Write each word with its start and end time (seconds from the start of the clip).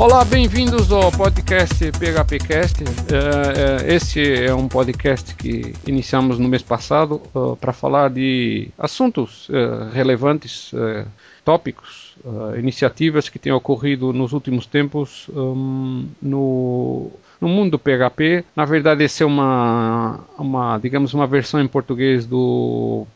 Olá, 0.00 0.24
bem-vindos 0.24 0.90
ao 0.90 1.12
podcast 1.12 1.76
PHPcast. 1.92 2.84
Uh, 2.84 3.86
esse 3.86 4.46
é 4.46 4.54
um 4.54 4.66
podcast 4.66 5.34
que 5.34 5.74
iniciamos 5.86 6.38
no 6.38 6.48
mês 6.48 6.62
passado 6.62 7.20
uh, 7.34 7.54
para 7.56 7.70
falar 7.70 8.08
de 8.08 8.68
assuntos 8.78 9.50
uh, 9.50 9.90
relevantes, 9.92 10.72
tópicos, 11.44 12.16
iniciativas 12.58 13.28
que 13.28 13.38
têm 13.38 13.52
ocorrido 13.52 14.10
nos 14.10 14.32
últimos 14.32 14.64
tempos 14.64 15.28
um, 15.34 16.08
no, 16.22 17.10
no 17.38 17.48
mundo 17.48 17.72
do 17.72 17.78
PHP. 17.78 18.42
Na 18.56 18.64
verdade, 18.64 19.04
esse 19.04 19.22
é 19.22 19.26
uma, 19.26 20.20
uma, 20.38 20.78
digamos, 20.78 21.12
uma 21.12 21.26
versão 21.26 21.60
em 21.60 21.68
português 21.68 22.24
do 22.24 23.06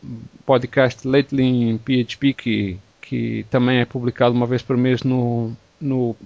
podcast 0.44 1.08
Lately 1.08 1.44
in 1.44 1.78
PHP 1.78 2.34
que 2.34 2.78
que 3.00 3.44
também 3.50 3.80
é 3.80 3.84
publicado 3.84 4.34
uma 4.34 4.46
vez 4.46 4.62
por 4.62 4.78
mês 4.78 5.02
no, 5.02 5.54
no, 5.84 6.16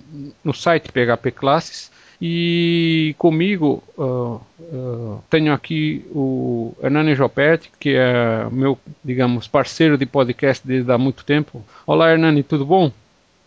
no 0.45 0.55
site 0.55 0.91
PHP 0.91 1.33
Classes. 1.33 1.91
E 2.21 3.15
comigo 3.17 3.83
uh, 3.97 4.41
uh, 4.61 5.23
tenho 5.31 5.53
aqui 5.53 6.05
o 6.11 6.75
Hernani 6.83 7.15
Jopet, 7.15 7.71
que 7.79 7.95
é 7.95 8.49
meu, 8.51 8.77
digamos, 9.05 9.47
parceiro 9.47 9.97
de 9.97 10.05
podcast 10.05 10.67
desde 10.67 10.91
há 10.91 10.99
muito 10.99 11.25
tempo. 11.25 11.63
Olá, 11.87 12.11
Hernani, 12.11 12.43
tudo 12.43 12.67
bom? 12.67 12.91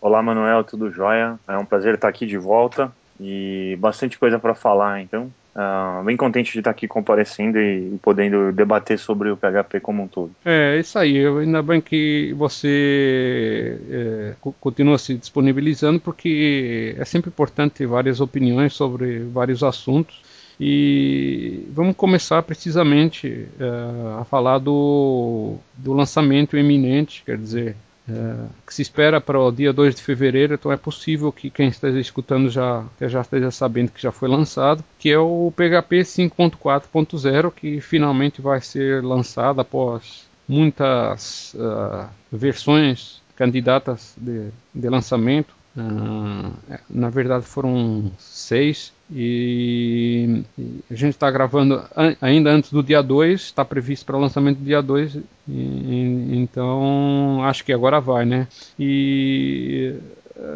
Olá, 0.00 0.22
Manuel, 0.22 0.64
tudo 0.64 0.90
jóia? 0.90 1.38
É 1.46 1.56
um 1.58 1.66
prazer 1.66 1.94
estar 1.94 2.08
aqui 2.08 2.26
de 2.26 2.38
volta 2.38 2.90
e 3.20 3.76
bastante 3.78 4.18
coisa 4.18 4.38
para 4.38 4.54
falar, 4.54 5.02
então. 5.02 5.30
Uh, 5.54 6.02
bem 6.04 6.16
contente 6.16 6.50
de 6.50 6.60
estar 6.60 6.70
aqui 6.70 6.88
comparecendo 6.88 7.58
e, 7.58 7.98
podendo 8.02 8.52
debater 8.52 8.98
sobre 8.98 9.30
o 9.30 9.36
PHP 9.36 9.80
como 9.80 10.02
um 10.02 10.08
todo. 10.08 10.30
É, 10.44 10.78
isso 10.78 10.98
aí. 10.98 11.26
Ainda 11.26 11.62
bem 11.62 11.80
que 11.80 12.32
você 12.32 13.78
é, 13.90 14.34
continua 14.58 14.96
se 14.96 15.14
disponibilizando, 15.14 16.00
porque 16.00 16.96
é 16.98 17.04
sempre 17.04 17.28
importante 17.28 17.84
várias 17.84 18.20
opiniões 18.20 18.72
sobre 18.72 19.20
vários 19.24 19.62
assuntos. 19.62 20.22
E 20.58 21.66
vamos 21.70 21.96
começar 21.96 22.42
precisamente 22.42 23.46
é, 23.60 24.20
a 24.20 24.24
falar 24.24 24.58
do, 24.58 25.56
do 25.76 25.92
lançamento 25.92 26.56
eminente, 26.56 27.22
quer 27.26 27.36
dizer, 27.36 27.76
é, 28.08 28.46
que 28.66 28.74
se 28.74 28.82
espera 28.82 29.20
para 29.20 29.38
o 29.38 29.52
dia 29.52 29.72
2 29.72 29.94
de 29.94 30.02
fevereiro, 30.02 30.54
então 30.54 30.72
é 30.72 30.76
possível 30.76 31.30
que 31.30 31.50
quem 31.50 31.68
esteja 31.68 32.00
escutando 32.00 32.50
já, 32.50 32.84
já 33.00 33.20
esteja 33.20 33.50
sabendo 33.50 33.92
que 33.92 34.02
já 34.02 34.10
foi 34.10 34.28
lançado, 34.28 34.82
que 34.98 35.10
é 35.10 35.18
o 35.18 35.52
PHP 35.54 36.00
5.4.0, 36.00 37.52
que 37.54 37.80
finalmente 37.80 38.40
vai 38.40 38.60
ser 38.60 39.02
lançado 39.04 39.60
após 39.60 40.26
muitas 40.48 41.54
uh, 41.54 42.08
versões 42.30 43.22
candidatas 43.36 44.14
de, 44.16 44.48
de 44.74 44.88
lançamento. 44.88 45.54
Uh, 45.74 46.52
na 46.90 47.08
verdade 47.08 47.46
foram 47.46 48.12
seis 48.18 48.92
e, 49.14 50.42
a 50.90 50.94
gente 50.94 51.10
está 51.10 51.30
gravando 51.30 51.82
an 51.96 52.16
ainda 52.20 52.50
antes 52.50 52.72
do 52.72 52.82
dia 52.82 53.02
2, 53.02 53.40
está 53.40 53.64
previsto 53.64 54.06
para 54.06 54.16
lançamento 54.16 54.58
do 54.58 54.64
dia 54.64 54.82
2, 54.82 55.18
então 55.48 57.44
acho 57.44 57.64
que 57.64 57.72
agora 57.72 58.00
vai, 58.00 58.24
né? 58.24 58.48
E 58.78 59.94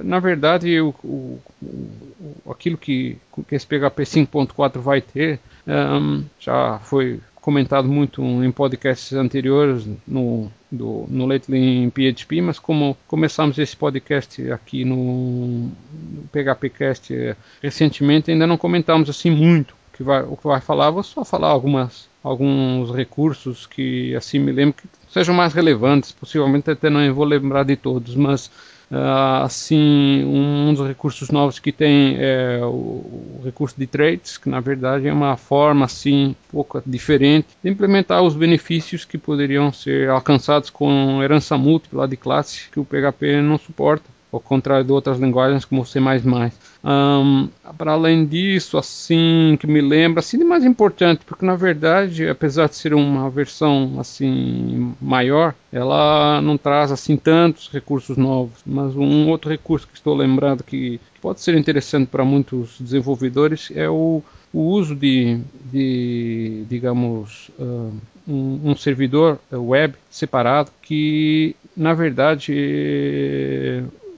na 0.03 0.19
verdade 0.19 0.81
o, 0.81 0.95
o, 1.05 1.41
o 2.45 2.51
aquilo 2.53 2.79
que, 2.79 3.19
que 3.47 3.55
esse 3.55 3.67
PHP 3.67 4.03
5.4 4.03 4.79
vai 4.79 5.01
ter 5.01 5.39
um, 5.67 6.25
já 6.41 6.79
foi 6.81 7.21
comentado 7.35 7.87
muito 7.87 8.23
em 8.23 8.51
podcasts 8.51 9.13
anteriores 9.13 9.87
no, 10.07 10.51
do, 10.71 11.07
no 11.09 11.27
Lately 11.27 11.91
PHP, 11.91 12.41
mas 12.41 12.59
como 12.59 12.97
começamos 13.07 13.59
esse 13.59 13.77
podcast 13.77 14.51
aqui 14.51 14.85
no, 14.85 15.69
no 15.69 16.29
PHPcast 16.33 17.15
eh, 17.15 17.37
recentemente, 17.63 18.31
ainda 18.31 18.47
não 18.47 18.57
comentamos 18.57 19.09
assim 19.09 19.31
muito 19.31 19.73
o 19.73 19.97
que 19.97 20.03
vai, 20.03 20.23
o 20.23 20.37
que 20.37 20.47
vai 20.47 20.61
falar, 20.61 20.91
vou 20.91 21.03
só 21.03 21.25
falar 21.25 21.49
algumas, 21.49 22.09
alguns 22.23 22.91
recursos 22.91 23.67
que 23.67 24.15
assim 24.15 24.39
me 24.39 24.53
lembro 24.53 24.75
que 24.75 24.89
sejam 25.09 25.35
mais 25.35 25.55
relevantes, 25.55 26.13
possivelmente 26.13 26.71
até 26.71 26.91
não 26.91 27.15
vou 27.15 27.25
lembrar 27.25 27.65
de 27.65 27.77
todos, 27.77 28.15
mas 28.15 28.51
Uh, 28.89 29.43
assim, 29.43 30.25
um 30.25 30.73
dos 30.73 30.87
recursos 30.87 31.29
novos 31.31 31.59
que 31.59 31.73
tem 31.73 32.17
é 32.21 32.61
o, 32.63 32.69
o, 32.69 33.41
recurso 33.45 33.75
de 33.77 33.85
trades, 33.85 34.39
que 34.39 34.49
na 34.49 34.61
verdade 34.61 35.09
é 35.09 35.13
uma 35.13 35.37
forma 35.37 35.85
assim, 35.85 36.29
um 36.29 36.35
pouco 36.53 36.81
diferente 36.87 37.49
de 37.61 37.69
implementar 37.69 38.23
os 38.23 38.37
benefícios 38.37 39.05
que 39.05 39.19
poderiam 39.19 39.73
ser 39.73 40.09
alcançados 40.09 40.71
com 40.71 41.21
herança 41.21 41.59
múltipla 41.59 42.07
de 42.07 42.17
classe 42.17 42.71
que 42.71 42.79
o 42.79 42.85
PHP 42.85 43.43
não 43.43 43.59
suporta 43.59 44.16
ao 44.33 44.41
contrário 44.41 44.85
de 44.85 44.93
outras 44.93 45.19
linguagens 45.19 45.65
como 45.65 45.87
C++. 45.87 46.01
Um, 46.85 47.49
para 47.77 47.93
além 47.93 48.25
disso, 48.25 48.79
assim, 48.79 49.57
que 49.59 49.67
me 49.67 49.81
lembra, 49.81 50.21
assim, 50.21 50.39
de 50.39 50.45
mais 50.45 50.65
importante, 50.65 51.23
porque 51.27 51.45
na 51.45 51.57
verdade, 51.57 52.29
apesar 52.29 52.69
de 52.69 52.77
ser 52.77 52.95
uma 52.95 53.29
versão 53.29 53.97
assim 53.99 54.95
maior, 55.01 55.55
ela 55.73 56.41
não 56.41 56.57
traz 56.57 56.93
assim 56.93 57.17
tantos 57.17 57.69
recursos 57.73 58.17
novos. 58.17 58.61
Mas 58.65 58.95
um 58.97 59.29
outro 59.29 59.51
recurso 59.51 59.87
que 59.89 59.95
estou 59.95 60.15
lembrando 60.15 60.63
que 60.63 61.01
pode 61.21 61.41
ser 61.41 61.57
interessante 61.57 62.09
para 62.09 62.25
muitos 62.25 62.77
desenvolvedores 62.81 63.73
é 63.75 63.89
o, 63.89 64.23
o 64.53 64.61
uso 64.61 64.95
de, 64.95 65.41
de 65.73 66.65
digamos, 66.69 67.51
um, 68.27 68.71
um, 68.71 68.77
servidor 68.77 69.39
web 69.53 69.95
separado 70.11 70.71
que, 70.83 71.55
na 71.77 71.95
verdade, 71.95 72.53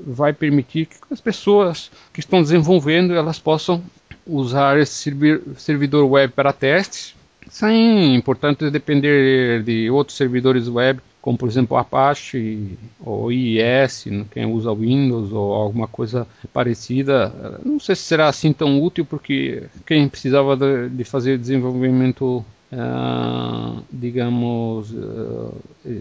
vai 0.00 0.32
permitir 0.32 0.86
que 0.86 0.96
as 1.10 1.20
pessoas 1.20 1.90
que 2.12 2.20
estão 2.20 2.42
desenvolvendo 2.42 3.14
elas 3.14 3.38
possam 3.38 3.82
usar 4.26 4.78
esse 4.78 5.12
servidor 5.56 6.04
web 6.04 6.32
para 6.32 6.52
testes, 6.52 7.14
sem, 7.48 8.20
portanto, 8.20 8.70
depender 8.70 9.62
de 9.62 9.90
outros 9.90 10.16
servidores 10.16 10.68
web, 10.68 11.00
como 11.20 11.36
por 11.36 11.48
exemplo 11.48 11.76
Apache 11.76 12.78
ou 13.00 13.32
IIS, 13.32 14.04
quem 14.30 14.46
usa 14.46 14.72
Windows 14.74 15.32
ou 15.32 15.52
alguma 15.52 15.88
coisa 15.88 16.26
parecida. 16.52 17.32
Não 17.64 17.80
sei 17.80 17.96
se 17.96 18.02
será 18.02 18.28
assim 18.28 18.52
tão 18.52 18.82
útil, 18.82 19.04
porque 19.04 19.64
quem 19.86 20.08
precisava 20.08 20.56
de, 20.56 21.04
fazer 21.04 21.38
desenvolvimento 21.38 22.44
Uh, 22.70 23.82
digamos, 23.90 24.92
uh, 24.92 25.54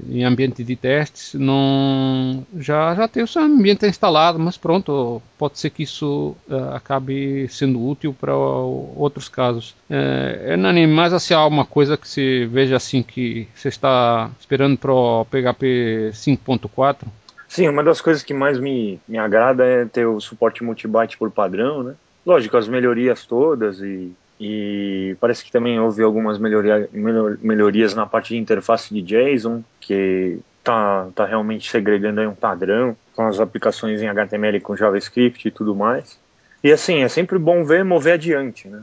em 0.09 0.25
ambiente 0.25 0.65
de 0.65 0.75
testes, 0.75 1.33
não 1.33 2.45
já 2.57 2.93
já 2.93 3.07
tem 3.07 3.23
o 3.23 3.27
seu 3.27 3.41
ambiente 3.41 3.87
instalado, 3.87 4.37
mas 4.37 4.57
pronto, 4.57 5.21
pode 5.37 5.57
ser 5.59 5.69
que 5.69 5.83
isso 5.83 6.35
uh, 6.49 6.75
acabe 6.75 7.47
sendo 7.47 7.81
útil 7.81 8.13
para 8.13 8.35
outros 8.35 9.29
casos. 9.29 9.73
é 9.89 10.57
mais 10.87 11.13
assim 11.13 11.33
alguma 11.33 11.65
coisa 11.65 11.95
que 11.95 12.07
você 12.07 12.45
veja 12.51 12.75
assim 12.75 13.01
que 13.01 13.47
você 13.55 13.69
está 13.69 14.29
esperando 14.37 14.77
para 14.77 14.91
o 14.91 15.23
PHP 15.23 16.11
5.4? 16.11 16.97
Sim, 17.47 17.69
uma 17.69 17.83
das 17.83 18.01
coisas 18.01 18.23
que 18.23 18.33
mais 18.33 18.59
me, 18.59 18.99
me 19.07 19.17
agrada 19.17 19.63
é 19.65 19.85
ter 19.85 20.05
o 20.05 20.19
suporte 20.19 20.65
multibyte 20.65 21.17
por 21.17 21.31
padrão, 21.31 21.81
né? 21.81 21.95
Lógico, 22.25 22.57
as 22.57 22.67
melhorias 22.67 23.25
todas 23.25 23.79
e 23.79 24.11
e 24.39 25.15
parece 25.19 25.43
que 25.43 25.51
também 25.51 25.79
houve 25.79 26.03
algumas 26.03 26.37
melhoria, 26.37 26.89
melhorias 27.41 27.95
na 27.95 28.05
parte 28.05 28.29
de 28.29 28.39
interface 28.39 28.93
de 28.93 29.01
JSON, 29.01 29.63
que 29.81 30.39
tá, 30.63 31.07
tá 31.15 31.25
realmente 31.25 31.69
segregando 31.69 32.21
aí 32.21 32.27
um 32.27 32.35
padrão 32.35 32.95
com 33.15 33.25
as 33.25 33.39
aplicações 33.39 34.01
em 34.01 34.07
HTML 34.07 34.59
com 34.59 34.75
JavaScript 34.75 35.47
e 35.47 35.51
tudo 35.51 35.75
mais. 35.75 36.19
E 36.63 36.71
assim, 36.71 37.03
é 37.03 37.07
sempre 37.07 37.37
bom 37.37 37.63
ver 37.63 37.85
mover 37.85 38.15
adiante, 38.15 38.67
né? 38.67 38.81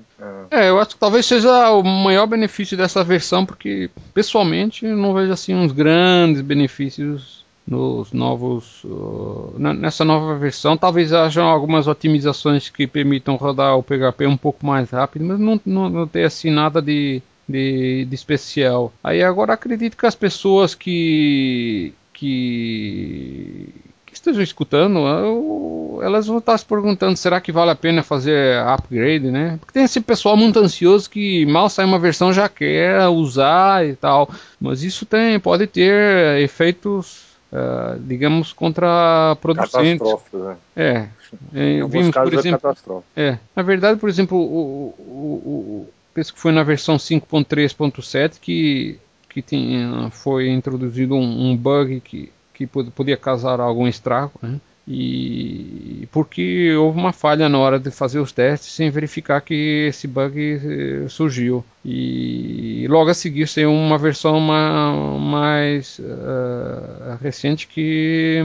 É, 0.51 0.71
eu 0.71 0.79
acho 0.79 0.91
que 0.91 1.01
talvez 1.01 1.27
seja 1.27 1.71
o 1.71 1.83
maior 1.83 2.27
benefício 2.27 2.77
dessa 2.77 3.05
versão, 3.05 3.45
porque 3.45 3.91
pessoalmente 4.13 4.87
não 4.87 5.13
vejo 5.13 5.33
assim 5.33 5.55
uns 5.55 5.73
grandes 5.73 6.41
benefícios 6.41 7.44
nos 7.67 8.13
novos 8.13 8.85
uh, 8.85 9.55
nessa 9.59 10.05
nova 10.05 10.37
versão. 10.37 10.77
Talvez 10.77 11.13
hajam 11.13 11.47
algumas 11.47 11.87
otimizações 11.87 12.69
que 12.69 12.87
permitam 12.87 13.37
rodar 13.37 13.77
o 13.77 13.83
PHP 13.83 14.27
um 14.27 14.37
pouco 14.37 14.65
mais 14.67 14.91
rápido 14.91 15.25
mas 15.25 15.39
não, 15.39 15.61
não, 15.65 15.89
não 15.89 16.07
tem 16.07 16.25
assim 16.25 16.51
nada 16.51 16.83
de, 16.83 17.23
de, 17.49 18.05
de, 18.05 18.15
especial. 18.15 18.93
Aí 19.03 19.23
agora 19.23 19.55
acredito 19.55 19.97
que 19.97 20.07
as 20.07 20.15
pessoas 20.15 20.75
que 20.75 21.95
que, 22.13 23.69
que 24.07 24.15
estejam 24.15 24.43
escutando 24.43 25.01
uh, 25.01 26.01
elas 26.03 26.27
vão 26.27 26.39
estar 26.39 26.57
se 26.59 26.65
perguntando 26.67 27.17
será 27.17 27.41
que 27.41 27.51
vale 27.51 27.71
a 27.71 27.75
pena 27.75 28.03
fazer 28.03 28.59
upgrade 28.59 29.31
né? 29.31 29.57
Porque 29.59 29.73
tem 29.73 29.85
esse 29.85 30.03
pessoal 30.03 30.37
muito 30.37 30.59
ansioso 30.59 31.09
que 31.09 31.47
mal 31.47 31.71
sai 31.71 31.87
uma 31.87 31.99
versão 31.99 32.31
já 32.31 32.47
quer 32.47 33.09
usar 33.09 33.87
e 33.87 33.97
tal. 33.97 34.29
Mas 34.61 34.83
isso 34.83 35.07
tem 35.07 35.41
pode 35.41 35.67
ter 35.67 36.41
efeitos 36.43 37.24
uh, 37.55 37.99
digamos, 38.01 38.53
contraproducentes. 38.53 40.13
Né? 40.33 40.57
É. 40.77 41.09
Em 41.55 41.89
vimos, 41.89 42.11
por 42.11 42.35
é 42.35 42.37
exemplo, 42.37 43.05
é, 43.17 43.39
na 43.55 43.63
verdade, 43.63 43.99
por 43.99 44.09
exemplo, 44.09 44.37
o, 44.37 44.95
o, 44.99 45.85
o, 45.87 45.89
penso 46.13 46.35
que 46.35 46.41
foi 46.41 46.53
na 46.53 46.63
versão 46.63 46.97
5.3.7 46.97 48.39
que 48.41 48.99
que 49.29 49.43
tinha, 49.43 50.11
foi 50.11 50.49
introduzido 50.49 51.17
um, 51.17 51.51
um 51.51 51.57
bug 51.57 52.01
que 52.01 52.33
que 52.53 52.69
podia 52.69 53.17
causar 53.17 53.59
algum 53.59 53.89
estrago, 53.89 54.33
né? 54.41 54.61
E 54.87 56.07
porque 56.13 56.75
houve 56.75 56.99
uma 56.99 57.13
falha 57.13 57.49
na 57.49 57.59
hora 57.59 57.79
de 57.81 57.91
fazer 57.91 58.19
os 58.19 58.33
testes 58.33 58.71
sem 58.71 58.91
verificar 58.91 59.41
que 59.41 59.87
esse 59.89 60.07
bug 60.07 60.39
eh, 60.39 61.09
surgiu. 61.09 61.65
E 61.85 62.87
logo 62.89 63.11
a 63.11 63.15
seguir 63.15 63.49
saiu 63.49 63.73
uma 63.73 63.97
versão 63.97 64.39
mais 64.41 65.99
uh, 65.99 67.19
recente 67.21 67.67
que, 67.67 68.43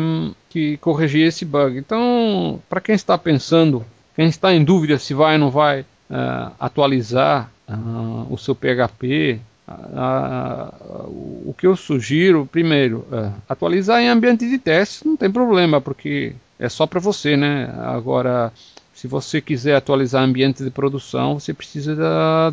que 0.49 0.77
corrigia 0.77 1.27
esse 1.27 1.43
bug. 1.45 1.77
Então, 1.77 2.61
para 2.69 2.81
quem 2.81 2.95
está 2.95 3.17
pensando, 3.17 3.85
quem 4.15 4.27
está 4.27 4.53
em 4.53 4.63
dúvida 4.63 4.97
se 4.97 5.13
vai 5.13 5.33
ou 5.33 5.39
não 5.39 5.49
vai 5.49 5.81
uh, 5.81 6.51
atualizar 6.59 7.51
uh, 7.69 8.33
o 8.33 8.37
seu 8.37 8.55
PHP, 8.55 9.39
o 11.07 11.53
que 11.57 11.67
eu 11.67 11.75
sugiro, 11.75 12.47
primeiro, 12.51 13.05
é, 13.11 13.31
atualizar 13.47 14.01
em 14.01 14.07
ambiente 14.07 14.49
de 14.49 14.57
teste 14.57 15.05
não 15.05 15.15
tem 15.15 15.31
problema, 15.31 15.79
porque 15.79 16.33
é 16.57 16.69
só 16.69 16.85
para 16.85 16.99
você, 16.99 17.37
né? 17.37 17.73
Agora, 17.79 18.51
se 18.93 19.07
você 19.07 19.39
quiser 19.39 19.75
atualizar 19.75 20.23
ambiente 20.23 20.63
de 20.63 20.69
produção, 20.69 21.39
você 21.39 21.53
precisa 21.53 21.95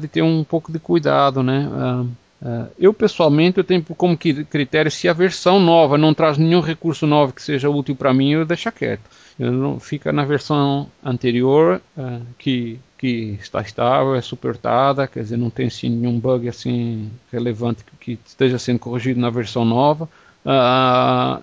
de 0.01 0.09
ter 0.09 0.23
um 0.23 0.45
pouco 0.45 0.73
de 0.73 0.79
cuidado, 0.79 1.43
né? 1.43 1.69
Uh, 1.69 2.69
eu 2.79 2.93
pessoalmente 2.93 3.59
eu 3.59 3.65
tenho 3.65 3.83
como 3.83 4.17
critério 4.17 4.91
se 4.91 5.09
a 5.09 5.13
versão 5.15 5.59
nova 5.59 5.97
não 5.97 6.13
traz 6.13 6.37
nenhum 6.37 6.61
recurso 6.61 7.07
novo 7.07 7.33
que 7.33 7.43
seja 7.43 7.71
útil 7.71 7.97
para 7.97 8.13
mim, 8.13 8.33
eu 8.33 8.45
deixo 8.45 8.71
quieto. 8.71 9.03
Eu 9.39 9.51
não 9.51 9.81
fica 9.81 10.13
na 10.13 10.25
versão 10.25 10.87
anterior 11.03 11.81
uh, 11.97 12.21
que 12.39 12.79
que 12.99 13.39
está 13.41 13.61
estável, 13.61 14.15
é 14.15 14.21
suportada, 14.21 15.07
quer 15.07 15.21
dizer, 15.21 15.37
não 15.37 15.51
tem 15.51 15.67
assim, 15.67 15.91
nenhum 15.91 16.19
bug 16.19 16.49
assim 16.49 17.11
relevante 17.33 17.85
que, 17.85 18.17
que 18.17 18.19
esteja 18.25 18.59
sendo 18.59 18.79
corrigido 18.79 19.21
na 19.21 19.31
versão 19.31 19.65
nova. 19.65 20.09
Uh, 20.47 21.43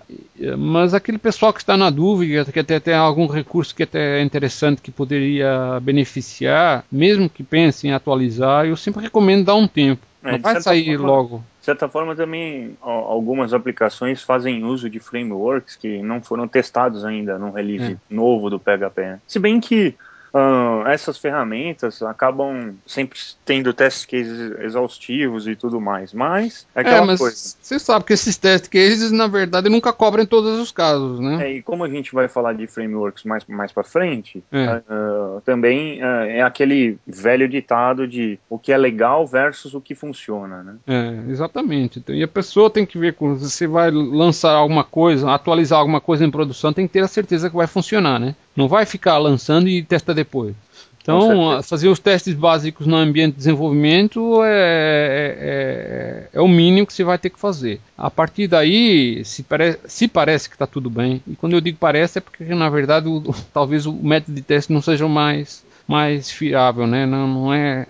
mas 0.56 0.94
aquele 0.94 1.18
pessoal 1.18 1.52
que 1.52 1.60
está 1.60 1.76
na 1.76 1.90
dúvida, 1.90 2.50
que 2.50 2.58
até 2.58 2.80
tem 2.80 2.94
algum 2.94 3.26
recurso 3.26 3.74
que 3.74 3.82
até 3.82 4.18
é 4.18 4.22
interessante 4.22 4.80
que 4.80 4.90
poderia 4.90 5.78
beneficiar, 5.82 6.84
mesmo 6.90 7.28
que 7.28 7.42
pense 7.42 7.86
em 7.86 7.92
atualizar, 7.92 8.64
eu 8.64 8.76
sempre 8.76 9.02
recomendo 9.02 9.44
dar 9.44 9.56
um 9.56 9.68
tempo. 9.68 10.00
É, 10.24 10.32
não 10.32 10.38
vai 10.38 10.58
sair 10.62 10.96
forma, 10.96 11.06
logo. 11.06 11.44
De 11.60 11.66
certa 11.66 11.86
forma, 11.86 12.16
também 12.16 12.78
algumas 12.80 13.52
aplicações 13.52 14.22
fazem 14.22 14.64
uso 14.64 14.88
de 14.88 14.98
frameworks 14.98 15.76
que 15.76 16.02
não 16.02 16.22
foram 16.22 16.48
testados 16.48 17.04
ainda 17.04 17.38
no 17.38 17.50
release 17.50 17.92
é. 17.92 18.14
novo 18.14 18.48
do 18.48 18.58
PHP. 18.58 19.02
Né? 19.02 19.20
Se 19.26 19.38
bem 19.38 19.60
que 19.60 19.94
Uh, 20.34 20.84
essas 20.88 21.16
ferramentas 21.16 22.02
acabam 22.02 22.74
sempre 22.84 23.16
tendo 23.44 23.72
test 23.72 24.10
cases 24.10 24.58
exaustivos 24.58 25.46
e 25.46 25.54
tudo 25.54 25.80
mais, 25.80 26.12
mas 26.12 26.66
é 26.74 26.80
aquela 26.80 26.96
é, 26.96 27.06
mas 27.06 27.20
coisa. 27.20 27.36
Você 27.62 27.78
sabe 27.78 28.04
que 28.04 28.12
esses 28.14 28.36
test 28.36 28.68
cases, 28.68 29.12
na 29.12 29.28
verdade, 29.28 29.68
nunca 29.68 29.92
cobrem 29.92 30.26
todos 30.26 30.58
os 30.58 30.72
casos, 30.72 31.20
né? 31.20 31.46
É, 31.46 31.52
e 31.52 31.62
como 31.62 31.84
a 31.84 31.88
gente 31.88 32.12
vai 32.12 32.26
falar 32.26 32.52
de 32.54 32.66
frameworks 32.66 33.22
mais, 33.22 33.44
mais 33.44 33.70
para 33.70 33.84
frente, 33.84 34.42
é. 34.50 34.82
uh, 34.92 35.40
também 35.42 36.02
uh, 36.02 36.24
é 36.26 36.42
aquele 36.42 36.98
velho 37.06 37.48
ditado 37.48 38.08
de 38.08 38.36
o 38.50 38.58
que 38.58 38.72
é 38.72 38.76
legal 38.76 39.24
versus 39.24 39.72
o 39.72 39.80
que 39.80 39.94
funciona, 39.94 40.64
né? 40.64 40.74
É, 40.84 41.30
exatamente. 41.30 42.00
Então, 42.00 42.12
e 42.12 42.24
a 42.24 42.28
pessoa 42.28 42.68
tem 42.68 42.84
que 42.84 42.98
ver 42.98 43.14
quando 43.14 43.38
você 43.38 43.68
vai 43.68 43.88
lançar 43.92 44.50
alguma 44.50 44.82
coisa, 44.82 45.30
atualizar 45.30 45.78
alguma 45.78 46.00
coisa 46.00 46.24
em 46.24 46.30
produção, 46.30 46.72
tem 46.72 46.88
que 46.88 46.92
ter 46.92 47.04
a 47.04 47.08
certeza 47.08 47.48
que 47.48 47.54
vai 47.54 47.68
funcionar, 47.68 48.18
né? 48.18 48.34
Não 48.56 48.68
vai 48.68 48.86
ficar 48.86 49.18
lançando 49.18 49.68
e 49.68 49.82
testa 49.82 50.14
depois. 50.14 50.54
Então, 51.04 51.62
fazer 51.62 51.88
os 51.88 51.98
testes 51.98 52.32
básicos 52.32 52.86
no 52.86 52.96
ambiente 52.96 53.32
de 53.32 53.36
desenvolvimento 53.36 54.42
é, 54.42 54.48
é, 54.48 55.36
é, 55.38 56.28
é, 56.32 56.40
o 56.40 56.48
mínimo 56.48 56.86
que 56.86 56.94
você 56.94 57.04
vai 57.04 57.18
ter 57.18 57.28
que 57.28 57.38
fazer. 57.38 57.78
A 57.96 58.10
partir 58.10 58.48
daí, 58.48 59.22
se, 59.22 59.42
pare, 59.42 59.78
se 59.86 60.08
parece 60.08 60.48
que 60.48 60.54
está 60.54 60.66
tudo 60.66 60.88
bem, 60.88 61.22
e 61.26 61.36
quando 61.36 61.52
eu 61.52 61.60
digo 61.60 61.76
parece 61.78 62.16
é 62.16 62.20
porque, 62.22 62.42
na 62.54 62.70
verdade, 62.70 63.06
o, 63.06 63.22
talvez 63.52 63.84
o 63.84 63.92
método 63.92 64.34
de 64.34 64.40
teste 64.40 64.72
não 64.72 64.80
seja 64.80 65.04
o 65.04 65.10
mais, 65.10 65.62
mais 65.86 66.30
fiável, 66.30 66.86
né? 66.86 67.04
não, 67.04 67.28
não 67.28 67.52
é 67.52 67.86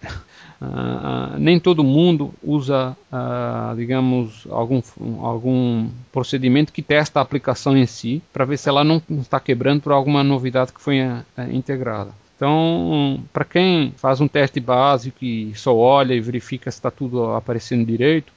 Uh, 0.64 1.38
nem 1.38 1.60
todo 1.60 1.84
mundo 1.84 2.32
usa, 2.42 2.96
uh, 3.12 3.76
digamos, 3.76 4.46
algum, 4.50 4.82
algum 5.20 5.88
procedimento 6.12 6.72
que 6.72 6.82
testa 6.82 7.18
a 7.18 7.22
aplicação 7.22 7.76
em 7.76 7.86
si 7.86 8.22
para 8.32 8.44
ver 8.44 8.56
se 8.56 8.68
ela 8.68 8.82
não 8.82 9.02
está 9.20 9.38
quebrando 9.38 9.82
por 9.82 9.92
alguma 9.92 10.24
novidade 10.24 10.72
que 10.72 10.80
foi 10.80 11.00
uh, 11.02 11.24
integrada. 11.52 12.10
Então, 12.36 13.20
para 13.32 13.44
quem 13.44 13.92
faz 13.96 14.20
um 14.20 14.26
teste 14.26 14.58
básico 14.58 15.24
e 15.24 15.54
só 15.54 15.74
olha 15.76 16.14
e 16.14 16.20
verifica 16.20 16.70
se 16.70 16.78
está 16.78 16.90
tudo 16.90 17.32
aparecendo 17.32 17.86
direito, 17.86 18.32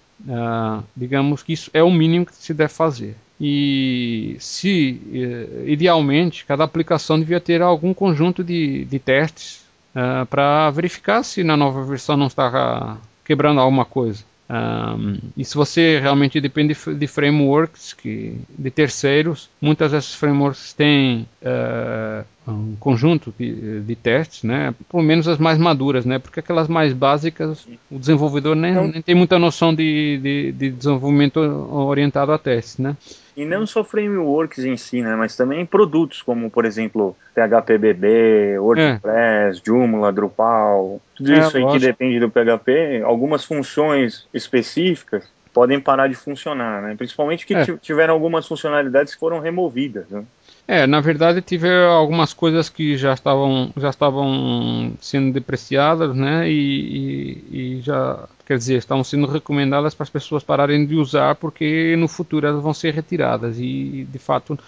digamos 0.96 1.42
que 1.42 1.54
isso 1.54 1.72
é 1.74 1.82
o 1.82 1.92
mínimo 1.92 2.28
que 2.28 2.36
se 2.36 2.54
deve 2.54 2.72
fazer. 2.72 3.16
E 3.40 4.36
se, 4.40 5.00
eh, 5.14 5.64
idealmente, 5.68 6.44
cada 6.46 6.64
aplicação 6.64 7.20
devia 7.20 7.40
ter 7.40 7.62
algum 7.62 7.94
conjunto 7.94 8.44
de, 8.44 8.86
de 8.86 8.98
testes 8.98 9.67
ah, 10.00 10.28
para 10.30 10.70
verificar 10.70 11.24
se 11.24 11.44
na 11.44 11.58
nova 11.58 11.84
versão 11.84 12.16
não 12.16 12.28
está 12.28 12.98
quebrando 13.26 13.60
alguma 13.60 13.84
coisa. 13.84 14.24
Um, 14.48 15.18
e 15.36 15.44
se 15.44 15.56
você 15.56 16.00
realmente 16.00 16.40
depende 16.40 16.76
de 16.76 17.08
frameworks 17.08 17.94
que, 17.94 18.40
de 18.48 18.70
terceiros, 18.70 19.50
muitas 19.60 19.92
dessas 19.92 20.14
frameworks 20.14 20.72
têm 20.72 21.28
uh, 21.42 22.24
um 22.52 22.76
conjunto 22.80 23.34
de, 23.38 23.82
de, 23.82 23.96
testes, 23.96 24.44
né? 24.44 24.74
Pelo 24.90 25.04
menos 25.04 25.28
as 25.28 25.38
mais 25.38 25.58
maduras, 25.58 26.06
né? 26.06 26.18
Porque 26.20 26.40
aquelas 26.40 26.68
mais 26.68 26.94
básicas, 26.94 27.68
o 27.92 28.00
desenvolvedor 28.00 28.56
nem, 28.56 28.74
nem 28.90 29.02
tem 29.02 29.16
muita 29.16 29.38
noção 29.38 29.74
de, 29.74 30.20
de, 30.22 30.52
de, 30.54 30.70
desenvolvimento 30.72 31.40
orientado 31.40 32.32
a 32.32 32.38
testes, 32.38 32.78
né? 32.78 32.96
E 33.36 33.46
não 33.46 33.68
só 33.68 33.84
frameworks 33.84 34.66
em 34.66 34.78
si, 34.78 35.02
né? 35.02 35.16
Mas 35.16 35.36
também 35.36 35.66
produtos 35.66 36.22
como, 36.22 36.50
por 36.50 36.66
exemplo, 36.66 37.16
PHPBB, 37.36 38.58
WordPress, 38.60 39.60
é. 39.60 39.62
Joomla, 39.66 40.12
Drupal, 40.12 41.02
tudo 41.16 41.34
é, 41.34 41.40
isso 41.40 41.58
aí 41.58 41.68
que 41.68 41.80
depende 41.80 42.20
do 42.20 42.30
PHP, 42.30 43.02
algumas 43.04 43.44
funções 43.44 44.26
específicas 44.34 45.30
podem 45.54 45.80
parar 45.80 46.08
de 46.08 46.14
funcionar, 46.14 46.84
né? 46.84 46.96
Principalmente 46.96 47.44
que 47.44 47.56
é. 47.56 47.66
tiveram 47.82 48.14
algumas 48.14 48.48
funcionalidades 48.48 49.16
que 49.16 49.20
foram 49.20 49.40
removidas, 49.40 50.08
né? 50.08 50.24
É, 50.70 50.86
na 50.86 51.00
verdade 51.00 51.42
tive 51.42 51.70
algumas 51.86 52.34
coisas 52.34 52.68
que 52.68 52.98
já 52.98 53.14
estavam, 53.14 53.72
já 53.78 53.90
estavam 53.90 54.94
sendo 55.00 55.32
depreciadas, 55.32 56.14
né? 56.14 56.50
E, 56.50 57.44
e, 57.50 57.78
e 57.78 57.82
já, 57.82 58.28
quer 58.46 58.58
dizer, 58.58 58.76
estavam 58.76 59.04
sendo 59.04 59.28
recomendadas 59.28 59.96
para 59.96 60.04
as 60.04 60.10
pessoas 60.10 60.44
pararem 60.44 60.86
de 60.86 60.96
usar 60.96 61.36
porque 61.36 61.96
no 61.98 62.08
futuro 62.10 62.46
elas 62.46 62.62
vão 62.62 62.74
ser 62.74 62.94
retiradas 62.94 63.58
e 63.60 64.06
de 64.12 64.20
fato 64.20 64.60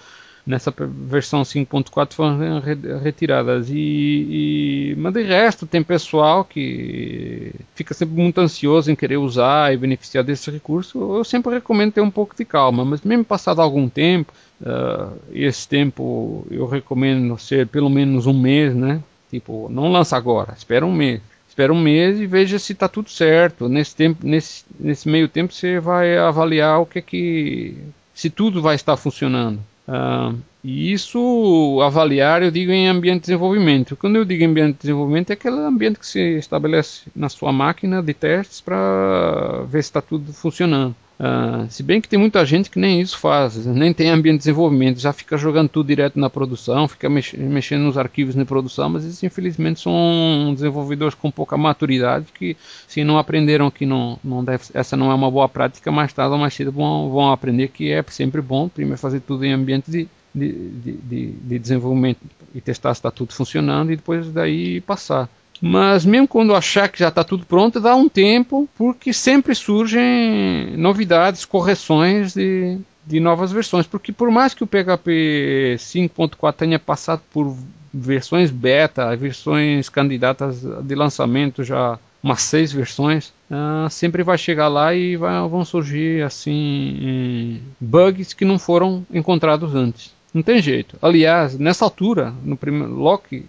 nessa 0.46 0.74
versão 0.76 1.44
5.4 1.44 2.14
foram 2.14 2.62
retiradas. 3.04 3.70
E, 3.70 3.76
e, 3.76 4.96
mas 4.98 5.14
de 5.14 5.24
resto 5.24 5.68
tem 5.68 5.84
pessoal 5.84 6.44
que 6.44 7.54
fica 7.76 7.94
sempre 7.94 8.16
muito 8.16 8.40
ansioso 8.40 8.92
em 8.92 8.96
querer 8.96 9.18
usar 9.18 9.74
e 9.74 9.78
beneficiar 9.78 10.24
desse 10.24 10.50
recurso. 10.50 11.18
Eu 11.18 11.24
sempre 11.24 11.54
recomendo 11.54 11.94
ter 11.94 12.02
um 12.02 12.12
pouco 12.12 12.36
de 12.36 12.46
calma 12.46 12.84
mas 12.84 13.02
mesmo 13.02 13.24
passado 13.24 13.62
algum 13.62 13.88
tempo 13.88 14.34
uh, 14.62 15.18
esse 15.34 15.68
tempo 15.68 16.46
eu 16.50 16.66
recomendo 16.66 17.38
ser 17.38 17.68
pelo 17.68 17.90
menos 17.90 18.26
um 18.26 18.34
mês 18.34 18.74
né? 18.76 19.02
Tipo 19.30 19.70
não 19.70 19.92
lança 19.92 20.18
agora 20.18 20.54
espera 20.58 20.86
um 20.86 20.94
mês. 20.94 21.22
Espera 21.48 21.74
um 21.74 21.80
mês 21.80 22.20
e 22.20 22.26
veja 22.26 22.58
se 22.58 22.72
está 22.72 22.88
tudo 22.88 23.10
certo. 23.10 23.68
Nesse 23.68 23.96
tempo 23.96 24.26
nesse, 24.26 24.64
nesse 24.80 25.10
meio 25.10 25.28
tempo 25.28 25.54
você 25.54 25.80
vai 25.80 26.18
avaliar 26.18 26.80
o 26.80 26.86
que 26.86 27.00
é 27.00 27.02
que 27.02 27.78
se 28.14 28.30
tudo 28.30 28.62
vai 28.62 28.76
estar 28.76 28.98
funcionando 28.98 29.60
Uh, 29.90 30.34
e 30.64 30.92
isso 30.92 31.80
avaliar, 31.82 32.44
eu 32.44 32.52
digo 32.52 32.72
em 32.72 32.88
ambiente 32.88 33.22
de 33.22 33.28
desenvolvimento. 33.28 33.96
Quando 33.96 34.18
eu 34.18 34.26
digo 34.26 34.44
ambiente 34.44 34.74
de 34.74 34.82
desenvolvimento, 34.82 35.30
é 35.30 35.34
aquele 35.34 35.58
ambiente 35.58 36.00
que 36.00 36.08
se 36.08 36.20
estabelece 36.38 37.04
na 37.16 37.30
sua 37.30 37.52
máquina 37.52 38.04
de 38.04 38.14
testes 38.14 38.60
para 38.60 39.64
ver 39.68 39.82
se 39.84 39.90
está 39.90 40.02
tudo 40.02 40.34
funcionando. 40.34 40.96
Uh, 41.20 41.70
se 41.70 41.84
bem 41.84 42.00
que 42.00 42.08
tem 42.08 42.18
muita 42.18 42.46
gente 42.46 42.70
que 42.70 42.80
nem 42.80 43.02
isso 43.02 43.18
faz, 43.18 43.66
nem 43.66 43.94
tem 43.94 44.10
ambiente 44.10 44.36
de 44.36 44.40
desenvolvimento, 44.40 45.02
já 45.02 45.12
fica 45.12 45.36
jogando 45.36 45.68
tudo 45.68 45.88
direto 45.88 46.18
na 46.18 46.30
produção, 46.30 46.88
fica 46.88 47.10
mex 47.10 47.34
mexendo 47.34 47.82
nos 47.82 47.98
arquivos 47.98 48.36
na 48.36 48.46
produção, 48.46 48.88
mas 48.88 49.04
esses 49.04 49.22
infelizmente 49.22 49.82
são 49.82 50.54
desenvolvedores 50.54 51.16
com 51.16 51.30
pouca 51.30 51.58
maturidade 51.58 52.28
que 52.34 52.56
se 52.88 53.04
não 53.04 53.18
aprenderam 53.18 53.70
que 53.70 53.86
não, 53.86 54.18
não 54.24 54.46
deve, 54.46 54.64
essa 54.74 54.96
não 54.96 55.12
é 55.12 55.14
uma 55.14 55.30
boa 55.30 55.50
prática, 55.50 55.92
mais 55.92 56.14
tarde 56.14 56.32
ou 56.32 56.40
mais 56.40 56.54
cedo 56.54 56.72
vão, 56.72 57.10
vão 57.10 57.34
aprender 57.34 57.68
que 57.68 57.92
é 57.92 58.02
sempre 58.08 58.42
bom 58.42 58.70
primeiro 58.70 58.98
fazer 58.98 59.20
tudo 59.20 59.44
em 59.44 59.52
ambiente 59.52 59.92
de, 59.92 60.08
de, 60.34 60.52
de, 60.52 61.32
de 61.32 61.60
desenvolvimento 61.60 62.20
e 62.54 62.62
testar 62.62 62.94
se 62.94 63.00
está 63.00 63.12
tudo 63.12 63.34
funcionando 63.34 63.92
e 63.92 63.96
depois 63.96 64.30
daí 64.32 64.82
passar. 64.82 65.30
Mas 65.62 66.06
mesmo 66.06 66.28
quando 66.28 66.56
achar 66.56 66.88
que 66.88 67.00
já 67.00 67.10
está 67.10 67.24
tudo 67.24 67.46
pronto, 67.46 67.80
dá 67.80 67.96
um 67.96 68.08
tempo, 68.08 68.68
porque 68.78 69.12
sempre 69.12 69.54
surgem 69.54 70.78
novidades, 70.78 71.44
correções 71.44 72.34
de, 72.34 72.78
de 73.06 73.20
novas 73.20 73.52
versões. 73.52 73.86
Porque 73.86 74.12
por 74.12 74.32
mais 74.32 74.54
que 74.54 74.64
o 74.64 74.68
PHP 74.68 75.76
5.4 75.78 76.54
tenha 76.54 76.80
passado 76.80 77.22
por 77.32 77.56
versões 77.94 78.52
beta, 78.52 79.16
versões 79.16 79.90
candidatas 79.90 80.62
de 80.62 80.96
lançamento 80.96 81.64
já 81.64 82.00
umas 82.22 82.42
seis 82.42 82.72
versões, 82.72 83.30
uh, 83.50 83.90
sempre 83.90 84.24
vai 84.24 84.38
chegar 84.38 84.68
lá 84.68 84.94
e 84.94 85.16
vai, 85.16 85.40
vão 85.48 85.64
surgir 85.64 86.22
assim 86.24 87.62
bugs 87.80 88.34
que 88.34 88.44
não 88.44 88.60
foram 88.60 89.06
encontrados 89.12 89.74
antes. 89.74 90.14
Não 90.34 90.44
tem 90.44 90.62
jeito. 90.62 90.98
Aliás, 91.02 91.58
nessa 91.58 91.86
altura, 91.86 92.34
no 92.44 92.56
primeiro 92.56 92.94
logo 92.94 93.24
que, 93.30 93.46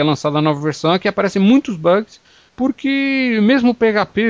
é 0.00 0.02
lançada 0.02 0.38
a 0.38 0.42
nova 0.42 0.60
versão, 0.60 0.92
é 0.92 0.98
que 0.98 1.08
aparecem 1.08 1.40
muitos 1.40 1.76
bugs 1.76 2.20
porque 2.56 3.40
mesmo 3.42 3.70
o 3.70 3.74
PHP 3.74 4.22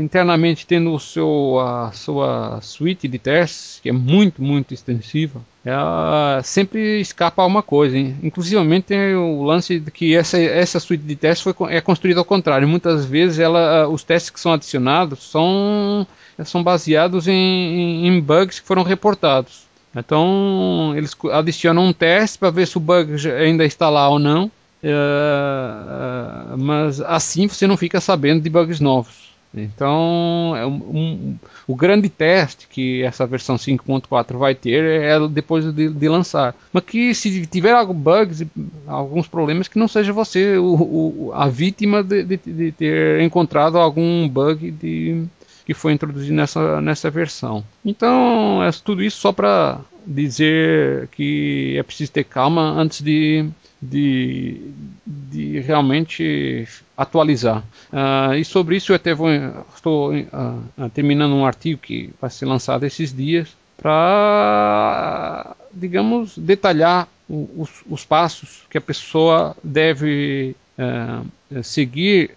internamente 0.00 0.66
tendo 0.66 0.92
o 0.92 0.98
seu, 0.98 1.60
a 1.60 1.92
sua 1.92 2.60
suite 2.60 3.06
de 3.06 3.18
testes, 3.18 3.78
que 3.80 3.88
é 3.88 3.92
muito, 3.92 4.42
muito 4.42 4.74
extensiva, 4.74 5.40
ela 5.64 6.40
sempre 6.42 7.00
escapa 7.00 7.42
a 7.42 7.46
uma 7.46 7.62
coisa. 7.62 7.96
Hein? 7.96 8.16
Inclusive 8.22 8.82
tem 8.82 9.14
o 9.14 9.44
lance 9.44 9.78
de 9.78 9.90
que 9.92 10.16
essa, 10.16 10.38
essa 10.38 10.80
suite 10.80 11.04
de 11.04 11.14
testes 11.14 11.42
foi, 11.42 11.54
é 11.72 11.80
construída 11.80 12.20
ao 12.20 12.24
contrário. 12.24 12.66
Muitas 12.66 13.04
vezes 13.04 13.38
ela, 13.38 13.86
os 13.88 14.02
testes 14.02 14.30
que 14.30 14.40
são 14.40 14.52
adicionados 14.52 15.30
são, 15.30 16.06
são 16.44 16.62
baseados 16.64 17.28
em, 17.28 18.08
em 18.08 18.20
bugs 18.20 18.58
que 18.58 18.66
foram 18.66 18.82
reportados. 18.82 19.67
Então 19.98 20.92
eles 20.96 21.16
adicionam 21.32 21.84
um 21.84 21.92
teste 21.92 22.38
para 22.38 22.50
ver 22.50 22.66
se 22.66 22.76
o 22.76 22.80
bug 22.80 23.14
ainda 23.30 23.64
está 23.64 23.90
lá 23.90 24.08
ou 24.08 24.18
não 24.18 24.50
Uh, 24.82 26.56
mas 26.56 27.00
assim 27.00 27.48
você 27.48 27.66
não 27.66 27.76
fica 27.76 28.00
sabendo 28.00 28.40
de 28.42 28.50
bugs 28.50 28.80
novos. 28.80 29.28
Então, 29.54 30.54
é 30.54 30.66
um, 30.66 30.74
um, 30.74 31.36
o 31.66 31.74
grande 31.74 32.10
teste 32.10 32.68
que 32.68 33.02
essa 33.02 33.26
versão 33.26 33.56
5.4 33.56 34.36
vai 34.36 34.54
ter 34.54 34.84
é 34.84 35.26
depois 35.26 35.72
de, 35.72 35.88
de, 35.88 36.08
lançar. 36.08 36.54
Mas 36.70 36.84
que 36.84 37.14
se 37.14 37.46
tiver 37.46 37.72
algum 37.72 37.94
bugs, 37.94 38.46
alguns 38.86 39.26
problemas, 39.26 39.66
que 39.66 39.78
não 39.78 39.88
seja 39.88 40.12
você 40.12 40.58
o, 40.58 40.74
o, 40.74 41.32
a 41.34 41.48
vítima 41.48 42.02
de, 42.02 42.24
de, 42.24 42.36
de, 42.36 42.72
ter 42.72 43.22
encontrado 43.22 43.78
algum 43.78 44.28
bug 44.28 44.70
de, 44.70 45.24
que 45.68 45.74
foi 45.74 45.92
introduzido 45.92 46.34
nessa, 46.34 46.80
nessa 46.80 47.10
versão. 47.10 47.62
Então, 47.84 48.64
é 48.64 48.70
tudo 48.72 49.02
isso 49.02 49.20
só 49.20 49.32
para 49.32 49.78
dizer 50.06 51.08
que 51.08 51.76
é 51.76 51.82
preciso 51.82 52.10
ter 52.10 52.24
calma 52.24 52.62
antes 52.62 53.02
de 53.02 53.46
de, 53.80 54.72
de 55.06 55.60
realmente 55.60 56.66
atualizar. 56.96 57.62
Uh, 57.92 58.34
e 58.34 58.44
sobre 58.44 58.76
isso 58.76 58.92
eu 58.92 58.96
até 58.96 59.14
vou, 59.14 59.28
estou 59.74 60.12
uh, 60.14 60.90
terminando 60.92 61.34
um 61.34 61.46
artigo 61.46 61.80
que 61.80 62.10
vai 62.20 62.28
ser 62.28 62.46
lançado 62.46 62.84
esses 62.84 63.14
dias 63.14 63.56
para, 63.76 65.54
digamos, 65.72 66.36
detalhar 66.36 67.06
os, 67.28 67.70
os, 67.88 68.04
passos 68.04 68.62
que 68.68 68.78
a 68.78 68.80
pessoa 68.80 69.56
deve 69.62 70.56
uh, 70.78 71.62
seguir, 71.62 72.32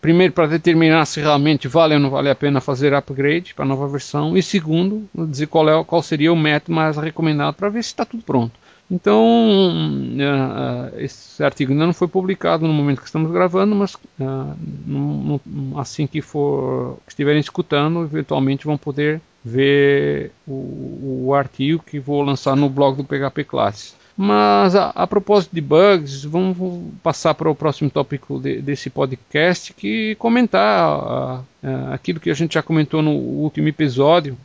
primeiro 0.00 0.32
para 0.32 0.46
determinar 0.46 1.04
se 1.06 1.20
realmente 1.20 1.68
vale 1.68 1.94
ou 1.94 2.00
não 2.00 2.10
vale 2.10 2.30
a 2.30 2.34
pena 2.34 2.60
fazer 2.60 2.94
upgrade 2.94 3.52
para 3.54 3.64
a 3.64 3.68
nova 3.68 3.88
versão, 3.88 4.36
e 4.36 4.42
segundo, 4.42 5.08
dizer 5.14 5.46
qual, 5.46 5.68
é, 5.68 5.84
qual 5.84 6.02
seria 6.02 6.32
o 6.32 6.36
método 6.36 6.72
mais 6.72 6.96
recomendado 6.96 7.54
para 7.54 7.68
ver 7.68 7.82
se 7.82 7.88
está 7.88 8.04
tudo 8.04 8.22
pronto. 8.22 8.62
Então, 8.92 9.24
uh, 9.70 11.00
esse 11.00 11.42
artigo 11.42 11.72
ainda 11.72 11.86
não 11.86 11.94
foi 11.94 12.06
publicado 12.06 12.66
no 12.66 12.74
momento 12.74 13.00
que 13.00 13.06
estamos 13.06 13.32
gravando, 13.32 13.74
mas 13.74 13.94
uh, 13.94 15.40
assim 15.80 16.06
que 16.06 16.20
for 16.20 16.98
que 17.06 17.12
estiverem 17.12 17.40
escutando, 17.40 18.02
eventualmente 18.02 18.66
vão 18.66 18.76
poder 18.76 19.18
ver 19.42 20.30
o, 20.46 21.24
o, 21.24 21.34
artigo 21.34 21.82
que 21.82 21.98
vou 21.98 22.22
lançar 22.22 22.54
no 22.54 22.68
blog 22.68 22.96
do 22.96 23.04
PHP 23.04 23.44
Classes. 23.44 23.96
Mas 24.24 24.76
a, 24.76 24.90
a 24.90 25.04
propósito 25.04 25.52
de 25.52 25.60
bugs, 25.60 26.24
vamos 26.24 26.92
passar 27.02 27.34
para 27.34 27.50
o 27.50 27.56
próximo 27.56 27.90
tópico 27.90 28.38
de, 28.38 28.62
desse 28.62 28.88
podcast, 28.88 29.74
que 29.74 30.14
comentar 30.14 31.40
uh, 31.40 31.44
aquilo 31.92 32.20
que 32.20 32.30
a 32.30 32.34
gente 32.34 32.54
já 32.54 32.62
comentou 32.62 33.02
no 33.02 33.10
último 33.10 33.66
episódio, 33.66 34.38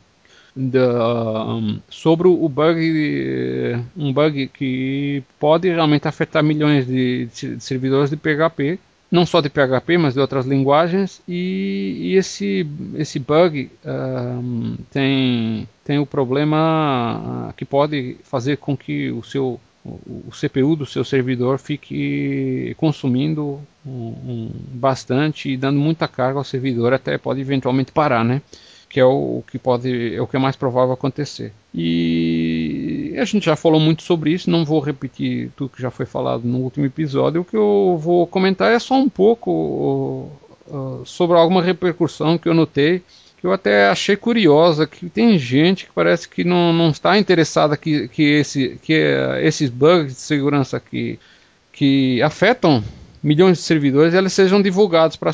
da, 0.54 1.44
um, 1.54 1.78
sobre 1.88 2.26
o 2.26 2.48
bug, 2.48 3.84
um 3.96 4.12
bug 4.12 4.48
que 4.48 5.22
pode 5.38 5.68
realmente 5.68 6.08
afetar 6.08 6.42
milhões 6.42 6.84
de, 6.84 7.26
de, 7.26 7.60
servidores 7.60 8.10
de 8.10 8.16
PHP, 8.16 8.80
não 9.08 9.24
só 9.24 9.40
de 9.40 9.48
PHP, 9.48 9.96
mas 9.96 10.14
de 10.14 10.18
outras 10.18 10.44
linguagens, 10.44 11.22
e, 11.28 11.98
e 12.00 12.16
esse, 12.16 12.66
esse 12.96 13.20
bug 13.20 13.70
um, 13.86 14.76
tem, 14.90 15.68
tem 15.84 16.00
o 16.00 16.04
problema 16.04 17.54
que 17.56 17.64
pode 17.64 18.16
fazer 18.24 18.56
com 18.56 18.76
que 18.76 19.12
o 19.12 19.22
seu 19.22 19.60
o 20.06 20.30
CPU 20.30 20.76
do 20.76 20.86
seu 20.86 21.04
servidor 21.04 21.58
fique 21.58 22.74
consumindo 22.76 23.60
um, 23.86 23.90
um, 23.90 24.50
bastante 24.72 25.50
e 25.50 25.56
dando 25.56 25.78
muita 25.78 26.06
carga 26.06 26.38
ao 26.38 26.44
servidor, 26.44 26.92
até 26.92 27.16
pode 27.18 27.40
eventualmente 27.40 27.92
parar, 27.92 28.24
né? 28.24 28.42
que 28.88 28.98
é 28.98 29.04
o 29.04 29.42
que 29.50 29.58
pode 29.58 30.14
é 30.14 30.20
o 30.20 30.26
que 30.26 30.36
é 30.36 30.38
mais 30.38 30.56
provável 30.56 30.94
acontecer. 30.94 31.52
E 31.74 33.14
a 33.18 33.24
gente 33.24 33.44
já 33.44 33.54
falou 33.54 33.78
muito 33.78 34.02
sobre 34.02 34.32
isso, 34.32 34.50
não 34.50 34.64
vou 34.64 34.80
repetir 34.80 35.50
tudo 35.54 35.70
que 35.70 35.82
já 35.82 35.90
foi 35.90 36.06
falado 36.06 36.44
no 36.44 36.58
último 36.58 36.86
episódio. 36.86 37.42
O 37.42 37.44
que 37.44 37.56
eu 37.56 37.98
vou 38.00 38.26
comentar 38.26 38.72
é 38.72 38.78
só 38.78 38.94
um 38.94 39.08
pouco 39.08 40.30
uh, 40.66 41.02
sobre 41.04 41.36
alguma 41.36 41.62
repercussão 41.62 42.38
que 42.38 42.48
eu 42.48 42.54
notei, 42.54 43.02
que 43.40 43.46
eu 43.46 43.52
até 43.52 43.88
achei 43.88 44.16
curiosa, 44.16 44.86
que 44.86 45.08
tem 45.08 45.38
gente 45.38 45.86
que 45.86 45.92
parece 45.92 46.28
que 46.28 46.42
não, 46.42 46.72
não 46.72 46.90
está 46.90 47.16
interessada 47.16 47.76
que, 47.76 48.08
que, 48.08 48.22
esse, 48.22 48.78
que 48.82 48.94
uh, 48.94 49.36
esses 49.40 49.70
bugs 49.70 50.14
de 50.14 50.20
segurança 50.20 50.80
que, 50.80 51.18
que 51.72 52.20
afetam 52.22 52.82
milhões 53.22 53.58
de 53.58 53.64
servidores 53.64 54.14
eles 54.14 54.32
sejam 54.32 54.60
divulgados 54.60 55.16
para 55.16 55.30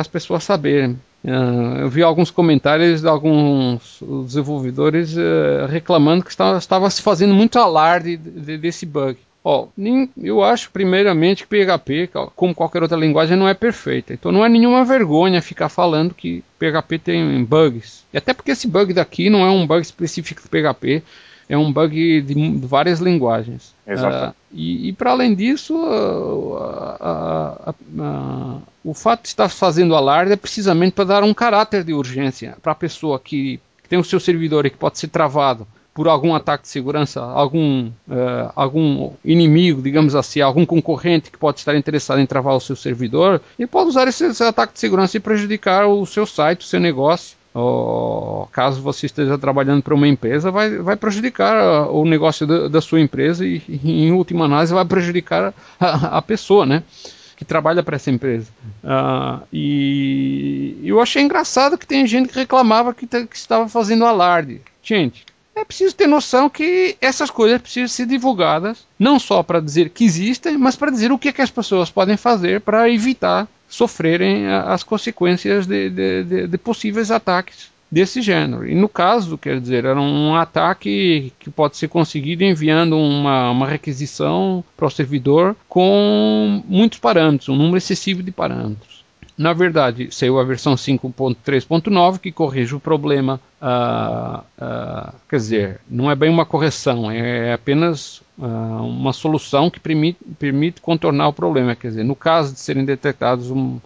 as 0.00 0.08
pessoas 0.08 0.42
saberem. 0.42 0.98
Uh, 1.24 1.78
eu 1.82 1.88
vi 1.88 2.02
alguns 2.02 2.30
comentários 2.30 3.00
de 3.00 3.08
alguns 3.08 4.02
desenvolvedores 4.26 5.16
uh, 5.16 5.66
reclamando 5.68 6.24
que 6.24 6.30
estava, 6.30 6.90
se 6.90 7.00
fazendo 7.00 7.32
muito 7.32 7.58
alarde 7.58 8.16
de, 8.16 8.30
de, 8.30 8.58
desse 8.58 8.84
bug. 8.84 9.16
Ó, 9.46 9.68
eu 10.16 10.42
acho 10.42 10.70
primeiramente 10.70 11.46
que 11.46 11.48
PHP, 11.48 12.08
como 12.34 12.54
qualquer 12.54 12.82
outra 12.82 12.96
linguagem, 12.96 13.36
não 13.36 13.46
é 13.46 13.52
perfeita. 13.52 14.14
Então 14.14 14.32
não 14.32 14.42
é 14.42 14.48
nenhuma 14.48 14.86
vergonha 14.86 15.42
ficar 15.42 15.68
falando 15.68 16.14
que 16.14 16.42
PHP 16.58 16.98
tem 16.98 17.44
bugs. 17.44 18.04
E 18.10 18.16
até 18.16 18.32
porque 18.32 18.52
esse 18.52 18.66
bug 18.66 18.94
daqui 18.94 19.28
não 19.28 19.44
é 19.44 19.50
um 19.50 19.66
bug 19.66 19.82
específico 19.82 20.40
do 20.40 20.48
PHP, 20.48 21.02
é 21.46 21.58
um 21.58 21.70
bug 21.70 22.22
de, 22.22 22.34
de 22.34 22.66
várias 22.66 23.00
linguagens. 23.00 23.74
Exato. 23.86 24.30
Uh, 24.30 24.34
e, 24.50 24.88
e 24.88 24.92
para 24.94 25.10
além 25.10 25.34
disso, 25.34 25.76
uh, 25.76 27.74
uh, 28.00 28.62
o 28.82 28.94
fato 28.94 29.24
de 29.24 29.28
estar 29.28 29.50
fazendo 29.50 29.94
alarde 29.94 30.32
é 30.32 30.36
precisamente 30.36 30.94
para 30.94 31.04
dar 31.04 31.22
um 31.22 31.34
caráter 31.34 31.84
de 31.84 31.92
urgência 31.92 32.56
para 32.62 32.72
a 32.72 32.76
pessoa 32.76 33.20
que, 33.20 33.60
que, 33.82 33.88
tem 33.90 33.98
o 33.98 34.04
seu 34.04 34.18
servidor 34.18 34.64
e 34.64 34.70
que 34.70 34.78
pode 34.78 34.98
ser 34.98 35.08
travado 35.08 35.66
por 35.94 36.08
algum 36.08 36.34
ataque 36.34 36.64
de 36.64 36.70
segurança, 36.70 37.22
algum, 37.22 37.90
algum 38.56 39.12
inimigo, 39.24 39.80
digamos 39.80 40.16
assim, 40.16 40.40
algum 40.40 40.66
concorrente 40.66 41.30
que 41.30 41.38
pode 41.38 41.60
estar 41.60 41.76
interessado 41.76 42.20
em 42.20 42.26
travar 42.26 42.54
o 42.54 42.60
seu 42.60 42.74
servidor, 42.74 43.40
e 43.56 43.64
pode 43.64 43.90
usar 43.90 44.08
esse, 44.08 44.26
esse 44.26 44.42
ataque 44.42 44.74
de 44.74 44.80
segurança 44.80 45.16
e 45.16 45.20
prejudicar 45.20 45.86
o 45.86 46.04
seu 46.04 46.26
site, 46.26 46.62
o 46.62 46.64
seu 46.64 46.80
negócio 46.80 47.36
caso 48.50 48.82
você 48.82 49.06
esteja 49.06 49.38
trabalhando 49.38 49.82
para 49.82 49.94
uma 49.94 50.08
empresa, 50.08 50.50
vai, 50.50 50.78
vai 50.78 50.96
prejudicar 50.96 51.56
ah, 51.56 51.88
o 51.88 52.04
negócio 52.04 52.46
da, 52.46 52.68
da 52.68 52.80
sua 52.80 53.00
empresa 53.00 53.46
e, 53.46 53.62
em 53.84 54.10
última 54.10 54.46
análise, 54.46 54.74
vai 54.74 54.84
prejudicar 54.84 55.54
a, 55.78 56.18
a 56.18 56.22
pessoa, 56.22 56.66
né? 56.66 56.82
Que 57.36 57.44
trabalha 57.44 57.82
para 57.82 57.96
essa 57.96 58.10
empresa. 58.10 58.48
Uh, 58.82 59.42
e 59.52 60.80
eu 60.84 61.00
achei 61.00 61.22
engraçado 61.22 61.78
que 61.78 61.86
tem 61.86 62.06
gente 62.06 62.28
que 62.28 62.38
reclamava 62.38 62.94
que, 62.94 63.06
que 63.06 63.36
estava 63.36 63.68
fazendo 63.68 64.04
alarde. 64.04 64.60
Gente, 64.82 65.24
é 65.54 65.64
preciso 65.64 65.94
ter 65.94 66.06
noção 66.06 66.50
que 66.50 66.96
essas 67.00 67.30
coisas 67.30 67.60
precisam 67.60 67.88
ser 67.88 68.06
divulgadas, 68.06 68.86
não 68.98 69.18
só 69.18 69.42
para 69.42 69.60
dizer 69.60 69.90
que 69.90 70.04
existem, 70.04 70.58
mas 70.58 70.76
para 70.76 70.90
dizer 70.90 71.12
o 71.12 71.18
que, 71.18 71.28
é 71.28 71.32
que 71.32 71.42
as 71.42 71.50
pessoas 71.50 71.90
podem 71.90 72.16
fazer 72.16 72.60
para 72.60 72.90
evitar 72.90 73.48
sofrerem 73.68 74.46
as 74.48 74.82
consequências 74.82 75.66
de, 75.66 75.90
de, 75.90 76.24
de, 76.24 76.46
de, 76.46 76.58
possíveis 76.58 77.10
ataques 77.10 77.72
desse 77.90 78.20
gênero. 78.20 78.68
E 78.68 78.74
no 78.74 78.88
caso, 78.88 79.38
quer 79.38 79.60
dizer, 79.60 79.84
era 79.84 80.00
um 80.00 80.34
ataque 80.34 81.32
que 81.38 81.50
pode 81.50 81.76
ser 81.76 81.88
conseguido 81.88 82.44
enviando 82.44 82.96
uma, 82.96 83.50
uma 83.50 83.66
requisição 83.66 84.64
para 84.76 84.86
o 84.86 84.90
servidor 84.90 85.56
com 85.68 86.62
muitos 86.68 86.98
parâmetros, 86.98 87.48
um 87.48 87.56
número 87.56 87.76
excessivo 87.76 88.22
de 88.22 88.32
parâmetros. 88.32 89.03
Na 89.36 89.52
verdade, 89.52 90.08
saiu 90.12 90.38
a 90.38 90.44
versão 90.44 90.74
5.3.9 90.74 92.18
que 92.20 92.30
corrige 92.30 92.74
o 92.74 92.80
problema. 92.80 93.40
Uh, 93.60 94.38
uh, 94.38 95.12
quer 95.28 95.36
dizer, 95.36 95.80
não 95.90 96.08
é 96.08 96.14
bem 96.14 96.30
uma 96.30 96.46
correção, 96.46 97.10
é 97.10 97.52
apenas 97.52 98.22
uh, 98.38 98.44
uma 98.86 99.12
solução 99.12 99.68
que 99.68 99.80
permite, 99.80 100.18
permite, 100.38 100.80
contornar 100.80 101.28
o 101.28 101.32
problema. 101.32 101.74
Quer 101.74 101.88
dizer, 101.88 102.04
no 102.04 102.14
caso 102.14 102.52
de 102.52 102.60
serem 102.60 102.84
detectados 102.84 103.50
um, 103.50 103.80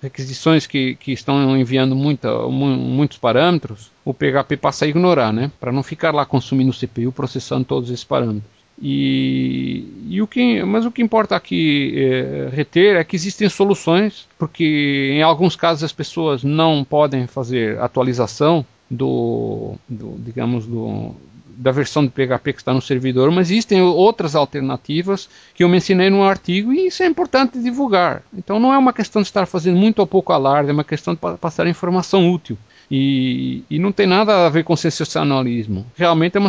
requisições 0.00 0.66
que, 0.66 0.94
que, 0.96 1.10
estão 1.10 1.56
enviando 1.56 1.96
muita, 1.96 2.30
muitos 2.48 3.18
parâmetros, 3.18 3.90
o 4.04 4.12
PHP 4.12 4.58
passa 4.58 4.84
a 4.84 4.88
ignorar, 4.88 5.32
né? 5.32 5.50
Para 5.58 5.72
não 5.72 5.82
ficar 5.82 6.14
lá 6.14 6.24
consumindo 6.26 6.72
CPU 6.72 7.10
processando 7.10 7.64
todos 7.64 7.90
esses 7.90 8.04
parâmetros. 8.04 8.57
E, 8.80 10.06
e, 10.08 10.22
o 10.22 10.26
que, 10.26 10.62
mas 10.62 10.86
o 10.86 10.92
que 10.92 11.02
importa 11.02 11.34
aqui 11.34 11.92
é, 11.96 12.48
reter 12.52 12.96
é 12.96 13.02
que 13.02 13.16
existem 13.16 13.48
soluções, 13.48 14.28
porque 14.38 15.10
em 15.14 15.22
alguns 15.22 15.56
casos 15.56 15.82
as 15.82 15.92
pessoas 15.92 16.44
não 16.44 16.84
podem 16.84 17.26
fazer 17.26 17.80
atualização 17.80 18.64
do, 18.88 19.74
do 19.88 20.14
digamos, 20.18 20.64
do, 20.64 21.14
da 21.58 21.72
versão 21.72 22.04
de 22.04 22.10
PHP 22.10 22.52
que 22.52 22.60
está 22.60 22.72
no 22.72 22.80
servidor, 22.80 23.32
mas 23.32 23.50
existem 23.50 23.82
outras 23.82 24.36
alternativas 24.36 25.28
que 25.54 25.64
eu 25.64 25.68
mencionei 25.68 26.08
no 26.08 26.22
artigo 26.22 26.72
e 26.72 26.86
isso 26.86 27.02
é 27.02 27.06
importante 27.06 27.58
divulgar. 27.58 28.22
Então 28.32 28.60
não 28.60 28.72
é 28.72 28.78
uma 28.78 28.92
questão 28.92 29.20
de 29.20 29.26
estar 29.26 29.44
fazendo 29.44 29.76
muito 29.76 29.98
ou 29.98 30.06
pouco 30.06 30.32
alarde, 30.32 30.70
é 30.70 30.72
uma 30.72 30.84
questão 30.84 31.14
de 31.14 31.20
passar 31.40 31.66
informação 31.66 32.30
útil. 32.30 32.56
E, 32.90 33.64
e, 33.68 33.78
não 33.78 33.92
tem 33.92 34.06
nada 34.06 34.46
a 34.46 34.48
ver 34.48 34.64
com 34.64 34.74
sensacionalismo. 34.74 35.86
Realmente 35.94 36.36
é 36.36 36.40
uma 36.40 36.48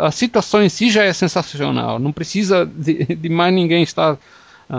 a 0.00 0.10
situação 0.12 0.62
em 0.62 0.68
si 0.68 0.88
já 0.88 1.02
é 1.02 1.12
sensacional. 1.12 1.98
Não 1.98 2.12
precisa 2.12 2.64
de, 2.64 3.04
de 3.04 3.28
mais 3.28 3.52
ninguém 3.52 3.82
estar 3.82 4.16
a, 4.70 4.78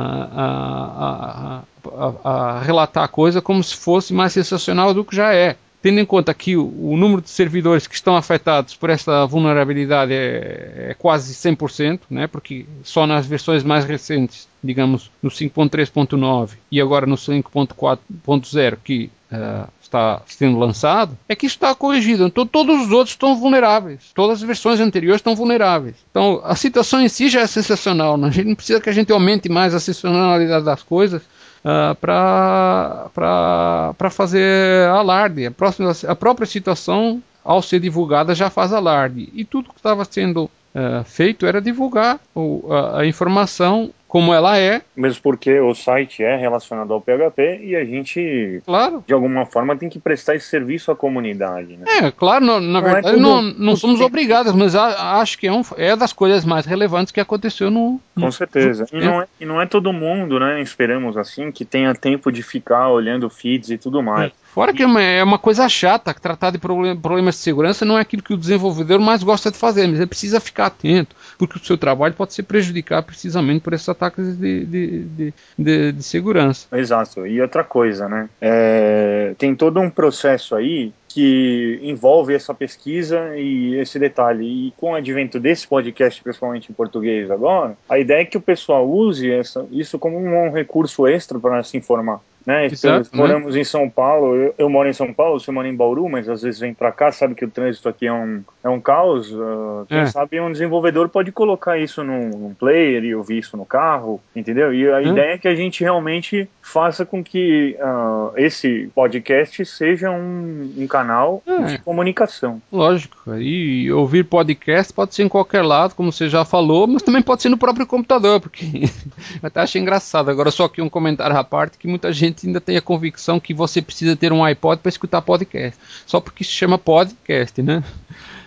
a, 1.03 1.61
a, 1.83 2.13
a, 2.23 2.61
relatar 2.61 3.03
a 3.03 3.07
coisa 3.09 3.41
como 3.41 3.63
se 3.63 3.75
fosse 3.75 4.13
mais 4.13 4.31
sensacional 4.31 4.93
do 4.93 5.03
que 5.03 5.15
já 5.15 5.33
é. 5.33 5.57
Tendo 5.81 5.99
em 5.99 6.05
conta 6.05 6.33
que 6.33 6.57
o, 6.57 6.91
o 6.91 6.97
número 6.97 7.21
de 7.21 7.29
servidores 7.29 7.87
que 7.87 7.95
estão 7.95 8.15
afetados 8.17 8.75
por 8.75 8.89
esta 8.89 9.25
vulnerabilidade 9.25 10.13
é, 10.13 10.87
é 10.89 10.95
quase 10.97 11.33
100%, 11.33 12.01
né, 12.09 12.27
porque 12.27 12.65
só 12.83 13.07
nas 13.07 13.25
versões 13.25 13.63
mais 13.63 13.85
recentes, 13.85 14.45
digamos 14.61 15.09
no 15.23 15.29
5.3.9 15.29 16.51
e 16.69 16.81
agora 16.81 17.05
no 17.05 17.15
5.4.0, 17.15 18.77
que 18.83 19.09
uh, 19.31 19.67
está 19.81 20.21
sendo 20.27 20.57
lançado, 20.59 21.17
é 21.27 21.35
que 21.35 21.45
está 21.45 21.73
corrigido. 21.73 22.25
Então 22.25 22.45
todos 22.45 22.81
os 22.81 22.91
outros 22.91 23.11
estão 23.11 23.35
vulneráveis. 23.35 24.11
Todas 24.13 24.39
as 24.39 24.43
versões 24.43 24.79
anteriores 24.79 25.19
estão 25.19 25.35
vulneráveis. 25.35 25.95
Então 26.11 26.41
a 26.43 26.55
situação 26.55 27.01
em 27.01 27.09
si 27.09 27.29
já 27.29 27.41
é 27.41 27.47
sensacional. 27.47 28.17
Né? 28.17 28.27
A 28.27 28.31
gente 28.31 28.47
não 28.47 28.55
precisa 28.55 28.79
que 28.79 28.89
a 28.89 28.93
gente 28.93 29.11
aumente 29.11 29.49
mais 29.49 29.73
a 29.73 29.79
sensacionalidade 29.79 30.65
das 30.65 30.83
coisas 30.83 31.21
uh, 31.21 31.97
ah, 32.07 33.09
para 33.13 34.09
fazer 34.11 34.87
alarde. 34.89 35.45
A, 35.45 35.51
próxima, 35.51 35.91
a 36.07 36.15
própria 36.15 36.47
situação, 36.47 37.21
ao 37.43 37.61
ser 37.61 37.79
divulgada, 37.79 38.35
já 38.35 38.49
faz 38.49 38.73
alarde. 38.73 39.29
E 39.33 39.43
tudo 39.43 39.69
que 39.69 39.77
estava 39.77 40.05
sendo 40.05 40.45
uh, 40.45 41.03
feito 41.05 41.45
era 41.45 41.61
divulgar 41.61 42.19
o, 42.35 42.71
a, 42.71 43.01
a 43.01 43.05
informação 43.07 43.91
como 44.09 44.33
ela 44.33 44.57
é. 44.57 44.81
Mesmo 44.97 45.21
porque 45.21 45.59
o 45.59 45.73
site 45.75 46.23
é 46.23 46.35
relacionado 46.35 46.91
ao 46.91 46.99
PHP 46.99 47.61
e 47.63 47.75
a 47.75 47.85
gente, 47.85 48.59
claro. 48.65 49.03
de 49.07 49.13
alguma 49.13 49.45
forma, 49.45 49.77
tem 49.77 49.87
que 49.87 49.99
prestar 49.99 50.35
esse 50.35 50.47
serviço 50.47 50.91
à 50.91 50.95
comunidade. 50.95 51.77
Né? 51.77 51.85
É, 51.87 52.11
claro, 52.11 52.43
na, 52.43 52.59
na 52.59 52.59
não 52.59 52.79
é 52.79 52.83
verdade 52.83 53.07
é 53.07 53.11
tudo, 53.11 53.21
não, 53.21 53.41
não 53.41 53.75
somos 53.75 54.01
obrigados, 54.01 54.51
mas 54.53 54.75
a, 54.75 55.19
acho 55.21 55.37
que 55.37 55.45
é, 55.45 55.53
um, 55.53 55.61
é 55.77 55.95
das 55.95 56.11
coisas 56.11 56.43
mais 56.43 56.65
relevantes 56.65 57.11
que 57.11 57.19
aconteceu 57.19 57.69
no. 57.69 58.01
no 58.15 58.23
Com 58.23 58.31
certeza. 58.31 58.87
No, 58.91 58.99
e, 58.99 59.05
não 59.05 59.21
é, 59.21 59.27
e 59.41 59.45
não 59.45 59.61
é 59.61 59.67
todo 59.67 59.93
mundo, 59.93 60.39
né? 60.39 60.59
Esperamos 60.59 61.15
assim, 61.15 61.51
que 61.51 61.63
tenha 61.63 61.93
tempo 61.93 62.31
de 62.31 62.41
ficar 62.41 62.89
olhando 62.89 63.29
feeds 63.29 63.69
e 63.69 63.77
tudo 63.77 64.01
mais. 64.01 64.31
É. 64.31 64.48
Fora 64.53 64.73
que 64.73 64.83
é 64.83 64.85
uma, 64.85 65.01
é 65.01 65.37
coisa 65.37 65.69
chata, 65.69 66.13
tratar 66.13 66.51
de 66.51 66.57
problem, 66.57 66.95
problemas 66.97 67.35
de 67.35 67.41
segurança 67.41 67.85
não 67.85 67.97
é 67.97 68.01
aquilo 68.01 68.23
que 68.23 68.33
o 68.33 68.37
desenvolvedor 68.37 68.99
mais 68.99 69.23
gosta 69.23 69.51
de 69.51 69.57
fazer, 69.57 69.87
mas 69.87 69.97
ele 69.97 70.07
precisa 70.07 70.39
ficar 70.39 70.67
atento, 70.67 71.15
porque 71.37 71.57
o 71.57 71.63
seu 71.63 71.77
trabalho 71.77 72.13
pode 72.13 72.33
ser 72.33 72.43
prejudicado 72.43 73.05
precisamente 73.05 73.61
por 73.61 73.73
esses 73.73 73.87
ataques 73.87 74.37
de, 74.37 74.65
de, 74.65 75.03
de, 75.03 75.33
de, 75.57 75.91
de 75.91 76.03
segurança. 76.03 76.67
Exato. 76.75 77.25
E 77.27 77.41
outra 77.41 77.63
coisa, 77.63 78.09
né? 78.09 78.29
É, 78.41 79.33
tem 79.37 79.55
todo 79.55 79.79
um 79.79 79.89
processo 79.89 80.55
aí 80.55 80.91
que 81.09 81.79
envolve 81.81 82.33
essa 82.33 82.53
pesquisa 82.53 83.35
e 83.35 83.75
esse 83.75 83.97
detalhe. 83.97 84.45
E 84.67 84.71
com 84.77 84.91
o 84.91 84.95
advento 84.95 85.39
desse 85.39 85.67
podcast, 85.67 86.21
principalmente 86.21 86.71
em 86.71 86.75
português 86.75 87.29
agora, 87.31 87.75
a 87.89 87.97
ideia 87.97 88.21
é 88.21 88.25
que 88.25 88.37
o 88.37 88.41
pessoal 88.41 88.87
use 88.87 89.29
essa, 89.29 89.65
isso 89.71 89.97
como 89.97 90.17
um 90.17 90.51
recurso 90.51 91.07
extra 91.07 91.39
para 91.39 91.63
se 91.63 91.75
informar 91.75 92.21
né? 92.49 92.65
Exato, 92.65 93.09
né? 93.11 93.17
moramos 93.17 93.53
né? 93.53 93.61
em 93.61 93.63
São 93.63 93.87
Paulo, 93.87 94.35
eu, 94.35 94.55
eu, 94.57 94.69
moro 94.69 94.89
em 94.89 94.93
São 94.93 95.13
Paulo, 95.13 95.39
você 95.39 95.51
mora 95.51 95.67
em 95.67 95.75
Bauru, 95.75 96.09
mas 96.09 96.27
às 96.27 96.41
vezes 96.41 96.59
vem 96.59 96.73
para 96.73 96.91
cá, 96.91 97.11
sabe 97.11 97.35
que 97.35 97.45
o 97.45 97.49
trânsito 97.49 97.87
aqui 97.87 98.07
é 98.07 98.13
um, 98.13 98.43
é 98.63 98.69
um 98.69 98.79
caos. 98.79 99.31
Uh, 99.31 99.85
quem 99.87 99.99
é. 99.99 100.05
sabe 100.07 100.39
um 100.39 100.51
desenvolvedor 100.51 101.09
pode 101.09 101.31
colocar 101.31 101.77
isso 101.77 102.03
num, 102.03 102.29
num, 102.29 102.53
player 102.53 103.03
e 103.03 103.13
ouvir 103.13 103.37
isso 103.37 103.55
no 103.55 103.65
carro, 103.65 104.19
entendeu? 104.35 104.73
E 104.73 104.89
a 104.89 105.01
é. 105.01 105.05
ideia 105.05 105.33
é 105.33 105.37
que 105.37 105.47
a 105.47 105.55
gente 105.55 105.83
realmente 105.83 106.49
faça 106.61 107.05
com 107.05 107.23
que 107.23 107.77
uh, 107.79 108.31
esse 108.35 108.89
podcast 108.95 109.63
seja 109.65 110.09
um, 110.09 110.73
um 110.77 110.87
canal 110.87 110.98
é. 111.45 111.63
de 111.63 111.77
comunicação. 111.79 112.61
Lógico, 112.71 113.35
e 113.35 113.91
ouvir 113.91 114.23
podcast 114.25 114.93
pode 114.93 115.15
ser 115.15 115.23
em 115.23 115.29
qualquer 115.29 115.63
lado, 115.63 115.95
como 115.95 116.11
você 116.11 116.29
já 116.29 116.45
falou, 116.45 116.87
mas 116.87 117.01
também 117.01 117.21
pode 117.21 117.41
ser 117.41 117.49
no 117.49 117.57
próprio 117.57 117.85
computador, 117.85 118.39
porque 118.39 118.89
até 119.41 119.61
achei 119.61 119.81
engraçado. 119.81 120.29
Agora 120.29 120.51
só 120.51 120.65
aqui 120.65 120.81
um 120.81 120.89
comentário 120.89 121.37
à 121.37 121.43
parte 121.43 121.77
que 121.77 121.87
muita 121.87 122.11
gente 122.11 122.47
ainda 122.47 122.61
tem 122.61 122.77
a 122.77 122.81
convicção 122.81 123.39
que 123.39 123.53
você 123.53 123.81
precisa 123.81 124.15
ter 124.15 124.31
um 124.31 124.43
iPod 124.43 124.81
para 124.81 124.89
escutar 124.89 125.21
podcast. 125.21 125.79
Só 126.05 126.19
porque 126.19 126.43
se 126.43 126.51
chama 126.51 126.77
podcast, 126.77 127.61
né? 127.61 127.83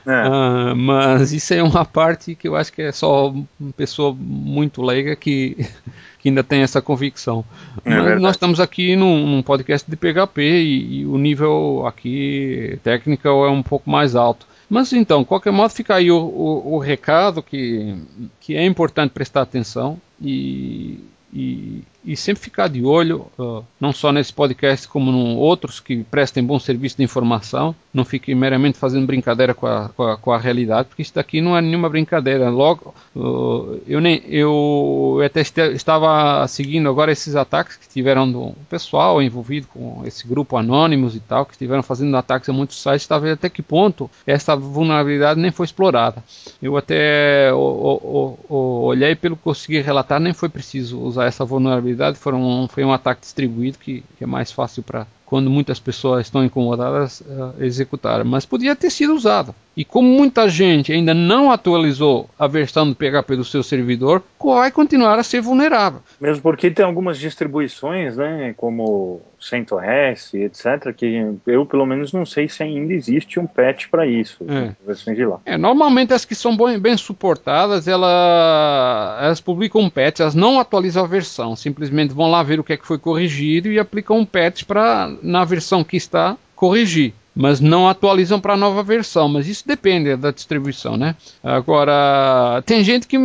É. 0.07 0.29
Uh, 0.29 0.77
mas 0.77 1.33
isso 1.33 1.55
é 1.55 1.62
uma 1.62 1.85
parte 1.85 2.35
que 2.35 2.49
eu 2.49 2.57
acho 2.57 2.73
que 2.73 2.83
é 2.83 2.93
só 2.93 3.29
uma 3.31 3.73
pessoa 3.77 4.15
muito 4.19 4.83
leiga 4.83 5.15
que, 5.15 5.57
que 6.19 6.29
ainda 6.29 6.43
tem 6.43 6.62
essa 6.62 6.83
convicção. 6.83 7.45
É 7.85 8.17
nós 8.17 8.37
estamos 8.37 8.61
aqui 8.61 8.97
num, 8.97 9.27
num 9.27 9.43
podcast 9.43 9.88
de 9.88 9.97
PHP 9.97 10.43
e, 10.43 11.01
e, 11.01 11.07
o 11.07 11.17
nível 11.17 11.85
aqui 11.87 12.79
técnico 12.83 13.29
é 13.29 13.51
um 13.51 13.62
pouco 13.62 13.88
mais 13.88 14.17
alto. 14.17 14.47
Mas 14.69 14.93
então, 14.93 15.23
qualquer 15.23 15.53
modo, 15.53 15.71
fica 15.71 15.95
aí 15.95 16.11
o, 16.11 16.17
o, 16.19 16.75
o 16.75 16.79
recado 16.79 17.43
que, 17.43 17.95
que 18.41 18.57
é 18.57 18.65
importante 18.65 19.11
prestar 19.11 19.43
atenção 19.43 20.01
e, 20.21 20.99
e, 21.33 21.83
e 22.05 22.17
sempre 22.17 22.43
ficar 22.43 22.69
de 22.69 22.85
olho, 22.85 23.27
uh, 23.38 23.65
não 23.81 23.93
só 23.93 24.11
nesse 24.11 24.33
podcast, 24.33 24.88
como 24.88 25.11
em 25.11 25.37
outros 25.37 25.79
que 25.79 26.03
prestem 26.05 26.45
bom 26.45 26.59
serviço 26.59 26.97
de 26.97 27.05
informação. 27.05 27.75
Não 27.95 28.05
fiquem 28.05 28.35
meramente 28.35 28.79
fazendo 28.79 29.07
brincadeira 29.07 29.55
com 29.55 29.67
a, 29.67 29.88
com 29.91 30.03
a, 30.03 30.17
com 30.17 30.33
a 30.33 30.38
realidade, 30.38 30.88
porque 30.88 31.03
isso 31.03 31.15
daqui 31.15 31.41
não 31.41 31.57
é 31.57 31.61
nenhuma 31.61 31.88
brincadeira. 31.88 32.51
Logo, 32.51 32.95
uh, 33.15 33.81
eu, 33.87 34.01
nem, 34.01 34.23
eu 34.27 35.21
até 35.25 35.41
estava 35.41 36.47
seguindo 36.49 36.88
agora 36.88 37.12
esses 37.12 37.37
ataques 37.37 37.77
que 37.77 37.88
tiveram 37.88 38.31
do 38.31 38.53
pessoal 38.69 39.23
envolvido 39.23 39.69
com 39.69 40.03
esse 40.05 40.27
grupo 40.27 40.57
Anônimos 40.57 41.15
e 41.15 41.21
tal, 41.21 41.47
que 41.47 41.53
estiveram 41.53 41.83
fazendo 41.83 42.17
ataques 42.17 42.49
a 42.49 42.53
muitos 42.53 42.83
sites, 42.83 43.03
estava 43.03 43.31
até 43.31 43.49
que 43.49 43.62
ponto 43.62 44.11
essa 44.27 44.57
vulnerabilidade 44.57 45.38
nem 45.38 45.51
foi 45.51 45.67
explorada. 45.67 46.23
Eu 46.61 46.77
até 46.77 47.53
o, 47.53 47.59
o, 47.59 48.38
o, 48.49 48.57
olhei 48.87 49.15
pelo 49.15 49.37
que 49.37 49.43
consegui 49.43 49.81
relatar, 49.81 50.19
nem 50.19 50.33
foi 50.33 50.49
preciso 50.49 51.01
usar 51.01 51.27
essa 51.27 51.45
vulnerabilidade 51.45 51.91
foram, 52.14 52.68
foi 52.68 52.85
um 52.85 52.92
ataque 52.92 53.22
distribuído 53.22 53.78
que, 53.78 54.02
que 54.16 54.24
é 54.24 54.26
mais 54.26 54.52
fácil 54.52 54.83
para 54.83 55.07
quando 55.33 55.49
muitas 55.49 55.81
pessoas 55.81 56.27
estão 56.27 56.45
incomodadas 56.45 57.23
uh, 57.23 57.55
executar, 57.59 58.23
mas 58.23 58.45
podia 58.45 58.77
ter 58.77 58.90
sido 58.90 59.14
usado. 59.14 59.55
E 59.75 59.83
como 59.83 60.07
muita 60.07 60.47
gente 60.47 60.92
ainda 60.92 61.14
não 61.14 61.51
atualizou 61.51 62.29
a 62.38 62.47
versão 62.47 62.87
do 62.87 62.95
PHP 62.95 63.37
do 63.37 63.45
seu 63.45 63.62
servidor, 63.62 64.23
vai 64.38 64.71
continuar 64.71 65.18
a 65.18 65.23
ser 65.23 65.40
vulnerável. 65.40 66.01
Mesmo 66.21 66.42
porque 66.42 66.71
tem 66.71 66.85
algumas 66.85 67.18
distribuições, 67.18 68.16
né, 68.18 68.53
como 68.59 69.23
CentOS, 69.40 70.35
etc., 70.35 70.95
que 70.95 71.35
eu 71.47 71.64
pelo 71.64 71.87
menos 71.87 72.12
não 72.12 72.27
sei 72.27 72.49
se 72.49 72.62
ainda 72.62 72.92
existe 72.92 73.40
um 73.40 73.47
patch 73.47 73.88
para 73.88 74.07
isso. 74.07 74.45
É. 74.47 74.73
Versões 74.87 75.16
de 75.16 75.25
lá. 75.25 75.40
É, 75.47 75.57
normalmente 75.57 76.12
as 76.12 76.25
que 76.25 76.35
são 76.35 76.57
bem, 76.57 76.79
bem 76.79 76.97
suportadas, 76.97 77.88
ela, 77.88 79.18
elas 79.23 79.40
publicam 79.40 79.81
um 79.81 79.90
patch, 79.90 80.21
elas 80.21 80.35
não 80.35 80.61
atualizam 80.61 81.05
a 81.05 81.09
versão, 81.09 81.57
simplesmente 81.57 82.12
vão 82.12 82.31
lá 82.31 82.42
ver 82.42 82.61
o 82.61 82.64
que 82.64 82.75
é 82.75 82.77
que 82.77 82.87
foi 82.87 82.99
corrigido 82.99 83.68
e 83.68 83.79
aplicam 83.79 84.18
um 84.18 84.27
patch 84.27 84.64
para 84.64 85.11
na 85.23 85.45
versão 85.45 85.85
que 85.85 85.97
está 85.97 86.37
corrigir 86.55 87.15
mas 87.35 87.61
não 87.61 87.89
atualizam 87.89 88.41
para 88.41 88.55
a 88.55 88.57
nova 88.57 88.83
versão, 88.83 89.29
mas 89.29 89.49
isso 89.49 89.67
depende 89.67 90.15
da 90.17 90.31
distribuição, 90.31 90.97
né? 90.97 91.17
Agora, 91.43 92.63
tem 92.67 92.85
gente 92.85 93.07
que, 93.07 93.17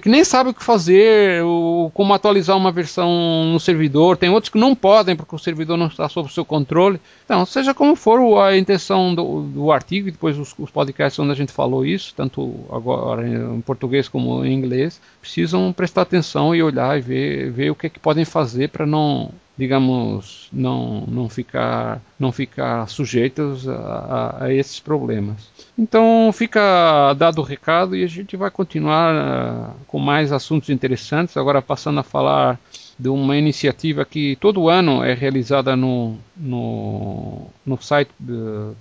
que 0.00 0.08
nem 0.08 0.24
sabe 0.24 0.50
o 0.50 0.54
que 0.54 0.62
fazer, 0.62 1.42
o, 1.42 1.90
como 1.92 2.14
atualizar 2.14 2.56
uma 2.56 2.70
versão 2.70 3.50
no 3.52 3.58
servidor, 3.58 4.16
tem 4.16 4.30
outros 4.30 4.50
que 4.50 4.58
não 4.58 4.74
podem 4.74 5.16
porque 5.16 5.34
o 5.34 5.38
servidor 5.38 5.76
não 5.76 5.88
está 5.88 6.08
sob 6.08 6.28
o 6.28 6.32
seu 6.32 6.44
controle. 6.44 7.00
Então, 7.24 7.44
seja 7.44 7.74
como 7.74 7.96
for 7.96 8.40
a 8.40 8.56
intenção 8.56 9.14
do, 9.14 9.42
do 9.42 9.72
artigo 9.72 10.08
e 10.08 10.12
depois 10.12 10.38
os, 10.38 10.54
os, 10.58 10.70
podcasts 10.70 11.18
onde 11.18 11.32
a 11.32 11.36
gente 11.36 11.52
falou 11.52 11.84
isso, 11.84 12.14
tanto 12.16 12.54
agora 12.70 13.26
em 13.26 13.60
português 13.62 14.08
como 14.08 14.44
em 14.44 14.52
inglês, 14.52 15.00
precisam 15.20 15.72
prestar 15.72 16.02
atenção 16.02 16.54
e 16.54 16.62
olhar 16.62 16.96
e 16.96 17.00
ver, 17.00 17.50
ver 17.50 17.70
o 17.70 17.74
que, 17.74 17.88
é 17.88 17.90
que 17.90 17.98
podem 17.98 18.24
fazer 18.24 18.68
para 18.68 18.86
não 18.86 19.30
digamos, 19.58 20.48
não, 20.52 21.04
não 21.08 21.28
ficar, 21.28 22.00
não 22.18 22.30
ficar 22.30 22.88
sujeitos 22.88 23.68
a, 23.68 23.74
a, 23.74 24.44
a, 24.44 24.54
esses 24.54 24.78
problemas. 24.78 25.50
Então 25.76 26.30
fica 26.32 27.12
dado 27.14 27.40
o 27.40 27.44
recado 27.44 27.96
e 27.96 28.04
a 28.04 28.06
gente 28.06 28.36
vai 28.36 28.52
continuar 28.52 29.14
uh, 29.14 29.74
com 29.88 29.98
mais 29.98 30.32
assuntos 30.32 30.68
interessantes. 30.70 31.36
Agora 31.36 31.60
passando 31.60 31.98
a 31.98 32.04
falar 32.04 32.58
de 32.96 33.08
uma 33.08 33.36
iniciativa 33.36 34.04
que 34.04 34.36
todo 34.36 34.68
ano 34.68 35.02
é 35.02 35.12
realizada 35.12 35.74
no, 35.74 36.16
no, 36.36 37.46
no 37.66 37.82
site 37.82 38.10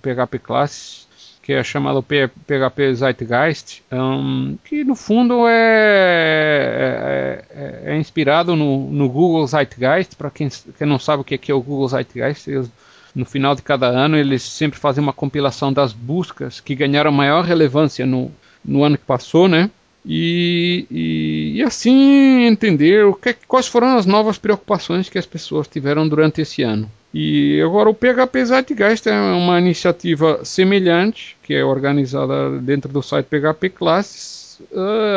PHP 0.01 0.39
Classes 0.39 1.06
que 1.47 1.53
é 1.53 1.63
chamado 1.63 2.03
PHP 2.03 2.93
Zeitgeist, 2.93 3.81
um, 3.89 4.57
que 4.65 4.83
no 4.83 4.97
fundo 4.97 5.47
é, 5.47 7.41
é, 7.49 7.83
é 7.85 7.97
inspirado 7.97 8.53
no, 8.53 8.91
no, 8.91 9.07
Google 9.07 9.47
Zeitgeist. 9.47 10.17
Para 10.17 10.29
quem, 10.29 10.49
quem, 10.77 10.85
não 10.85 10.99
sabe 10.99 11.21
o 11.21 11.23
que 11.23 11.35
é, 11.35 11.37
que 11.37 11.49
é 11.49 11.55
o 11.55 11.61
Google 11.61 11.87
Zeitgeist, 11.87 12.49
eu 12.49 12.67
no 13.15 13.23
final 13.23 13.55
de 13.55 13.61
cada 13.61 13.87
ano 13.87 14.17
eles 14.17 14.43
sempre 14.43 14.77
fazem 14.77 15.01
uma 15.01 15.13
compilação 15.13 15.71
das 15.71 15.93
buscas 15.93 16.59
que 16.59 16.75
ganharam 16.75 17.13
maior 17.13 17.45
relevância 17.45 18.05
no, 18.05 18.29
no 18.63 18.83
ano 18.83 18.97
que 18.97 19.05
passou, 19.05 19.47
né? 19.47 19.71
E, 20.05 20.85
e, 20.91 21.53
e, 21.55 21.63
assim 21.63 22.43
entender 22.43 23.05
o 23.05 23.13
que, 23.13 23.33
quais 23.47 23.67
foram 23.67 23.95
as 23.97 24.05
novas 24.05 24.37
preocupações 24.37 25.07
que 25.07 25.17
as 25.17 25.25
pessoas 25.25 25.65
tiveram 25.65 26.09
durante 26.09 26.41
esse 26.41 26.61
ano. 26.61 26.91
E 27.13 27.61
agora 27.61 27.89
o 27.89 27.93
PHP 27.93 28.45
Zeitgeist 28.45 29.07
é 29.07 29.13
uma 29.13 29.59
iniciativa 29.59 30.43
semelhante, 30.43 31.37
que 31.41 31.53
é 31.53 31.63
organizada 31.63 32.59
dentro 32.59 32.91
do 32.91 33.01
site 33.01 33.27
PHP 33.27 33.69
Classes. 33.69 34.61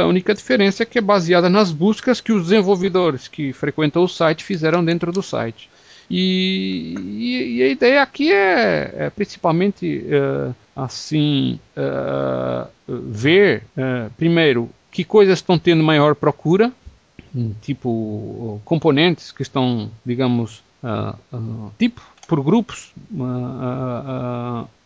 A 0.02 0.06
única 0.06 0.34
diferença 0.34 0.82
é 0.82 0.86
que 0.86 0.98
é 0.98 1.02
baseada 1.02 1.48
nas 1.48 1.72
buscas 1.72 2.20
que 2.20 2.32
os 2.32 2.44
desenvolvedores 2.44 3.26
que 3.26 3.52
frequentam 3.52 4.02
o 4.02 4.08
site 4.08 4.44
fizeram 4.44 4.84
dentro 4.84 5.10
do 5.10 5.22
site. 5.22 5.68
E, 6.10 6.94
e, 6.98 7.56
e 7.56 7.62
a 7.62 7.68
ideia 7.68 8.02
aqui 8.02 8.32
é, 8.32 8.94
é 8.96 9.10
principalmente 9.10 10.04
uh, 10.06 10.54
assim 10.74 11.60
uh, 11.76 12.68
ver 12.88 13.62
uh, 13.76 14.10
primeiro 14.16 14.68
que 14.90 15.04
coisas 15.04 15.38
estão 15.38 15.56
tendo 15.56 15.84
maior 15.84 16.16
procura, 16.16 16.72
tipo 17.62 18.60
componentes 18.64 19.30
que 19.30 19.42
estão, 19.42 19.88
digamos, 20.04 20.64
tipo 21.78 22.00
por 22.30 22.44
grupos 22.44 22.92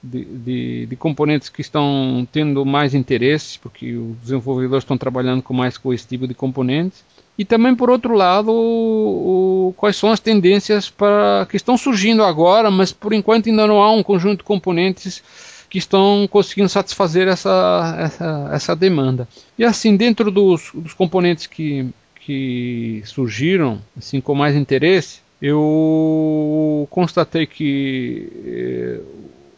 de, 0.02 0.24
de, 0.24 0.87
de, 0.87 0.96
componentes 0.96 1.50
que 1.50 1.61
estão 1.61 2.26
tendo 2.33 2.64
mais 2.64 2.94
interesse, 2.94 3.59
porque 3.59 3.94
os 3.94 4.16
desenvolvedores 4.16 4.83
estão 4.83 4.96
trabalhando 4.96 5.42
com 5.42 5.52
mais 5.52 5.76
com 5.76 5.92
esse 5.92 6.07
tipo 6.07 6.26
de 6.26 6.33
componentes. 6.33 7.04
E 7.37 7.44
também, 7.44 7.74
por 7.74 7.90
outro 7.90 8.14
lado, 8.14 8.50
o, 8.50 9.68
o, 9.68 9.74
quais 9.74 9.94
são 9.94 10.11
as 10.11 10.20
tendências 10.20 10.88
para, 10.88 11.46
que 11.50 11.57
estão 11.57 11.76
surgindo 11.76 12.22
agora, 12.22 12.70
mas 12.70 12.92
por 12.92 13.12
enquanto 13.12 13.50
ainda 13.50 13.66
não 13.66 13.83
há 13.83 13.92
um 13.92 14.02
conjunto 14.02 14.38
de 14.38 14.44
componentes 14.44 15.22
que 15.68 15.76
estão 15.76 16.26
conseguindo 16.30 16.68
satisfazer 16.68 17.28
essa, 17.28 17.96
essa, 17.98 18.50
essa 18.52 18.76
demanda. 18.76 19.28
E 19.59 19.64
assim, 19.64 19.96
dentro 19.96 20.30
dos, 20.30 20.70
dos 20.72 20.94
componentes 20.94 21.46
que, 21.46 21.90
que 22.24 23.02
surgiram 23.04 23.83
assim, 23.98 24.18
com 24.18 24.35
mais 24.35 24.54
interesse, 24.57 25.23
eu 25.46 26.88
constatei 26.88 27.46
que 27.46 28.33
eh, 28.46 29.00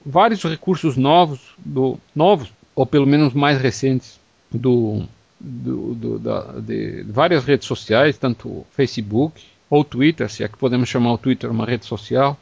vários 0.05 0.43
recursos 0.43 0.97
novos, 0.97 1.55
do, 1.65 1.97
novos, 2.13 2.53
ou 2.75 2.85
pelo 2.85 3.07
menos 3.07 3.33
mais 3.33 3.61
recentes, 3.61 4.19
do, 4.53 5.05
do, 5.39 5.95
do, 5.95 6.19
da, 6.19 6.41
de 6.59 7.05
várias 7.05 7.45
redes 7.45 7.69
sociais, 7.69 8.19
tanto 8.19 8.67
Facebook 8.73 9.41
ou 9.71 9.85
Twitter, 9.85 10.29
se 10.29 10.43
é 10.43 10.49
que 10.49 10.59
podemos 10.59 10.89
chamar 10.89 11.13
o 11.13 11.19
Twitter 11.19 11.53
uma 11.53 11.65
rede 11.67 11.87
social, 11.87 12.37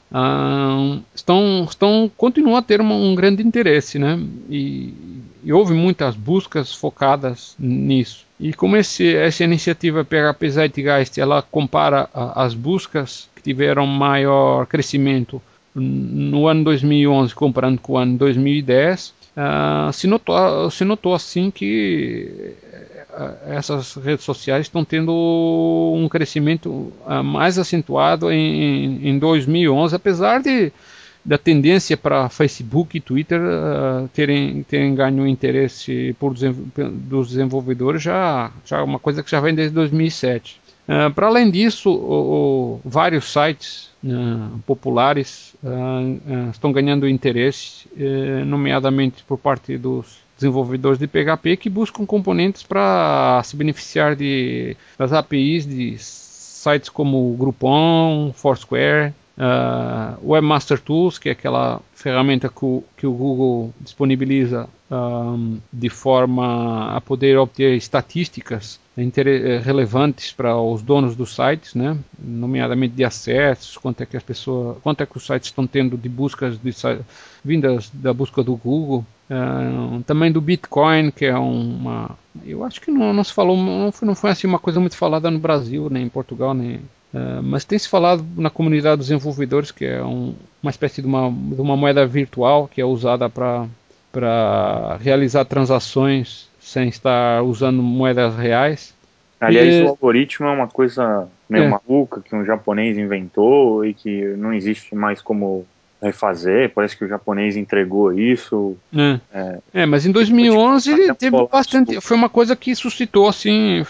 estão, 1.14 1.66
estão 1.68 2.10
continuam 2.16 2.56
a 2.56 2.62
ter 2.62 2.80
uma, 2.80 2.94
um 2.94 3.14
grande 3.14 3.42
interesse, 3.42 3.98
né? 3.98 4.18
E, 4.48 4.94
e, 5.42 5.52
houve 5.52 5.74
muitas 5.74 6.16
buscas 6.16 6.74
focadas 6.74 7.54
nisso. 7.58 8.24
E 8.40 8.54
como 8.54 8.76
esse, 8.76 9.14
essa 9.14 9.44
iniciativa 9.44 10.02
PHP 10.02 10.50
Zeitgeist 10.50 11.18
ela 11.18 11.42
compara 11.42 12.08
a, 12.12 12.42
as 12.42 12.54
buscas 12.54 13.28
tiveram 13.44 13.86
maior 13.86 14.66
crescimento 14.66 15.40
no 15.74 16.46
ano 16.48 16.64
2011 16.64 17.34
comparando 17.34 17.80
com 17.80 17.92
o 17.92 17.98
ano 17.98 18.16
2010, 18.16 19.12
Uh, 19.34 19.92
se, 19.92 20.06
notou, 20.06 20.70
se 20.70 20.84
notou 20.84 21.12
assim 21.12 21.50
que 21.50 22.54
uh, 23.10 23.50
essas 23.50 23.96
redes 23.96 24.24
sociais 24.24 24.66
estão 24.66 24.84
tendo 24.84 25.12
um 25.92 26.08
crescimento 26.08 26.70
uh, 27.04 27.24
mais 27.24 27.58
acentuado 27.58 28.30
em, 28.30 29.08
em 29.08 29.18
2011, 29.18 29.96
apesar 29.96 30.40
de 30.40 30.72
da 31.24 31.38
tendência 31.38 31.96
para 31.96 32.28
Facebook 32.28 32.98
e 32.98 33.00
Twitter 33.00 33.40
terem, 34.12 34.62
terem 34.64 34.94
ganho 34.94 35.26
interesse 35.26 36.14
por, 36.20 36.34
dos 36.34 37.30
desenvolvedores 37.30 38.02
já 38.02 38.52
já 38.62 38.76
é 38.76 38.82
uma 38.82 38.98
coisa 38.98 39.22
que 39.22 39.30
já 39.30 39.40
vem 39.40 39.54
desde 39.54 39.74
2007. 39.74 40.60
Para 41.14 41.26
além 41.26 41.50
disso, 41.50 41.90
o, 41.90 42.74
o, 42.74 42.80
vários 42.84 43.32
sites 43.32 43.90
uh, 44.04 44.58
populares 44.66 45.54
uh, 45.62 46.50
estão 46.50 46.72
ganhando 46.72 47.08
interesse, 47.08 47.88
nomeadamente 48.46 49.22
por 49.24 49.38
parte 49.38 49.78
dos 49.78 50.24
desenvolvedores 50.36 50.98
de 50.98 51.06
PHP 51.06 51.56
que 51.56 51.70
buscam 51.70 52.04
componentes 52.04 52.62
para 52.62 53.40
se 53.44 53.56
beneficiar 53.56 54.16
de, 54.16 54.76
das 54.98 55.12
APIs 55.12 55.66
de 55.66 55.96
sites 55.98 56.88
como 56.88 57.36
Groupon, 57.36 58.32
Foursquare, 58.34 59.12
uh, 59.38 60.18
Webmaster 60.22 60.80
Tools, 60.80 61.18
que 61.18 61.28
é 61.28 61.32
aquela 61.32 61.80
ferramenta 61.94 62.48
que 62.48 62.64
o, 62.64 62.84
que 62.96 63.06
o 63.06 63.12
Google 63.12 63.72
disponibiliza 63.80 64.68
um, 64.90 65.58
de 65.72 65.88
forma 65.88 66.96
a 66.96 67.00
poder 67.00 67.38
obter 67.38 67.76
estatísticas 67.76 68.80
relevantes 69.62 70.32
para 70.32 70.56
os 70.56 70.80
donos 70.80 71.16
dos 71.16 71.34
sites, 71.34 71.74
né? 71.74 71.98
nomeadamente 72.18 72.94
de 72.94 73.04
acessos, 73.04 73.76
quanto 73.76 74.02
é 74.02 74.06
que 74.06 74.16
as 74.16 74.22
pessoas, 74.22 74.76
quanto 74.82 75.02
é 75.02 75.06
que 75.06 75.16
os 75.16 75.26
sites 75.26 75.48
estão 75.48 75.66
tendo 75.66 75.96
de 75.96 76.08
buscas 76.08 76.56
de, 76.58 76.72
vindas 77.44 77.90
da 77.92 78.12
busca 78.12 78.42
do 78.42 78.54
Google, 78.54 79.04
uh, 79.28 80.02
também 80.04 80.30
do 80.30 80.40
Bitcoin, 80.40 81.10
que 81.10 81.24
é 81.24 81.36
uma, 81.36 82.16
eu 82.46 82.62
acho 82.62 82.80
que 82.80 82.90
não, 82.90 83.12
não 83.12 83.24
se 83.24 83.32
falou, 83.32 83.56
não 83.56 83.90
foi, 83.90 84.06
não 84.06 84.14
foi 84.14 84.30
assim 84.30 84.46
uma 84.46 84.60
coisa 84.60 84.78
muito 84.78 84.96
falada 84.96 85.28
no 85.28 85.40
Brasil, 85.40 85.90
nem 85.90 86.04
em 86.04 86.08
Portugal, 86.08 86.54
nem 86.54 86.80
Uh, 87.14 87.40
mas 87.44 87.64
tem 87.64 87.78
se 87.78 87.88
falado 87.88 88.26
na 88.36 88.50
comunidade 88.50 88.96
dos 88.96 89.06
desenvolvedores 89.06 89.70
que 89.70 89.84
é 89.84 90.02
um, 90.02 90.34
uma 90.60 90.70
espécie 90.70 91.00
de 91.00 91.06
uma, 91.06 91.30
de 91.30 91.60
uma 91.60 91.76
moeda 91.76 92.04
virtual 92.04 92.66
que 92.66 92.80
é 92.80 92.84
usada 92.84 93.30
para 93.30 93.68
realizar 94.98 95.44
transações 95.44 96.48
sem 96.74 96.88
estar 96.88 97.42
usando 97.42 97.80
moedas 97.80 98.34
reais. 98.34 98.92
Aliás, 99.40 99.74
e... 99.74 99.82
o 99.82 99.88
algoritmo 99.88 100.46
é 100.46 100.50
uma 100.50 100.66
coisa 100.66 101.28
meio 101.48 101.64
é. 101.64 101.68
maluca 101.68 102.20
que 102.20 102.34
um 102.34 102.44
japonês 102.44 102.98
inventou 102.98 103.84
e 103.84 103.94
que 103.94 104.24
não 104.36 104.52
existe 104.52 104.94
mais 104.94 105.22
como 105.22 105.64
refazer. 106.02 106.72
Parece 106.74 106.96
que 106.96 107.04
o 107.04 107.08
japonês 107.08 107.56
entregou 107.56 108.12
isso. 108.12 108.76
É, 108.92 109.20
é, 109.32 109.58
é 109.82 109.86
mas 109.86 110.04
em 110.04 110.10
2011 110.10 111.14
teve 111.14 111.36
bastante. 111.46 112.00
Foi 112.00 112.16
uma 112.16 112.28
coisa 112.28 112.56
que 112.56 112.74
suscitou 112.74 113.28
assim 113.28 113.84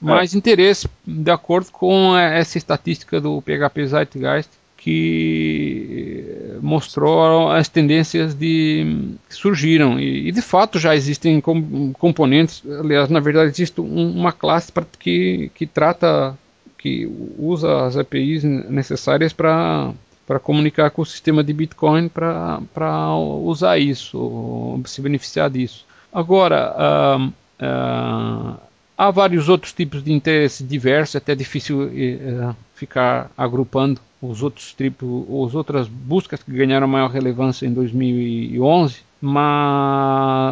mais 0.00 0.32
é. 0.32 0.38
interesse, 0.38 0.88
de 1.04 1.30
acordo 1.30 1.70
com 1.72 2.16
essa 2.16 2.56
estatística 2.56 3.20
do 3.20 3.42
PHP 3.42 3.86
Zeitgeist 3.86 4.59
que 4.80 6.56
mostrou 6.62 7.50
as 7.50 7.68
tendências 7.68 8.34
de, 8.34 9.14
que 9.28 9.34
surgiram 9.34 10.00
e, 10.00 10.28
e 10.28 10.32
de 10.32 10.40
fato 10.40 10.78
já 10.78 10.96
existem 10.96 11.38
com, 11.38 11.92
componentes 11.92 12.62
aliás 12.80 13.10
na 13.10 13.20
verdade 13.20 13.50
existe 13.50 13.78
um, 13.78 14.10
uma 14.10 14.32
classe 14.32 14.72
pra, 14.72 14.84
que, 14.98 15.50
que 15.54 15.66
trata 15.66 16.34
que 16.78 17.06
usa 17.38 17.84
as 17.84 17.98
APIs 17.98 18.42
necessárias 18.42 19.34
para 19.34 19.92
para 20.26 20.38
comunicar 20.38 20.90
com 20.92 21.02
o 21.02 21.06
sistema 21.06 21.42
de 21.42 21.52
Bitcoin 21.52 22.08
para 22.08 23.16
usar 23.16 23.78
isso, 23.78 24.80
se 24.84 25.02
beneficiar 25.02 25.50
disso. 25.50 25.84
Agora, 26.12 26.72
uh, 26.78 27.26
uh, 27.26 28.60
há 28.96 29.10
vários 29.10 29.48
outros 29.48 29.72
tipos 29.72 30.04
de 30.04 30.12
interesse 30.12 30.62
diversos, 30.62 31.16
é 31.16 31.18
até 31.18 31.34
difícil 31.34 31.80
uh, 31.80 32.54
ficar 32.80 33.30
agrupando 33.36 34.00
os 34.22 34.42
outros 34.42 34.72
tipos, 34.72 35.24
as 35.46 35.54
outras 35.54 35.86
buscas 35.86 36.42
que 36.42 36.50
ganharam 36.50 36.88
maior 36.88 37.10
relevância 37.10 37.66
em 37.66 37.72
2011, 37.74 38.96
mas 39.20 40.48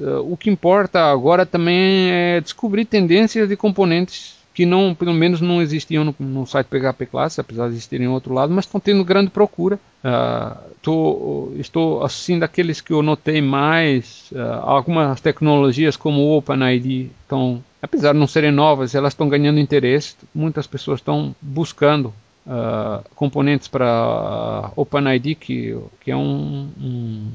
uh, 0.00 0.20
o 0.30 0.36
que 0.36 0.50
importa 0.50 1.10
agora 1.10 1.46
também 1.46 2.10
é 2.10 2.40
descobrir 2.42 2.84
tendências 2.84 3.48
de 3.48 3.56
componentes 3.56 4.38
que 4.52 4.66
não, 4.66 4.94
pelo 4.94 5.14
menos 5.14 5.40
não 5.40 5.62
existiam 5.62 6.04
no, 6.04 6.14
no 6.18 6.46
site 6.46 6.66
PHP 6.66 7.06
Class, 7.06 7.38
apesar 7.38 7.68
de 7.68 7.72
existirem 7.72 8.06
em 8.06 8.10
outro 8.10 8.34
lado, 8.34 8.52
mas 8.52 8.66
estão 8.66 8.78
tendo 8.78 9.02
grande 9.02 9.30
procura. 9.30 9.78
Uh, 10.04 10.56
tô, 10.82 11.52
estou 11.56 12.04
assim 12.04 12.38
daqueles 12.38 12.80
que 12.80 12.92
eu 12.92 13.02
notei 13.02 13.40
mais, 13.40 14.30
uh, 14.32 14.60
algumas 14.62 15.20
tecnologias 15.20 15.96
como 15.96 16.20
o 16.20 16.36
OpenID 16.36 17.10
estão, 17.22 17.62
apesar 17.82 18.12
de 18.12 18.18
não 18.18 18.26
serem 18.26 18.50
novas, 18.50 18.94
elas 18.94 19.12
estão 19.12 19.28
ganhando 19.28 19.58
interesse. 19.58 20.14
Muitas 20.34 20.66
pessoas 20.66 21.00
estão 21.00 21.34
buscando 21.40 22.12
uh, 22.46 23.04
componentes 23.14 23.68
para 23.68 24.70
OpenID, 24.76 25.34
que, 25.34 25.78
que 26.00 26.10
é 26.10 26.16
um, 26.16 26.70
um, 26.80 27.28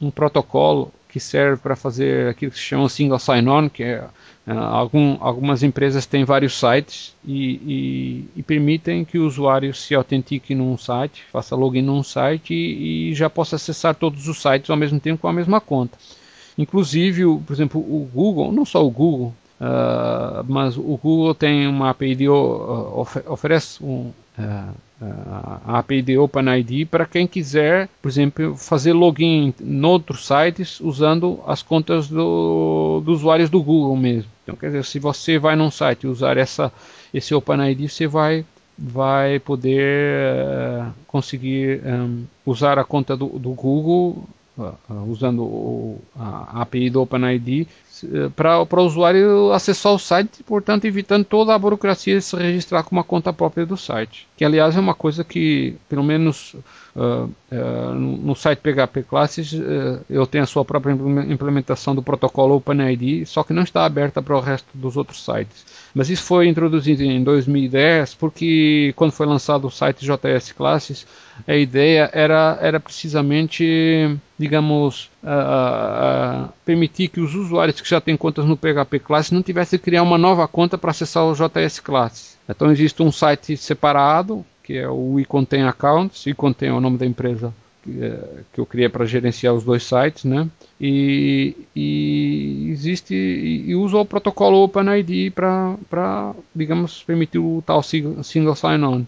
um, 0.00 0.10
protocolo 0.10 0.92
que 1.08 1.20
serve 1.20 1.60
para 1.62 1.76
fazer 1.76 2.28
aquilo 2.28 2.50
que 2.50 2.58
se 2.58 2.64
chama 2.64 2.88
single 2.88 3.18
sign-on, 3.18 3.68
que 3.68 3.84
é 3.84 4.04
uh, 4.46 4.52
algum, 4.52 5.16
algumas 5.20 5.62
empresas 5.62 6.06
têm 6.06 6.24
vários 6.24 6.58
sites 6.58 7.14
e, 7.24 7.52
e, 7.54 8.24
e, 8.36 8.42
permitem 8.42 9.04
que 9.04 9.18
o 9.18 9.26
usuário 9.26 9.72
se 9.74 9.94
autentique 9.94 10.54
num 10.54 10.76
site, 10.76 11.24
faça 11.30 11.54
login 11.54 11.82
num 11.82 12.02
site 12.02 12.54
e, 12.54 13.10
e 13.10 13.14
já 13.14 13.30
possa 13.30 13.56
acessar 13.56 13.94
todos 13.94 14.26
os 14.26 14.40
sites 14.40 14.70
ao 14.70 14.76
mesmo 14.76 14.98
tempo 14.98 15.20
com 15.22 15.28
a 15.28 15.32
mesma 15.32 15.60
conta. 15.60 15.96
Inclusive, 16.58 17.22
por 17.46 17.52
exemplo, 17.52 17.80
o 17.80 18.08
Google, 18.12 18.52
não 18.52 18.64
só 18.64 18.84
o 18.84 18.90
Google, 18.90 19.34
Uh, 19.62 20.42
mas 20.48 20.76
o 20.76 20.98
Google 21.00 21.36
tem 21.36 21.68
uma 21.68 21.90
API 21.90 22.16
de, 22.16 22.28
uh, 22.28 23.06
oferece 23.28 23.80
um, 23.80 24.10
uh, 24.36 24.74
a 25.68 25.78
API 25.78 26.02
de 26.02 26.18
OpenID 26.18 26.86
para 26.86 27.06
quem 27.06 27.28
quiser, 27.28 27.88
por 28.02 28.08
exemplo, 28.08 28.56
fazer 28.56 28.92
login 28.92 29.54
em 29.60 29.84
outros 29.84 30.26
sites 30.26 30.80
usando 30.80 31.38
as 31.46 31.62
contas 31.62 32.08
do, 32.08 33.02
do 33.04 33.12
usuários 33.12 33.48
do 33.48 33.62
Google 33.62 33.96
mesmo. 33.96 34.28
Então, 34.42 34.56
quer 34.56 34.66
dizer, 34.66 34.84
se 34.84 34.98
você 34.98 35.38
vai 35.38 35.54
num 35.54 35.70
site 35.70 36.04
e 36.04 36.08
usar 36.08 36.36
essa, 36.36 36.72
esse 37.14 37.32
OpenID, 37.32 37.88
você 37.88 38.08
vai 38.08 38.44
vai 38.76 39.38
poder 39.38 40.86
conseguir 41.06 41.82
um, 41.86 42.24
usar 42.44 42.80
a 42.80 42.84
conta 42.84 43.16
do, 43.16 43.26
do 43.38 43.50
Google 43.50 44.24
uh, 44.58 44.74
usando 45.06 45.44
o, 45.44 46.00
a 46.18 46.62
API 46.62 46.90
do 46.90 47.02
OpenID 47.02 47.68
para 48.34 48.80
o 48.80 48.84
usuário 48.84 49.52
acessar 49.52 49.92
o 49.92 49.98
site, 49.98 50.42
portanto 50.44 50.84
evitando 50.84 51.24
toda 51.24 51.54
a 51.54 51.58
burocracia 51.58 52.16
de 52.16 52.22
se 52.22 52.36
registrar 52.36 52.82
com 52.82 52.94
uma 52.94 53.04
conta 53.04 53.32
própria 53.32 53.66
do 53.66 53.76
site. 53.76 54.26
Que 54.36 54.44
aliás 54.44 54.76
é 54.76 54.80
uma 54.80 54.94
coisa 54.94 55.24
que, 55.24 55.76
pelo 55.88 56.02
menos 56.02 56.56
uh, 56.96 57.24
uh, 57.24 57.94
no 57.94 58.34
site 58.34 58.60
PHP 58.60 59.02
Classes, 59.02 59.52
uh, 59.52 60.04
eu 60.08 60.26
tenho 60.26 60.44
a 60.44 60.46
sua 60.46 60.64
própria 60.64 60.92
implementação 60.92 61.94
do 61.94 62.02
protocolo 62.02 62.56
OpenID, 62.56 63.26
só 63.26 63.42
que 63.42 63.52
não 63.52 63.62
está 63.62 63.84
aberta 63.84 64.22
para 64.22 64.36
o 64.36 64.40
resto 64.40 64.66
dos 64.74 64.96
outros 64.96 65.24
sites. 65.24 65.64
Mas 65.94 66.08
isso 66.08 66.22
foi 66.22 66.48
introduzido 66.48 67.02
em 67.02 67.22
2010 67.22 68.14
porque 68.14 68.92
quando 68.96 69.12
foi 69.12 69.26
lançado 69.26 69.66
o 69.66 69.70
site 69.70 70.06
JS 70.06 70.52
Classes, 70.52 71.06
a 71.46 71.54
ideia 71.54 72.10
era, 72.12 72.58
era 72.60 72.80
precisamente, 72.80 74.16
digamos, 74.38 75.10
uh, 75.22 76.46
uh, 76.46 76.52
permitir 76.64 77.08
que 77.08 77.20
os 77.20 77.34
usuários 77.34 77.80
que 77.80 77.88
já 77.88 78.00
têm 78.00 78.16
contas 78.16 78.44
no 78.44 78.56
PHP 78.56 79.00
Classes 79.00 79.32
não 79.32 79.42
tivessem 79.42 79.78
que 79.78 79.84
criar 79.84 80.02
uma 80.02 80.18
nova 80.18 80.46
conta 80.46 80.78
para 80.78 80.90
acessar 80.90 81.24
o 81.24 81.34
JS 81.34 81.80
Classes. 81.80 82.38
Então 82.48 82.70
existe 82.70 83.02
um 83.02 83.12
site 83.12 83.56
separado, 83.56 84.44
que 84.62 84.76
é 84.78 84.88
o 84.88 85.18
iContain 85.20 85.62
Accounts, 85.62 86.26
iContain 86.26 86.68
é 86.68 86.72
o 86.72 86.80
nome 86.80 86.98
da 86.98 87.06
empresa 87.06 87.52
que 88.52 88.60
eu 88.60 88.66
criei 88.66 88.88
para 88.88 89.04
gerenciar 89.04 89.54
os 89.54 89.64
dois 89.64 89.82
sites, 89.82 90.24
né? 90.24 90.48
E, 90.80 91.56
e 91.74 92.68
existe 92.70 93.14
e 93.14 93.74
usa 93.74 93.98
o 93.98 94.06
protocolo 94.06 94.62
OpenID 94.62 95.30
para, 95.30 96.34
digamos, 96.54 97.02
permitir 97.02 97.38
o 97.38 97.62
tal 97.66 97.82
single 97.82 98.54
sign-on. 98.54 99.04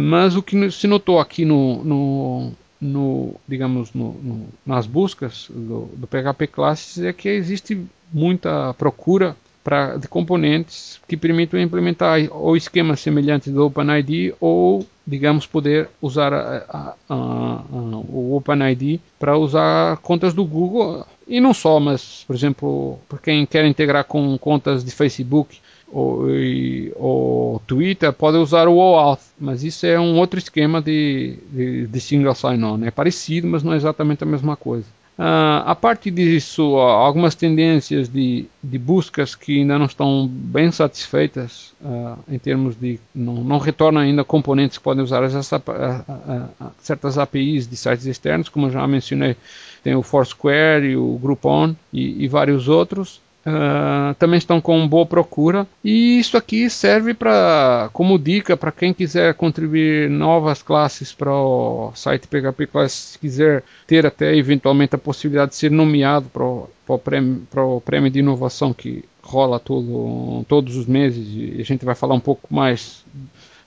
Mas 0.00 0.36
o 0.36 0.42
que 0.42 0.70
se 0.70 0.86
notou 0.86 1.18
aqui 1.18 1.44
no, 1.44 1.82
no, 1.82 2.52
no 2.80 3.34
digamos, 3.48 3.92
no, 3.94 4.12
no, 4.14 4.48
nas 4.66 4.86
buscas 4.86 5.46
do, 5.50 5.88
do 5.96 6.06
PHP 6.06 6.46
Classes 6.46 7.02
é 7.02 7.12
que 7.12 7.28
existe 7.28 7.80
muita 8.12 8.74
procura 8.74 9.36
pra, 9.62 9.96
de 9.96 10.08
componentes 10.08 11.00
que 11.06 11.16
permitam 11.16 11.60
implementar 11.60 12.18
ou 12.30 12.56
esquemas 12.56 13.00
semelhantes 13.00 13.52
do 13.52 13.66
OpenID 13.66 14.34
ou 14.40 14.86
digamos, 15.10 15.44
poder 15.44 15.88
usar 16.00 16.32
a, 16.32 16.64
a, 16.68 16.94
a, 17.08 17.62
o 17.68 18.36
OpenID 18.36 19.00
para 19.18 19.36
usar 19.36 19.96
contas 19.98 20.32
do 20.32 20.44
Google 20.44 21.04
e 21.26 21.40
não 21.40 21.52
só, 21.52 21.80
mas, 21.80 22.24
por 22.26 22.36
exemplo, 22.36 22.98
para 23.08 23.18
quem 23.18 23.44
quer 23.44 23.64
integrar 23.64 24.04
com 24.04 24.38
contas 24.38 24.84
de 24.84 24.92
Facebook 24.92 25.58
ou, 25.92 26.30
e, 26.30 26.92
ou 26.94 27.60
Twitter, 27.66 28.12
pode 28.12 28.36
usar 28.36 28.68
o 28.68 28.76
OAuth, 28.76 29.20
mas 29.38 29.64
isso 29.64 29.84
é 29.84 29.98
um 29.98 30.16
outro 30.16 30.38
esquema 30.38 30.80
de, 30.80 31.38
de, 31.50 31.86
de 31.88 32.00
single 32.00 32.34
sign-on. 32.34 32.84
É 32.84 32.90
parecido, 32.92 33.48
mas 33.48 33.64
não 33.64 33.72
é 33.72 33.76
exatamente 33.76 34.22
a 34.22 34.26
mesma 34.26 34.56
coisa. 34.56 34.86
Uh, 35.20 35.60
a 35.66 35.74
parte 35.74 36.10
disso, 36.10 36.76
algumas 36.78 37.34
tendências 37.34 38.08
de, 38.08 38.46
de, 38.64 38.78
buscas 38.78 39.34
que 39.34 39.58
ainda 39.58 39.78
não 39.78 39.84
estão 39.84 40.26
bem 40.26 40.72
satisfeitas 40.72 41.74
uh, 41.82 42.18
em 42.26 42.38
termos 42.38 42.74
de 42.74 42.98
não, 43.14 43.34
não, 43.44 43.58
retornam 43.58 44.00
ainda 44.00 44.24
componentes 44.24 44.78
que 44.78 44.82
podem 44.84 45.04
usar 45.04 45.22
essa, 45.22 45.58
uh, 45.58 46.72
certas 46.78 47.18
APIs 47.18 47.68
de 47.68 47.76
sites 47.76 48.06
externos, 48.06 48.48
como 48.48 48.68
eu 48.68 48.70
já 48.70 48.86
mencionei, 48.86 49.36
tem 49.84 49.94
o 49.94 50.02
Foursquare 50.02 50.86
e 50.86 50.96
o 50.96 51.18
Groupon 51.18 51.76
e, 51.92 52.24
e 52.24 52.26
vários 52.26 52.66
outros. 52.66 53.20
Uh, 53.40 54.12
também 54.18 54.36
estão 54.36 54.60
com 54.60 54.86
boa 54.86 55.06
procura. 55.06 55.66
E 55.82 56.18
isso 56.18 56.36
aqui 56.36 56.68
serve 56.68 57.14
para 57.14 57.88
como 57.92 58.18
dica 58.18 58.56
para 58.56 58.70
quem 58.70 58.92
quiser 58.92 59.34
contribuir 59.34 60.10
novas 60.10 60.62
classes 60.62 61.12
para 61.12 61.32
o 61.32 61.90
site 61.94 62.28
PHP 62.28 62.66
Classes 62.66 63.16
quiser 63.16 63.62
ter 63.86 64.04
até 64.04 64.36
eventualmente 64.36 64.94
a 64.94 64.98
possibilidade 64.98 65.52
de 65.52 65.56
ser 65.56 65.70
nomeado 65.70 66.26
para 66.28 66.44
o, 66.44 66.98
prêmio, 66.98 67.42
para 67.50 67.64
o 67.64 67.80
prêmio 67.80 68.10
de 68.10 68.18
inovação 68.18 68.74
que 68.74 69.04
rola 69.22 69.58
todo, 69.58 70.44
todos 70.46 70.76
os 70.76 70.86
meses. 70.86 71.26
E 71.28 71.60
a 71.60 71.64
gente 71.64 71.84
vai 71.84 71.94
falar 71.94 72.14
um 72.14 72.20
pouco 72.20 72.52
mais 72.54 73.04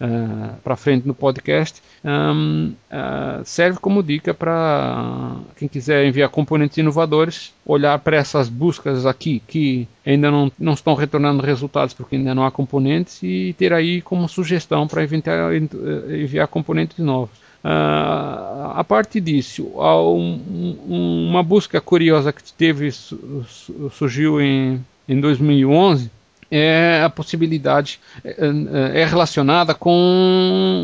eh, 0.04 0.56
para 0.62 0.76
frente 0.76 1.08
no 1.08 1.14
podcast, 1.14 1.82
um, 2.04 2.74
uh, 2.92 3.42
serve 3.46 3.80
como 3.80 4.04
dica 4.04 4.34
para 4.34 5.38
quem 5.56 5.66
quiser 5.66 6.06
enviar 6.06 6.28
componentes 6.28 6.78
inovadores, 6.78 7.54
olhar 7.66 7.98
para 8.00 8.18
essas 8.18 8.50
buscas 8.50 9.06
aqui 9.06 9.42
que 9.48 9.88
ainda 10.06 10.30
não, 10.30 10.52
não 10.60 10.74
estão 10.74 10.94
retornando 10.94 11.42
resultados 11.42 11.94
porque 11.94 12.18
ainda 12.18 12.36
não 12.36 12.46
há 12.46 12.52
componentes 12.52 13.24
e 13.24 13.56
ter 13.58 13.72
aí 13.72 14.02
como 14.02 14.28
sugestão 14.28 14.90
para 14.90 15.06
enviar, 15.06 15.54
enviar 15.54 16.48
componentes 16.50 16.98
novos. 16.98 17.38
Uh, 17.64 18.76
a 18.76 18.84
parte 18.86 19.22
disso, 19.22 19.72
um, 19.78 20.76
um, 20.90 21.30
uma 21.30 21.42
busca 21.42 21.80
curiosa 21.80 22.34
que 22.34 22.52
teve 22.52 22.92
surgiu 22.92 24.42
em, 24.42 24.84
em 25.08 25.22
2011 25.22 26.12
é 26.56 27.02
a 27.04 27.10
possibilidade 27.10 28.00
é, 28.24 28.38
é, 28.94 29.02
é 29.02 29.06
relacionada 29.06 29.74
com 29.74 29.90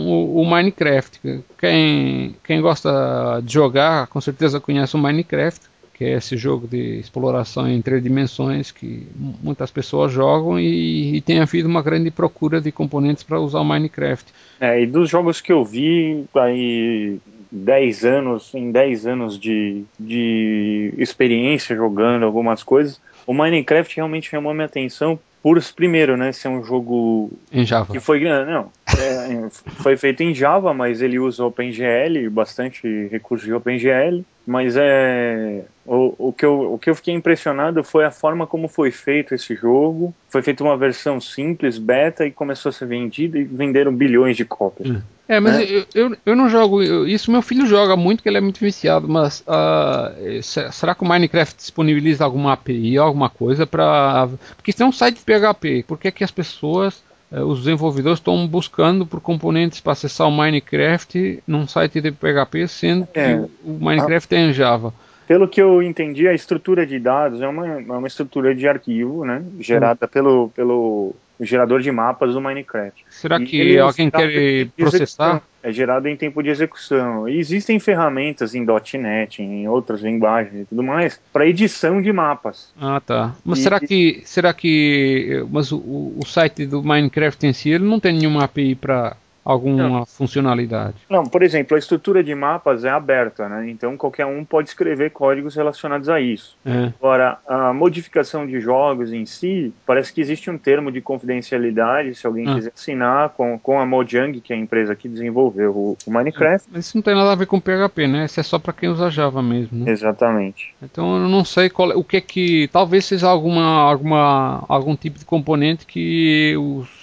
o, 0.07 0.41
o, 0.41 0.45
Minecraft. 0.45 1.43
Quem, 1.59 2.35
quem 2.43 2.59
gosta 2.59 3.39
de 3.43 3.53
jogar, 3.53 4.07
com 4.07 4.19
certeza 4.19 4.59
conhece 4.59 4.95
o 4.95 4.99
Minecraft, 4.99 5.61
que 5.93 6.05
é 6.05 6.13
esse 6.13 6.35
jogo 6.35 6.67
de 6.67 6.97
exploração 6.99 7.67
em 7.69 7.81
três 7.81 8.01
dimensões 8.01 8.71
que 8.71 9.07
muitas 9.15 9.69
pessoas 9.69 10.11
jogam 10.11 10.59
e, 10.59 11.17
e 11.17 11.21
tem 11.21 11.39
havido 11.39 11.69
uma 11.69 11.83
grande 11.83 12.09
procura 12.09 12.59
de 12.59 12.71
componentes 12.71 13.21
para 13.21 13.39
usar 13.39 13.59
o 13.59 13.65
Minecraft. 13.65 14.33
É, 14.59 14.81
e 14.81 14.87
dos 14.87 15.07
jogos 15.07 15.39
que 15.39 15.51
eu 15.51 15.63
vi 15.63 16.25
aí 16.35 17.19
10 17.51 18.05
anos, 18.05 18.55
em 18.55 18.71
10 18.71 19.05
anos 19.05 19.39
de, 19.39 19.83
de 19.99 20.93
experiência 20.97 21.75
jogando 21.75 22.25
algumas 22.25 22.63
coisas, 22.63 22.99
o 23.27 23.33
Minecraft 23.33 23.95
realmente 23.95 24.29
chamou 24.29 24.53
minha 24.53 24.65
atenção 24.65 25.19
por 25.41 25.61
primeiro, 25.73 26.17
né, 26.17 26.31
ser 26.31 26.47
um 26.49 26.63
jogo 26.63 27.31
em 27.51 27.65
Java. 27.65 27.91
que 27.91 27.99
foi 27.99 28.19
não, 28.21 28.71
é, 28.97 29.49
foi 29.81 29.95
feito 29.95 30.21
em 30.21 30.33
Java, 30.33 30.73
mas 30.73 31.01
ele 31.01 31.19
usa 31.19 31.45
OpenGL, 31.45 32.29
bastante 32.29 33.07
recurso 33.07 33.45
de 33.45 33.53
OpenGL, 33.53 34.23
mas 34.45 34.75
é 34.77 35.63
o, 35.91 36.13
o, 36.29 36.33
que 36.33 36.45
eu, 36.45 36.73
o 36.73 36.77
que 36.77 36.87
eu 36.87 36.93
fiquei 36.93 37.15
impressionado 37.15 37.83
foi 37.83 38.05
a 38.05 38.11
forma 38.11 38.45
como 38.45 38.67
foi 38.67 38.91
feito 38.91 39.33
esse 39.33 39.55
jogo. 39.55 40.13
Foi 40.29 40.43
feita 40.43 40.63
uma 40.63 40.77
versão 40.77 41.19
simples, 41.19 41.79
beta, 41.79 42.27
e 42.27 42.31
começou 42.31 42.69
a 42.69 42.73
ser 42.73 42.85
vendida 42.85 43.39
e 43.39 43.43
venderam 43.43 43.91
bilhões 43.91 44.37
de 44.37 44.45
cópias. 44.45 44.87
Hum. 44.87 45.01
É, 45.27 45.39
mas 45.39 45.57
é. 45.57 45.63
Eu, 45.63 45.85
eu, 45.93 46.17
eu, 46.25 46.35
não 46.35 46.47
jogo 46.47 46.83
isso. 46.83 47.31
Meu 47.31 47.41
filho 47.41 47.65
joga 47.65 47.95
muito, 47.95 48.21
que 48.21 48.29
ele 48.29 48.37
é 48.37 48.41
muito 48.41 48.59
viciado. 48.59 49.07
Mas 49.07 49.41
uh, 49.41 50.43
será 50.71 50.93
que 50.93 51.03
o 51.03 51.07
Minecraft 51.07 51.55
disponibiliza 51.55 52.23
alguma 52.23 52.53
API, 52.53 52.97
alguma 52.97 53.29
coisa 53.29 53.65
para? 53.65 54.27
Porque 54.55 54.71
isso 54.71 54.83
é 54.83 54.85
um 54.85 54.91
site 54.91 55.21
PHP. 55.29 55.83
Por 55.87 55.99
que, 55.99 56.07
é 56.07 56.11
que 56.11 56.23
as 56.23 56.31
pessoas, 56.31 57.03
uh, 57.31 57.41
os 57.41 57.59
desenvolvedores, 57.59 58.19
estão 58.19 58.47
buscando 58.47 59.05
por 59.05 59.21
componentes 59.21 59.79
para 59.79 59.93
acessar 59.93 60.27
o 60.27 60.31
Minecraft 60.31 61.43
num 61.45 61.67
site 61.67 62.01
de 62.01 62.11
PHP, 62.11 62.67
sendo 62.67 63.07
é. 63.13 63.35
que 63.35 63.49
o 63.63 63.77
Minecraft 63.79 64.35
é 64.35 64.39
em 64.39 64.53
Java? 64.53 64.93
Pelo 65.27 65.47
que 65.47 65.61
eu 65.61 65.83
entendi, 65.83 66.27
a 66.27 66.33
estrutura 66.33 66.87
de 66.87 66.99
dados 66.99 67.39
é 67.39 67.47
uma, 67.47 67.67
é 67.67 67.91
uma 67.91 68.07
estrutura 68.07 68.55
de 68.55 68.67
arquivo, 68.67 69.23
né, 69.23 69.43
gerada 69.59 70.07
hum. 70.07 70.09
pelo, 70.11 70.49
pelo 70.49 71.15
gerador 71.39 71.81
de 71.81 71.91
mapas 71.91 72.33
do 72.33 72.41
Minecraft. 72.41 73.05
Será 73.09 73.39
que 73.39 73.77
alguém 73.77 74.09
quer 74.09 74.67
processar? 74.75 75.41
É 75.61 75.71
gerado 75.71 76.07
em 76.07 76.15
tempo 76.15 76.41
de 76.41 76.49
execução. 76.49 77.27
E 77.27 77.37
existem 77.37 77.79
ferramentas 77.79 78.55
em 78.55 78.65
.NET, 78.97 79.41
em 79.41 79.67
outras 79.67 80.01
linguagens 80.01 80.61
e 80.61 80.65
tudo 80.65 80.81
mais, 80.81 81.19
para 81.33 81.47
edição 81.47 82.01
de 82.01 82.13
mapas. 82.13 82.73
Ah, 82.79 83.01
tá. 83.05 83.35
Mas 83.43 83.59
e, 83.59 83.63
será 83.63 83.79
que 83.79 84.21
será 84.25 84.53
que 84.53 85.45
mas 85.51 85.71
o, 85.71 86.13
o 86.17 86.25
site 86.25 86.65
do 86.65 86.81
Minecraft 86.81 87.45
em 87.45 87.53
si 87.53 87.69
ele 87.69 87.83
não 87.83 87.99
tem 87.99 88.13
nenhuma 88.13 88.45
API 88.45 88.75
para 88.75 89.17
alguma 89.43 89.89
não. 89.89 90.05
funcionalidade. 90.05 90.95
Não, 91.09 91.23
por 91.23 91.41
exemplo, 91.41 91.75
a 91.75 91.79
estrutura 91.79 92.23
de 92.23 92.33
mapas 92.35 92.83
é 92.83 92.89
aberta, 92.89 93.47
né? 93.49 93.69
Então 93.69 93.97
qualquer 93.97 94.25
um 94.25 94.43
pode 94.45 94.69
escrever 94.69 95.11
códigos 95.11 95.55
relacionados 95.55 96.09
a 96.09 96.19
isso. 96.19 96.57
É. 96.65 96.91
Agora, 96.99 97.37
a 97.47 97.73
modificação 97.73 98.45
de 98.45 98.59
jogos 98.59 99.11
em 99.11 99.25
si, 99.25 99.73
parece 99.85 100.13
que 100.13 100.21
existe 100.21 100.49
um 100.49 100.57
termo 100.57 100.91
de 100.91 101.01
confidencialidade, 101.01 102.15
se 102.15 102.27
alguém 102.27 102.47
ah. 102.47 102.55
quiser 102.55 102.71
assinar 102.75 103.29
com, 103.29 103.57
com 103.57 103.79
a 103.79 103.85
Mojang, 103.85 104.39
que 104.41 104.53
é 104.53 104.55
a 104.55 104.59
empresa 104.59 104.95
que 104.95 105.07
desenvolveu 105.07 105.71
o, 105.71 105.97
o 106.05 106.11
Minecraft. 106.11 106.69
Mas 106.71 106.85
isso 106.85 106.97
não 106.97 107.01
tem 107.01 107.15
nada 107.15 107.31
a 107.31 107.35
ver 107.35 107.45
com 107.45 107.59
PHP, 107.59 108.07
né? 108.07 108.25
Isso 108.25 108.39
é 108.39 108.43
só 108.43 108.59
para 108.59 108.73
quem 108.73 108.89
usa 108.89 109.09
Java 109.09 109.41
mesmo. 109.41 109.85
Né? 109.85 109.91
Exatamente. 109.91 110.73
Então 110.81 111.23
eu 111.23 111.29
não 111.29 111.43
sei 111.43 111.69
qual, 111.69 111.89
o 111.97 112.03
que 112.03 112.17
é 112.17 112.21
que 112.21 112.67
talvez 112.71 113.05
seja 113.05 113.27
alguma, 113.27 113.81
alguma 113.81 114.63
algum 114.67 114.95
tipo 114.95 115.17
de 115.17 115.25
componente 115.25 115.85
que 115.85 116.55
os 116.57 116.98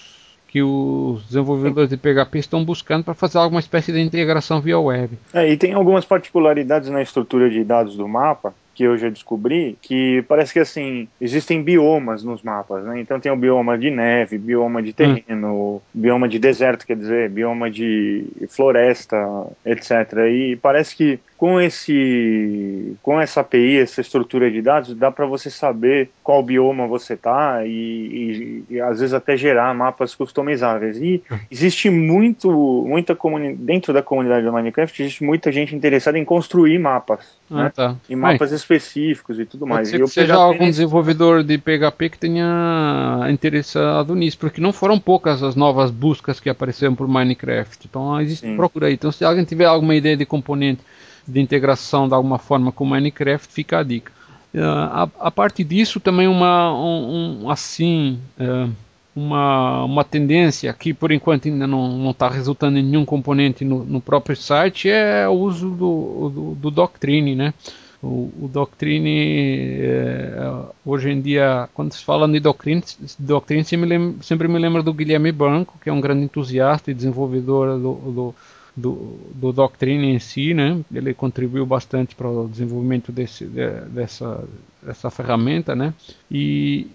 que 0.56 0.62
os 0.62 1.22
desenvolvedores 1.26 1.90
de 1.90 1.98
PHP 1.98 2.38
estão 2.38 2.64
buscando 2.64 3.04
para 3.04 3.12
fazer 3.12 3.36
alguma 3.36 3.60
espécie 3.60 3.92
de 3.92 4.00
integração 4.00 4.58
via 4.58 4.78
web. 4.78 5.18
É, 5.34 5.46
e 5.52 5.54
tem 5.54 5.74
algumas 5.74 6.06
particularidades 6.06 6.88
na 6.88 7.02
estrutura 7.02 7.50
de 7.50 7.62
dados 7.62 7.94
do 7.94 8.08
mapa 8.08 8.54
que 8.74 8.82
eu 8.82 8.96
já 8.96 9.10
descobri, 9.10 9.76
que 9.82 10.22
parece 10.28 10.54
que 10.54 10.58
assim, 10.58 11.08
existem 11.20 11.62
biomas 11.62 12.22
nos 12.22 12.42
mapas, 12.42 12.84
né? 12.84 13.00
Então 13.00 13.18
tem 13.18 13.32
o 13.32 13.36
bioma 13.36 13.76
de 13.76 13.90
neve, 13.90 14.36
bioma 14.36 14.82
de 14.82 14.92
terreno, 14.92 15.76
hum. 15.76 15.80
bioma 15.92 16.28
de 16.28 16.38
deserto, 16.38 16.86
quer 16.86 16.96
dizer, 16.96 17.30
bioma 17.30 17.70
de 17.70 18.26
floresta, 18.48 19.16
etc. 19.64 19.90
E 20.30 20.58
parece 20.60 20.94
que 20.94 21.18
com 21.36 21.60
esse 21.60 22.96
com 23.02 23.20
essa 23.20 23.40
API, 23.40 23.78
essa 23.78 24.00
estrutura 24.00 24.50
de 24.50 24.62
dados, 24.62 24.94
dá 24.94 25.10
para 25.10 25.26
você 25.26 25.50
saber 25.50 26.10
qual 26.22 26.42
bioma 26.42 26.86
você 26.86 27.12
está 27.12 27.64
e, 27.66 28.64
e, 28.70 28.74
e, 28.74 28.80
às 28.80 29.00
vezes 29.00 29.12
até 29.12 29.36
gerar 29.36 29.74
mapas 29.74 30.14
customizáveis. 30.14 30.96
E 30.96 31.22
existe 31.50 31.90
muito 31.90 32.50
muita 32.86 33.14
comunidade 33.14 33.58
dentro 33.58 33.92
da 33.92 34.02
comunidade 34.02 34.46
do 34.46 34.52
Minecraft 34.52 35.02
existe 35.02 35.24
muita 35.24 35.52
gente 35.52 35.76
interessada 35.76 36.18
em 36.18 36.24
construir 36.24 36.78
mapas, 36.78 37.20
ah, 37.50 37.64
né? 37.64 37.72
Tá. 37.74 37.96
E 38.08 38.16
mapas 38.16 38.50
Ai. 38.50 38.56
específicos 38.56 39.38
e 39.38 39.44
tudo 39.44 39.66
mais. 39.66 39.90
Pode 39.90 39.98
ser 39.98 40.04
que 40.04 40.10
seja 40.10 40.36
algum 40.36 40.64
desenvolvedor 40.64 41.44
de 41.44 41.58
PHP 41.58 42.10
que 42.10 42.18
tenha 42.18 43.26
interessado 43.30 44.14
nisso, 44.14 44.38
porque 44.38 44.60
não 44.60 44.72
foram 44.72 44.98
poucas 44.98 45.42
as 45.42 45.54
novas 45.54 45.90
buscas 45.90 46.40
que 46.40 46.48
apareceram 46.48 46.94
por 46.94 47.06
Minecraft. 47.06 47.86
Então 47.88 48.18
existe 48.20 48.46
Sim. 48.46 48.56
procura 48.56 48.86
aí. 48.86 48.94
Então 48.94 49.12
se 49.12 49.24
alguém 49.24 49.44
tiver 49.44 49.66
alguma 49.66 49.94
ideia 49.94 50.16
de 50.16 50.24
componente 50.24 50.80
de 51.26 51.40
integração 51.40 52.08
de 52.08 52.14
alguma 52.14 52.38
forma 52.38 52.70
com 52.70 52.84
Minecraft, 52.84 53.52
fica 53.52 53.78
a 53.78 53.82
dica. 53.82 54.12
Uh, 54.54 54.60
a, 54.62 55.08
a 55.20 55.30
parte 55.30 55.62
disso 55.62 56.00
também 56.00 56.26
uma 56.26 56.72
um, 56.72 57.42
um 57.42 57.50
assim 57.50 58.18
uh, 58.40 58.70
uma, 59.16 59.84
uma 59.84 60.04
tendência 60.04 60.72
que 60.74 60.92
por 60.92 61.10
enquanto 61.10 61.48
ainda 61.48 61.66
não 61.66 62.10
está 62.10 62.28
resultando 62.28 62.78
em 62.78 62.82
nenhum 62.82 63.04
componente 63.04 63.64
no, 63.64 63.82
no, 63.82 64.00
próprio 64.00 64.36
site 64.36 64.90
é 64.90 65.26
o 65.26 65.32
uso 65.32 65.70
do, 65.70 66.30
do, 66.34 66.54
do 66.54 66.70
Doctrine, 66.70 67.34
né? 67.34 67.54
O, 68.02 68.30
o 68.42 68.50
Doctrine, 68.52 69.78
é, 69.80 70.52
hoje 70.84 71.10
em 71.10 71.20
dia, 71.20 71.66
quando 71.72 71.92
se 71.92 72.04
fala 72.04 72.28
de 72.28 72.38
Doctrine, 72.38 72.84
Doctrine 73.18 73.64
sempre 73.64 73.86
me, 73.86 73.90
lembra, 73.90 74.22
sempre 74.22 74.48
me 74.48 74.58
lembra 74.58 74.82
do 74.82 74.92
Guilherme 74.92 75.32
Branco, 75.32 75.78
que 75.82 75.88
é 75.88 75.92
um 75.92 76.00
grande 76.00 76.24
entusiasta 76.24 76.90
e 76.90 76.94
desenvolvedor 76.94 77.78
do, 77.78 77.94
do 77.94 78.34
do, 78.76 79.18
do 79.34 79.52
Doctrine 79.52 80.08
em 80.08 80.18
si, 80.18 80.52
né? 80.52 80.78
Ele 80.94 81.14
contribuiu 81.14 81.64
bastante 81.64 82.14
para 82.14 82.28
o 82.28 82.46
desenvolvimento 82.46 83.10
desse, 83.10 83.46
de, 83.46 83.70
dessa, 83.88 84.44
dessa 84.82 85.10
ferramenta, 85.10 85.74
né? 85.74 85.94
E 86.30 86.86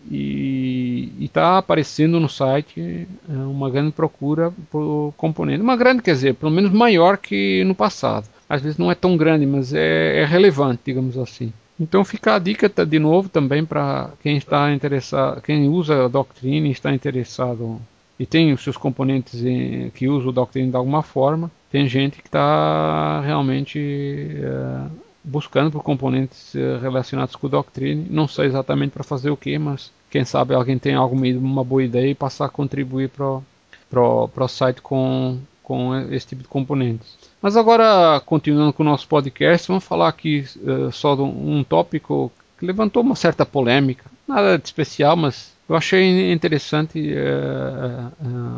está 1.19 1.57
aparecendo 1.57 2.19
no 2.19 2.29
site 2.29 3.07
é, 3.27 3.33
uma 3.33 3.69
grande 3.69 3.91
procura 3.91 4.53
por 4.69 5.13
componente, 5.17 5.61
uma 5.61 5.75
grande 5.75 6.03
quer 6.03 6.13
dizer, 6.13 6.35
pelo 6.35 6.51
menos 6.51 6.71
maior 6.71 7.17
que 7.17 7.63
no 7.63 7.73
passado. 7.73 8.27
Às 8.47 8.61
vezes 8.61 8.77
não 8.77 8.91
é 8.91 8.95
tão 8.95 9.17
grande, 9.17 9.45
mas 9.45 9.73
é, 9.73 10.21
é 10.21 10.25
relevante, 10.25 10.81
digamos 10.85 11.17
assim. 11.17 11.51
Então 11.79 12.05
fica 12.05 12.35
a 12.35 12.39
dica 12.39 12.69
tá, 12.69 12.83
de 12.83 12.99
novo 12.99 13.27
também 13.27 13.65
para 13.65 14.11
quem 14.21 14.37
está 14.37 14.71
interessado, 14.71 15.41
quem 15.41 15.67
usa 15.67 16.05
a 16.05 16.07
Doctrine 16.07 16.69
está 16.69 16.93
interessado 16.93 17.81
e 18.19 18.25
tem 18.25 18.53
os 18.53 18.63
seus 18.63 18.77
componentes 18.77 19.43
em, 19.43 19.89
que 19.89 20.07
usa 20.07 20.29
o 20.29 20.31
Doctrine 20.31 20.69
de 20.69 20.75
alguma 20.75 21.01
forma, 21.01 21.49
tem 21.71 21.87
gente 21.87 22.21
que 22.21 22.27
está 22.27 23.21
realmente 23.21 23.79
é, 23.79 24.87
buscando 25.23 25.71
por 25.71 25.81
componentes 25.81 26.53
é, 26.53 26.77
relacionados 26.77 27.35
com 27.35 27.47
o 27.47 27.49
Doctrine. 27.49 28.07
Não 28.09 28.27
sei 28.27 28.47
exatamente 28.47 28.91
para 28.91 29.05
fazer 29.05 29.29
o 29.29 29.37
que, 29.37 29.57
mas 29.57 29.89
quem 30.09 30.25
sabe 30.25 30.53
alguém 30.53 30.77
tem 30.77 30.95
alguma 30.95 31.25
uma 31.27 31.63
boa 31.63 31.81
ideia 31.81 32.11
e 32.11 32.15
passar 32.15 32.45
a 32.45 32.49
contribuir 32.49 33.09
para 33.09 34.01
o 34.01 34.47
site 34.49 34.81
com, 34.81 35.39
com 35.63 35.95
esse 36.11 36.27
tipo 36.27 36.41
de 36.41 36.49
componentes. 36.49 37.17
Mas 37.41 37.55
agora, 37.55 38.21
continuando 38.25 38.73
com 38.73 38.83
o 38.83 38.85
nosso 38.85 39.07
podcast, 39.07 39.69
vamos 39.69 39.85
falar 39.85 40.09
aqui 40.09 40.45
uh, 40.57 40.91
só 40.91 41.15
de 41.15 41.21
um 41.21 41.63
tópico 41.63 42.29
que 42.59 42.65
levantou 42.65 43.01
uma 43.01 43.15
certa 43.15 43.45
polêmica. 43.45 44.03
Nada 44.27 44.57
de 44.57 44.65
especial, 44.65 45.15
mas 45.15 45.53
eu 45.69 45.75
achei 45.75 46.31
interessante 46.33 47.15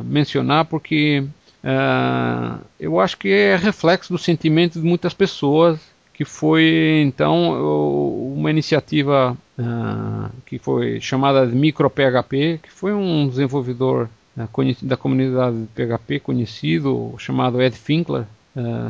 mencionar 0.03 0.65
porque 0.65 1.23
Uh, 1.63 2.59
eu 2.77 2.99
acho 2.99 3.17
que 3.17 3.29
é 3.29 3.55
reflexo 3.55 4.11
do 4.11 4.19
sentimento 4.19 4.81
de 4.81 4.85
muitas 4.85 5.13
pessoas 5.13 5.79
que 6.13 6.25
foi 6.25 7.01
então 7.05 8.33
uma 8.35 8.51
iniciativa 8.51 9.35
uh, 9.57 10.29
que 10.45 10.59
foi 10.59 10.99
chamada 10.99 11.47
de 11.47 11.55
MicroPHP, 11.55 12.59
que 12.61 12.69
foi 12.69 12.93
um 12.93 13.27
desenvolvedor 13.29 14.09
uh, 14.37 14.85
da 14.85 14.97
comunidade 14.97 15.57
de 15.61 15.67
PHP 15.67 16.19
conhecido, 16.19 17.15
chamado 17.17 17.61
Ed 17.61 17.75
Finkler, 17.75 18.25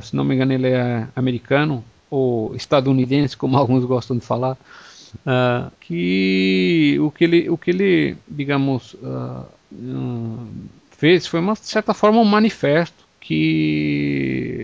se 0.01 0.13
não 0.13 0.25
me 0.25 0.35
engano 0.35 0.51
ele 0.51 0.67
é 0.67 1.07
americano 1.15 1.85
ou 2.09 2.53
estadunidense, 2.55 3.37
como 3.37 3.55
alguns 3.57 3.85
gostam 3.85 4.17
de 4.17 4.25
falar, 4.25 4.57
que 5.79 6.97
o 6.99 7.09
que 7.09 7.23
ele, 7.23 7.49
o 7.49 7.57
que 7.57 7.69
ele 7.69 8.17
digamos 8.27 8.97
fez 11.03 11.27
foi, 11.27 11.41
uma, 11.41 11.53
de 11.53 11.65
certa 11.65 11.93
forma, 11.93 12.21
um 12.21 12.23
manifesto 12.23 13.03
que 13.19 14.55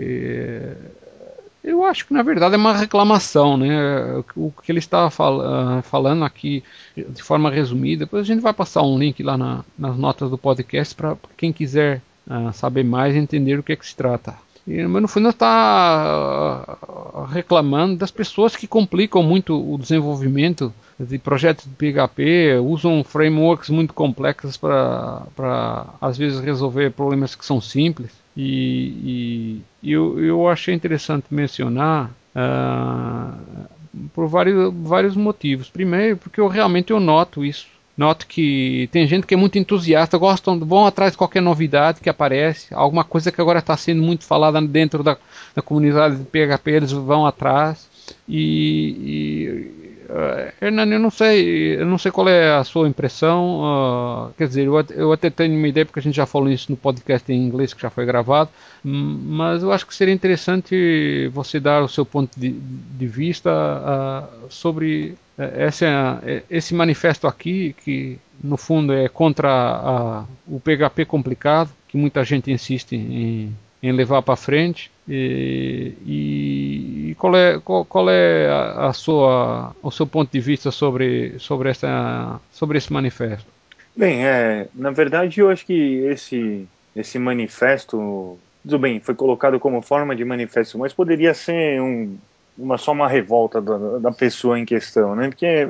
eu 1.61 1.83
acho 1.83 2.07
que 2.07 2.13
na 2.13 2.23
verdade 2.23 2.55
é 2.55 2.57
uma 2.57 2.77
reclamação, 2.77 3.57
né? 3.57 4.23
O 4.37 4.49
que 4.49 4.71
ele 4.71 4.79
estava 4.79 5.11
fal 5.11 5.41
ah, 5.41 5.81
falando 5.81 6.23
aqui 6.23 6.63
de 6.95 7.21
forma 7.21 7.51
resumida. 7.51 8.05
Depois 8.05 8.21
a 8.21 8.25
gente 8.25 8.41
vai 8.41 8.53
passar 8.53 8.83
um 8.83 8.97
link 8.97 9.21
lá 9.21 9.37
na, 9.37 9.65
nas 9.77 9.97
notas 9.97 10.29
do 10.29 10.37
podcast 10.37 10.95
para 10.95 11.17
quem 11.35 11.51
quiser 11.51 12.01
uh, 12.25 12.53
saber 12.53 12.85
mais 12.85 13.13
e 13.15 13.17
entender 13.17 13.59
o 13.59 13.63
que 13.63 13.73
é 13.73 13.75
que 13.75 13.85
se 13.85 13.93
trata. 13.95 14.33
E, 14.69 14.85
mas 14.85 15.01
no 15.01 15.07
fundo 15.07 15.29
está 15.29 16.77
uh, 16.83 17.23
reclamando 17.23 17.97
das 17.97 18.11
pessoas 18.11 18.55
que 18.55 18.67
complicam 18.67 19.23
muito 19.23 19.57
o 19.57 19.79
desenvolvimento 19.79 20.71
de 20.99 21.17
projetos 21.17 21.65
de 21.65 21.71
PHP 21.71 22.59
usam 22.61 23.03
frameworks 23.03 23.69
muito 23.71 23.95
complexos 23.95 24.57
para, 24.57 25.85
às 25.99 26.19
vezes, 26.19 26.39
resolver 26.39 26.91
problemas 26.91 27.33
que 27.33 27.43
são 27.43 27.59
simples. 27.59 28.11
E, 28.37 29.61
e 29.81 29.91
eu, 29.91 30.23
eu 30.23 30.47
achei 30.47 30.75
interessante 30.75 31.25
mencionar 31.31 32.11
uh, 32.35 33.67
por 34.13 34.27
vários, 34.27 34.71
vários 34.71 35.15
motivos. 35.15 35.67
Primeiro, 35.67 36.17
porque 36.17 36.39
eu 36.39 36.47
realmente 36.47 36.91
eu 36.91 36.99
noto 36.99 37.43
isso. 37.43 37.67
Noto 37.99 38.27
que 38.27 38.87
tem 38.93 39.05
gente 39.05 39.27
que 39.27 39.33
é 39.33 39.37
muito 39.37 39.59
entusiasta, 39.59 40.17
gostam, 40.17 40.57
vão 40.57 40.85
atrás 40.85 41.11
de 41.11 41.17
qualquer 41.17 41.41
novidade 41.41 41.99
que 41.99 42.09
aparece, 42.09 42.73
alguma 42.73 43.03
coisa 43.03 43.29
que 43.29 43.41
agora 43.41 43.59
está 43.59 43.75
sendo 43.75 44.01
muito 44.01 44.23
falada 44.23 44.61
dentro 44.61 45.03
da, 45.03 45.17
da 45.53 45.61
comunidade 45.61 46.15
de 46.15 46.23
PHP, 46.23 46.71
eles 46.71 46.91
vão 46.93 47.25
atrás. 47.25 47.89
E, 48.25 49.75
e 49.75 49.78
Uh, 50.09 50.51
Hernani, 50.59 50.93
eu 50.93 50.99
não 50.99 51.11
sei, 51.11 51.79
eu 51.79 51.85
não 51.85 51.99
sei 51.99 52.11
qual 52.11 52.27
é 52.27 52.55
a 52.55 52.63
sua 52.63 52.89
impressão. 52.89 53.61
Uh, 53.61 54.33
quer 54.35 54.47
dizer, 54.47 54.65
eu, 54.65 54.73
eu, 54.89 55.11
até 55.13 55.29
tenho 55.29 55.55
uma 55.55 55.67
ideia 55.67 55.85
porque 55.85 55.99
a 55.99 56.01
gente 56.01 56.15
já 56.15 56.25
falou 56.25 56.49
isso 56.49 56.71
no 56.71 56.77
podcast 56.77 57.31
em 57.31 57.45
inglês 57.45 57.75
que 57.75 57.81
já 57.81 57.91
foi 57.91 58.05
gravado, 58.07 58.49
mas 58.83 59.61
eu 59.61 59.71
acho 59.71 59.85
que 59.85 59.93
seria 59.93 60.13
interessante 60.13 61.29
você 61.31 61.59
dar 61.59 61.83
o 61.83 61.87
seu 61.87 62.03
ponto 62.05 62.39
de, 62.39 62.49
de 62.49 63.07
vista 63.07 63.51
uh, 63.51 64.51
sobre 64.51 65.15
essa, 65.37 66.21
esse 66.49 66.73
manifesto 66.73 67.27
aqui 67.27 67.75
que 67.83 68.19
no 68.43 68.57
fundo 68.57 68.91
é 68.91 69.07
contra 69.07 69.49
a, 69.49 70.25
o 70.47 70.59
PHP 70.59 71.05
complicado, 71.05 71.69
que 71.87 71.97
muita 71.97 72.23
gente 72.23 72.51
insiste 72.51 72.93
em, 72.95 73.55
em 73.81 73.91
levar 73.91 74.21
para 74.21 74.35
frente. 74.35 74.91
E, 75.07 75.93
e, 76.05 77.15
qual 77.17 77.35
é, 77.35 77.59
qual, 77.59 77.85
qual 77.85 78.09
é 78.09 78.47
a, 78.47 78.87
a, 78.87 78.93
sua, 78.93 79.75
o 79.81 79.89
seu 79.89 80.05
ponto 80.05 80.31
de 80.31 80.39
vista 80.39 80.71
sobre, 80.71 81.37
sobre, 81.39 81.69
essa, 81.69 82.39
sobre 82.51 82.77
esse 82.77 82.91
manifesto? 82.91 83.47
Bem, 83.95 84.25
é, 84.25 84.67
na 84.73 84.91
verdade 84.91 85.39
eu 85.39 85.49
acho 85.49 85.65
que 85.65 86.05
esse, 86.05 86.67
esse 86.95 87.17
manifesto, 87.17 88.37
tudo 88.63 88.79
bem, 88.79 88.99
foi 88.99 89.15
colocado 89.15 89.59
como 89.59 89.81
forma 89.81 90.15
de 90.15 90.23
manifesto, 90.23 90.77
mas 90.77 90.93
poderia 90.93 91.33
ser 91.33 91.81
um, 91.81 92.15
uma, 92.57 92.77
só 92.77 92.91
uma 92.91 93.07
revolta 93.07 93.59
da, 93.59 93.97
da 93.99 94.11
pessoa 94.11 94.59
em 94.59 94.65
questão, 94.65 95.15
né? 95.15 95.29
Porque 95.29 95.45
é, 95.45 95.67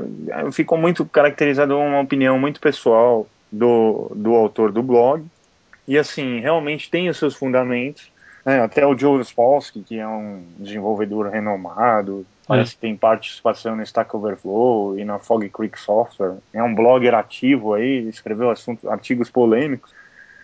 ficou 0.52 0.78
muito 0.78 1.06
caracterizado 1.06 1.78
uma 1.78 2.02
opinião 2.02 2.38
muito 2.38 2.60
pessoal 2.60 3.28
do, 3.52 4.12
do 4.16 4.36
autor 4.36 4.72
do 4.72 4.84
blog, 4.84 5.24
e 5.90 5.98
assim, 5.98 6.40
realmente 6.40 6.88
tem 6.92 7.10
os 7.10 7.18
seus 7.18 7.36
fundamentos, 7.36 8.12
é, 8.46 8.60
até 8.60 8.86
o 8.86 8.96
Joe 8.96 9.20
Spolsky, 9.22 9.82
que 9.82 9.98
é 9.98 10.08
um 10.08 10.44
desenvolvedor 10.60 11.30
renomado, 11.30 12.28
parece 12.48 12.74
é. 12.74 12.76
que 12.76 12.82
tem 12.82 12.96
participação 12.96 13.76
no 13.76 13.82
Stack 13.82 14.16
Overflow 14.16 15.00
e 15.00 15.04
na 15.04 15.18
Fog 15.18 15.50
Creek 15.50 15.80
Software. 15.80 16.36
É 16.54 16.62
um 16.62 16.76
blogger 16.76 17.16
ativo 17.16 17.74
aí, 17.74 18.08
escreveu 18.08 18.52
assuntos, 18.52 18.88
artigos 18.88 19.32
polêmicos 19.32 19.92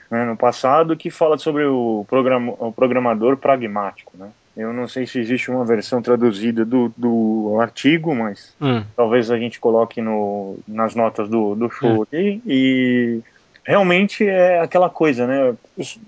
né, 0.10 0.26
no 0.26 0.36
passado 0.36 0.98
que 0.98 1.12
fala 1.12 1.38
sobre 1.38 1.64
o, 1.64 2.04
programa, 2.10 2.54
o 2.58 2.72
programador 2.72 3.38
pragmático, 3.38 4.14
né? 4.18 4.30
Eu 4.58 4.74
não 4.74 4.88
sei 4.88 5.06
se 5.06 5.20
existe 5.20 5.52
uma 5.52 5.66
versão 5.66 6.02
traduzida 6.02 6.64
do, 6.66 6.92
do 6.96 7.58
artigo, 7.60 8.16
mas 8.16 8.56
hum. 8.60 8.84
talvez 8.96 9.30
a 9.30 9.38
gente 9.38 9.60
coloque 9.60 10.02
no, 10.02 10.58
nas 10.68 10.96
notas 10.96 11.30
do, 11.30 11.56
do 11.56 11.70
show 11.70 12.00
hum. 12.00 12.02
aqui. 12.04 12.42
E 12.48 13.20
realmente 13.66 14.26
é 14.26 14.60
aquela 14.60 14.90
coisa, 14.90 15.26
né? 15.26 15.56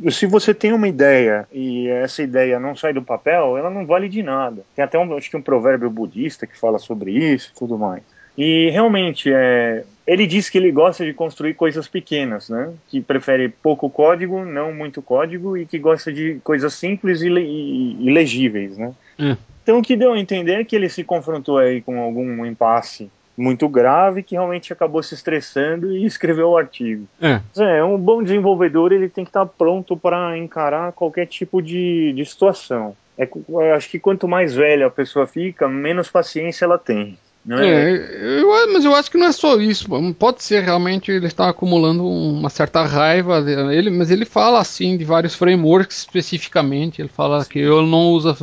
Se 0.09 0.25
você 0.25 0.53
tem 0.53 0.71
uma 0.71 0.87
ideia 0.87 1.47
e 1.51 1.87
essa 1.89 2.21
ideia 2.21 2.59
não 2.59 2.75
sai 2.75 2.93
do 2.93 3.01
papel, 3.01 3.57
ela 3.57 3.69
não 3.69 3.85
vale 3.85 4.07
de 4.07 4.21
nada. 4.21 4.63
Tem 4.75 4.85
até 4.85 4.97
um, 4.97 5.17
acho 5.17 5.29
que 5.29 5.37
um 5.37 5.41
provérbio 5.41 5.89
budista 5.89 6.45
que 6.45 6.57
fala 6.57 6.77
sobre 6.77 7.11
isso 7.11 7.51
e 7.53 7.59
tudo 7.59 7.77
mais. 7.77 8.03
E 8.37 8.69
realmente, 8.69 9.33
é, 9.33 9.83
ele 10.05 10.27
diz 10.27 10.47
que 10.47 10.59
ele 10.59 10.71
gosta 10.71 11.03
de 11.03 11.11
construir 11.11 11.55
coisas 11.55 11.87
pequenas, 11.87 12.49
né? 12.49 12.71
Que 12.87 13.01
prefere 13.01 13.49
pouco 13.49 13.89
código, 13.89 14.45
não 14.45 14.71
muito 14.71 15.01
código, 15.01 15.57
e 15.57 15.65
que 15.65 15.79
gosta 15.79 16.13
de 16.13 16.39
coisas 16.43 16.75
simples 16.75 17.21
e, 17.21 17.29
e, 17.29 17.97
e 17.99 18.11
legíveis, 18.11 18.77
né? 18.77 18.93
É. 19.17 19.35
Então, 19.63 19.79
o 19.79 19.81
que 19.81 19.97
deu 19.97 20.13
a 20.13 20.19
entender 20.19 20.53
é 20.53 20.63
que 20.63 20.75
ele 20.75 20.87
se 20.87 21.03
confrontou 21.03 21.57
aí 21.57 21.81
com 21.81 21.99
algum 21.99 22.45
impasse 22.45 23.09
muito 23.37 23.69
grave 23.69 24.23
que 24.23 24.33
realmente 24.33 24.73
acabou 24.73 25.03
se 25.03 25.13
estressando 25.13 25.91
e 25.91 26.05
escreveu 26.05 26.49
o 26.49 26.57
artigo. 26.57 27.07
É. 27.21 27.39
é 27.57 27.83
um 27.83 27.97
bom 27.97 28.23
desenvolvedor 28.23 28.91
ele 28.91 29.07
tem 29.07 29.23
que 29.23 29.29
estar 29.29 29.45
pronto 29.45 29.95
para 29.95 30.35
encarar 30.37 30.91
qualquer 30.93 31.27
tipo 31.27 31.61
de, 31.61 32.13
de 32.13 32.25
situação. 32.25 32.95
É, 33.17 33.29
acho 33.75 33.89
que 33.89 33.99
quanto 33.99 34.27
mais 34.27 34.55
velha 34.55 34.87
a 34.87 34.91
pessoa 34.91 35.27
fica, 35.27 35.67
menos 35.67 36.09
paciência 36.09 36.65
ela 36.65 36.77
tem. 36.77 37.17
É? 37.49 37.91
é 37.91 38.41
eu, 38.41 38.73
mas 38.73 38.83
eu 38.83 38.93
acho 38.93 39.09
que 39.09 39.17
não 39.17 39.27
é 39.27 39.31
só 39.31 39.57
isso. 39.57 39.87
Pode 40.15 40.43
ser 40.43 40.63
realmente 40.63 41.11
ele 41.11 41.27
está 41.27 41.49
acumulando 41.49 42.05
uma 42.05 42.49
certa 42.49 42.83
raiva 42.83 43.41
dele, 43.41 43.89
mas 43.89 44.11
ele 44.11 44.25
fala 44.25 44.59
assim 44.59 44.97
de 44.97 45.05
vários 45.05 45.33
frameworks 45.33 45.99
especificamente. 45.99 47.01
Ele 47.01 47.09
fala 47.09 47.45
que 47.45 47.59
eu 47.59 47.81
não 47.85 48.09
usa, 48.11 48.35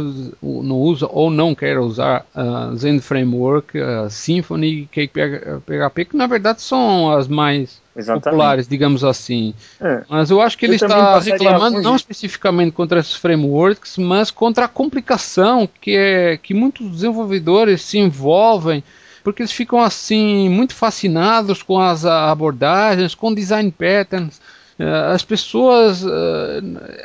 não 0.43 0.77
usa 0.77 1.07
ou 1.11 1.31
não 1.31 1.55
quer 1.55 1.79
usar 1.79 2.27
uh, 2.35 2.75
Zen 2.77 3.01
Framework, 3.01 3.79
uh, 3.79 4.09
Symfony, 4.09 4.89
PHP, 4.91 6.05
que 6.07 6.17
na 6.17 6.27
verdade 6.27 6.63
são 6.63 7.11
as 7.13 7.29
mais 7.29 7.84
Exatamente. 7.97 8.25
populares, 8.25 8.69
digamos 8.69 9.05
assim. 9.05 9.55
É. 9.81 10.03
Mas 10.09 10.31
eu 10.31 10.41
acho 10.41 10.59
que 10.59 10.67
ele 10.67 10.75
eu 10.75 10.77
está 10.77 11.19
reclamando 11.19 11.81
não 11.81 11.95
especificamente 11.95 12.73
contra 12.73 12.99
esses 12.99 13.15
frameworks, 13.15 13.97
mas 13.99 14.31
contra 14.31 14.65
a 14.65 14.69
complicação 14.69 15.69
que, 15.81 15.97
é, 15.97 16.37
que 16.37 16.53
muitos 16.53 16.91
desenvolvedores 16.91 17.83
se 17.83 17.99
envolvem 17.99 18.83
porque 19.23 19.41
eles 19.41 19.53
ficam 19.53 19.81
assim 19.81 20.51
muito 20.51 20.75
fascinados 20.75 21.63
com 21.63 21.81
as 21.81 22.05
abordagens, 22.05 23.15
com 23.15 23.33
design 23.33 23.73
patterns. 23.73 24.39
Uh, 24.79 25.13
as 25.15 25.25
pessoas, 25.25 26.05
uh, 26.05 26.11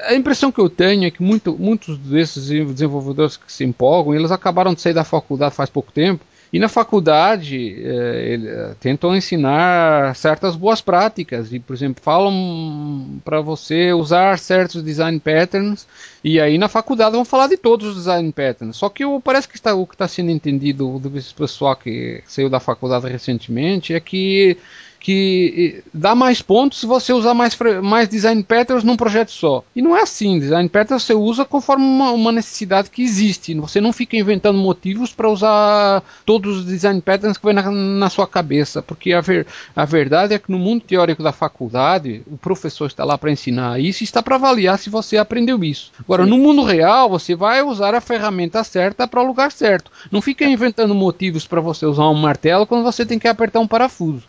a 0.05 0.15
impressão 0.15 0.51
que 0.51 0.59
eu 0.59 0.69
tenho 0.69 1.05
é 1.05 1.11
que 1.11 1.23
muito, 1.23 1.55
muitos 1.57 1.97
desses 1.97 2.47
desenvolvedores 2.47 3.37
que 3.37 3.51
se 3.51 3.63
empolgam, 3.63 4.13
eles 4.13 4.31
acabaram 4.31 4.73
de 4.73 4.81
sair 4.81 4.93
da 4.93 5.05
faculdade 5.05 5.55
faz 5.55 5.69
pouco 5.69 5.91
tempo 5.93 6.25
e 6.52 6.58
na 6.58 6.68
faculdade, 6.68 7.76
eh, 7.80 8.34
ele, 8.34 8.47
eh, 8.47 8.76
tentam 8.80 9.16
ensinar 9.16 10.16
certas 10.16 10.56
boas 10.56 10.82
práticas 10.82 11.54
e, 11.54 11.60
por 11.60 11.76
exemplo, 11.76 12.02
falam 12.04 13.20
para 13.24 13.39
você 13.39 13.93
usar 13.93 14.39
certos 14.39 14.84
design 14.84 15.20
patterns 15.20 15.86
e 16.24 16.39
aí 16.39 16.58
na 16.58 16.68
faculdade 16.68 17.16
vão 17.16 17.24
falar 17.24 17.47
de 17.47 17.56
todos 17.56 17.89
os 17.89 17.95
design 17.95 18.32
patterns. 18.32 18.78
Só 18.78 18.89
que 18.89 19.06
o, 19.06 19.22
parece 19.22 19.47
que 19.47 19.56
está, 19.56 19.76
o 19.76 19.86
que 19.86 19.93
está 19.93 20.08
sendo 20.08 20.32
entendido 20.32 20.97
do 20.97 21.12
pessoal 21.36 21.76
que 21.76 22.24
saiu 22.26 22.50
da 22.50 22.60
faculdade 22.60 23.08
recentemente 23.08 23.93
é 23.93 24.00
que 24.00 24.58
que 25.00 25.82
dá 25.93 26.14
mais 26.14 26.41
pontos 26.41 26.80
se 26.80 26.86
você 26.86 27.14
usar 27.14 27.34
mais, 27.34 27.58
mais 27.82 28.10
design 28.10 28.43
patterns 28.43 28.84
num 28.84 28.97
projeto 28.97 29.32
só. 29.32 29.64
E 29.76 29.82
não 29.82 29.95
é 29.95 30.02
assim. 30.02 30.39
Design 30.39 30.68
patterns 30.68 31.04
você 31.04 31.14
usa 31.14 31.45
conforme 31.45 31.86
uma, 31.86 32.12
uma 32.12 32.32
necessidade 32.32 32.89
que 32.89 33.02
existe. 33.02 33.54
Você 33.56 33.80
não 33.80 33.93
fica 33.93 34.18
inventando 34.18 34.58
motivos 34.58 35.14
para 35.14 35.30
usar 35.30 36.04
todos 36.26 36.58
os 36.58 36.66
design 36.66 37.02
patterns 37.02 37.38
que 37.38 37.45
vem 37.45 37.54
na, 37.54 37.72
na 37.72 38.10
sua 38.10 38.28
cabeça. 38.28 38.82
Porque 38.82 39.14
a, 39.14 39.22
ver, 39.22 39.47
a 39.76 39.86
verdade 39.86 40.34
é 40.34 40.39
que 40.39 40.52
no 40.52 40.60
mundo 40.60 40.82
teórico 40.82 41.24
da 41.24 41.32
faculdade, 41.32 42.22
o 42.28 42.38
professor 42.38 42.88
está 42.88 43.06
lá 43.06 43.18
para 43.18 43.32
ensinar 43.32 43.80
isso 43.80 44.04
e 44.04 44.06
está 44.06 44.22
para 44.22 44.36
avaliar 44.36 44.78
se 44.78 44.89
você 44.89 45.18
aprendeu 45.18 45.64
isso. 45.64 45.91
Agora, 46.00 46.26
no 46.26 46.38
mundo 46.38 46.64
real, 46.64 47.10
você 47.10 47.36
vai 47.36 47.64
usar 47.64 47.95
a 47.95 48.02
ferramenta 48.02 48.64
certa 48.64 49.08
para 49.08 49.22
o 49.22 49.26
lugar 49.26 49.52
certo. 49.52 49.91
Não 50.12 50.22
fica 50.22 50.43
inventando 50.43 50.93
motivos 50.93 51.47
para 51.47 51.62
você 51.62 51.86
usar 51.86 52.10
um 52.10 52.16
martelo 52.16 52.68
quando 52.68 52.84
você 52.84 53.06
tem 53.06 53.18
que 53.18 53.28
apertar 53.28 53.60
um 53.60 53.68
parafuso. 53.68 54.24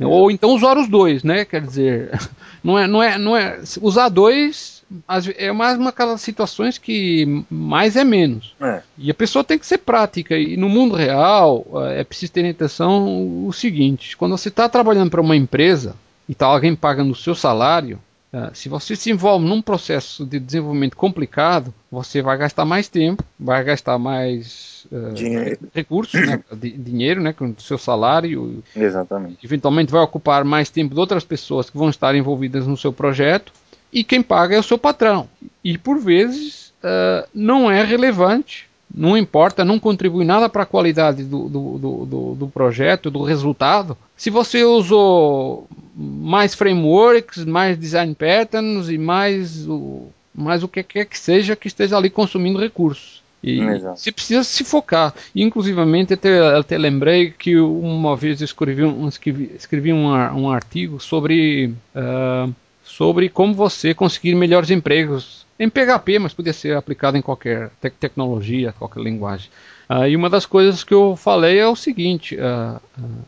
Ou 0.00 0.30
então 0.30 0.50
usar 0.50 0.76
os 0.76 0.88
dois, 0.88 1.22
né? 1.22 1.44
Quer 1.44 1.62
dizer, 1.62 2.10
não 2.62 2.78
é, 2.78 2.86
não 2.86 3.02
é, 3.02 3.18
não 3.18 3.36
é 3.36 3.60
usar 3.80 4.08
dois 4.08 4.76
é 5.36 5.50
mais 5.52 5.76
uma 5.76 5.86
daquelas 5.86 6.20
situações 6.20 6.78
que 6.78 7.44
mais 7.50 7.96
é 7.96 8.04
menos. 8.04 8.54
É. 8.60 8.82
E 8.96 9.10
a 9.10 9.14
pessoa 9.14 9.42
tem 9.42 9.58
que 9.58 9.66
ser 9.66 9.78
prática. 9.78 10.38
E 10.38 10.56
no 10.56 10.68
mundo 10.68 10.94
real 10.94 11.66
é 11.90 12.04
preciso 12.04 12.32
ter 12.32 12.44
em 12.44 12.50
atenção 12.50 13.46
o 13.46 13.52
seguinte: 13.52 14.16
quando 14.16 14.36
você 14.36 14.48
está 14.48 14.68
trabalhando 14.68 15.10
para 15.10 15.20
uma 15.20 15.36
empresa 15.36 15.96
e 16.28 16.32
está 16.32 16.46
alguém 16.46 16.74
pagando 16.76 17.10
o 17.10 17.16
seu 17.16 17.34
salário, 17.34 17.98
é, 18.36 18.50
se 18.52 18.68
você 18.68 18.94
se 18.94 19.10
envolve 19.10 19.46
num 19.46 19.62
processo 19.62 20.26
de 20.26 20.38
desenvolvimento 20.38 20.94
complicado, 20.94 21.72
você 21.90 22.20
vai 22.20 22.36
gastar 22.36 22.66
mais 22.66 22.86
tempo, 22.86 23.24
vai 23.40 23.64
gastar 23.64 23.98
mais 23.98 24.86
uh, 24.92 25.14
dinheiro. 25.14 25.58
recursos, 25.74 26.20
né, 26.26 26.44
dinheiro, 26.52 27.22
né, 27.22 27.32
com 27.32 27.46
o 27.46 27.60
seu 27.60 27.78
salário. 27.78 28.62
Exatamente. 28.76 29.38
Eventualmente 29.42 29.90
vai 29.90 30.02
ocupar 30.02 30.44
mais 30.44 30.68
tempo 30.68 30.92
de 30.92 31.00
outras 31.00 31.24
pessoas 31.24 31.70
que 31.70 31.78
vão 31.78 31.88
estar 31.88 32.14
envolvidas 32.14 32.66
no 32.66 32.76
seu 32.76 32.92
projeto 32.92 33.54
e 33.90 34.04
quem 34.04 34.22
paga 34.22 34.54
é 34.54 34.58
o 34.58 34.62
seu 34.62 34.76
patrão. 34.76 35.26
E 35.64 35.78
por 35.78 35.98
vezes 35.98 36.74
uh, 36.84 37.26
não 37.32 37.70
é 37.70 37.82
relevante, 37.82 38.68
não 38.96 39.16
importa, 39.16 39.62
não 39.62 39.78
contribui 39.78 40.24
nada 40.24 40.48
para 40.48 40.62
a 40.62 40.66
qualidade 40.66 41.22
do, 41.22 41.48
do, 41.50 41.78
do, 41.78 42.34
do, 42.34 42.48
projeto, 42.48 43.10
do 43.10 43.22
resultado. 43.22 43.96
Se 44.16 44.30
você 44.30 44.64
usou 44.64 45.68
mais 45.94 46.54
frameworks, 46.54 47.44
mais 47.44 47.78
design 47.78 48.14
patterns 48.14 48.88
e 48.88 48.96
mais 48.96 49.68
o, 49.68 50.06
mais 50.34 50.62
o 50.62 50.68
que 50.68 50.82
quer 50.82 51.04
que 51.04 51.18
seja 51.18 51.54
que 51.54 51.68
esteja 51.68 51.98
ali 51.98 52.08
consumindo 52.08 52.58
recursos. 52.58 53.22
E 53.44 53.60
você 53.94 54.10
precisa 54.10 54.42
se 54.42 54.64
focar. 54.64 55.14
Inclusivamente, 55.34 56.14
até, 56.14 56.56
até 56.56 56.76
lembrei 56.76 57.30
que 57.30 57.56
uma 57.56 58.16
vez 58.16 58.40
escrevi 58.40 58.82
um, 58.82 59.06
escrevi, 59.06 59.52
escrevi 59.54 59.92
um, 59.92 60.06
um 60.06 60.50
artigo 60.50 60.98
sobre, 60.98 61.72
uh, 61.94 62.52
sobre 62.82 63.28
como 63.28 63.54
você 63.54 63.94
conseguir 63.94 64.34
melhores 64.34 64.70
empregos 64.70 65.45
em 65.58 65.68
PHP, 65.68 66.18
mas 66.18 66.34
podia 66.34 66.52
ser 66.52 66.76
aplicado 66.76 67.16
em 67.16 67.22
qualquer 67.22 67.70
te 67.80 67.90
tecnologia, 67.90 68.72
qualquer 68.72 69.02
linguagem. 69.02 69.50
Uh, 69.88 70.06
e 70.08 70.16
uma 70.16 70.28
das 70.28 70.44
coisas 70.44 70.82
que 70.82 70.92
eu 70.92 71.14
falei 71.14 71.58
é 71.58 71.68
o 71.68 71.76
seguinte: 71.76 72.36
uh, 72.36 72.80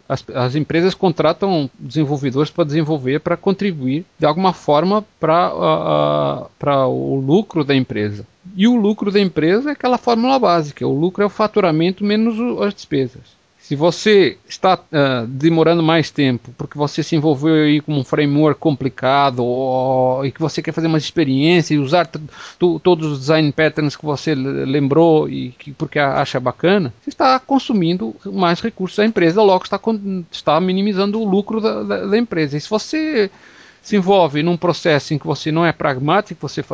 as, 0.09 0.25
as, 0.35 0.57
empresas 0.57 0.93
contratam 0.93 1.71
desenvolvedores 1.79 2.51
para 2.51 2.65
desenvolver, 2.65 3.21
para 3.21 3.37
contribuir 3.37 4.05
de 4.19 4.27
alguma 4.27 4.53
forma 4.53 5.05
para 5.21 6.87
o 6.89 7.15
lucro 7.21 7.63
da 7.63 7.77
empresa. 7.77 8.27
E 8.57 8.67
o 8.67 8.75
lucro 8.75 9.13
da 9.13 9.21
empresa 9.21 9.71
é 9.71 9.73
aquela 9.73 9.99
fórmula 9.99 10.39
básica: 10.39 10.87
o 10.87 10.99
lucro 10.99 11.23
é 11.23 11.27
o 11.27 11.31
faturamento 11.31 12.05
menos 12.05 12.61
as 12.61 12.75
despesas. 12.75 13.38
Se 13.69 13.77
você 13.77 14.39
está 14.49 14.77
uh, 14.77 15.27
demorando 15.27 15.83
mais 15.83 16.11
tempo 16.11 16.55
porque 16.57 16.79
você 16.79 17.03
se 17.03 17.15
envolveu 17.15 17.53
aí 17.53 17.83
com 17.83 17.99
um 17.99 18.03
framework 18.03 18.59
complicado 18.59 19.45
ou, 19.45 20.25
e 20.25 20.33
que 20.33 20.41
você 20.41 20.63
quer 20.63 20.73
fazer 20.73 20.87
uma 20.87 20.97
experiência 20.97 21.75
e 21.75 21.79
usar 21.79 22.09
todos 22.59 23.13
os 23.13 23.19
design 23.19 23.53
patterns 23.53 23.95
que 23.95 24.07
você 24.07 24.35
lembrou 24.35 25.29
e 25.29 25.51
que 25.51 25.71
porque 25.73 25.99
acha 25.99 26.41
bacana, 26.41 26.95
você 27.03 27.11
está 27.11 27.39
consumindo 27.39 28.17
mais 28.25 28.59
recursos 28.63 28.97
da 28.97 29.05
empresa, 29.05 29.43
logo 29.43 29.65
está, 29.65 29.79
está 30.33 30.59
minimizando 30.63 31.21
o 31.21 31.29
lucro 31.29 31.61
da, 31.61 31.83
da, 31.83 32.07
da 32.07 32.17
empresa. 32.17 32.57
E 32.57 32.61
se 32.63 32.71
você 32.71 33.31
se 33.83 33.97
envolve 33.97 34.43
num 34.43 34.57
processo 34.57 35.13
em 35.13 35.19
que 35.19 35.27
você 35.27 35.53
não 35.53 35.67
é 35.67 35.73
pragmático, 35.73 36.49
você 36.49 36.65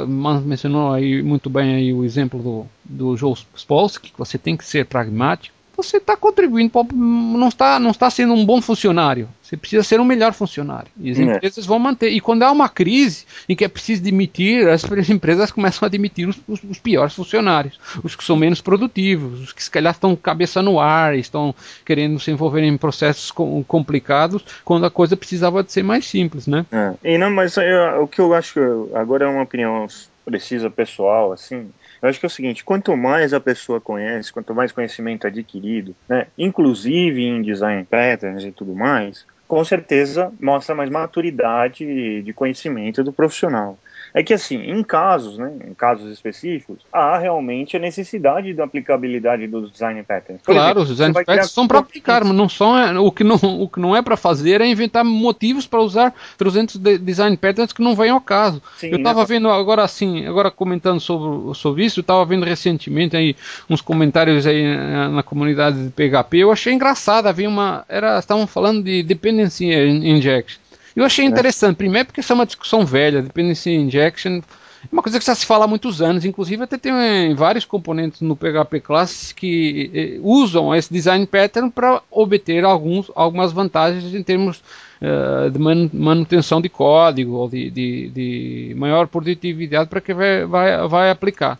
mencionou 0.46 0.92
aí 0.92 1.24
muito 1.24 1.50
bem 1.50 1.74
aí 1.74 1.92
o 1.92 2.04
exemplo 2.04 2.40
do, 2.40 2.66
do 2.84 3.16
Joe 3.16 3.34
Spolsky, 3.56 4.12
que 4.12 4.18
você 4.18 4.38
tem 4.38 4.56
que 4.56 4.64
ser 4.64 4.86
pragmático, 4.86 5.63
você 5.76 5.98
está 5.98 6.16
contribuindo, 6.16 6.72
não 6.92 7.48
está, 7.48 7.78
não 7.78 7.90
está 7.90 8.08
sendo 8.10 8.32
um 8.32 8.44
bom 8.44 8.60
funcionário. 8.60 9.28
Você 9.42 9.56
precisa 9.56 9.82
ser 9.82 10.00
um 10.00 10.04
melhor 10.04 10.32
funcionário. 10.32 10.88
E 10.98 11.10
as 11.10 11.18
é. 11.18 11.22
empresas 11.22 11.66
vão 11.66 11.78
manter. 11.78 12.10
E 12.10 12.20
quando 12.20 12.42
há 12.42 12.50
uma 12.50 12.68
crise 12.68 13.26
em 13.48 13.54
que 13.54 13.64
é 13.64 13.68
preciso 13.68 14.02
demitir, 14.02 14.66
as 14.68 14.84
empresas 15.10 15.50
começam 15.50 15.86
a 15.86 15.88
demitir 15.88 16.28
os, 16.28 16.40
os, 16.48 16.62
os 16.64 16.78
piores 16.78 17.14
funcionários, 17.14 17.78
os 18.02 18.16
que 18.16 18.24
são 18.24 18.36
menos 18.36 18.60
produtivos, 18.60 19.40
os 19.40 19.52
que 19.52 19.62
se 19.62 19.70
calhar 19.70 19.92
estão 19.92 20.16
cabeça 20.16 20.62
no 20.62 20.80
ar, 20.80 21.16
estão 21.16 21.54
querendo 21.84 22.18
se 22.18 22.30
envolver 22.30 22.62
em 22.62 22.76
processos 22.76 23.30
complicados, 23.66 24.44
quando 24.64 24.86
a 24.86 24.90
coisa 24.90 25.16
precisava 25.16 25.62
de 25.62 25.72
ser 25.72 25.82
mais 25.82 26.06
simples, 26.06 26.46
né? 26.46 26.64
É. 26.72 27.14
E 27.14 27.18
não, 27.18 27.30
mas 27.30 27.56
eu, 27.56 28.02
o 28.02 28.08
que 28.08 28.20
eu 28.20 28.32
acho 28.34 28.54
que 28.54 28.96
agora 28.96 29.24
é 29.24 29.28
uma 29.28 29.42
opinião 29.42 29.86
precisa 30.24 30.70
pessoal, 30.70 31.32
assim, 31.32 31.70
eu 32.04 32.10
acho 32.10 32.20
que 32.20 32.26
é 32.26 32.28
o 32.28 32.30
seguinte: 32.30 32.62
quanto 32.62 32.94
mais 32.96 33.32
a 33.32 33.40
pessoa 33.40 33.80
conhece, 33.80 34.30
quanto 34.30 34.54
mais 34.54 34.70
conhecimento 34.70 35.26
adquirido, 35.26 35.96
né, 36.06 36.26
inclusive 36.36 37.22
em 37.22 37.40
design 37.40 37.82
patterns 37.84 38.44
e 38.44 38.52
tudo 38.52 38.74
mais, 38.74 39.24
com 39.54 39.64
certeza 39.64 40.32
mostra 40.40 40.74
mais 40.74 40.90
maturidade 40.90 42.22
de 42.22 42.32
conhecimento 42.32 43.04
do 43.04 43.12
profissional. 43.12 43.78
É 44.16 44.22
que 44.22 44.32
assim, 44.32 44.56
em 44.56 44.80
casos, 44.84 45.38
né, 45.38 45.52
em 45.68 45.74
casos 45.74 46.12
específicos, 46.12 46.78
há 46.92 47.18
realmente 47.18 47.76
a 47.76 47.80
necessidade 47.80 48.54
da 48.54 48.62
aplicabilidade 48.62 49.48
dos 49.48 49.72
design 49.72 50.00
patterns. 50.04 50.40
Por 50.40 50.54
claro, 50.54 50.68
exemplo, 50.68 50.82
os 50.82 50.88
design 50.88 51.12
patterns 51.12 51.50
são 51.50 51.66
para 51.66 51.80
aplicar, 51.80 52.24
mas 52.24 52.32
não 52.32 52.48
são, 52.48 52.78
é, 52.78 52.96
o, 52.96 53.10
que 53.10 53.24
não, 53.24 53.34
o 53.34 53.68
que 53.68 53.80
não 53.80 53.94
é 53.94 54.00
para 54.00 54.16
fazer 54.16 54.60
é 54.60 54.66
inventar 54.68 55.04
motivos 55.04 55.66
para 55.66 55.80
usar 55.80 56.14
300 56.38 56.76
de 56.76 56.96
design 56.98 57.36
patterns 57.36 57.72
que 57.72 57.82
não 57.82 57.96
vêm 57.96 58.10
ao 58.10 58.20
caso. 58.20 58.62
Sim, 58.76 58.90
eu 58.90 58.98
estava 58.98 59.24
vendo 59.24 59.48
agora 59.48 59.82
assim, 59.82 60.24
agora 60.26 60.48
comentando 60.48 61.00
sobre, 61.00 61.52
sobre 61.56 61.84
isso, 61.84 61.98
eu 61.98 62.02
estava 62.02 62.24
vendo 62.24 62.44
recentemente 62.44 63.16
aí 63.16 63.34
uns 63.68 63.80
comentários 63.80 64.46
aí 64.46 64.76
na, 64.76 65.08
na 65.08 65.22
comunidade 65.24 65.86
de 65.86 65.90
PHP, 65.90 66.38
eu 66.38 66.52
achei 66.52 66.72
engraçado, 66.72 67.26
havia 67.26 67.48
uma, 67.48 67.84
era, 67.88 68.20
estavam 68.20 68.46
falando 68.46 68.84
de 68.84 69.02
dependency 69.44 69.66
injection. 69.66 70.60
Eu 70.96 71.04
achei 71.04 71.24
é. 71.24 71.28
interessante, 71.28 71.76
primeiro 71.76 72.06
porque 72.06 72.20
isso 72.20 72.32
é 72.32 72.34
uma 72.34 72.46
discussão 72.46 72.86
velha, 72.86 73.22
dependency 73.22 73.70
injection 73.70 74.40
é 74.84 74.88
uma 74.92 75.02
coisa 75.02 75.18
que 75.18 75.24
já 75.24 75.34
se 75.34 75.46
fala 75.46 75.64
há 75.64 75.68
muitos 75.68 76.02
anos, 76.02 76.24
inclusive 76.24 76.62
até 76.62 76.76
tem 76.76 76.92
eh, 76.92 77.34
vários 77.34 77.64
componentes 77.64 78.20
no 78.20 78.36
PHP 78.36 78.80
Classes 78.80 79.32
que 79.32 79.90
eh, 79.94 80.20
usam 80.22 80.74
esse 80.74 80.92
design 80.92 81.26
pattern 81.26 81.70
para 81.70 82.02
obter 82.10 82.64
alguns, 82.64 83.10
algumas 83.14 83.50
vantagens 83.50 84.14
em 84.14 84.22
termos 84.22 84.62
uh, 85.00 85.50
de 85.50 85.58
manutenção 85.58 86.60
de 86.60 86.68
código 86.68 87.32
ou 87.32 87.48
de, 87.48 87.70
de, 87.70 88.08
de 88.10 88.74
maior 88.76 89.06
produtividade 89.06 89.88
para 89.88 90.00
quem 90.00 90.14
vai, 90.14 90.44
vai, 90.44 90.86
vai 90.86 91.10
aplicar. 91.10 91.58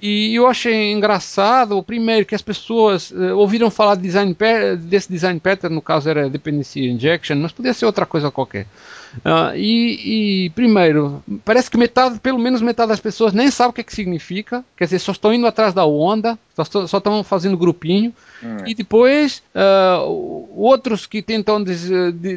E 0.00 0.34
eu 0.34 0.46
achei 0.46 0.92
engraçado, 0.92 1.82
primeiro, 1.82 2.26
que 2.26 2.34
as 2.34 2.42
pessoas 2.42 3.10
uh, 3.10 3.36
ouviram 3.36 3.70
falar 3.70 3.96
de 3.96 4.02
design 4.02 4.36
desse 4.80 5.10
design 5.10 5.40
pattern, 5.40 5.74
no 5.74 5.82
caso 5.82 6.08
era 6.08 6.30
dependency 6.30 6.86
injection, 6.86 7.36
mas 7.36 7.52
podia 7.52 7.74
ser 7.74 7.86
outra 7.86 8.06
coisa 8.06 8.30
qualquer. 8.30 8.66
Uh, 9.18 9.54
e, 9.54 10.46
e, 10.46 10.50
primeiro, 10.50 11.22
parece 11.44 11.70
que 11.70 11.76
metade, 11.76 12.18
pelo 12.18 12.38
menos 12.38 12.62
metade 12.62 12.88
das 12.88 13.00
pessoas 13.00 13.32
nem 13.32 13.50
sabe 13.50 13.70
o 13.70 13.72
que, 13.72 13.82
é 13.82 13.84
que 13.84 13.94
significa, 13.94 14.64
quer 14.76 14.84
dizer, 14.84 14.98
só 14.98 15.12
estão 15.12 15.34
indo 15.34 15.46
atrás 15.46 15.74
da 15.74 15.84
onda, 15.84 16.38
só, 16.54 16.84
estão 16.84 17.22
fazendo 17.22 17.56
grupinho. 17.56 18.12
Hum. 18.42 18.56
E 18.66 18.74
depois, 18.74 19.42
uh, 19.54 20.48
outros 20.56 21.06
que 21.06 21.22
tentam 21.22 21.62
diz, 21.62 21.88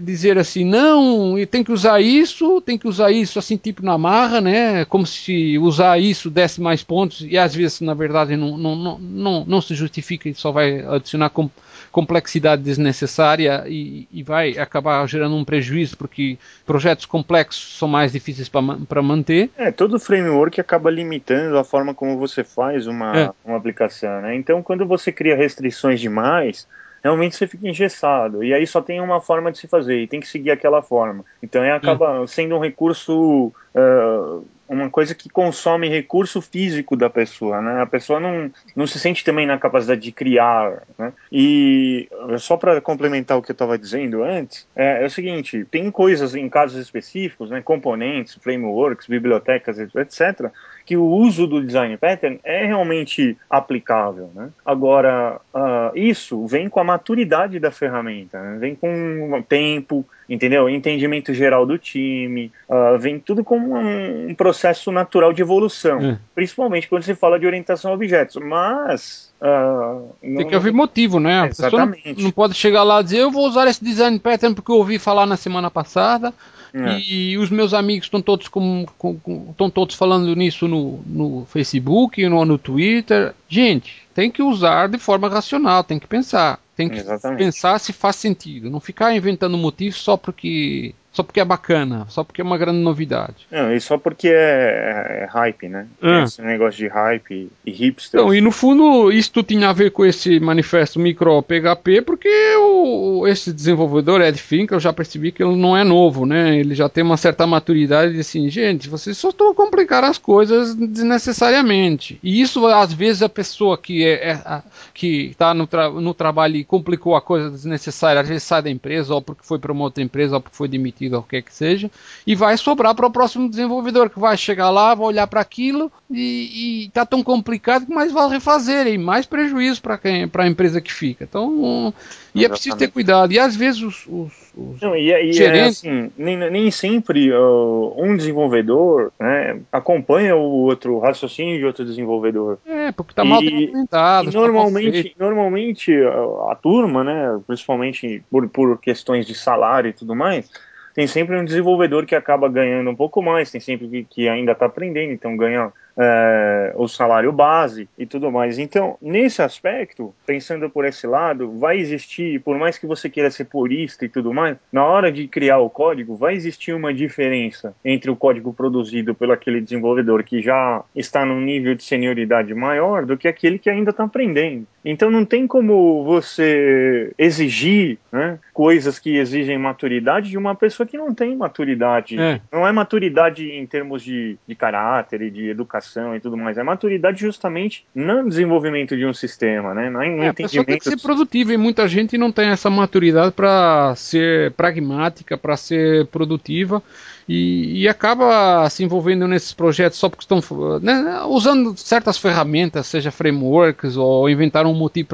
dizer 0.04 0.38
assim: 0.38 0.64
não, 0.64 1.36
tem 1.50 1.64
que 1.64 1.72
usar 1.72 2.02
isso, 2.02 2.62
tem 2.62 2.78
que 2.78 2.88
usar 2.88 3.12
isso 3.12 3.40
assim, 3.40 3.58
tipo 3.58 3.84
na 3.84 3.98
marra, 3.98 4.42
né? 4.42 4.86
Como 4.86 5.06
se 5.06 5.58
usar 5.58 6.00
isso 6.00 6.30
desse 6.30 6.62
mais 6.62 6.84
pontos, 6.84 7.22
e 7.22 7.38
às 7.38 7.56
vezes, 7.56 7.82
na 7.82 7.94
verdade, 7.94 8.36
não, 8.36 8.58
não, 8.58 8.76
não, 8.76 9.00
não, 9.00 9.46
não 9.46 9.62
se 9.62 9.74
justifica 9.74 10.30
e 10.30 10.36
só 10.36 10.52
vai 10.52 10.86
adicionar. 10.86 11.30
Com, 11.30 11.50
complexidade 11.96 12.62
desnecessária 12.62 13.64
e, 13.68 14.06
e, 14.12 14.22
vai 14.22 14.58
acabar 14.58 15.08
gerando 15.08 15.34
um 15.34 15.46
prejuízo 15.46 15.98
porque 15.98 16.38
projetos 16.66 17.06
complexos 17.06 17.78
são 17.78 17.88
mais 17.88 18.12
difíceis 18.12 18.50
para 18.50 19.02
manter. 19.02 19.50
É, 19.58 19.72
todo 19.72 19.98
framework 19.98 20.60
acaba 20.60 20.91
limitando 20.91 21.58
a 21.58 21.64
forma 21.64 21.93
como 21.93 22.18
você 22.18 22.43
faz 22.43 22.86
uma, 22.86 23.18
é. 23.18 23.32
uma 23.46 23.56
aplicação, 23.56 24.22
né? 24.22 24.36
Então, 24.36 24.62
quando 24.62 24.86
você 24.86 25.10
cria 25.10 25.38
restrições 25.38 26.02
demais, 26.02 26.68
realmente 27.02 27.38
você 27.38 27.48
fica 27.48 27.66
engessado. 27.66 28.43
E 28.43 28.54
aí 28.54 28.68
só 28.68 28.82
tem 28.82 29.00
uma 29.00 29.22
forma 29.22 29.50
de 29.50 29.58
se 29.58 29.66
fazer, 29.66 30.02
e 30.02 30.08
tem 30.08 30.20
que 30.20 30.28
seguir 30.28 30.52
aquela 30.52 30.82
forma. 30.82 31.24
Então 31.41 31.62
aí 31.62 31.72
acaba 31.72 32.28
sendo 32.28 32.58
um 32.58 32.60
recurso 32.60 33.54
uh, 33.74 34.46
uma 34.68 34.89
coisa 34.89 35.13
que 35.13 35.30
consome 35.30 35.88
recurso 35.88 36.41
físico 36.41 36.95
da 36.95 37.09
pessoa, 37.09 37.61
né? 37.61 37.82
A 37.82 37.86
pessoa 37.86 38.20
não, 38.20 38.51
não 38.76 38.88
se 38.88 38.99
sente 38.99 39.24
também 39.24 39.45
na 39.45 39.57
capacidade 39.57 40.01
de 40.01 40.11
criar, 40.11 40.84
né? 40.97 41.13
E 41.32 42.09
só 42.38 42.57
para 42.57 42.82
complementar 42.82 43.38
o 43.38 43.41
que 43.41 43.51
eu 43.51 43.53
estava 43.53 43.78
dizendo 43.78 44.24
antes, 44.24 44.68
é, 44.76 45.03
é, 45.03 45.05
o 45.05 45.09
seguinte: 45.09 45.66
tem 45.70 45.89
coisas 45.91 46.36
em 46.36 46.49
casos 46.49 46.80
específicos, 46.80 47.49
né? 47.49 47.61
Componentes, 47.61 48.36
frameworks, 48.36 49.07
bibliotecas, 49.07 49.78
etc 49.80 50.51
que 50.86 50.95
o 50.95 51.05
uso 51.05 51.47
do 51.47 51.66
design 51.66 51.97
pattern 51.97 52.39
é 52.43 52.66
realmente 52.66 53.36
aplicável. 53.49 54.30
Né? 54.36 54.49
Agora, 54.63 55.41
uh, 55.53 55.97
isso 55.97 56.45
vem 56.45 56.70
com 56.70 56.80
a 56.80 56.84
maturidade 56.84 57.59
da 57.59 57.72
ferramenta, 57.72 58.39
né? 58.39 58.57
vem 58.59 58.76
com 58.76 59.34
o 59.34 59.43
tempo, 59.43 60.05
entendeu? 60.30 60.70
Entendimento 60.70 61.34
geral 61.34 61.66
do 61.66 61.78
time, 61.78 62.52
uh, 62.70 62.98
vem 62.98 63.20
tudo 63.20 63.44
como 63.44 63.76
um, 63.76 64.30
um, 64.30 64.36
processo 64.36 64.92
natural 64.92 65.34
de 65.34 65.42
evolução, 65.42 66.00
é. 66.00 66.18
principalmente 66.34 66.88
quando 66.88 67.04
se 67.04 67.16
fala 67.16 67.40
de 67.40 67.46
orientação 67.46 67.92
a 67.92 67.94
objetos. 67.94 68.36
Mas 68.38 69.26
Uh, 69.36 70.16
não... 70.24 70.38
Tem 70.38 70.48
que 70.48 70.56
haver 70.56 70.72
motivo, 70.72 71.20
né? 71.20 71.50
Exatamente. 71.50 72.16
Não, 72.16 72.24
não, 72.24 72.32
pode 72.32 72.54
chegar 72.54 72.84
lá 72.84 73.02
e 73.02 73.04
dizer 73.04 73.18
eu 73.20 73.30
vou 73.30 73.46
usar 73.46 73.68
esse 73.68 73.84
design 73.84 74.18
pattern 74.18 74.56
porque 74.56 74.72
eu 74.72 74.78
ouvi 74.78 74.98
falar 74.98 75.26
na 75.26 75.36
semana 75.36 75.70
passada 75.70 76.34
é. 76.76 77.00
E 77.00 77.38
os 77.38 77.50
meus 77.50 77.74
amigos 77.74 78.08
estão 78.08 78.22
todos 78.22 78.50
com, 78.50 78.86
com, 78.98 79.18
com, 79.18 79.48
estão 79.50 79.70
todos 79.70 79.96
falando 79.96 80.36
nisso 80.36 80.68
no, 80.68 81.00
no 81.06 81.46
Facebook, 81.46 82.28
no, 82.28 82.44
no 82.44 82.58
Twitter. 82.58 83.34
Gente, 83.48 84.06
tem 84.14 84.30
que 84.30 84.44
usar 84.44 84.90
de 84.90 84.98
forma 84.98 85.30
racional, 85.30 85.86
tem 85.86 85.98
que 85.98 86.06
pensar. 86.06 86.60
Tem 86.76 86.90
que 86.90 86.98
Exatamente. 86.98 87.40
pensar 87.40 87.80
se 87.80 87.94
faz 87.94 88.18
sentido. 88.18 88.70
Não 88.70 88.80
ficar 88.80 89.16
inventando 89.16 89.58
motivos 89.58 89.96
só 89.96 90.18
porque 90.18 90.94
só 91.16 91.24
porque 91.24 91.39
é 91.39 91.45
bacana, 91.45 92.05
só 92.09 92.26
porque 92.26 92.41
é 92.41 92.43
uma 92.43 92.57
grande 92.57 92.80
novidade. 92.80 93.47
Não, 93.49 93.74
e 93.74 93.80
só 93.80 93.97
porque 93.97 94.28
é, 94.28 95.22
é 95.24 95.28
hype, 95.32 95.70
né? 95.70 95.88
É. 96.01 96.24
Esse 96.24 96.41
negócio 96.41 96.78
de 96.78 96.89
hype 96.89 97.49
e 97.66 97.72
hipster. 97.72 98.20
Então, 98.20 98.34
e 98.34 98.41
no 98.41 98.51
fundo, 98.51 99.09
isso 99.09 99.32
tinha 99.41 99.70
a 99.70 99.74
ver 99.74 99.91
com 99.91 100.05
esse 100.05 100.41
manifesto 100.41 100.99
micro 100.99 101.41
PHP, 101.41 102.01
porque 102.01 102.28
o, 102.57 103.26
esse 103.30 103.53
desenvolvedor, 103.53 104.20
Ed 104.20 104.38
Fink, 104.38 104.74
eu 104.74 104.80
já 104.80 104.91
percebi 104.91 105.32
que 105.32 105.41
ele 105.41 105.55
não 105.55 105.78
é 105.78 105.86
novo, 105.86 106.26
né? 106.26 106.59
Ele 106.59 106.76
já 106.76 106.89
tem 106.89 107.01
uma 107.01 107.16
certa 107.16 107.47
maturidade 107.47 108.13
de 108.13 108.20
assim, 108.20 108.49
gente, 108.49 108.89
vocês 108.89 109.18
só 109.18 109.30
estão 109.30 109.51
a 109.51 109.55
complicar 109.55 110.03
as 110.03 110.18
coisas 110.18 110.76
desnecessariamente. 110.76 112.20
E 112.22 112.41
isso, 112.41 112.68
às 112.68 112.91
vezes, 112.91 113.22
a 113.22 113.30
pessoa 113.30 113.78
que 113.78 114.03
é, 114.03 114.32
é 114.32 114.61
que 114.93 115.28
está 115.28 115.53
no, 115.53 115.66
tra 115.66 115.89
no 115.89 116.13
trabalho 116.13 116.57
e 116.57 116.66
complicou 116.66 117.16
a 117.16 117.22
coisa 117.22 117.49
desnecessária, 117.49 118.20
às 118.20 118.28
vezes 118.28 118.43
sai 118.43 118.61
da 118.61 118.70
empresa, 118.70 119.13
ou 119.13 119.22
porque 119.22 119.45
foi 119.45 119.59
para 119.59 119.72
uma 119.72 119.86
outra 119.86 120.03
empresa, 120.03 120.36
ou 120.36 120.41
porque 120.41 120.57
foi 120.57 120.68
demitido 120.68 121.05
ou 121.14 121.20
o 121.22 121.24
que 121.24 121.41
que 121.41 121.53
seja, 121.53 121.89
e 122.26 122.36
vai 122.36 122.58
sobrar 122.58 122.95
para 122.95 123.08
o 123.08 123.12
próximo 123.12 123.49
desenvolvedor 123.49 124.10
que 124.10 124.20
vai 124.20 124.38
chegar 124.38 124.70
lá, 124.70 124.95
vai 124.95 125.08
olhar 125.08 125.28
para 125.28 125.41
aquilo 125.41 125.91
e 126.10 126.86
está 126.86 127.06
tão 127.06 127.24
complicado 127.24 127.86
que 127.86 127.93
mais 127.93 128.12
vale 128.12 128.34
refazer 128.34 128.88
e 128.88 128.97
mais 128.97 129.26
prejuízo 129.26 129.82
para 129.82 129.97
quem 129.97 130.28
para 130.28 130.43
a 130.43 130.47
empresa 130.47 130.82
que 130.82 130.93
fica. 130.93 131.24
Então, 131.24 131.93
e 132.34 132.43
é 132.43 132.49
preciso 132.49 132.76
ter 132.76 132.89
cuidado. 132.89 133.32
E 133.32 133.39
às 133.39 133.56
vezes 133.56 133.82
os, 133.82 134.06
os, 134.08 134.34
os 134.56 134.82
Não, 134.82 134.95
e, 134.95 135.12
é, 135.12 135.26
e 135.26 135.30
é 135.30 135.34
gerentes... 135.34 135.84
É 135.84 135.89
assim, 135.89 136.12
nem, 136.18 136.38
nem 136.38 136.70
sempre 136.70 137.32
uh, 137.32 137.93
um 137.97 138.16
desenvolvedor 138.18 139.12
né, 139.18 139.60
acompanha 139.72 140.36
o 140.36 140.64
outro 140.64 140.99
raciocínio 140.99 141.58
de 141.58 141.66
outro 141.66 141.86
desenvolvedor. 141.86 142.58
É, 142.66 142.91
porque 142.91 143.14
está 143.14 143.24
mal 143.24 143.41
documentado. 143.41 144.32
Tá 144.32 144.38
normalmente, 144.38 145.16
tá 145.18 145.26
normalmente 145.26 145.93
a, 145.93 146.51
a, 146.51 146.58
turma, 146.62 147.03
né, 147.03 147.39
principalmente 147.47 148.22
por, 148.30 148.47
por 148.49 148.80
questões 148.80 149.26
de 149.26 149.34
salário 149.34 149.89
e 149.89 149.93
tudo 149.93 150.14
mais, 150.14 150.49
tem 150.96 151.06
sempre 151.06 151.36
um 151.36 151.43
desenvolvedor 151.43 152.06
que 152.06 152.16
acaba 152.16 152.48
ganhando 152.48 152.89
um 152.89 152.96
pouco 152.96 153.22
mais, 153.22 153.52
tem 153.52 153.60
sempre 153.60 153.89
que, 153.89 154.04
que 154.06 154.30
ainda 154.30 154.54
está 154.54 154.66
aprendendo, 154.66 155.12
então 155.12 155.36
ganha 155.36 155.72
é, 155.98 156.74
o 156.76 156.88
salário 156.88 157.32
base 157.32 157.88
e 157.98 158.06
tudo 158.06 158.32
mais. 158.32 158.60
Então, 158.60 158.98
nesse 159.02 159.41
aspecto, 159.41 160.14
pensando 160.26 160.70
por 160.70 160.86
esse 160.86 161.08
lado, 161.08 161.58
vai 161.58 161.78
existir, 161.78 162.41
por 162.41 162.58
mais 162.58 162.78
que 162.78 162.86
você 162.86 163.10
queira 163.10 163.32
ser 163.32 163.46
purista 163.46 164.06
e 164.06 164.10
tudo 164.10 164.34
mais, 164.34 164.58
na 164.72 164.84
hora 164.84 165.12
de 165.12 165.28
criar 165.28 165.60
o 165.60 165.70
código, 165.70 166.16
vai 166.16 166.34
existir 166.34 166.74
uma 166.74 166.93
diferença 166.93 167.74
entre 167.84 168.12
o 168.12 168.16
código 168.16 168.54
produzido 168.54 169.16
pelo 169.16 169.32
aquele 169.32 169.62
desenvolvedor 169.62 170.24
que 170.24 170.41
já 170.41 170.84
está 170.96 171.26
num 171.26 171.41
nível 171.41 171.76
de 171.76 171.84
senioridade 171.84 172.54
maior 172.54 173.06
do 173.06 173.18
que 173.18 173.28
aquele 173.28 173.58
que 173.58 173.70
ainda 173.70 173.91
está 173.91 174.04
aprendendo. 174.04 174.68
Então, 174.84 175.10
não 175.10 175.26
tem 175.26 175.48
como 175.48 176.04
você 176.04 177.12
exigir 177.18 177.98
né, 178.12 178.38
coisas 178.54 179.00
que 179.00 179.18
exigem 179.18 179.58
maturidade 179.58 180.30
de 180.30 180.38
uma 180.38 180.54
pessoa 180.54 180.86
que 180.86 180.98
não 180.98 181.14
tem 181.14 181.36
maturidade. 181.36 182.20
É. 182.20 182.39
Não 182.52 182.68
é 182.68 182.72
maturidade 182.72 183.50
em 183.50 183.66
termos 183.66 184.04
de, 184.04 184.38
de 184.48 184.56
caráter 184.56 185.22
e 185.22 185.32
de 185.32 185.50
educação 185.50 185.85
e 186.16 186.20
tudo 186.20 186.38
mais. 186.38 186.58
É 186.58 186.64
maturidade 186.64 187.20
justamente 187.20 187.86
no 187.94 188.28
desenvolvimento 188.28 188.96
de 188.96 189.06
um 189.06 189.14
sistema, 189.14 189.74
né? 189.74 189.90
No 189.90 190.02
é, 190.02 190.30
a 190.30 190.34
pessoa 190.34 190.64
tem 190.64 190.78
que 190.78 190.84
ser 190.84 191.02
produtiva 191.02 191.54
e 191.54 191.58
muita 191.58 191.88
gente 191.88 192.18
não 192.18 192.32
tem 192.32 192.50
essa 192.50 192.70
maturidade 192.70 193.32
para 193.32 193.94
ser 193.96 194.52
pragmática, 194.54 195.38
para 195.38 195.58
ser 195.58 196.08
produtiva 196.08 196.82
e, 197.28 197.82
e, 197.82 197.88
acaba 197.88 198.70
se 198.70 198.84
envolvendo 198.84 199.28
nesses 199.28 199.52
projetos 199.52 199.98
só 199.98 200.08
porque 200.10 200.24
estão 200.24 200.40
né, 200.80 201.22
usando 201.28 201.76
certas 201.76 202.20
ferramentas, 202.20 202.86
seja 202.86 203.10
frameworks 203.10 203.98
ou 203.98 204.30
inventar 204.30 204.68
um 204.68 204.74
motivo 204.76 205.10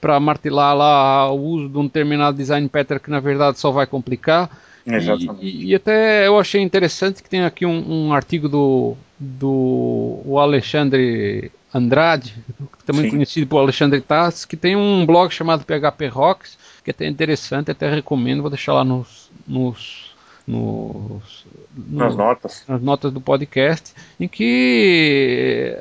para 0.00 0.18
martelar 0.18 0.76
lá 0.76 1.30
o 1.30 1.40
uso 1.40 1.68
de 1.68 1.78
um 1.78 1.84
determinado 1.84 2.36
design 2.36 2.68
pattern 2.68 3.00
que 3.00 3.10
na 3.10 3.20
verdade 3.20 3.60
só 3.60 3.70
vai 3.70 3.86
complicar. 3.86 4.50
E, 5.40 5.70
e, 5.70 5.74
até 5.74 6.26
eu 6.26 6.38
achei 6.38 6.60
interessante 6.60 7.22
que 7.22 7.28
tem 7.28 7.44
aqui 7.44 7.66
um, 7.66 8.08
um 8.08 8.12
artigo 8.12 8.48
do, 8.48 8.96
do 9.18 10.20
o 10.24 10.38
Alexandre 10.38 11.50
Andrade, 11.72 12.34
também 12.84 13.04
Sim. 13.04 13.10
conhecido 13.10 13.46
por 13.46 13.58
Alexandre 13.58 14.00
Tassi, 14.00 14.46
que 14.46 14.56
tem 14.56 14.76
um 14.76 15.04
blog 15.04 15.30
chamado 15.30 15.64
PHP 15.64 16.08
Rocks, 16.08 16.58
que 16.84 16.90
é 16.90 16.92
até 16.92 17.06
interessante, 17.06 17.70
até 17.70 17.90
recomendo, 17.90 18.40
vou 18.40 18.50
deixar 18.50 18.72
lá 18.74 18.84
nos, 18.84 19.30
nos, 19.46 20.14
nos 20.46 21.44
no, 21.76 21.98
nas 21.98 22.16
notas 22.16 22.64
nas 22.66 22.80
notas 22.80 23.12
do 23.12 23.20
podcast 23.20 23.92
em 24.18 24.26
que 24.26 25.76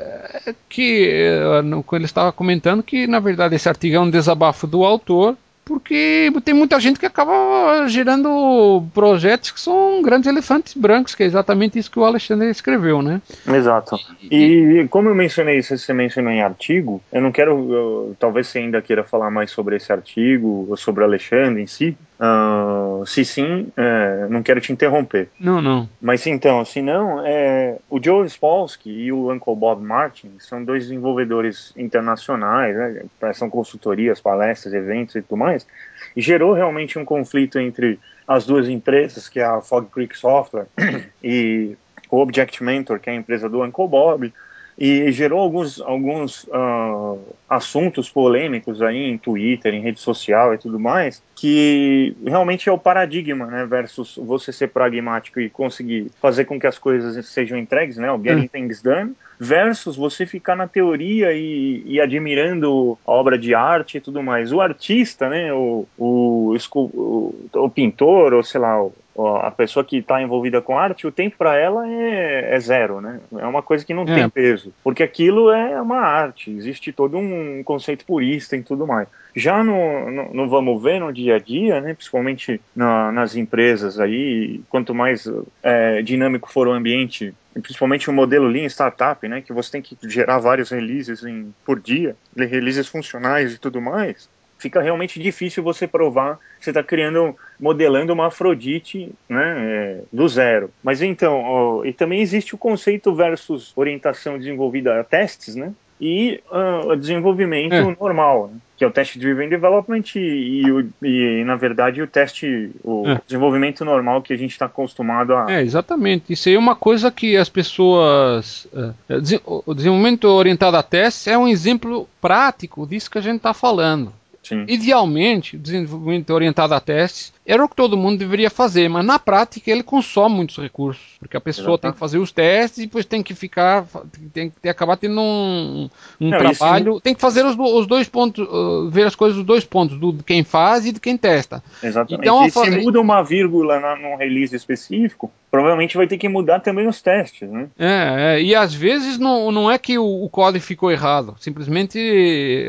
que 0.68 1.40
quando 1.86 2.02
ele 2.02 2.06
estava 2.06 2.34
comentando 2.34 2.84
que 2.84 3.08
na 3.08 3.20
verdade 3.20 3.56
esse 3.56 3.70
artigo 3.70 3.96
é 3.96 4.00
um 4.00 4.10
desabafo 4.10 4.68
do 4.68 4.84
autor 4.84 5.38
porque 5.66 6.32
tem 6.46 6.54
muita 6.54 6.80
gente 6.80 7.00
que 7.00 7.06
acaba 7.08 7.88
gerando 7.88 8.84
projetos 8.94 9.50
que 9.50 9.60
são 9.60 10.02
grandes 10.02 10.30
elefantes 10.30 10.76
brancos, 10.76 11.16
que 11.16 11.24
é 11.24 11.26
exatamente 11.26 11.80
isso 11.80 11.90
que 11.90 12.00
o 12.00 12.06
Alexandre 12.06 12.50
escreveu, 12.50 13.02
né? 13.02 13.20
Exato. 13.48 13.98
E, 14.22 14.82
e 14.82 14.88
como 14.88 15.10
eu 15.10 15.16
mencionei 15.16 15.58
isso, 15.58 15.76
você 15.76 15.92
mencionou 15.92 16.32
em 16.32 16.42
artigo, 16.42 17.02
eu 17.12 17.22
não 17.22 17.32
quero, 17.32 17.74
eu, 17.74 18.16
talvez 18.20 18.48
você 18.48 18.60
ainda 18.60 18.82
queira 18.82 19.04
falar 19.04 19.32
mais 19.32 19.50
sobre 19.50 19.76
esse 19.76 19.92
artigo, 19.92 20.68
ou 20.70 20.78
sobre 20.78 21.04
o 21.04 21.08
Alexandre 21.08 21.64
em 21.64 21.68
si, 21.68 21.98
Uh, 22.18 23.06
se 23.06 23.26
sim, 23.26 23.68
é, 23.76 24.28
não 24.30 24.42
quero 24.42 24.62
te 24.62 24.72
interromper. 24.72 25.30
Não, 25.40 25.62
não. 25.62 25.90
Mas 26.02 26.26
então, 26.26 26.64
se 26.64 26.82
não, 26.82 27.26
é, 27.26 27.78
o 27.90 28.02
Joe 28.02 28.26
Spolsky 28.26 28.90
e 28.90 29.12
o 29.12 29.32
Uncle 29.32 29.56
Bob 29.56 29.84
Martin 29.84 30.32
são 30.40 30.64
dois 30.64 30.84
desenvolvedores 30.84 31.74
internacionais, 31.76 32.76
né, 32.76 33.04
são 33.34 33.50
consultorias, 33.50 34.22
palestras, 34.22 34.74
eventos 34.74 35.16
e 35.16 35.22
tudo 35.22 35.38
mais, 35.38 35.68
e 36.16 36.22
gerou 36.22 36.54
realmente 36.54 36.98
um 36.98 37.04
conflito 37.04 37.60
entre 37.60 38.00
as 38.28 38.46
duas 38.46 38.70
empresas, 38.70 39.28
que 39.28 39.40
é 39.40 39.46
a 39.46 39.62
Fog 39.62 39.88
Creek 39.92 40.18
Software 40.18 40.68
e 41.24 41.76
o 42.10 42.18
Object 42.18 42.64
Mentor, 42.64 43.00
que 43.00 43.10
é 43.10 43.14
a 43.14 43.16
empresa 43.16 43.50
do 43.50 43.62
Uncle 43.62 43.88
Bob, 43.88 44.34
e 44.78 45.12
gerou 45.12 45.40
alguns, 45.40 45.80
alguns 45.80 46.44
uh, 46.46 47.20
assuntos 47.50 48.10
polêmicos 48.10 48.82
aí 48.82 49.10
em 49.10 49.18
Twitter, 49.18 49.74
em 49.74 49.82
rede 49.82 50.00
social 50.00 50.54
e 50.54 50.58
tudo 50.58 50.80
mais, 50.80 51.24
que 51.36 52.16
realmente 52.26 52.68
é 52.68 52.72
o 52.72 52.78
paradigma, 52.78 53.46
né, 53.46 53.66
versus 53.66 54.18
você 54.18 54.52
ser 54.52 54.68
pragmático 54.68 55.40
e 55.40 55.50
conseguir 55.50 56.12
fazer 56.22 56.46
com 56.46 56.60
que 56.60 56.68
as 56.68 56.78
coisas 56.78 57.26
sejam 57.26 57.58
entregues, 57.58 57.98
né, 57.98 58.12
o 58.12 58.22
getting 58.22 58.46
hum. 58.46 58.50
things 58.50 58.82
done, 58.82 59.14
versus 59.40 59.96
você 59.96 60.26
ficar 60.26 60.56
na 60.56 60.68
teoria 60.68 61.32
e, 61.34 61.82
e, 61.86 62.02
admirando 62.02 62.98
a 63.06 63.12
obra 63.12 63.38
de 63.38 63.54
arte 63.54 63.98
e 63.98 64.02
tudo 64.02 64.24
mais. 64.24 64.52
O 64.52 64.62
artista, 64.62 65.30
né, 65.30 65.54
o, 65.54 65.86
o, 65.98 66.58
o, 66.74 67.36
o 67.54 67.70
pintor, 67.70 68.34
ou 68.34 68.44
sei 68.44 68.62
lá, 68.62 68.86
a 69.18 69.50
pessoa 69.50 69.84
que 69.86 69.98
está 69.98 70.22
envolvida 70.22 70.62
com 70.62 70.78
arte, 70.78 71.08
o 71.08 71.12
tempo 71.12 71.38
para 71.38 71.56
ela 71.58 71.88
é, 71.90 72.54
é, 72.54 72.60
zero, 72.60 73.00
né? 73.00 73.22
É 73.38 73.46
uma 73.46 73.62
coisa 73.62 73.86
que 73.86 73.94
não 73.94 74.04
é. 74.04 74.14
tem 74.14 74.30
peso, 74.30 74.74
porque 74.84 75.04
aquilo 75.04 75.50
é 75.52 75.82
uma 75.82 76.00
arte, 76.00 76.52
existe 76.52 76.92
todo 76.92 77.18
um 77.18 77.64
conceito 77.64 78.06
purista 78.06 78.58
e 78.58 78.64
tudo 78.64 78.86
mais. 78.86 79.08
Já 79.34 79.64
no, 79.64 80.12
no, 80.12 80.34
no, 80.34 80.50
vamos 80.50 80.82
ver 80.82 81.00
no 81.00 81.14
dia 81.14 81.36
a 81.36 81.40
dia, 81.40 81.80
né, 81.80 81.94
principalmente 81.94 82.60
na, 82.76 83.12
nas 83.12 83.36
empresas 83.36 84.00
aí, 84.00 84.62
quanto 84.70 84.94
mais 84.94 85.30
é, 85.64 86.02
dinâmico 86.02 86.52
for 86.52 86.68
o 86.68 86.72
ambiente, 86.72 87.34
principalmente 87.54 88.10
o 88.10 88.14
modelo 88.14 88.48
Lean 88.48 88.66
Startup, 88.66 89.26
né, 89.28 89.42
que 89.42 89.54
você 89.54 89.72
tem 89.72 89.82
que 89.82 89.98
gerar 90.10 90.40
vários 90.40 90.70
releases 90.70 91.24
em, 91.24 91.54
por 91.66 91.80
dia, 91.80 92.16
releases 92.36 92.88
funcionais 92.88 93.54
e 93.54 93.58
tudo 93.58 93.82
mais, 93.82 94.30
fica 94.66 94.82
realmente 94.82 95.20
difícil 95.20 95.64
você 95.64 95.88
provar 95.88 96.40
você 96.66 96.72
está 96.72 96.82
criando, 96.82 97.36
modelando 97.60 98.12
uma 98.12 98.28
Afrodite 98.28 99.12
né, 99.30 99.56
é, 99.58 100.02
do 100.12 100.28
zero. 100.28 100.72
Mas 100.84 101.02
então, 101.02 101.42
ó, 101.44 101.86
e 101.86 101.94
também 101.94 102.22
existe 102.22 102.56
o 102.56 102.58
conceito 102.58 103.14
versus 103.14 103.72
orientação 103.76 104.38
desenvolvida 104.38 105.00
a 105.00 105.04
testes, 105.04 105.56
né? 105.56 105.72
E 106.02 106.42
uh, 106.52 106.90
o 106.90 106.96
desenvolvimento 106.98 107.74
é. 107.74 107.96
normal, 107.98 108.50
né, 108.52 108.60
que 108.76 108.84
é 108.84 108.88
o 108.88 108.92
Test 108.92 109.18
Driven 109.18 109.48
Development 109.48 110.04
e, 110.16 110.62
e, 111.02 111.08
e, 111.08 111.44
na 111.46 111.56
verdade, 111.56 112.02
o 112.02 112.08
teste, 112.08 112.70
o 112.84 113.08
é. 113.08 113.22
desenvolvimento 113.26 113.86
normal 113.86 114.22
que 114.22 114.34
a 114.34 114.38
gente 114.38 114.52
está 114.52 114.66
acostumado 114.66 115.34
a. 115.34 115.46
É, 115.50 115.62
exatamente. 115.62 116.34
Isso 116.34 116.50
aí 116.50 116.56
é 116.56 116.60
uma 116.60 116.76
coisa 116.76 117.10
que 117.10 117.38
as 117.38 117.48
pessoas. 117.48 118.68
É, 119.08 119.14
o 119.46 119.74
desenvolvimento 119.74 120.26
orientado 120.26 120.76
a 120.76 120.84
testes 120.84 121.28
é 121.28 121.38
um 121.38 121.48
exemplo 121.48 122.10
prático 122.20 122.86
disso 122.86 123.10
que 123.10 123.18
a 123.18 123.22
gente 123.22 123.38
está 123.38 123.54
falando. 123.54 124.12
Sim. 124.46 124.64
Idealmente, 124.68 125.58
desenvolvimento 125.58 126.30
orientado 126.32 126.76
a 126.76 126.80
testes 126.80 127.34
era 127.46 127.64
o 127.64 127.70
que 127.70 127.76
todo 127.76 127.96
mundo 127.96 128.18
deveria 128.18 128.50
fazer, 128.50 128.90
mas 128.90 129.06
na 129.06 129.20
prática 129.20 129.70
ele 129.70 129.84
consome 129.84 130.36
muitos 130.36 130.58
recursos, 130.58 131.16
porque 131.20 131.38
a 131.38 131.42
pessoa 131.42 131.66
Exatamente. 131.66 131.82
tem 131.82 131.92
que 131.94 132.00
fazer 132.00 132.18
os 132.18 132.32
testes 132.32 132.80
e 132.80 132.86
depois 132.88 133.06
tem 133.06 133.22
que 133.22 133.36
ficar, 133.36 133.86
tem 134.34 134.52
que 134.62 134.68
acabar 134.68 134.98
tendo 134.98 135.22
um, 135.22 135.90
um 136.20 136.30
Não, 136.30 136.38
trabalho, 136.40 136.94
isso... 136.94 137.02
tem 137.02 137.14
que 137.14 137.22
fazer 137.22 137.46
os, 137.46 137.56
os 137.58 137.86
dois 137.86 138.10
pontos, 138.10 138.48
uh, 138.48 138.90
ver 138.90 139.06
as 139.06 139.16
coisas 139.16 139.38
dos 139.38 139.46
dois 139.46 139.64
pontos, 139.64 140.00
do 140.00 140.12
de 140.12 140.24
quem 140.24 140.44
faz 140.44 140.86
e 140.86 140.92
de 140.92 141.00
quem 141.00 141.16
testa. 141.16 141.64
Exatamente. 141.84 142.22
Então, 142.22 142.46
e 142.46 142.50
se 142.50 142.72
muda 142.72 143.00
uma 143.00 143.22
vírgula 143.22 143.80
na, 143.80 143.96
num 143.96 144.16
release 144.16 144.56
específico, 144.56 145.32
provavelmente 145.52 145.96
vai 145.96 146.08
ter 146.08 146.18
que 146.18 146.28
mudar 146.28 146.60
também 146.60 146.88
os 146.88 147.02
testes, 147.02 147.50
né? 147.50 147.68
É, 147.78 148.36
é 148.38 148.42
e 148.42 148.56
às 148.56 148.74
vezes 148.74 149.18
não, 149.18 149.52
não 149.52 149.72
é 149.72 149.78
que 149.78 149.98
o, 149.98 150.24
o 150.24 150.30
código 150.30 150.66
ficou 150.66 150.92
errado, 150.92 151.36
simplesmente 151.40 151.98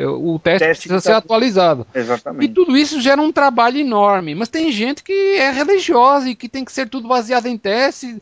o 0.07 0.39
teste, 0.39 0.66
teste 0.66 0.89
precisa 0.89 1.01
ser 1.01 1.12
tá... 1.12 1.18
atualizado. 1.18 1.87
Exatamente. 1.95 2.45
E 2.45 2.49
tudo 2.49 2.77
isso 2.77 3.01
gera 3.01 3.20
um 3.20 3.33
trabalho 3.33 3.79
enorme, 3.79 4.35
mas 4.35 4.49
tem 4.49 4.66
tem 4.67 4.73
gente 4.73 5.05
que 5.05 5.37
é 5.39 5.51
religiosa 5.51 6.29
e 6.29 6.35
que 6.35 6.49
tem 6.49 6.64
que 6.64 6.73
ser 6.73 6.89
tudo 6.89 7.07
baseado 7.07 7.47
em 7.47 7.57
testes. 7.57 8.19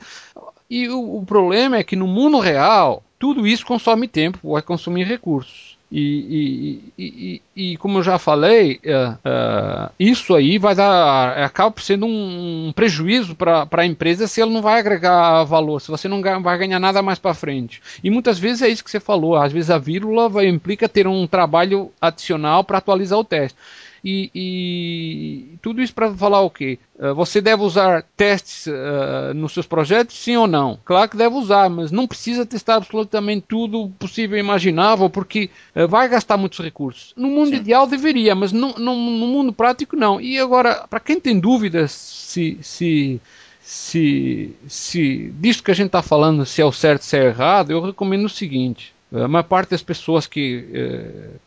E 0.68 0.88
o, 0.88 1.18
o 1.18 1.24
problema 1.24 1.78
é 1.78 1.84
que 1.84 1.96
no 1.96 2.06
mundo 2.06 2.38
real, 2.38 3.02
tudo 3.18 3.46
isso 3.46 3.64
consome 3.64 4.06
tempo, 4.06 4.52
vai 4.52 4.60
consumir 4.60 5.04
recursos. 5.04 5.74
E, 5.90 6.82
e, 6.98 7.02
e, 7.06 7.42
e, 7.54 7.76
como 7.76 7.98
eu 7.98 8.02
já 8.02 8.18
falei, 8.18 8.80
uh, 8.84 9.12
uh, 9.12 9.92
isso 9.98 10.34
aí 10.34 10.58
vai 10.58 10.74
dar, 10.74 11.38
acaba 11.44 11.80
sendo 11.80 12.04
um, 12.04 12.68
um 12.68 12.72
prejuízo 12.72 13.36
para 13.36 13.68
a 13.70 13.86
empresa 13.86 14.26
se 14.26 14.40
ela 14.40 14.50
não 14.50 14.60
vai 14.60 14.80
agregar 14.80 15.44
valor, 15.44 15.80
se 15.80 15.90
você 15.90 16.08
não 16.08 16.20
vai 16.20 16.58
ganhar 16.58 16.80
nada 16.80 17.00
mais 17.00 17.20
para 17.20 17.32
frente. 17.32 17.80
E 18.02 18.10
muitas 18.10 18.40
vezes 18.40 18.62
é 18.62 18.68
isso 18.68 18.82
que 18.82 18.90
você 18.90 18.98
falou, 18.98 19.36
às 19.36 19.52
vezes 19.52 19.70
a 19.70 19.78
vírgula 19.78 20.28
vai, 20.28 20.48
implica 20.48 20.88
ter 20.88 21.06
um 21.06 21.28
trabalho 21.28 21.92
adicional 22.00 22.64
para 22.64 22.78
atualizar 22.78 23.18
o 23.18 23.24
teste. 23.24 23.56
E, 24.04 24.30
e 24.34 25.58
tudo 25.62 25.80
isso 25.80 25.94
para 25.94 26.12
falar 26.12 26.42
o 26.42 26.50
quê? 26.50 26.78
Uh, 26.96 27.14
você 27.14 27.40
deve 27.40 27.62
usar 27.62 28.04
testes 28.14 28.66
uh, 28.66 29.32
nos 29.34 29.54
seus 29.54 29.66
projetos, 29.66 30.14
sim 30.16 30.36
ou 30.36 30.46
não? 30.46 30.78
Claro 30.84 31.08
que 31.08 31.16
deve 31.16 31.34
usar, 31.34 31.70
mas 31.70 31.90
não 31.90 32.06
precisa 32.06 32.44
testar 32.44 32.74
absolutamente 32.74 33.46
tudo 33.48 33.90
possível 33.98 34.36
e 34.36 34.40
imaginável, 34.40 35.08
porque 35.08 35.48
uh, 35.74 35.88
vai 35.88 36.06
gastar 36.06 36.36
muitos 36.36 36.58
recursos. 36.58 37.14
No 37.16 37.28
mundo 37.28 37.48
sim. 37.48 37.56
ideal 37.56 37.86
deveria, 37.86 38.34
mas 38.34 38.52
no, 38.52 38.74
no, 38.74 38.94
no 38.94 39.26
mundo 39.26 39.54
prático 39.54 39.96
não. 39.96 40.20
E 40.20 40.38
agora, 40.38 40.86
para 40.88 41.00
quem 41.00 41.18
tem 41.18 41.40
dúvidas 41.40 41.90
se, 41.90 42.58
se 42.60 43.20
se, 43.64 44.54
se 44.68 45.32
disso 45.38 45.62
que 45.62 45.70
a 45.70 45.74
gente 45.74 45.86
está 45.86 46.02
falando, 46.02 46.44
se 46.44 46.60
é 46.60 46.64
o 46.66 46.70
certo, 46.70 47.02
se 47.02 47.16
é 47.16 47.24
errado, 47.24 47.70
eu 47.70 47.80
recomendo 47.80 48.26
o 48.26 48.28
seguinte: 48.28 48.93
a 49.22 49.28
maior 49.28 49.44
parte 49.44 49.70
das 49.70 49.82
pessoas 49.82 50.26
que 50.26 50.66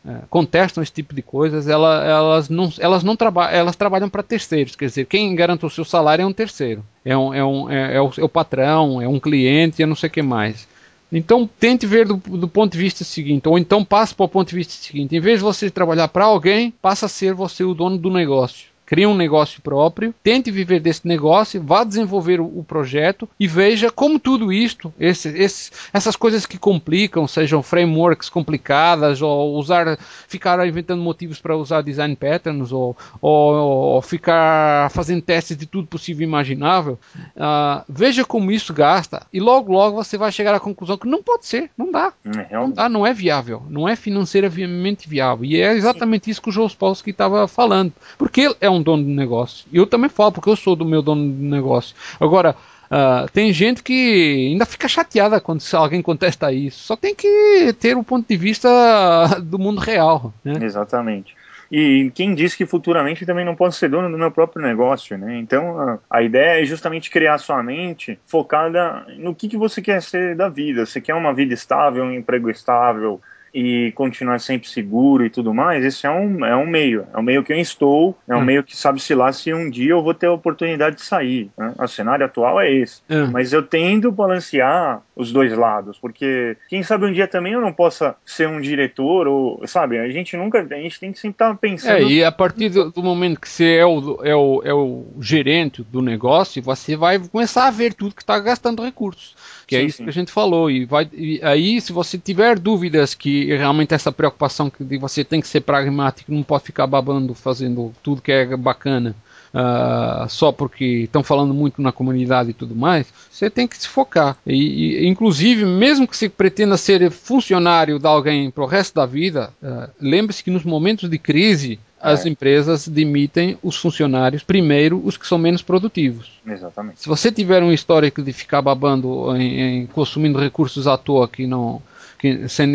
é, 0.06 0.20
contestam 0.30 0.82
esse 0.82 0.92
tipo 0.92 1.14
de 1.14 1.22
coisas, 1.22 1.68
ela, 1.68 2.06
elas 2.06 2.50
não, 2.50 2.72
elas 2.80 3.04
não 3.04 3.16
trabalham, 3.16 3.60
elas 3.60 3.76
trabalham 3.76 4.10
para 4.10 4.24
terceiros, 4.24 4.76
quer 4.76 4.86
dizer, 4.86 5.06
quem 5.06 5.36
garante 5.36 5.66
o 5.66 5.70
seu 5.70 5.84
salário 5.84 6.24
é 6.24 6.26
um 6.26 6.32
terceiro, 6.32 6.84
é, 7.04 7.18
um, 7.18 7.34
é, 7.34 7.44
um, 7.44 7.70
é, 7.70 7.96
é, 7.96 8.02
o, 8.02 8.12
é 8.18 8.24
o, 8.24 8.30
patrão, 8.30 9.02
é 9.02 9.08
um 9.08 9.20
cliente, 9.20 9.84
é 9.84 9.86
não 9.86 9.96
sei 9.96 10.08
o 10.08 10.12
que 10.12 10.22
mais. 10.22 10.68
Então 11.12 11.50
tente 11.60 11.86
ver 11.86 12.06
do, 12.06 12.18
do, 12.18 12.48
ponto 12.48 12.74
de 12.74 12.78
vista 12.78 13.04
seguinte, 13.04 13.48
ou 13.48 13.58
então 13.58 13.84
passe 13.84 14.14
para 14.14 14.26
o 14.26 14.30
ponto 14.30 14.50
de 14.50 14.56
vista 14.56 14.74
seguinte, 14.74 15.16
em 15.16 15.20
vez 15.20 15.40
de 15.40 15.44
você 15.44 15.70
trabalhar 15.70 16.08
para 16.10 16.26
alguém, 16.26 16.74
passa 16.82 17.06
a 17.06 17.10
ser 17.10 17.34
você 17.34 17.64
o 17.64 17.74
dono 17.74 17.98
do 17.98 18.10
negócio 18.10 18.77
crie 18.88 19.06
um 19.06 19.14
negócio 19.14 19.62
próprio, 19.62 20.16
tente 20.24 20.50
viver 20.50 20.80
desse 20.80 21.06
negócio, 21.06 21.62
vá 21.62 21.84
desenvolver 21.84 22.40
o, 22.40 22.46
o 22.46 22.64
projeto 22.64 23.28
e 23.38 23.46
veja 23.46 23.92
como 23.92 24.18
tudo 24.18 24.52
isto, 24.52 24.94
esse, 24.98 25.28
esse, 25.38 25.72
essas 25.92 26.16
coisas 26.16 26.46
que 26.46 26.58
complicam, 26.58 27.28
sejam 27.28 27.62
frameworks 27.62 28.30
complicadas, 28.30 29.22
ou 29.22 29.56
usar, 29.58 30.00
ficar 30.28 30.66
inventando 30.66 31.04
motivos 31.04 31.42
para 31.42 31.56
usar 31.56 31.82
design 31.82 32.16
patterns, 32.16 32.72
ou, 32.72 32.96
ou, 33.22 33.54
ou, 33.54 34.02
ficar 34.02 34.90
fazendo 34.92 35.22
testes 35.22 35.58
de 35.58 35.66
tudo 35.66 35.88
possível 35.88 36.22
e 36.22 36.30
imaginável, 36.30 36.98
uh, 37.36 37.84
veja 37.90 38.24
como 38.24 38.52
isso 38.52 38.74
gasta 38.74 39.28
e 39.34 39.40
logo 39.42 39.74
logo 39.74 40.02
você 40.02 40.18
vai 40.18 40.32
chegar 40.32 40.56
à 40.56 40.62
conclusão 40.62 40.98
que 40.98 41.08
não 41.08 41.22
pode 41.22 41.46
ser, 41.46 41.70
não 41.78 41.92
dá, 41.92 42.14
é, 42.26 42.54
não 42.56 42.72
dá, 42.72 42.88
não 42.88 43.06
é 43.06 43.14
viável, 43.14 43.64
não 43.70 43.88
é 43.88 43.98
financeiramente 43.98 45.10
viável. 45.10 45.44
E 45.44 45.60
é 45.60 45.74
exatamente 45.74 46.30
isso 46.30 46.42
que 46.42 46.50
o 46.50 46.52
Joe 46.54 46.68
Spolsky 46.68 47.10
estava 47.10 47.48
falando, 47.50 47.92
porque 48.18 48.56
é 48.62 48.70
um 48.70 48.77
um 48.78 48.82
dono 48.82 49.04
de 49.04 49.10
negócio. 49.10 49.66
E 49.72 49.78
eu 49.78 49.88
também 49.88 50.10
falo, 50.10 50.32
porque 50.32 50.50
eu 50.50 50.56
sou 50.56 50.76
do 50.76 50.86
meu 50.86 51.02
dono 51.02 51.32
de 51.32 51.44
negócio. 51.44 51.96
Agora, 52.20 52.56
uh, 52.86 53.30
tem 53.32 53.52
gente 53.52 53.84
que 53.84 54.50
ainda 54.52 54.66
fica 54.66 54.88
chateada 54.88 55.40
quando 55.40 55.62
alguém 55.74 56.02
contesta 56.02 56.52
isso. 56.52 56.80
Só 56.80 56.96
tem 56.96 57.14
que 57.14 57.76
ter 57.80 57.96
o 57.96 58.00
um 58.00 58.04
ponto 58.04 58.28
de 58.28 58.38
vista 58.38 58.70
do 59.44 59.60
mundo 59.60 59.80
real. 59.80 60.34
Né? 60.44 60.54
Exatamente. 60.62 61.36
E 61.72 62.12
quem 62.16 62.34
disse 62.34 62.56
que 62.56 62.66
futuramente 62.66 63.26
também 63.26 63.44
não 63.44 63.56
posso 63.56 63.78
ser 63.78 63.90
dono 63.90 64.10
do 64.10 64.18
meu 64.18 64.32
próprio 64.32 64.62
negócio, 64.62 65.18
né? 65.18 65.38
Então 65.38 66.00
a 66.10 66.22
ideia 66.22 66.62
é 66.62 66.66
justamente 66.66 67.10
criar 67.10 67.38
sua 67.38 67.62
mente 67.62 68.18
focada 68.26 69.06
no 69.18 69.36
que, 69.36 69.50
que 69.50 69.58
você 69.58 69.82
quer 69.82 70.02
ser 70.02 70.36
da 70.36 70.48
vida. 70.48 70.86
Você 70.86 71.02
quer 71.02 71.14
uma 71.14 71.34
vida 71.34 71.54
estável, 71.54 72.06
um 72.06 72.14
emprego 72.14 72.50
estável, 72.50 73.20
e 73.58 73.92
continuar 73.94 74.40
sempre 74.40 74.70
seguro 74.70 75.26
e 75.26 75.32
tudo 75.32 75.52
mais, 75.52 75.84
esse 75.84 76.06
é 76.06 76.12
um, 76.12 76.46
é 76.46 76.56
um 76.56 76.68
meio. 76.68 77.08
É 77.12 77.18
um 77.18 77.24
meio 77.24 77.44
que 77.44 77.52
eu 77.52 77.58
estou, 77.58 78.16
é 78.28 78.36
um 78.36 78.38
hum. 78.38 78.46
meio 78.46 78.64
que 78.64 78.78
sabe-se 78.78 79.16
lá 79.16 79.34
se 79.34 79.52
um 79.52 79.68
dia 79.68 79.94
eu 79.94 80.04
vou 80.04 80.14
ter 80.14 80.28
a 80.28 80.32
oportunidade 80.32 80.98
de 80.98 81.02
sair. 81.02 81.50
Né? 81.58 81.74
O 81.76 81.88
cenário 81.88 82.24
atual 82.24 82.62
é 82.62 82.72
esse. 82.72 83.02
Hum. 83.10 83.32
Mas 83.32 83.54
eu 83.54 83.64
tendo 83.64 84.12
balancear 84.12 85.02
os 85.16 85.32
dois 85.32 85.58
lados, 85.58 85.98
porque 85.98 86.56
quem 86.70 86.84
sabe 86.84 87.08
um 87.08 87.12
dia 87.12 87.28
também 87.28 87.54
eu 87.54 87.62
não 87.62 87.74
possa 87.74 88.16
ser 88.24 88.48
um 88.48 88.62
diretor, 88.62 89.28
ou, 89.28 89.66
sabe, 89.66 89.98
a 89.98 90.08
gente 90.10 90.38
nunca, 90.38 90.60
a 90.60 90.76
gente 90.76 91.00
tem 91.00 91.12
que 91.12 91.18
sempre 91.18 91.34
estar 91.34 91.58
pensando. 91.58 91.98
É, 91.98 92.04
e 92.04 92.24
a 92.24 92.32
partir 92.32 92.70
do, 92.70 92.92
do 92.92 93.02
momento 93.02 93.42
que 93.42 93.50
você 93.50 93.78
é 93.78 93.86
o, 93.88 94.20
é, 94.24 94.36
o, 94.36 94.62
é 94.64 94.74
o 94.74 95.08
gerente 95.20 95.82
do 95.82 96.00
negócio, 96.00 96.62
você 96.62 96.96
vai 96.96 97.18
começar 97.18 97.66
a 97.66 97.72
ver 97.72 97.96
tudo 97.96 98.14
que 98.14 98.22
está 98.22 98.40
gastando 98.40 98.84
recursos 98.84 99.36
que 99.68 99.76
é 99.76 99.80
sim, 99.80 99.84
é 99.84 99.88
isso 99.88 99.98
sim. 99.98 100.04
que 100.06 100.10
a 100.10 100.14
gente 100.14 100.32
falou. 100.32 100.72
E, 100.72 100.86
vai, 100.86 101.08
e 101.14 101.40
aí, 101.44 101.80
se 101.82 101.92
você 101.92 102.18
tiver 102.18 102.58
dúvidas 102.58 103.14
que 103.14 103.46
realmente 103.56 103.94
essa 103.94 104.12
preocupação 104.12 104.72
de 104.80 104.98
você 104.98 105.24
tem 105.26 105.42
que 105.42 105.48
ser 105.48 105.62
pragmático, 105.62 106.32
não 106.32 106.42
pode 106.42 106.64
ficar 106.64 106.88
babando, 106.88 107.34
fazendo 107.34 107.94
tudo 108.02 108.22
que 108.22 108.32
é 108.32 108.56
bacana. 108.56 109.14
Uh, 109.54 110.28
só 110.30 110.52
porque 110.52 110.86
estão 111.04 111.24
falando 111.24 111.54
muito 111.54 111.82
na 111.82 111.92
comunidade 111.92 112.52
e 112.52 112.54
tudo 112.54 112.76
mais, 112.76 113.12
você 113.32 113.50
tem 113.50 113.68
que 113.68 113.78
se 113.78 113.88
focar. 113.88 114.38
E, 114.46 115.04
e 115.04 115.08
inclusive, 115.08 115.66
mesmo 115.66 116.08
que 116.08 116.16
você 116.16 116.30
pretenda 116.30 116.78
ser 116.78 117.10
funcionário 117.10 117.98
de 117.98 118.08
alguém 118.08 118.52
para 118.52 118.64
o 118.64 118.68
resto 118.68 118.96
da 118.96 119.06
vida, 119.06 119.52
uh, 119.62 119.90
lembre-se 120.00 120.44
que 120.44 120.52
nos 120.52 120.64
momentos 120.64 121.10
de 121.10 121.18
crise 121.18 121.80
as 122.00 122.26
é. 122.26 122.30
empresas 122.30 122.88
demitem 122.88 123.58
os 123.64 123.76
funcionários 123.76 124.44
primeiro 124.44 125.02
os 125.04 125.18
que 125.18 125.28
são 125.28 125.38
menos 125.38 125.62
produtivos. 125.62 126.32
Exatamente. 126.46 127.02
Se 127.02 127.08
você 127.08 127.32
tiver 127.32 127.64
um 127.64 127.72
histórico 127.72 128.22
de 128.22 128.32
ficar 128.32 128.62
babando 128.62 129.36
em, 129.36 129.82
em 129.82 129.86
consumindo 129.88 130.40
recursos 130.40 130.88
à 130.88 130.98
toa 130.98 131.28
que 131.28 131.48
não 131.48 131.82
que, 132.18 132.48
sem, 132.50 132.74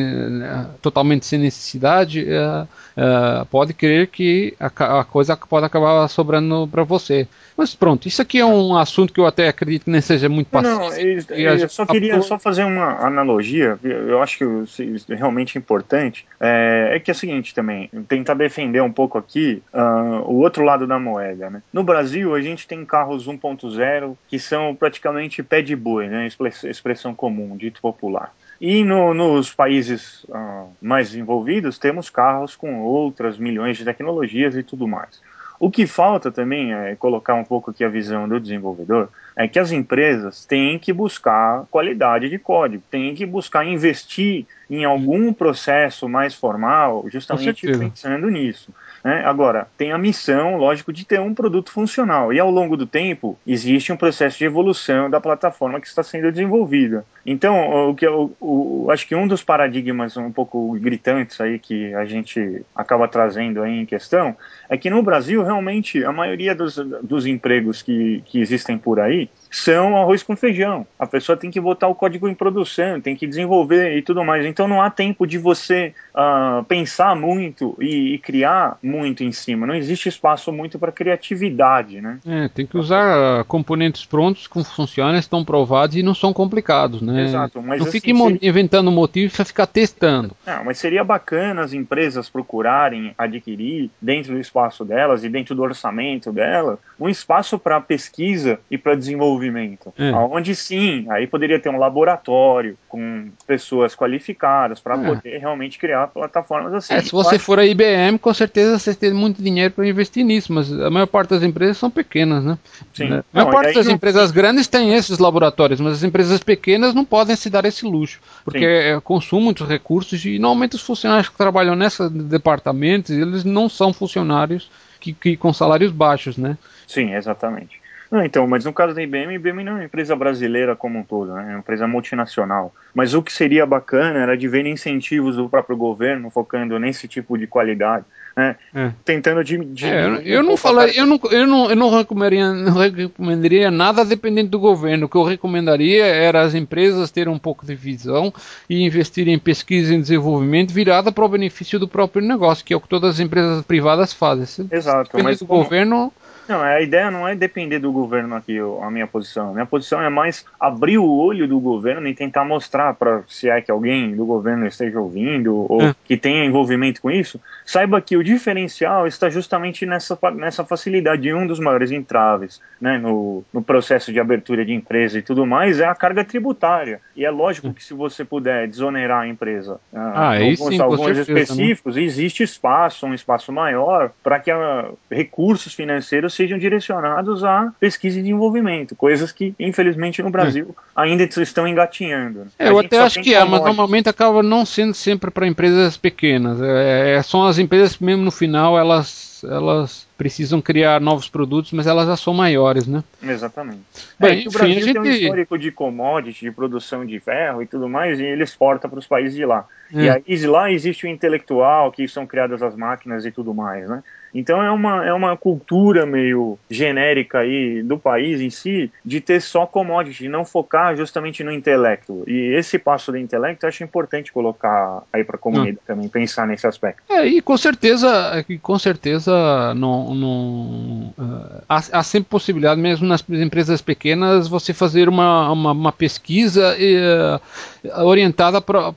totalmente 0.80 1.26
sem 1.26 1.38
necessidade, 1.38 2.24
uh, 2.24 2.62
uh, 2.62 3.46
pode 3.46 3.74
crer 3.74 4.06
que 4.06 4.54
a, 4.58 5.00
a, 5.00 5.04
coisa 5.04 5.36
pode 5.36 5.66
acabar 5.66 6.06
sobrando 6.08 6.68
para 6.70 6.84
você. 6.84 7.26
Mas 7.56 7.74
pronto, 7.74 8.08
isso 8.08 8.22
aqui 8.22 8.38
é 8.38 8.46
um 8.46 8.76
assunto 8.76 9.12
que 9.12 9.20
eu 9.20 9.26
até 9.26 9.48
acredito 9.48 9.84
que 9.84 9.90
nem 9.90 10.00
seja 10.00 10.28
muito 10.28 10.48
pacífico. 10.48 10.80
Não, 10.80 11.36
eu, 11.36 11.58
eu 11.58 11.68
só 11.68 11.84
queria 11.84 12.20
só 12.22 12.38
fazer 12.38 12.64
uma 12.64 13.04
analogia, 13.04 13.78
eu 13.82 14.22
acho 14.22 14.38
que 14.38 15.14
realmente 15.14 15.58
importante, 15.58 16.26
é, 16.40 16.92
é, 16.94 17.00
que 17.00 17.10
é 17.10 17.12
o 17.12 17.14
seguinte 17.14 17.54
também, 17.54 17.90
tentar 18.08 18.34
defender 18.34 18.80
um 18.82 18.92
pouco 18.92 19.18
aqui 19.18 19.62
uh, 19.72 20.22
o 20.24 20.36
outro 20.36 20.64
lado 20.64 20.86
da 20.86 20.98
moeda. 20.98 21.50
Né? 21.50 21.62
No 21.72 21.82
Brasil, 21.82 22.34
a 22.34 22.40
gente 22.40 22.66
tem 22.66 22.84
carros 22.84 23.26
1.0 23.26 24.16
que 24.28 24.38
são 24.38 24.74
praticamente 24.74 25.42
pé 25.42 25.60
de 25.60 25.76
boi, 25.76 26.08
né? 26.08 26.28
expressão 26.64 27.14
comum, 27.14 27.56
dito 27.56 27.80
popular. 27.80 28.32
E 28.64 28.84
no, 28.84 29.12
nos 29.12 29.52
países 29.52 30.22
uh, 30.28 30.70
mais 30.80 31.10
desenvolvidos, 31.10 31.78
temos 31.78 32.08
carros 32.08 32.54
com 32.54 32.80
outras 32.82 33.36
milhões 33.36 33.76
de 33.76 33.84
tecnologias 33.84 34.54
e 34.54 34.62
tudo 34.62 34.86
mais. 34.86 35.20
O 35.58 35.68
que 35.68 35.84
falta 35.84 36.30
também 36.30 36.72
é 36.72 36.94
colocar 36.94 37.34
um 37.34 37.42
pouco 37.42 37.72
aqui 37.72 37.82
a 37.82 37.88
visão 37.88 38.28
do 38.28 38.38
desenvolvedor, 38.38 39.08
é 39.34 39.48
que 39.48 39.58
as 39.58 39.72
empresas 39.72 40.44
têm 40.44 40.78
que 40.78 40.92
buscar 40.92 41.64
qualidade 41.72 42.28
de 42.28 42.38
código, 42.38 42.84
têm 42.88 43.16
que 43.16 43.26
buscar 43.26 43.66
investir 43.66 44.46
em 44.70 44.84
algum 44.84 45.32
processo 45.32 46.08
mais 46.08 46.32
formal, 46.32 47.04
justamente 47.08 47.66
pensando 47.66 48.30
nisso. 48.30 48.72
Né? 49.04 49.22
Agora, 49.24 49.66
tem 49.76 49.92
a 49.92 49.98
missão, 49.98 50.56
lógico, 50.56 50.92
de 50.92 51.04
ter 51.04 51.20
um 51.20 51.34
produto 51.34 51.72
funcional. 51.72 52.32
E 52.32 52.38
ao 52.38 52.50
longo 52.50 52.76
do 52.76 52.86
tempo, 52.86 53.38
existe 53.46 53.92
um 53.92 53.96
processo 53.96 54.38
de 54.38 54.44
evolução 54.44 55.10
da 55.10 55.20
plataforma 55.20 55.80
que 55.80 55.86
está 55.86 56.02
sendo 56.02 56.30
desenvolvida. 56.30 57.04
Então, 57.26 57.90
o 57.90 57.94
que 57.94 58.06
eu, 58.06 58.32
o, 58.40 58.88
acho 58.90 59.06
que 59.06 59.14
um 59.14 59.26
dos 59.26 59.42
paradigmas 59.42 60.16
um 60.16 60.30
pouco 60.30 60.72
gritantes 60.80 61.40
aí 61.40 61.58
que 61.58 61.94
a 61.94 62.04
gente 62.04 62.64
acaba 62.74 63.08
trazendo 63.08 63.62
aí 63.62 63.80
em 63.80 63.86
questão 63.86 64.36
é 64.68 64.76
que 64.76 64.90
no 64.90 65.02
Brasil, 65.02 65.42
realmente, 65.42 66.04
a 66.04 66.12
maioria 66.12 66.54
dos, 66.54 66.76
dos 67.02 67.26
empregos 67.26 67.82
que, 67.82 68.22
que 68.26 68.40
existem 68.40 68.78
por 68.78 69.00
aí 69.00 69.28
são 69.52 69.96
arroz 69.98 70.22
com 70.22 70.34
feijão. 70.34 70.86
A 70.98 71.06
pessoa 71.06 71.36
tem 71.36 71.50
que 71.50 71.60
botar 71.60 71.86
o 71.86 71.94
código 71.94 72.26
em 72.26 72.34
produção, 72.34 73.00
tem 73.00 73.14
que 73.14 73.26
desenvolver 73.26 73.96
e 73.98 74.02
tudo 74.02 74.24
mais. 74.24 74.46
Então 74.46 74.66
não 74.66 74.80
há 74.80 74.90
tempo 74.90 75.26
de 75.26 75.36
você 75.36 75.92
uh, 76.14 76.64
pensar 76.64 77.14
muito 77.14 77.76
e, 77.78 78.14
e, 78.14 78.18
criar 78.18 78.78
muito 78.82 79.22
em 79.22 79.30
cima. 79.30 79.66
Não 79.66 79.74
existe 79.74 80.08
espaço 80.08 80.50
muito 80.50 80.78
para 80.78 80.90
criatividade, 80.90 82.00
né? 82.00 82.18
É, 82.26 82.48
tem 82.48 82.66
que 82.66 82.78
usar 82.78 83.44
componentes 83.44 84.06
prontos 84.06 84.46
que 84.46 84.64
funcionam, 84.64 85.18
estão 85.18 85.44
provados 85.44 85.96
e 85.96 86.02
não 86.02 86.14
são 86.14 86.32
complicados, 86.32 87.02
né? 87.02 87.24
Exato. 87.24 87.60
Mas 87.60 87.78
não 87.78 87.88
assim, 87.88 88.00
fique 88.00 88.16
seria... 88.16 88.38
inventando 88.40 88.90
motivos 88.90 89.36
para 89.36 89.44
ficar 89.44 89.66
testando. 89.66 90.34
Não, 90.46 90.64
mas 90.64 90.78
seria 90.78 91.04
bacana 91.04 91.62
as 91.62 91.74
empresas 91.74 92.30
procurarem 92.30 93.14
adquirir 93.18 93.90
dentro 94.00 94.32
do 94.32 94.40
espaço 94.40 94.82
delas 94.82 95.22
e 95.24 95.28
dentro 95.28 95.54
do 95.54 95.62
orçamento 95.62 96.32
delas 96.32 96.78
um 96.98 97.08
espaço 97.08 97.58
para 97.58 97.80
pesquisa 97.80 98.58
e 98.70 98.78
para 98.78 98.94
desenvolvimento 98.94 99.41
desenvolvimento. 99.42 99.92
É. 99.98 100.12
Onde 100.12 100.54
sim, 100.54 101.06
aí 101.10 101.26
poderia 101.26 101.58
ter 101.58 101.68
um 101.68 101.78
laboratório 101.78 102.76
com 102.88 103.30
pessoas 103.46 103.94
qualificadas 103.94 104.80
para 104.80 104.94
é. 104.94 105.06
poder 105.06 105.38
realmente 105.38 105.78
criar 105.78 106.06
plataformas 106.08 106.72
assim. 106.74 106.94
É, 106.94 107.00
se 107.00 107.10
você 107.10 107.38
for 107.38 107.58
a 107.58 107.66
IBM, 107.66 108.18
com 108.18 108.32
certeza 108.32 108.78
você 108.78 108.94
tem 108.94 109.12
muito 109.12 109.42
dinheiro 109.42 109.72
para 109.74 109.86
investir 109.86 110.24
nisso, 110.24 110.52
mas 110.52 110.72
a 110.72 110.90
maior 110.90 111.06
parte 111.06 111.30
das 111.30 111.42
empresas 111.42 111.76
são 111.76 111.90
pequenas, 111.90 112.44
né? 112.44 112.58
Sim. 112.94 113.04
A 113.04 113.08
maior 113.08 113.24
não, 113.32 113.50
parte 113.50 113.74
das 113.74 113.86
não... 113.86 113.94
empresas 113.94 114.30
grandes 114.30 114.68
tem 114.68 114.94
esses 114.94 115.18
laboratórios, 115.18 115.80
mas 115.80 115.94
as 115.94 116.02
empresas 116.02 116.42
pequenas 116.42 116.94
não 116.94 117.04
podem 117.04 117.34
se 117.34 117.50
dar 117.50 117.64
esse 117.64 117.84
luxo, 117.84 118.20
porque 118.44 118.64
é, 118.64 119.00
consumem 119.00 119.44
muitos 119.44 119.68
recursos 119.68 120.24
e 120.24 120.38
normalmente 120.38 120.76
os 120.76 120.82
funcionários 120.82 121.28
que 121.28 121.36
trabalham 121.36 121.74
nesses 121.74 122.08
departamentos, 122.10 123.10
eles 123.10 123.44
não 123.44 123.68
são 123.68 123.92
funcionários 123.92 124.70
que, 125.00 125.12
que 125.12 125.36
com 125.36 125.52
salários 125.52 125.90
baixos, 125.90 126.36
né? 126.36 126.56
Sim, 126.86 127.14
exatamente. 127.14 127.81
Não, 128.12 128.22
então, 128.22 128.46
mas 128.46 128.66
no 128.66 128.74
caso 128.74 128.94
da 128.94 129.02
IBM, 129.02 129.28
a 129.28 129.32
IBM 129.32 129.64
não 129.64 129.72
é 129.72 129.74
uma 129.76 129.84
empresa 129.84 130.14
brasileira 130.14 130.76
como 130.76 130.98
um 130.98 131.02
todo, 131.02 131.32
né? 131.32 131.44
é 131.44 131.52
uma 131.52 131.60
empresa 131.60 131.86
multinacional. 131.88 132.70
Mas 132.94 133.14
o 133.14 133.22
que 133.22 133.32
seria 133.32 133.64
bacana 133.64 134.18
era 134.18 134.36
de 134.36 134.46
ver 134.46 134.66
incentivos 134.66 135.36
do 135.36 135.48
próprio 135.48 135.78
governo 135.78 136.28
focando 136.28 136.78
nesse 136.78 137.08
tipo 137.08 137.38
de 137.38 137.46
qualidade. 137.46 138.04
Né? 138.36 138.56
É. 138.74 138.92
Tentando 139.02 139.42
de, 139.42 139.56
de 139.64 139.86
é, 139.86 140.06
eu, 140.06 140.16
eu 140.24 140.42
não 140.42 140.56
eu 140.94 141.06
não, 141.06 141.20
eu 141.30 141.46
não, 141.46 141.70
eu 141.70 141.76
não 141.76 141.90
recomendaria, 141.90 142.52
não 142.52 142.72
recomendaria 142.74 143.70
nada 143.70 144.04
dependente 144.04 144.50
do 144.50 144.58
governo. 144.58 145.06
O 145.06 145.08
que 145.08 145.16
eu 145.16 145.22
recomendaria 145.22 146.04
era 146.04 146.42
as 146.42 146.54
empresas 146.54 147.10
terem 147.10 147.32
um 147.32 147.38
pouco 147.38 147.64
de 147.64 147.74
visão 147.74 148.32
e 148.68 148.84
investirem 148.84 149.34
em 149.34 149.38
pesquisa 149.38 149.94
e 149.94 149.98
desenvolvimento 149.98 150.70
virada 150.70 151.10
para 151.10 151.24
o 151.24 151.28
benefício 151.28 151.78
do 151.78 151.88
próprio 151.88 152.22
negócio, 152.22 152.62
que 152.62 152.74
é 152.74 152.76
o 152.76 152.80
que 152.80 152.88
todas 152.88 153.14
as 153.14 153.20
empresas 153.20 153.64
privadas 153.64 154.12
fazem. 154.12 154.68
Exato. 154.70 155.22
mas 155.22 155.40
o 155.40 155.46
governo 155.46 156.12
não, 156.48 156.60
a 156.60 156.80
ideia 156.80 157.10
não 157.10 157.26
é 157.26 157.34
depender 157.34 157.78
do 157.78 157.92
governo 157.92 158.34
aqui, 158.34 158.58
a 158.58 158.90
minha 158.90 159.06
posição. 159.06 159.50
A 159.50 159.52
minha 159.52 159.66
posição 159.66 160.02
é 160.02 160.08
mais 160.08 160.44
abrir 160.58 160.98
o 160.98 161.08
olho 161.08 161.46
do 161.46 161.58
governo 161.60 162.06
e 162.08 162.14
tentar 162.14 162.44
mostrar 162.44 162.94
para 162.94 163.22
se 163.28 163.48
é 163.48 163.60
que 163.60 163.70
alguém 163.70 164.14
do 164.14 164.26
governo 164.26 164.66
esteja 164.66 165.00
ouvindo 165.00 165.66
ou 165.70 165.82
é. 165.82 165.94
que 166.04 166.16
tenha 166.16 166.44
envolvimento 166.44 167.00
com 167.00 167.10
isso, 167.10 167.40
saiba 167.64 168.00
que 168.00 168.16
o 168.16 168.24
diferencial 168.24 169.06
está 169.06 169.28
justamente 169.28 169.86
nessa, 169.86 170.18
nessa 170.34 170.64
facilidade. 170.64 171.28
E 171.28 171.34
um 171.34 171.46
dos 171.46 171.60
maiores 171.60 171.90
entraves 171.90 172.60
né, 172.80 172.98
no, 172.98 173.44
no 173.52 173.62
processo 173.62 174.12
de 174.12 174.20
abertura 174.20 174.64
de 174.64 174.72
empresa 174.72 175.18
e 175.18 175.22
tudo 175.22 175.46
mais 175.46 175.80
é 175.80 175.86
a 175.86 175.94
carga 175.94 176.24
tributária. 176.24 177.00
E 177.16 177.24
é 177.24 177.30
lógico 177.30 177.68
hum. 177.68 177.72
que 177.72 177.84
se 177.84 177.94
você 177.94 178.24
puder 178.24 178.68
desonerar 178.68 179.22
a 179.22 179.28
empresa 179.28 179.78
ah, 179.94 180.12
ah 180.14 180.34
alguns, 180.36 180.58
sim, 180.58 180.80
alguns 180.80 181.16
né? 181.16 181.22
específicos, 181.22 181.96
né? 181.96 182.02
existe 182.02 182.42
espaço, 182.42 183.06
um 183.06 183.14
espaço 183.14 183.52
maior, 183.52 184.10
para 184.22 184.38
que 184.38 184.50
a, 184.50 184.90
recursos 185.10 185.74
financeiros 185.74 186.34
sejam 186.34 186.58
direcionados 186.58 187.44
a 187.44 187.72
pesquisa 187.78 188.18
e 188.18 188.22
desenvolvimento, 188.22 188.94
coisas 188.96 189.32
que, 189.32 189.54
infelizmente, 189.58 190.22
no 190.22 190.30
Brasil 190.30 190.74
é. 190.78 191.02
ainda 191.02 191.24
estão 191.24 191.66
engatinhando. 191.66 192.46
É, 192.58 192.68
eu 192.68 192.78
até 192.78 192.98
acho 192.98 193.20
que 193.20 193.34
é, 193.34 193.44
mas 193.44 193.62
normalmente 193.62 194.08
acaba 194.08 194.42
não 194.42 194.64
sendo 194.64 194.94
sempre 194.94 195.30
para 195.30 195.46
empresas 195.46 195.96
pequenas. 195.96 196.60
É, 196.60 197.16
é, 197.16 197.22
são 197.22 197.44
as 197.44 197.51
empresas 197.58 197.96
que, 197.96 198.04
mesmo 198.04 198.24
no 198.24 198.30
final, 198.30 198.78
elas, 198.78 199.44
elas 199.44 200.06
precisam 200.16 200.60
criar 200.60 201.00
novos 201.00 201.28
produtos, 201.28 201.72
mas 201.72 201.86
elas 201.86 202.06
já 202.06 202.16
são 202.16 202.32
maiores, 202.32 202.86
né? 202.86 203.02
Exatamente. 203.22 203.80
Bem, 204.18 204.44
é, 204.44 204.48
o 204.48 204.50
Brasil 204.50 204.80
gente... 204.80 204.92
tem 204.92 205.02
um 205.02 205.14
histórico 205.14 205.58
de 205.58 205.72
commodity, 205.72 206.44
de 206.44 206.52
produção 206.52 207.04
de 207.04 207.18
ferro 207.20 207.62
e 207.62 207.66
tudo 207.66 207.88
mais, 207.88 208.20
e 208.20 208.24
ele 208.24 208.44
exporta 208.44 208.88
para 208.88 208.98
os 208.98 209.06
países 209.06 209.34
de 209.34 209.44
lá. 209.44 209.66
É. 209.94 210.04
E 210.04 210.10
aí 210.10 210.46
lá 210.46 210.70
existe 210.70 211.06
o 211.06 211.08
intelectual, 211.08 211.90
que 211.90 212.06
são 212.06 212.26
criadas 212.26 212.62
as 212.62 212.76
máquinas 212.76 213.26
e 213.26 213.30
tudo 213.30 213.52
mais, 213.52 213.88
né? 213.88 214.02
Então 214.34 214.62
é 214.62 214.70
uma, 214.70 215.04
é 215.04 215.12
uma 215.12 215.36
cultura 215.36 216.06
meio 216.06 216.58
genérica 216.70 217.40
aí 217.40 217.82
do 217.82 217.98
país 217.98 218.40
em 218.40 218.50
si 218.50 218.90
de 219.04 219.20
ter 219.20 219.40
só 219.40 219.66
commodity, 219.66 220.28
não 220.28 220.44
focar 220.44 220.96
justamente 220.96 221.44
no 221.44 221.52
intelecto. 221.52 222.24
E 222.26 222.54
esse 222.54 222.78
passo 222.78 223.12
do 223.12 223.18
intelecto 223.18 223.64
eu 223.64 223.68
acho 223.68 223.84
importante 223.84 224.32
colocar 224.32 225.02
aí 225.12 225.24
para 225.24 225.36
a 225.36 225.38
comunidade 225.38 225.78
ah. 225.84 225.86
também 225.86 226.08
pensar 226.08 226.46
nesse 226.46 226.66
aspecto. 226.66 227.02
É, 227.10 227.26
e 227.26 227.40
com 227.40 227.56
certeza, 227.56 228.44
com 228.62 228.78
certeza 228.78 229.74
não, 229.74 230.14
não, 230.14 231.14
uh, 231.18 231.62
há, 231.68 231.76
há, 231.92 232.02
sempre 232.02 232.30
possibilidade, 232.30 232.80
mesmo 232.80 233.06
nas 233.06 233.24
empresas 233.28 233.80
pequenas, 233.80 234.48
você 234.48 234.72
fazer 234.72 235.08
uma, 235.08 235.50
uma, 235.50 235.72
uma 235.72 235.92
pesquisa 235.92 236.74
uh, 236.74 238.04
orientada 238.06 238.60
para 238.60 238.92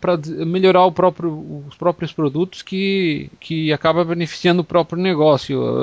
melhorar 0.45 0.89
próprio, 0.91 1.63
os 1.67 1.75
próprios 1.75 2.11
produtos 2.13 2.61
que, 2.61 3.29
que 3.39 3.73
acaba 3.73 4.03
beneficiando 4.03 4.61
o 4.61 4.65
próprio 4.65 5.01
negócio. 5.01 5.24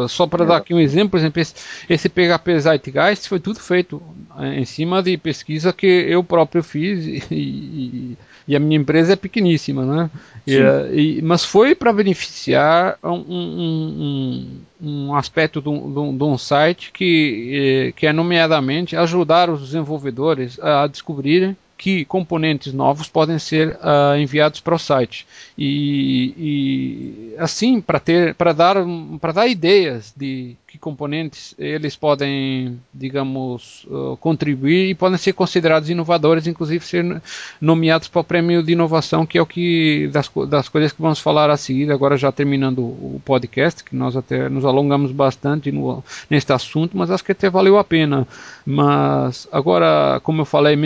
Só 0.09 0.27
para 0.27 0.45
é. 0.45 0.47
dar 0.47 0.57
aqui 0.59 0.75
um 0.75 0.81
exemplo, 0.81 1.11
por 1.11 1.19
exemplo, 1.19 1.41
esse, 1.41 1.55
esse 1.89 2.09
PHP 2.09 2.61
Zeitgeist 2.61 3.29
foi 3.29 3.41
tudo 3.41 3.61
feito 3.61 4.03
em 4.41 4.65
cima 4.65 5.03
de 5.03 5.17
pesquisa 5.17 5.73
que 5.73 5.87
eu 5.87 6.23
próprio 6.23 6.63
fiz 6.63 7.05
e, 7.31 7.35
e, 7.35 8.19
e 8.49 8.57
a 8.57 8.61
minha 8.61 8.79
empresa 8.79 9.13
é 9.13 9.17
pequeníssima, 9.17 9.85
né? 9.85 10.11
E, 10.47 10.59
e, 10.93 11.23
mas 11.23 11.45
foi 11.45 11.75
para 11.75 11.93
beneficiar 11.93 12.99
um, 13.03 13.11
um, 13.11 14.59
um, 14.81 15.09
um 15.09 15.15
aspecto 15.15 15.61
de 15.61 15.69
um, 15.69 16.39
site 16.39 16.91
que, 16.93 17.89
eh, 17.89 17.93
que 17.93 18.07
é 18.07 18.13
nomeadamente 18.13 18.97
ajudar 18.97 19.49
os 19.49 19.61
desenvolvedores 19.61 20.59
a 20.61 20.87
descobrirem 20.87 21.57
que 21.83 22.05
componentes 22.05 22.73
novos 22.73 23.09
podem 23.09 23.41
ser 23.41 23.71
uh, 23.71 24.17
enviados 24.17 24.61
para 24.61 24.77
o 24.77 24.79
site 24.79 25.27
e, 25.59 26.33
e 26.39 27.35
assim 27.39 27.81
para 27.81 27.99
ter 27.99 28.37
para 28.37 28.53
dar 28.53 28.77
para 29.21 29.33
dar 29.33 29.49
ideias 29.49 30.15
de 30.17 30.57
que 30.73 30.79
componentes 30.79 31.55
eles 31.59 31.97
podem, 31.97 32.81
digamos, 32.95 33.85
uh, 33.91 34.17
contribuir 34.17 34.89
e 34.89 34.95
podem 34.95 35.19
ser 35.19 35.35
considerados 35.35 35.91
inovadores, 35.91 36.47
inclusive 36.47 36.83
ser 36.83 37.21
nomeados 37.61 38.09
para 38.09 38.23
o 38.23 38.25
prêmio 38.25 38.63
de 38.63 38.73
inovação, 38.73 39.27
que 39.27 39.37
é 39.37 39.43
o 39.43 39.45
que 39.45 40.09
das, 40.11 40.31
das 40.49 40.71
coisas 40.71 40.91
que 40.91 41.03
vamos 41.03 41.19
falar 41.19 41.51
a 41.51 41.59
seguir, 41.59 41.93
agora 41.93 42.17
já 42.17 42.33
terminando 42.33 42.79
o 42.79 43.21
podcast, 43.23 43.85
que 43.85 43.95
nós 43.95 44.17
até 44.17 44.49
nos 44.49 44.65
alongamos 44.65 45.13
bastante 45.13 45.71
no, 45.71 46.03
neste 46.31 46.55
assunto, 46.55 46.97
mas 46.97 47.11
acho 47.11 47.23
que 47.23 47.33
até 47.33 47.51
valeu 47.51 47.77
a 47.77 47.85
pena. 47.85 48.27
Mas 48.65 49.49
agora, 49.53 50.21
como 50.23 50.41
eu 50.41 50.47
falei, 50.47 50.79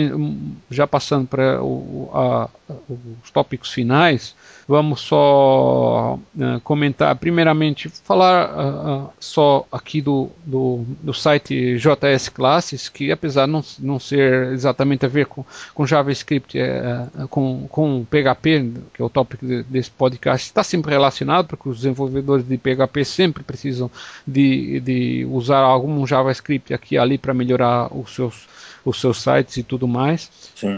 já 0.69 0.85
passando 0.87 1.27
para 1.27 1.61
os 1.63 3.31
tópicos 3.31 3.71
finais, 3.71 4.35
Vamos 4.67 4.99
só 4.99 6.15
uh, 6.15 6.59
comentar, 6.61 7.15
primeiramente, 7.15 7.87
falar 7.87 8.49
uh, 8.49 9.09
só 9.17 9.65
aqui 9.71 10.01
do, 10.01 10.29
do, 10.45 10.83
do, 11.01 11.13
site 11.13 11.77
JS 11.77 12.27
Classes, 12.27 12.89
que 12.89 13.09
apesar 13.09 13.45
de 13.45 13.53
não, 13.53 13.63
não 13.79 13.97
ser 13.97 14.51
exatamente 14.51 15.05
a 15.05 15.07
ver 15.07 15.25
com, 15.25 15.45
com 15.73 15.87
JavaScript, 15.87 16.59
é, 16.59 17.07
com, 17.29 17.65
com 17.69 18.05
PHP, 18.09 18.73
que 18.93 19.01
é 19.01 19.05
o 19.05 19.09
tópico 19.09 19.45
de, 19.45 19.63
desse 19.63 19.89
podcast, 19.89 20.47
está 20.47 20.65
sempre 20.65 20.91
relacionado, 20.91 21.47
porque 21.47 21.69
os 21.69 21.77
desenvolvedores 21.77 22.45
de 22.45 22.57
PHP 22.57 23.05
sempre 23.05 23.43
precisam 23.45 23.89
de, 24.27 24.81
de 24.81 25.25
usar 25.31 25.59
algum 25.59 26.05
JavaScript 26.05 26.73
aqui 26.73 26.95
e 26.95 26.97
ali 26.97 27.17
para 27.17 27.33
melhorar 27.33 27.87
os 27.97 28.13
seus 28.13 28.45
os 28.89 29.01
seus 29.01 29.21
sites 29.21 29.57
e 29.57 29.63
tudo 29.63 29.87
mais. 29.87 30.31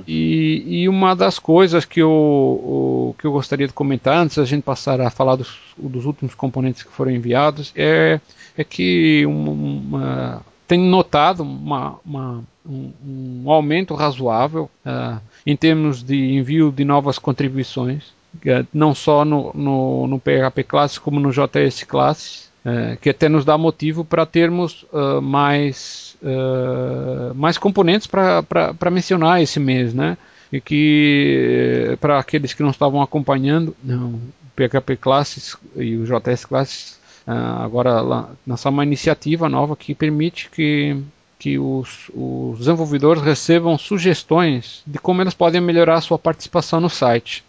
E, 0.07 0.63
e, 0.65 0.89
uma 0.89 1.15
das 1.15 1.37
coisas 1.37 1.85
que 1.85 2.01
eu, 2.01 2.09
o, 2.09 3.15
que 3.19 3.25
eu 3.25 3.31
gostaria 3.31 3.67
de 3.67 3.73
comentar 3.73 4.17
antes 4.17 4.37
da 4.37 4.45
gente 4.45 4.63
passar 4.63 4.99
a 4.99 5.11
falar 5.11 5.35
dos, 5.35 5.57
dos 5.77 6.05
últimos 6.05 6.33
componentes 6.33 6.81
que 6.81 6.91
foram 6.91 7.11
enviados 7.11 7.71
é, 7.75 8.19
é 8.57 8.63
que 8.63 9.25
uma, 9.27 10.43
tem 10.67 10.79
notado 10.79 11.43
uma, 11.43 11.99
uma, 12.03 12.43
um, 12.65 12.91
um, 13.05 13.51
aumento 13.51 13.93
razoável 13.93 14.69
uh, 14.85 15.21
em 15.45 15.55
termos 15.55 16.01
de 16.01 16.33
envio 16.33 16.71
de 16.71 16.83
novas 16.83 17.19
contribuições, 17.19 18.05
uh, 18.37 18.67
não 18.73 18.95
só 18.95 19.23
no, 19.23 19.51
no, 19.53 20.07
no 20.07 20.19
PHP 20.19 20.63
Classes 20.63 20.97
como 20.97 21.19
no 21.19 21.31
JS 21.31 21.83
Classes, 21.83 22.48
uh, 22.69 22.97
que 22.97 23.09
até 23.09 23.27
nos 23.27 23.45
dá 23.45 23.57
motivo 23.57 24.03
para 24.03 24.25
termos 24.25 24.85
mais 25.21 26.17
uh, 26.21 27.33
mais 27.35 27.57
componentes 27.57 28.07
para 28.07 28.91
mencionar 28.91 29.41
esse 29.41 29.59
mês, 29.59 29.93
né? 29.93 30.17
E 30.51 30.59
que 30.59 31.97
para 32.01 32.17
aqueles 32.19 32.53
que 32.53 32.63
não 32.63 32.71
estavam 32.71 33.01
acompanhando, 33.01 33.75
o 33.85 34.19
PHP 34.55 34.97
Classes 34.97 35.55
e 35.75 35.95
o 35.95 36.05
JS 36.05 36.45
Classes 36.45 36.99
uh, 37.27 37.63
agora 37.63 38.01
lançar 38.45 38.69
uma 38.69 38.83
iniciativa 38.83 39.47
nova 39.47 39.75
que 39.75 39.93
permite 39.93 40.49
que 40.49 40.97
que 41.37 41.57
os, 41.57 42.11
os 42.13 42.59
desenvolvedores 42.59 43.23
recebam 43.23 43.77
sugestões 43.77 44.83
de 44.85 44.99
como 44.99 45.21
eles 45.21 45.33
podem 45.33 45.61
melhorar 45.61 45.95
a 45.95 46.01
sua 46.01 46.19
participação 46.19 46.81
no 46.81 46.89
site. 46.89 47.45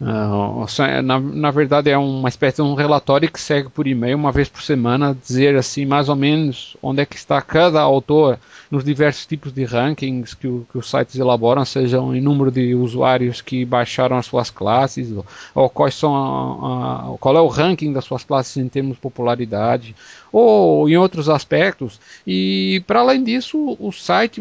Uh, 0.00 0.66
na, 1.04 1.20
na, 1.20 1.50
verdade 1.52 1.88
é 1.88 1.96
uma 1.96 2.28
espécie 2.28 2.56
de 2.56 2.62
um 2.62 2.74
relatório 2.74 3.30
que 3.30 3.40
segue 3.40 3.68
por 3.68 3.86
e-mail 3.86 4.16
uma 4.16 4.32
vez 4.32 4.48
por 4.48 4.60
semana, 4.60 5.16
dizer 5.24 5.56
assim 5.56 5.86
mais 5.86 6.08
ou 6.08 6.16
menos 6.16 6.76
onde 6.82 7.00
é 7.00 7.06
que 7.06 7.14
está 7.14 7.40
cada 7.40 7.80
autor 7.80 8.38
nos 8.68 8.82
diversos 8.82 9.24
tipos 9.24 9.52
de 9.52 9.64
rankings 9.64 10.34
que, 10.34 10.48
o, 10.48 10.66
que 10.70 10.76
os 10.76 10.90
sites 10.90 11.16
elaboram, 11.16 11.64
sejam 11.64 12.14
em 12.14 12.20
número 12.20 12.50
de 12.50 12.74
usuários 12.74 13.40
que 13.40 13.64
baixaram 13.64 14.16
as 14.16 14.26
suas 14.26 14.50
classes, 14.50 15.12
ou, 15.12 15.24
ou 15.54 15.70
quais 15.70 15.94
são 15.94 16.14
a, 16.14 17.14
a, 17.14 17.18
qual 17.18 17.36
é 17.36 17.40
o 17.40 17.46
ranking 17.46 17.92
das 17.92 18.04
suas 18.04 18.24
classes 18.24 18.56
em 18.56 18.68
termos 18.68 18.96
de 18.96 19.00
popularidade, 19.00 19.94
ou 20.34 20.88
em 20.88 20.96
outros 20.96 21.28
aspectos. 21.28 22.00
E 22.26 22.82
para 22.88 22.98
além 22.98 23.22
disso, 23.22 23.76
o 23.78 23.92
site 23.92 24.40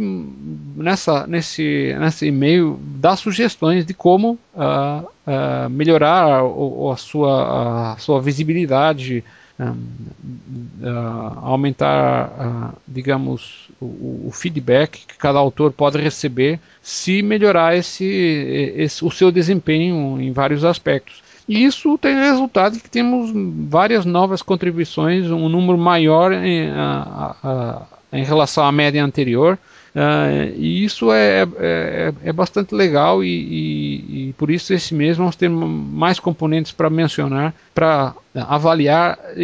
nessa, 0.75 1.27
nesse, 1.27 1.95
nesse 1.99 2.25
e-mail 2.25 2.79
dá 2.81 3.15
sugestões 3.15 3.85
de 3.85 3.93
como 3.93 4.31
uh, 4.55 5.05
uh, 5.05 5.69
melhorar 5.69 6.41
a, 6.41 6.97
sua, 6.97 7.93
a 7.93 7.97
sua 7.99 8.19
visibilidade. 8.19 9.23
Uh, 9.59 9.77
aumentar, 11.43 12.73
digamos, 12.87 13.69
o, 13.79 14.25
o, 14.25 14.31
feedback 14.33 15.05
que 15.05 15.15
cada 15.15 15.37
autor 15.37 15.71
pode 15.71 15.99
receber 15.99 16.59
se 16.81 17.21
melhorar 17.21 17.77
esse, 17.77 18.03
esse, 18.75 19.05
o 19.05 19.11
seu 19.11 19.31
desempenho 19.31 20.19
em 20.19 20.31
vários 20.31 20.65
aspectos. 20.65 21.21
E 21.53 21.65
isso 21.65 21.99
tem 21.99 22.15
resultado 22.15 22.79
que 22.79 22.89
temos 22.89 23.31
várias 23.69 24.05
novas 24.05 24.41
contribuições, 24.41 25.29
um 25.29 25.47
número 25.47 25.77
maior 25.77 26.31
em, 26.33 26.67
a, 26.71 27.35
a, 27.43 27.81
em 28.11 28.23
relação 28.23 28.65
à 28.65 28.71
média 28.71 29.05
anterior. 29.05 29.59
Uh, 29.95 30.49
e 30.57 30.83
isso 30.83 31.11
é, 31.11 31.47
é, 31.59 32.13
é 32.23 32.33
bastante 32.33 32.73
legal 32.73 33.23
e, 33.23 33.27
e, 33.27 34.29
e, 34.29 34.33
por 34.33 34.49
isso 34.49 34.73
esse 34.73 34.95
mês 34.95 35.17
vamos 35.17 35.35
ter 35.35 35.47
mais 35.47 36.19
componentes 36.19 36.71
para 36.71 36.89
mencionar, 36.89 37.53
para 37.75 38.15
avaliar 38.35 39.19
e, 39.35 39.43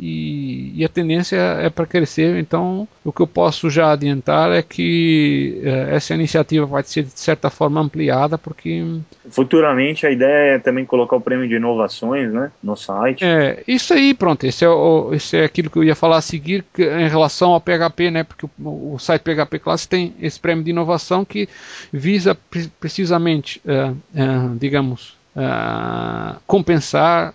e, 0.00 0.72
e, 0.76 0.84
a 0.84 0.88
tendência 0.88 1.36
é 1.36 1.70
para 1.70 1.86
crescer. 1.86 2.36
Então, 2.38 2.88
o 3.04 3.12
que 3.12 3.22
eu 3.22 3.26
posso 3.26 3.70
já 3.70 3.92
adiantar 3.92 4.50
é 4.50 4.62
que 4.62 5.62
uh, 5.62 5.94
essa 5.94 6.14
iniciativa 6.14 6.66
vai 6.66 6.82
ser 6.82 7.04
de 7.04 7.18
certa 7.18 7.50
forma 7.50 7.80
ampliada, 7.80 8.36
porque 8.36 8.84
futuramente 9.30 10.06
a 10.06 10.10
ideia 10.10 10.56
é 10.56 10.58
também 10.58 10.84
colocar 10.84 11.16
o 11.16 11.20
prêmio 11.20 11.48
de 11.48 11.54
inovações, 11.54 12.32
né, 12.32 12.50
no 12.62 12.76
site. 12.76 13.24
É 13.24 13.62
isso 13.68 13.94
aí, 13.94 14.12
pronto. 14.12 14.44
Esse 14.44 14.64
é, 14.64 14.68
o, 14.68 15.14
esse 15.14 15.36
é 15.36 15.44
aquilo 15.44 15.70
que 15.70 15.78
eu 15.78 15.84
ia 15.84 15.94
falar 15.94 16.16
a 16.18 16.22
seguir 16.22 16.64
que, 16.74 16.82
em 16.82 17.08
relação 17.08 17.52
ao 17.52 17.60
PHP, 17.60 18.10
né, 18.10 18.24
porque 18.24 18.46
o, 18.46 18.94
o 18.94 18.98
site 18.98 19.22
PHP 19.22 19.58
Class 19.60 19.86
tem 19.86 20.14
esse 20.20 20.40
prêmio 20.40 20.64
de 20.64 20.70
inovação 20.70 21.24
que 21.24 21.48
visa 21.92 22.34
pre 22.34 22.68
precisamente, 22.80 23.60
uh, 23.64 23.92
uh, 23.92 24.56
digamos, 24.58 25.16
uh, 25.36 26.40
compensar 26.46 27.34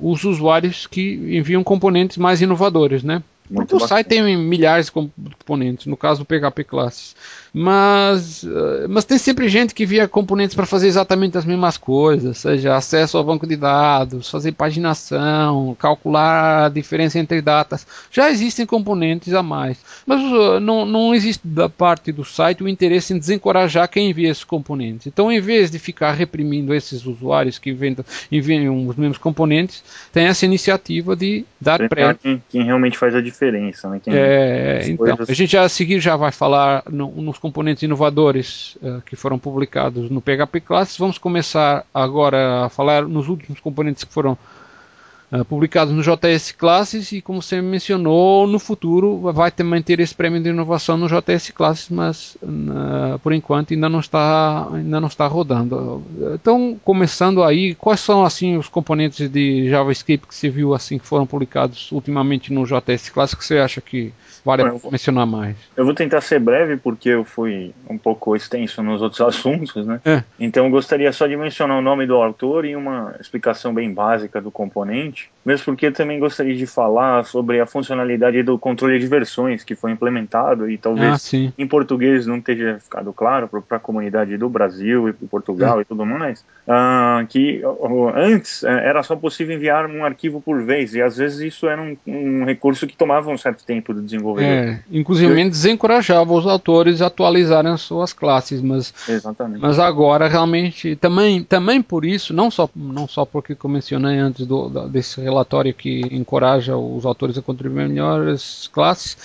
os 0.00 0.24
usuários 0.24 0.86
que 0.86 1.14
enviam 1.36 1.64
componentes 1.64 2.16
mais 2.16 2.40
inovadores, 2.40 3.02
né? 3.02 3.22
Muito 3.48 3.70
Porque 3.70 3.84
o 3.84 3.88
site 3.88 4.08
tem 4.08 4.36
milhares 4.36 4.86
de 4.86 4.92
componentes, 4.92 5.86
no 5.86 5.96
caso 5.96 6.24
do 6.24 6.26
PHP 6.26 6.64
Classes. 6.64 7.14
Mas, 7.58 8.44
eh, 8.44 8.86
mas 8.86 9.06
tem 9.06 9.16
sempre 9.16 9.48
gente 9.48 9.74
que 9.74 9.86
via 9.86 10.06
componentes 10.06 10.54
para 10.54 10.66
fazer 10.66 10.88
exatamente 10.88 11.38
as 11.38 11.46
mesmas 11.46 11.78
coisas, 11.78 12.36
seja 12.36 12.76
acesso 12.76 13.16
ao 13.16 13.24
banco 13.24 13.46
de 13.46 13.56
dados, 13.56 14.30
fazer 14.30 14.52
paginação, 14.52 15.74
calcular 15.78 16.66
a 16.66 16.68
diferença 16.68 17.18
entre 17.18 17.40
datas. 17.40 17.86
Já 18.12 18.30
existem 18.30 18.66
componentes 18.66 19.32
a 19.32 19.42
mais, 19.42 19.78
mas 20.04 20.20
uh, 20.20 20.60
não, 20.60 20.84
não 20.84 21.14
existe 21.14 21.48
da 21.48 21.66
parte 21.66 22.12
do 22.12 22.26
site 22.26 22.62
o 22.62 22.68
interesse 22.68 23.14
em 23.14 23.18
desencorajar 23.18 23.88
quem 23.88 24.10
envia 24.10 24.28
esses 24.28 24.44
componentes. 24.44 25.06
Então, 25.06 25.32
em 25.32 25.40
vez 25.40 25.70
de 25.70 25.78
ficar 25.78 26.12
reprimindo 26.12 26.74
esses 26.74 27.06
usuários 27.06 27.58
que 27.58 27.70
enviam, 27.70 27.96
enviam 28.30 28.86
os 28.86 28.96
mesmos 28.96 29.16
componentes, 29.16 29.82
tem 30.12 30.26
essa 30.26 30.44
iniciativa 30.44 31.16
de 31.16 31.42
dar 31.58 31.88
pré. 31.88 32.12
Quem, 32.12 32.42
quem 32.50 32.64
realmente 32.64 32.98
faz 32.98 33.14
a 33.14 33.22
diferença, 33.22 33.88
né? 33.88 33.98
Quem 34.04 34.12
é, 34.14 34.82
então, 34.84 35.06
coisas... 35.06 35.30
a 35.30 35.32
gente 35.32 35.52
já 35.52 35.62
a 35.62 35.70
seguir 35.70 36.00
já 36.00 36.16
vai 36.16 36.30
falar 36.30 36.82
no, 36.90 37.10
nos 37.12 37.45
componentes 37.46 37.84
inovadores 37.84 38.76
uh, 38.82 39.00
que 39.02 39.14
foram 39.14 39.38
publicados 39.38 40.10
no 40.10 40.20
PHP 40.20 40.60
Classes. 40.60 40.98
Vamos 40.98 41.16
começar 41.16 41.86
agora 41.94 42.64
a 42.64 42.68
falar 42.68 43.06
nos 43.06 43.28
últimos 43.28 43.60
componentes 43.60 44.02
que 44.02 44.12
foram 44.12 44.36
uh, 45.30 45.44
publicados 45.44 45.94
no 45.94 46.02
JS 46.02 46.50
Classes 46.50 47.12
e, 47.12 47.22
como 47.22 47.40
você 47.40 47.62
mencionou, 47.62 48.48
no 48.48 48.58
futuro 48.58 49.32
vai 49.32 49.52
também 49.52 49.80
ter 49.80 50.00
esse 50.00 50.12
prêmio 50.12 50.42
de 50.42 50.48
inovação 50.48 50.96
no 50.96 51.06
JS 51.06 51.50
Classes, 51.50 51.88
mas 51.88 52.36
uh, 52.42 53.16
por 53.20 53.32
enquanto 53.32 53.72
ainda 53.72 53.88
não 53.88 54.00
está 54.00 54.68
ainda 54.72 55.00
não 55.00 55.06
está 55.06 55.28
rodando. 55.28 56.02
Então, 56.34 56.76
começando 56.84 57.44
aí, 57.44 57.76
quais 57.76 58.00
são 58.00 58.24
assim 58.24 58.56
os 58.56 58.68
componentes 58.68 59.30
de 59.30 59.70
JavaScript 59.70 60.26
que 60.26 60.34
você 60.34 60.50
viu 60.50 60.74
assim 60.74 60.98
que 60.98 61.06
foram 61.06 61.26
publicados 61.26 61.92
ultimamente 61.92 62.52
no 62.52 62.66
JS 62.66 63.08
Classes 63.10 63.36
que 63.36 63.44
você 63.44 63.58
acha 63.58 63.80
que 63.80 64.12
vale 64.46 64.70
Bom, 64.70 64.90
mencionar 64.92 65.26
mais? 65.26 65.56
Eu 65.76 65.84
vou 65.84 65.92
tentar 65.92 66.20
ser 66.20 66.38
breve 66.38 66.76
porque 66.76 67.08
eu 67.08 67.24
fui 67.24 67.74
um 67.90 67.98
pouco 67.98 68.36
extenso 68.36 68.80
nos 68.80 69.02
outros 69.02 69.20
assuntos, 69.26 69.84
né? 69.84 70.00
É. 70.04 70.22
Então, 70.38 70.66
eu 70.66 70.70
gostaria 70.70 71.12
só 71.12 71.26
de 71.26 71.36
mencionar 71.36 71.76
o 71.76 71.82
nome 71.82 72.06
do 72.06 72.14
autor 72.14 72.64
e 72.64 72.76
uma 72.76 73.16
explicação 73.20 73.74
bem 73.74 73.92
básica 73.92 74.40
do 74.40 74.52
componente, 74.52 75.28
mesmo 75.44 75.64
porque 75.64 75.86
eu 75.86 75.92
também 75.92 76.20
gostaria 76.20 76.54
de 76.54 76.66
falar 76.66 77.24
sobre 77.24 77.60
a 77.60 77.66
funcionalidade 77.66 78.40
do 78.44 78.56
controle 78.56 79.00
de 79.00 79.06
versões 79.08 79.64
que 79.64 79.74
foi 79.74 79.90
implementado 79.90 80.70
e 80.70 80.78
talvez 80.78 81.34
ah, 81.34 81.52
em 81.58 81.66
português 81.66 82.24
não 82.26 82.40
tenha 82.40 82.78
ficado 82.78 83.12
claro 83.12 83.48
para 83.48 83.78
a 83.78 83.80
comunidade 83.80 84.36
do 84.36 84.48
Brasil 84.48 85.08
e 85.08 85.12
Portugal 85.12 85.78
é. 85.78 85.82
e 85.82 85.84
tudo 85.84 86.06
mais, 86.06 86.44
uh, 86.68 87.26
que 87.28 87.62
uh, 87.64 88.12
antes 88.14 88.62
uh, 88.62 88.68
era 88.68 89.02
só 89.02 89.16
possível 89.16 89.56
enviar 89.56 89.86
um 89.86 90.04
arquivo 90.04 90.40
por 90.40 90.62
vez 90.62 90.94
e 90.94 91.02
às 91.02 91.16
vezes 91.16 91.40
isso 91.40 91.66
era 91.66 91.82
um, 91.82 91.96
um 92.06 92.44
recurso 92.44 92.86
que 92.86 92.96
tomava 92.96 93.30
um 93.30 93.38
certo 93.38 93.64
tempo 93.64 93.92
de 93.92 94.02
desenvolvedor. 94.02 94.35
É, 94.42 94.80
inclusive 94.90 95.40
eu... 95.40 95.50
desencorajava 95.50 96.32
os 96.32 96.46
autores 96.46 97.00
a 97.02 97.06
atualizarem 97.06 97.72
as 97.72 97.82
suas 97.82 98.12
classes, 98.12 98.60
mas, 98.60 98.92
Exatamente. 99.08 99.60
mas 99.60 99.78
agora 99.78 100.28
realmente 100.28 100.96
também, 100.96 101.42
também 101.42 101.80
por 101.80 102.04
isso, 102.04 102.32
não 102.34 102.50
só, 102.50 102.68
não 102.74 103.06
só 103.08 103.24
porque 103.24 103.56
eu 103.62 103.70
mencionei 103.70 104.18
antes 104.18 104.46
do, 104.46 104.68
desse 104.88 105.20
relatório 105.20 105.72
que 105.72 106.00
encoraja 106.10 106.76
os 106.76 107.06
autores 107.06 107.38
a 107.38 107.42
contribuir 107.42 107.88
melhores 107.88 108.68
classes, 108.72 109.16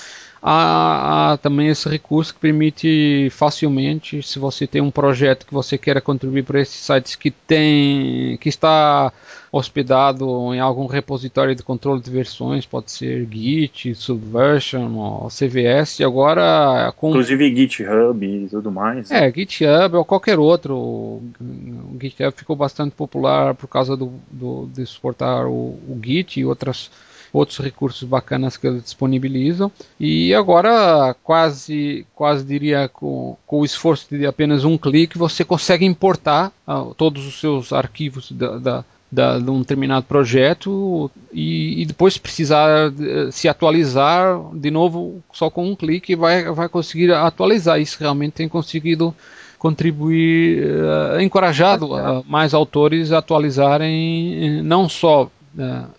há, 0.42 1.34
há, 1.34 1.38
também 1.38 1.68
esse 1.68 1.88
recurso 1.88 2.34
que 2.34 2.40
permite 2.40 3.30
facilmente, 3.32 4.24
se 4.24 4.40
você 4.40 4.66
tem 4.66 4.82
um 4.82 4.92
projeto 4.92 5.46
que 5.46 5.54
você 5.54 5.78
queira 5.78 6.02
contribuir 6.02 6.44
para 6.44 6.60
esses 6.60 6.80
sites 6.80 7.16
que 7.16 7.30
tem, 7.30 8.38
que 8.38 8.50
está 8.50 9.14
hospedado 9.52 10.54
em 10.54 10.60
algum 10.60 10.86
repositório 10.86 11.54
de 11.54 11.62
controle 11.62 12.02
de 12.02 12.10
versões, 12.10 12.66
pode 12.66 12.92
ser 12.92 13.28
Git, 13.30 13.94
Subversion 13.94 14.96
ou 14.96 15.28
CVS, 15.28 16.00
e 16.00 16.04
agora 16.06 16.94
com... 16.96 17.10
Inclusive 17.10 17.56
GitHub 17.56 18.26
e 18.26 18.48
tudo 18.48 18.72
mais. 18.72 19.12
É, 19.12 19.30
GitHub 19.30 19.98
ou 19.98 20.06
qualquer 20.06 20.40
outro. 20.40 20.76
O 20.78 21.98
GitHub 22.02 22.32
ficou 22.36 22.56
bastante 22.56 22.96
popular 22.96 23.54
por 23.54 23.68
causa 23.68 23.98
do, 23.98 24.14
do 24.32 24.70
de 24.74 24.86
suportar 24.86 25.46
o, 25.46 25.78
o 25.88 26.00
Git 26.02 26.40
e 26.40 26.46
outras 26.46 26.90
outros 27.34 27.60
recursos 27.60 28.04
bacanas 28.04 28.58
que 28.58 28.68
eles 28.68 28.84
disponibilizam. 28.84 29.72
E 30.00 30.34
agora, 30.34 31.16
quase, 31.24 32.06
quase 32.14 32.46
diria 32.46 32.90
com, 32.90 33.38
com 33.48 33.62
o 33.62 33.66
esforço 33.66 34.08
de 34.10 34.26
apenas 34.26 34.66
um 34.66 34.78
clique, 34.78 35.18
você 35.18 35.46
consegue 35.46 35.86
importar 35.86 36.52
uh, 36.68 36.94
todos 36.96 37.26
os 37.26 37.40
seus 37.40 37.72
arquivos 37.72 38.32
da, 38.32 38.58
da 38.58 38.86
da, 39.12 39.38
de 39.38 39.50
um 39.50 39.60
determinado 39.60 40.06
projeto 40.06 41.12
e, 41.34 41.82
e, 41.82 41.86
depois 41.86 42.18
precisar 42.18 42.94
se 43.32 43.50
atualizar 43.50 44.40
de 44.54 44.72
novo 44.72 45.22
só 45.34 45.50
com 45.50 45.70
um 45.70 45.76
clique 45.76 46.16
vai, 46.16 46.50
vai 46.52 46.70
conseguir 46.70 47.12
atualizar. 47.12 47.82
Isso 47.82 47.98
realmente 48.00 48.34
tem 48.34 48.48
conseguido 48.48 49.14
contribuir, 49.62 50.66
uh, 50.66 51.22
encorajado 51.22 51.94
uh, 51.94 52.26
mais 52.28 52.52
autores 52.52 53.12
a 53.12 53.20
atualizarem 53.20 54.60
uh, 54.60 54.64
não 54.64 54.90
só 54.90 55.26
uh, 55.26 55.30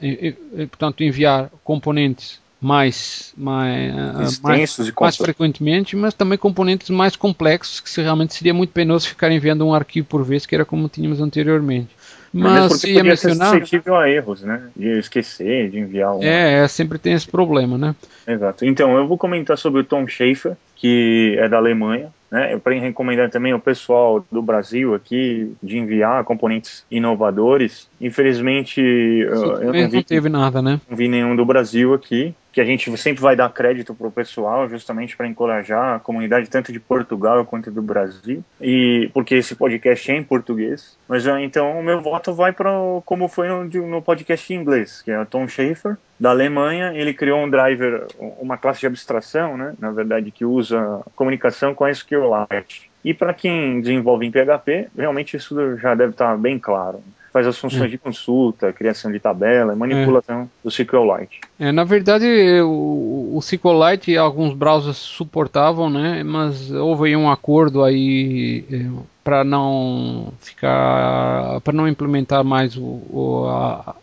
e, 0.03 0.35
e, 0.59 0.67
portanto 0.67 1.05
enviar 1.05 1.49
componentes 1.63 2.41
mais 2.61 3.33
mais, 3.37 4.41
mais, 4.41 4.93
mais 5.01 5.17
frequentemente, 5.17 5.95
mas 5.95 6.13
também 6.13 6.37
componentes 6.37 6.91
mais 6.91 7.15
complexos 7.15 7.79
que 7.79 8.01
realmente 8.01 8.35
seria 8.35 8.53
muito 8.53 8.71
penoso 8.71 9.07
ficar 9.07 9.31
enviando 9.31 9.65
um 9.65 9.73
arquivo 9.73 10.09
por 10.09 10.25
vez, 10.25 10.45
que 10.45 10.57
era 10.57 10.65
como 10.65 10.89
tínhamos 10.89 11.21
anteriormente. 11.21 11.91
Mas 12.33 12.81
se 12.81 12.93
ia 12.93 13.05
mencionar. 13.05 13.51
Ser 13.51 13.61
suscetível 13.61 13.97
a 13.97 14.09
erros, 14.09 14.43
né? 14.43 14.63
De 14.75 14.99
esquecer, 14.99 15.71
de 15.71 15.79
enviar 15.79 16.15
um. 16.15 16.23
É, 16.23 16.65
é, 16.65 16.69
sempre 16.69 16.99
tem 16.99 17.13
esse 17.13 17.29
problema, 17.29 17.77
né? 17.77 17.95
Exato. 18.27 18.65
Então, 18.65 18.97
eu 18.97 19.07
vou 19.07 19.19
comentar 19.19 19.59
sobre 19.59 19.81
o 19.81 19.85
Tom 19.85 20.07
Schaefer, 20.07 20.57
que 20.77 21.37
é 21.39 21.49
da 21.49 21.59
Alemanha. 21.59 22.09
Né, 22.31 22.57
para 22.57 22.73
recomendar 22.73 23.29
também 23.29 23.53
o 23.53 23.61
pessoal 23.61 24.25
do 24.33 24.41
Brasil 24.41 24.95
aqui 24.95 25.53
de 25.63 25.77
enviar 25.77 26.25
componentes 26.25 26.83
inovadores. 26.91 27.87
Infelizmente, 28.01 28.81
eu 28.81 29.65
não, 29.65 29.71
vi, 29.71 29.97
não 29.97 30.03
teve 30.03 30.31
nada, 30.31 30.63
né? 30.63 30.81
Não 30.89 30.97
vi 30.97 31.09
nenhum 31.09 31.37
do 31.37 31.45
Brasil 31.45 31.93
aqui 31.93 32.35
que 32.53 32.61
a 32.61 32.65
gente 32.65 32.95
sempre 32.99 33.23
vai 33.23 33.35
dar 33.35 33.53
crédito 33.53 33.95
para 33.95 34.07
o 34.07 34.13
pessoal, 34.13 34.69
justamente 34.69 35.17
para 35.17 35.27
encorajar 35.27 35.97
a 35.97 35.99
comunidade 35.99 36.51
tanto 36.51 36.73
de 36.73 36.79
Portugal 36.79 37.45
quanto 37.47 37.71
do 37.71 37.81
Brasil, 37.81 38.45
e 38.61 39.11
porque 39.15 39.37
esse 39.37 39.57
podcast 39.57 40.11
é 40.11 40.17
em 40.17 40.23
português. 40.23 40.97
Mas 41.09 41.27
ah, 41.27 41.41
então 41.41 41.79
o 41.79 41.83
meu 41.83 42.03
voto 42.03 42.35
vai 42.35 42.53
para 42.53 42.71
como 43.05 43.27
foi 43.27 43.49
no, 43.49 43.65
no, 43.65 44.03
podcast 44.03 44.53
em 44.53 44.59
inglês, 44.59 45.01
que 45.03 45.11
é 45.11 45.19
o 45.19 45.27
Tom 45.27 45.49
Schaefer, 45.49 45.97
da 46.21 46.31
Alemanha. 46.31 46.93
Ele 46.95 47.15
criou 47.15 47.41
um 47.41 47.49
driver, 47.49 48.07
uma 48.19 48.59
classe 48.59 48.81
de 48.81 48.87
abstração, 48.87 49.57
né, 49.57 49.75
na 49.79 49.91
verdade, 49.91 50.31
que 50.31 50.45
usa 50.45 51.01
comunicação 51.17 51.75
com 51.75 51.89
SQLite. 51.89 52.91
E 53.05 53.13
para 53.15 53.35
quem 53.35 53.81
desenvolve 53.81 54.27
em 54.27 54.31
PHP, 54.31 54.89
realmente 54.97 55.37
isso 55.37 55.77
já 55.79 55.95
deve 55.95 56.13
estar 56.13 56.37
bem 56.37 56.59
claro 56.59 57.03
faz 57.33 57.47
as 57.47 57.57
funções 57.57 57.85
é. 57.85 57.89
de 57.89 57.99
consulta, 57.99 58.73
criação 58.73 59.11
de 59.11 59.19
tabela, 59.19 59.75
manipulação 59.75 60.43
é. 60.43 60.47
do 60.63 60.69
SQLite. 60.69 61.41
É, 61.59 61.73
na 61.73 61.83
verdade, 61.83 62.27
o, 62.61 63.33
o 63.35 63.39
SQLite 63.39 64.17
alguns 64.17 64.55
browsers 64.55 64.99
suportavam, 64.99 65.89
né? 65.89 66.23
Mas 66.23 66.71
houve 66.71 67.17
um 67.17 67.31
acordo 67.31 67.83
aí 67.83 68.65
é, 68.71 68.87
para 69.25 69.43
não 69.45 70.33
ficar, 70.41 71.61
para 71.63 71.73
não 71.73 71.89
implementar 71.89 72.45
mais 72.45 72.77
o, 72.77 72.83
o 72.83 73.47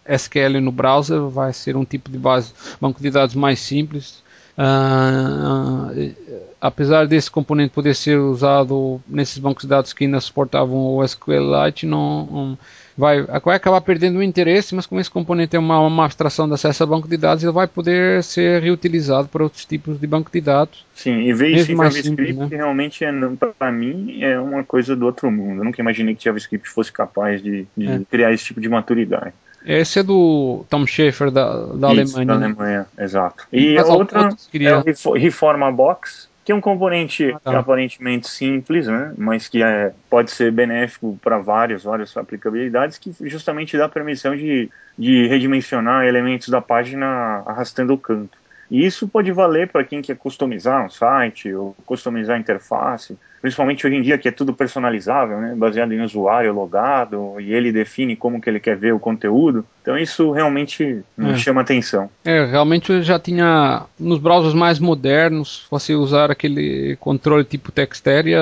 SQL 0.08 0.60
no 0.60 0.72
browser, 0.72 1.22
vai 1.28 1.54
ser 1.54 1.78
um 1.78 1.86
tipo 1.86 2.10
de 2.10 2.18
base, 2.18 2.54
banco 2.82 3.02
de 3.02 3.12
dados 3.12 3.36
mais 3.36 3.60
simples. 3.60 4.24
Uh, 4.58 6.14
apesar 6.60 7.08
desse 7.08 7.32
componente 7.32 7.74
poder 7.74 7.96
ser 7.96 8.18
usado 8.20 9.02
nesses 9.08 9.38
bancos 9.38 9.64
de 9.64 9.70
dados 9.70 9.94
que 9.94 10.04
ainda 10.04 10.20
suportavam 10.20 10.96
o 10.96 11.04
SQLite, 11.04 11.86
não, 11.86 12.24
um, 12.24 12.58
vai, 13.00 13.24
vai 13.24 13.56
acabar 13.56 13.80
perdendo 13.80 14.20
o 14.20 14.24
interesse, 14.24 14.76
mas 14.76 14.86
como 14.86 15.00
esse 15.00 15.10
componente 15.10 15.56
é 15.56 15.60
uma, 15.60 15.80
uma 15.80 16.04
abstração 16.04 16.48
de 16.48 16.54
acesso 16.54 16.84
a 16.84 16.86
banco 16.86 17.08
de 17.08 17.16
dados, 17.16 17.44
ele 17.44 17.54
vai 17.54 17.66
poder 17.66 18.22
ser 18.24 18.62
reutilizado 18.62 19.30
para 19.30 19.42
outros 19.42 19.64
tipos 19.64 19.98
de 19.98 20.06
banco 20.06 20.30
de 20.30 20.42
dados. 20.42 20.86
Sim, 20.94 21.22
e 21.22 21.34
ver 21.34 21.50
isso 21.50 21.72
em 21.72 21.78
JavaScript 21.78 22.34
né? 22.34 22.48
realmente 22.52 23.06
é, 23.06 23.12
para 23.58 23.72
mim 23.72 24.22
é 24.22 24.38
uma 24.38 24.66
coisa 24.66 24.98
do 24.98 25.06
outro 25.06 25.32
mundo. 25.32 25.62
Eu 25.62 25.66
nunca 25.66 25.82
imaginei 25.82 26.14
que 26.14 26.26
JavaScript 26.26 26.68
fosse 26.68 26.92
capaz 26.92 27.42
de, 27.42 27.66
de 27.76 27.88
é. 27.88 28.02
criar 28.12 28.34
esse 28.34 28.44
tipo 28.44 28.60
de 28.60 28.68
maturidade. 28.68 29.34
Esse 29.66 30.00
é 30.00 30.04
do 30.04 30.66
Tom 30.70 30.86
Schaefer 30.86 31.32
da, 31.32 31.66
da 31.66 31.94
Isso, 31.94 32.18
Alemanha. 32.18 32.26
Da 32.26 32.34
Alemanha, 32.34 32.86
exato. 32.98 33.48
E 33.52 33.78
a 33.78 33.86
outra 33.86 34.30
é 34.54 35.10
o 35.10 35.14
Reforma 35.14 35.72
Box, 35.72 36.29
que 36.50 36.52
é 36.52 36.56
um 36.56 36.62
componente 36.62 37.32
ah, 37.32 37.40
tá. 37.40 37.60
aparentemente 37.60 38.28
simples, 38.28 38.88
né, 38.88 39.14
mas 39.16 39.48
que 39.48 39.62
é, 39.62 39.94
pode 40.10 40.32
ser 40.32 40.52
benéfico 40.52 41.16
para 41.22 41.38
várias, 41.38 41.84
várias 41.84 42.18
aplicabilidades, 42.18 42.98
que 42.98 43.14
justamente 43.30 43.78
dá 43.78 43.88
permissão 43.88 44.36
de, 44.36 44.68
de 44.98 45.28
redimensionar 45.28 46.08
elementos 46.08 46.50
da 46.50 46.60
página 46.60 47.44
arrastando 47.46 47.94
o 47.94 48.00
canto. 48.00 48.36
E 48.70 48.86
isso 48.86 49.08
pode 49.08 49.32
valer 49.32 49.68
para 49.70 49.84
quem 49.84 50.02
quer 50.02 50.16
customizar 50.16 50.86
um 50.86 50.90
site 50.90 51.54
ou 51.54 51.76
customizar 51.86 52.38
a 52.38 52.40
interface, 52.40 53.18
principalmente 53.42 53.86
hoje 53.86 53.96
em 53.96 54.02
dia 54.02 54.18
que 54.18 54.28
é 54.28 54.32
tudo 54.32 54.54
personalizável, 54.54 55.40
né, 55.40 55.56
baseado 55.56 55.92
em 55.94 56.02
usuário 56.02 56.54
logado 56.54 57.40
e 57.40 57.54
ele 57.54 57.72
define 57.72 58.16
como 58.16 58.40
que 58.40 58.50
ele 58.50 58.60
quer 58.60 58.78
ver 58.78 58.94
o 58.94 59.00
conteúdo. 59.00 59.66
Então 59.82 59.98
isso 59.98 60.32
realmente 60.32 61.04
me 61.18 61.32
é. 61.32 61.38
chama 61.38 61.62
atenção. 61.62 62.10
É, 62.24 62.46
realmente 62.46 62.92
eu 62.92 63.02
já 63.02 63.18
tinha 63.18 63.84
nos 64.00 64.20
browsers 64.20 64.54
mais 64.54 64.78
modernos, 64.78 65.66
você 65.72 65.96
usar 65.96 66.30
aquele 66.30 66.96
controle 66.98 67.44
tipo 67.44 67.72
Texteria, 67.72 68.40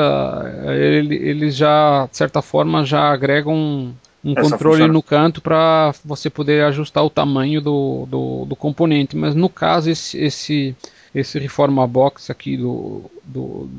ele, 0.66 1.16
eles 1.16 1.56
já 1.56 2.08
de 2.10 2.18
certa 2.18 2.42
forma 2.42 2.84
já 2.84 3.12
agregam 3.14 3.94
um 4.28 4.34
Essa 4.34 4.42
controle 4.42 4.76
funciona. 4.76 4.94
no 4.94 5.02
canto 5.02 5.42
para 5.42 5.94
você 6.04 6.30
poder 6.30 6.66
ajustar 6.66 7.04
o 7.04 7.10
tamanho 7.10 7.62
do, 7.62 8.06
do, 8.10 8.46
do, 8.46 8.56
componente. 8.58 9.16
Mas 9.16 9.34
no 9.34 9.48
caso, 9.48 9.90
esse, 9.90 10.18
esse, 10.18 10.76
esse 11.16 11.40
Reforma 11.40 11.88
Box 11.88 12.30
aqui 12.30 12.58
do, 12.58 13.10
do, 13.24 13.70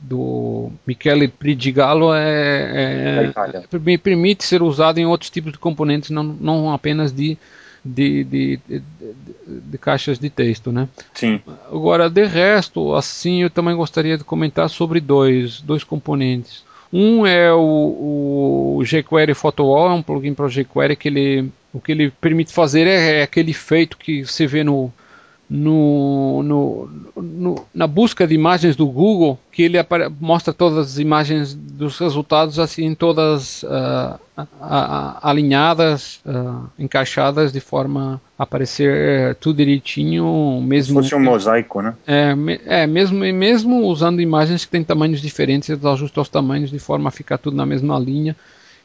do 0.00 0.70
Michele 0.86 1.26
Pridigalo 1.26 2.14
é, 2.14 3.32
é, 3.32 3.98
permite 3.98 4.44
ser 4.44 4.62
usado 4.62 4.98
em 4.98 5.06
outros 5.06 5.28
tipos 5.28 5.50
de 5.50 5.58
componentes, 5.58 6.10
não, 6.10 6.22
não 6.22 6.72
apenas 6.72 7.10
de, 7.10 7.36
de, 7.84 8.22
de, 8.22 8.60
de, 8.68 8.82
de, 9.48 9.78
caixas 9.78 10.20
de 10.20 10.30
texto, 10.30 10.70
né? 10.70 10.88
Sim. 11.14 11.40
Agora, 11.68 12.08
de 12.08 12.24
resto, 12.24 12.94
assim, 12.94 13.42
eu 13.42 13.50
também 13.50 13.74
gostaria 13.74 14.16
de 14.16 14.22
comentar 14.22 14.70
sobre 14.70 15.00
dois, 15.00 15.60
dois 15.60 15.82
componentes. 15.82 16.62
Um 16.96 17.26
é 17.26 17.52
o, 17.52 18.76
o 18.78 18.84
jQuery 18.84 19.34
PhotoWall, 19.34 19.90
é 19.90 19.94
um 19.94 20.02
plugin 20.02 20.32
para 20.32 20.46
o 20.46 20.48
jQuery 20.48 20.94
que 20.94 21.08
ele 21.08 21.50
o 21.72 21.80
que 21.80 21.90
ele 21.90 22.12
permite 22.20 22.52
fazer 22.52 22.86
é, 22.86 23.18
é 23.18 23.22
aquele 23.24 23.50
efeito 23.50 23.98
que 23.98 24.24
você 24.24 24.46
vê 24.46 24.62
no, 24.62 24.92
no, 25.48 26.42
no, 26.42 26.88
no, 27.16 27.66
na 27.74 27.86
busca 27.86 28.26
de 28.26 28.34
imagens 28.34 28.76
do 28.76 28.86
Google, 28.86 29.38
que 29.52 29.62
ele 29.62 29.76
mostra 30.18 30.52
todas 30.52 30.78
as 30.78 30.98
imagens 30.98 31.54
dos 31.54 31.98
resultados 31.98 32.58
assim, 32.58 32.94
todas 32.94 33.62
uh, 33.62 34.18
alinhadas, 35.20 36.20
uh, 36.24 36.66
encaixadas 36.78 37.52
de 37.52 37.60
forma 37.60 38.20
a 38.38 38.42
aparecer 38.42 38.90
eh, 38.92 39.34
tudo 39.34 39.58
direitinho, 39.58 40.60
mesmo. 40.62 41.02
Se 41.02 41.10
fosse 41.10 41.14
um 41.14 41.24
mosaico, 41.24 41.82
né? 41.82 41.94
É, 42.06 42.34
é 42.66 42.86
mesmo, 42.86 43.18
mesmo 43.18 43.86
usando 43.86 44.20
imagens 44.20 44.64
que 44.64 44.70
têm 44.70 44.82
tamanhos 44.82 45.20
diferentes, 45.20 45.68
eles 45.68 45.84
ajustam 45.84 46.22
os 46.22 46.28
tamanhos 46.28 46.70
de 46.70 46.78
forma 46.78 47.08
a 47.08 47.12
ficar 47.12 47.38
tudo 47.38 47.56
na 47.56 47.66
mesma 47.66 47.98
linha 47.98 48.34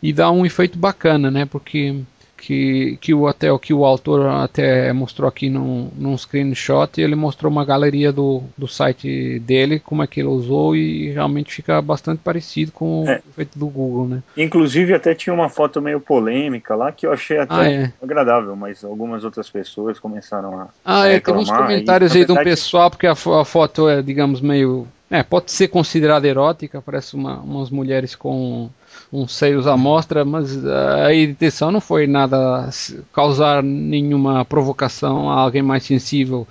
e 0.04 0.14
dá 0.14 0.30
um 0.30 0.46
efeito 0.46 0.78
bacana, 0.78 1.32
né? 1.32 1.46
Porque 1.46 1.96
que, 2.40 2.98
que 3.02 3.14
o 3.14 3.28
até 3.28 3.48
que 3.60 3.74
o 3.74 3.86
autor 3.86 4.26
até 4.28 4.92
mostrou 4.94 5.28
aqui 5.28 5.50
num, 5.50 5.90
num 5.96 6.18
screenshot 6.18 7.00
ele 7.00 7.16
mostrou 7.16 7.52
uma 7.52 7.66
galeria 7.66 8.12
do, 8.12 8.42
do 8.58 8.68
site 8.68 9.40
dele 9.40 9.80
como 9.80 10.02
é 10.02 10.08
que 10.08 10.20
ele 10.20 10.30
usou 10.30 10.76
e 10.76 11.12
realmente 11.12 11.54
fica 11.54 11.82
bastante 11.82 12.20
parecido 12.24 12.72
com 12.72 13.06
é. 13.08 13.16
o 13.16 13.30
efeito 13.30 13.60
do 13.60 13.68
Google 13.68 14.08
né 14.08 14.24
inclusive 14.38 14.94
até 14.94 15.14
tinha 15.14 15.34
uma 15.34 15.50
foto 15.50 15.82
meio 15.82 16.00
polêmica 16.00 16.76
lá 16.76 16.92
que 16.92 17.06
eu 17.06 17.12
achei 17.12 17.38
até 17.38 17.54
ah, 17.54 17.72
é. 17.72 17.94
agradável 18.02 18.56
mas 18.56 18.84
algumas 18.84 19.24
outras 19.24 19.50
pessoas 19.50 20.00
começaram 20.00 20.60
a 20.60 20.68
ah 20.86 21.08
é 21.08 21.20
tem 21.20 21.34
uns 21.34 21.50
comentários 21.50 22.16
e, 22.16 22.20
aí 22.20 22.26
verdade... 22.26 22.40
do 22.40 22.50
pessoal 22.50 22.90
porque 22.90 23.08
a, 23.08 23.12
a 23.12 23.46
foto 23.46 23.90
é 23.90 24.02
digamos 24.02 24.42
meio 24.42 24.88
é, 25.12 25.24
pode 25.24 25.52
ser 25.52 25.70
considerada 25.70 26.28
erótica, 26.28 26.84
parece 26.84 27.16
uma, 27.16 27.40
umas 27.40 27.72
mulheres 27.72 28.14
com 28.14 28.70
uns 29.12 29.34
seios 29.34 29.66
à 29.68 29.76
mostra, 29.76 30.24
mas 30.24 30.66
a 30.66 31.14
intenção 31.14 31.72
não 31.72 31.82
foi 31.82 32.06
nada 32.06 32.70
causar 33.14 33.64
nenhuma 33.64 34.46
provocação 34.46 35.30
a 35.30 35.42
alguém 35.42 35.62
mais 35.62 35.84
sensível. 35.84 36.48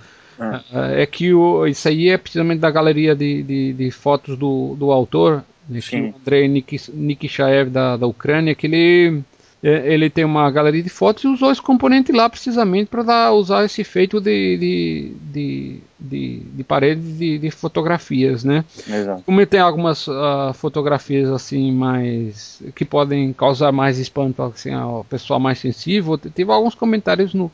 É, 0.72 1.02
é 1.02 1.06
que 1.06 1.34
o, 1.34 1.66
isso 1.66 1.88
aí 1.88 2.08
é 2.08 2.16
precisamente 2.16 2.60
da 2.60 2.70
galeria 2.70 3.14
de, 3.14 3.42
de, 3.42 3.72
de 3.72 3.90
fotos 3.90 4.36
do, 4.36 4.76
do 4.76 4.92
autor, 4.92 5.44
o 5.70 6.20
Andrei 6.20 6.48
Nikishaev 6.48 7.70
da, 7.70 7.96
da 7.96 8.06
Ucrânia, 8.06 8.54
que 8.54 8.66
ele 8.66 9.22
ele 9.62 10.08
tem 10.08 10.24
uma 10.24 10.48
galeria 10.50 10.82
de 10.82 10.88
fotos 10.88 11.24
e 11.24 11.26
usou 11.26 11.50
esse 11.50 11.60
componente 11.60 12.12
lá 12.12 12.28
precisamente 12.30 12.86
para 12.86 13.32
usar 13.32 13.64
esse 13.64 13.80
efeito 13.80 14.20
de, 14.20 14.56
de, 14.56 15.12
de, 15.20 15.80
de, 15.98 16.38
de 16.38 16.64
parede 16.64 17.00
de, 17.00 17.38
de, 17.38 17.50
fotografias, 17.50 18.44
né? 18.44 18.64
Exato. 18.88 19.22
Como 19.24 19.40
ele 19.40 19.46
tem 19.46 19.58
algumas 19.58 20.06
uh, 20.06 20.52
fotografias 20.54 21.28
assim 21.28 21.72
mais 21.72 22.62
que 22.74 22.84
podem 22.84 23.32
causar 23.32 23.72
mais 23.72 23.98
espanto 23.98 24.42
assim, 24.42 24.72
ao 24.72 25.02
pessoal 25.04 25.40
mais 25.40 25.58
sensível, 25.58 26.16
teve 26.16 26.52
alguns 26.52 26.76
comentários 26.76 27.34
no, 27.34 27.50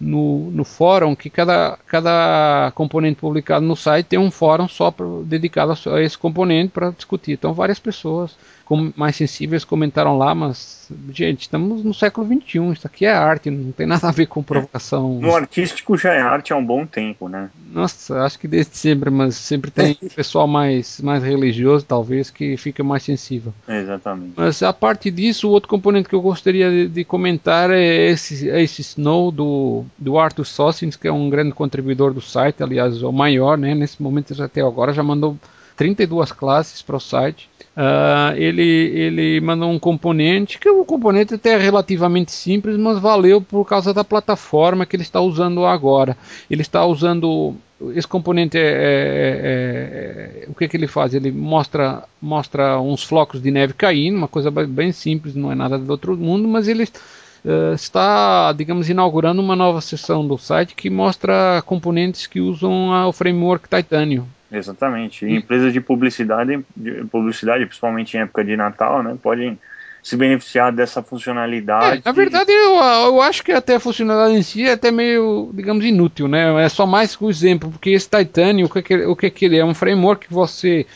no, 0.00 0.52
no 0.52 0.64
fórum 0.64 1.16
que 1.16 1.28
cada, 1.28 1.76
cada 1.84 2.70
componente 2.76 3.20
publicado 3.20 3.66
no 3.66 3.74
site 3.74 4.06
tem 4.06 4.20
um 4.20 4.30
fórum 4.30 4.68
só 4.68 4.92
pra, 4.92 5.04
dedicado 5.24 5.72
a, 5.72 5.96
a 5.96 6.02
esse 6.02 6.16
componente 6.16 6.68
para 6.68 6.90
discutir. 6.90 7.32
Então 7.32 7.52
várias 7.52 7.80
pessoas 7.80 8.36
mais 8.76 9.16
sensíveis 9.16 9.64
comentaram 9.64 10.16
lá, 10.16 10.34
mas, 10.34 10.88
gente, 11.12 11.42
estamos 11.42 11.82
no 11.82 11.92
século 11.92 12.26
XXI, 12.26 12.72
isso 12.72 12.86
aqui 12.86 13.04
é 13.04 13.12
arte, 13.12 13.50
não 13.50 13.72
tem 13.72 13.86
nada 13.86 14.08
a 14.08 14.12
ver 14.12 14.26
com 14.26 14.42
provocação. 14.42 15.18
No 15.20 15.34
artístico 15.34 15.96
já 15.96 16.12
é 16.12 16.20
arte 16.20 16.52
há 16.52 16.56
um 16.56 16.64
bom 16.64 16.86
tempo, 16.86 17.28
né? 17.28 17.50
Nossa, 17.72 18.22
acho 18.22 18.38
que 18.38 18.46
desde 18.46 18.76
sempre, 18.76 19.10
mas 19.10 19.34
sempre 19.34 19.70
tem 19.70 19.94
pessoal 20.14 20.46
mais, 20.46 21.00
mais 21.00 21.22
religioso, 21.22 21.84
talvez, 21.84 22.30
que 22.30 22.56
fica 22.56 22.84
mais 22.84 23.02
sensível. 23.02 23.52
Exatamente. 23.68 24.34
Mas 24.36 24.62
a 24.62 24.72
parte 24.72 25.10
disso, 25.10 25.48
o 25.48 25.50
outro 25.50 25.68
componente 25.68 26.08
que 26.08 26.14
eu 26.14 26.22
gostaria 26.22 26.70
de, 26.70 26.88
de 26.88 27.04
comentar 27.04 27.70
é 27.70 28.10
esse, 28.10 28.48
é 28.48 28.62
esse 28.62 28.82
Snow 28.82 29.32
do, 29.32 29.84
do 29.98 30.18
Arthur 30.18 30.44
Sossins, 30.44 30.96
que 30.96 31.08
é 31.08 31.12
um 31.12 31.28
grande 31.28 31.52
contribuidor 31.52 32.14
do 32.14 32.20
site, 32.20 32.62
aliás, 32.62 33.02
o 33.02 33.12
maior, 33.12 33.58
né? 33.58 33.74
Nesse 33.74 34.00
momento 34.00 34.40
até 34.40 34.60
agora 34.60 34.92
já 34.92 35.02
mandou 35.02 35.36
32 35.76 36.30
classes 36.32 36.82
para 36.82 36.96
o 36.96 37.00
site. 37.00 37.49
Uh, 37.76 38.34
ele, 38.36 38.62
ele 38.62 39.40
mandou 39.40 39.70
um 39.70 39.78
componente, 39.78 40.58
que 40.58 40.68
o 40.68 40.84
componente 40.84 41.34
até 41.34 41.50
é 41.50 41.56
relativamente 41.56 42.32
simples, 42.32 42.76
mas 42.76 42.98
valeu 42.98 43.40
por 43.40 43.64
causa 43.64 43.94
da 43.94 44.02
plataforma 44.02 44.84
que 44.84 44.96
ele 44.96 45.02
está 45.02 45.20
usando 45.20 45.64
agora. 45.64 46.16
Ele 46.50 46.62
está 46.62 46.84
usando. 46.84 47.54
Esse 47.94 48.06
componente 48.06 48.58
é, 48.58 48.60
é, 48.60 48.64
é, 48.64 50.44
é 50.44 50.50
o 50.50 50.54
que, 50.54 50.68
que 50.68 50.76
ele 50.76 50.86
faz? 50.86 51.14
Ele 51.14 51.30
mostra, 51.30 52.04
mostra 52.20 52.78
uns 52.80 53.02
flocos 53.02 53.40
de 53.40 53.50
neve 53.50 53.72
caindo, 53.72 54.18
uma 54.18 54.28
coisa 54.28 54.50
bem 54.50 54.92
simples, 54.92 55.34
não 55.34 55.50
é 55.50 55.54
nada 55.54 55.78
do 55.78 55.90
outro 55.90 56.14
mundo, 56.16 56.46
mas 56.46 56.68
ele 56.68 56.84
uh, 56.84 57.72
está, 57.74 58.52
digamos, 58.52 58.90
inaugurando 58.90 59.40
uma 59.40 59.56
nova 59.56 59.80
seção 59.80 60.26
do 60.26 60.36
site 60.36 60.74
que 60.74 60.90
mostra 60.90 61.62
componentes 61.64 62.26
que 62.26 62.40
usam 62.40 63.08
o 63.08 63.12
framework 63.12 63.66
Titanium. 63.68 64.26
Exatamente. 64.52 65.24
E 65.24 65.36
empresas 65.36 65.72
de 65.72 65.80
publicidade, 65.80 66.64
de 66.76 67.04
publicidade, 67.04 67.66
principalmente 67.66 68.16
em 68.16 68.20
época 68.20 68.44
de 68.44 68.56
Natal, 68.56 69.02
né, 69.02 69.16
podem 69.22 69.58
se 70.02 70.16
beneficiar 70.16 70.72
dessa 70.72 71.02
funcionalidade. 71.02 71.98
É, 71.98 72.02
na 72.04 72.12
verdade, 72.12 72.50
eu, 72.50 72.76
eu 72.76 73.20
acho 73.20 73.44
que 73.44 73.52
até 73.52 73.76
a 73.76 73.80
funcionalidade 73.80 74.34
em 74.34 74.42
si 74.42 74.66
é 74.66 74.72
até 74.72 74.90
meio, 74.90 75.50
digamos, 75.52 75.84
inútil, 75.84 76.26
né? 76.26 76.64
É 76.64 76.68
só 76.68 76.86
mais 76.86 77.16
um 77.20 77.28
exemplo, 77.28 77.70
porque 77.70 77.90
esse 77.90 78.08
Titanium, 78.08 78.66
o 78.66 78.70
que, 78.70 78.82
que, 78.82 78.96
o 79.06 79.14
que, 79.14 79.30
que 79.30 79.44
ele 79.44 79.56
é? 79.56 79.60
É 79.60 79.64
um 79.64 79.74
framework 79.74 80.26
que 80.26 80.32
você, 80.32 80.86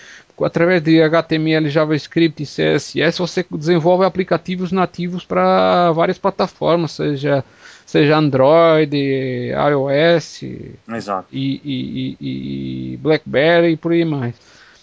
através 0.42 0.82
de 0.82 1.02
HTML, 1.02 1.68
JavaScript 1.68 2.42
e 2.42 2.46
CSS, 2.46 3.18
você 3.18 3.44
desenvolve 3.50 4.06
aplicativos 4.06 4.72
nativos 4.72 5.24
para 5.24 5.92
várias 5.92 6.16
plataformas, 6.16 6.92
seja 6.92 7.44
seja 7.86 8.16
Android, 8.16 8.96
iOS 8.96 10.42
Exato. 10.88 11.28
E, 11.32 11.60
e, 11.64 12.16
e, 12.20 12.92
e 12.92 12.96
BlackBerry 12.98 13.72
e 13.72 13.76
por 13.76 13.92
aí 13.92 14.04
mais. 14.04 14.34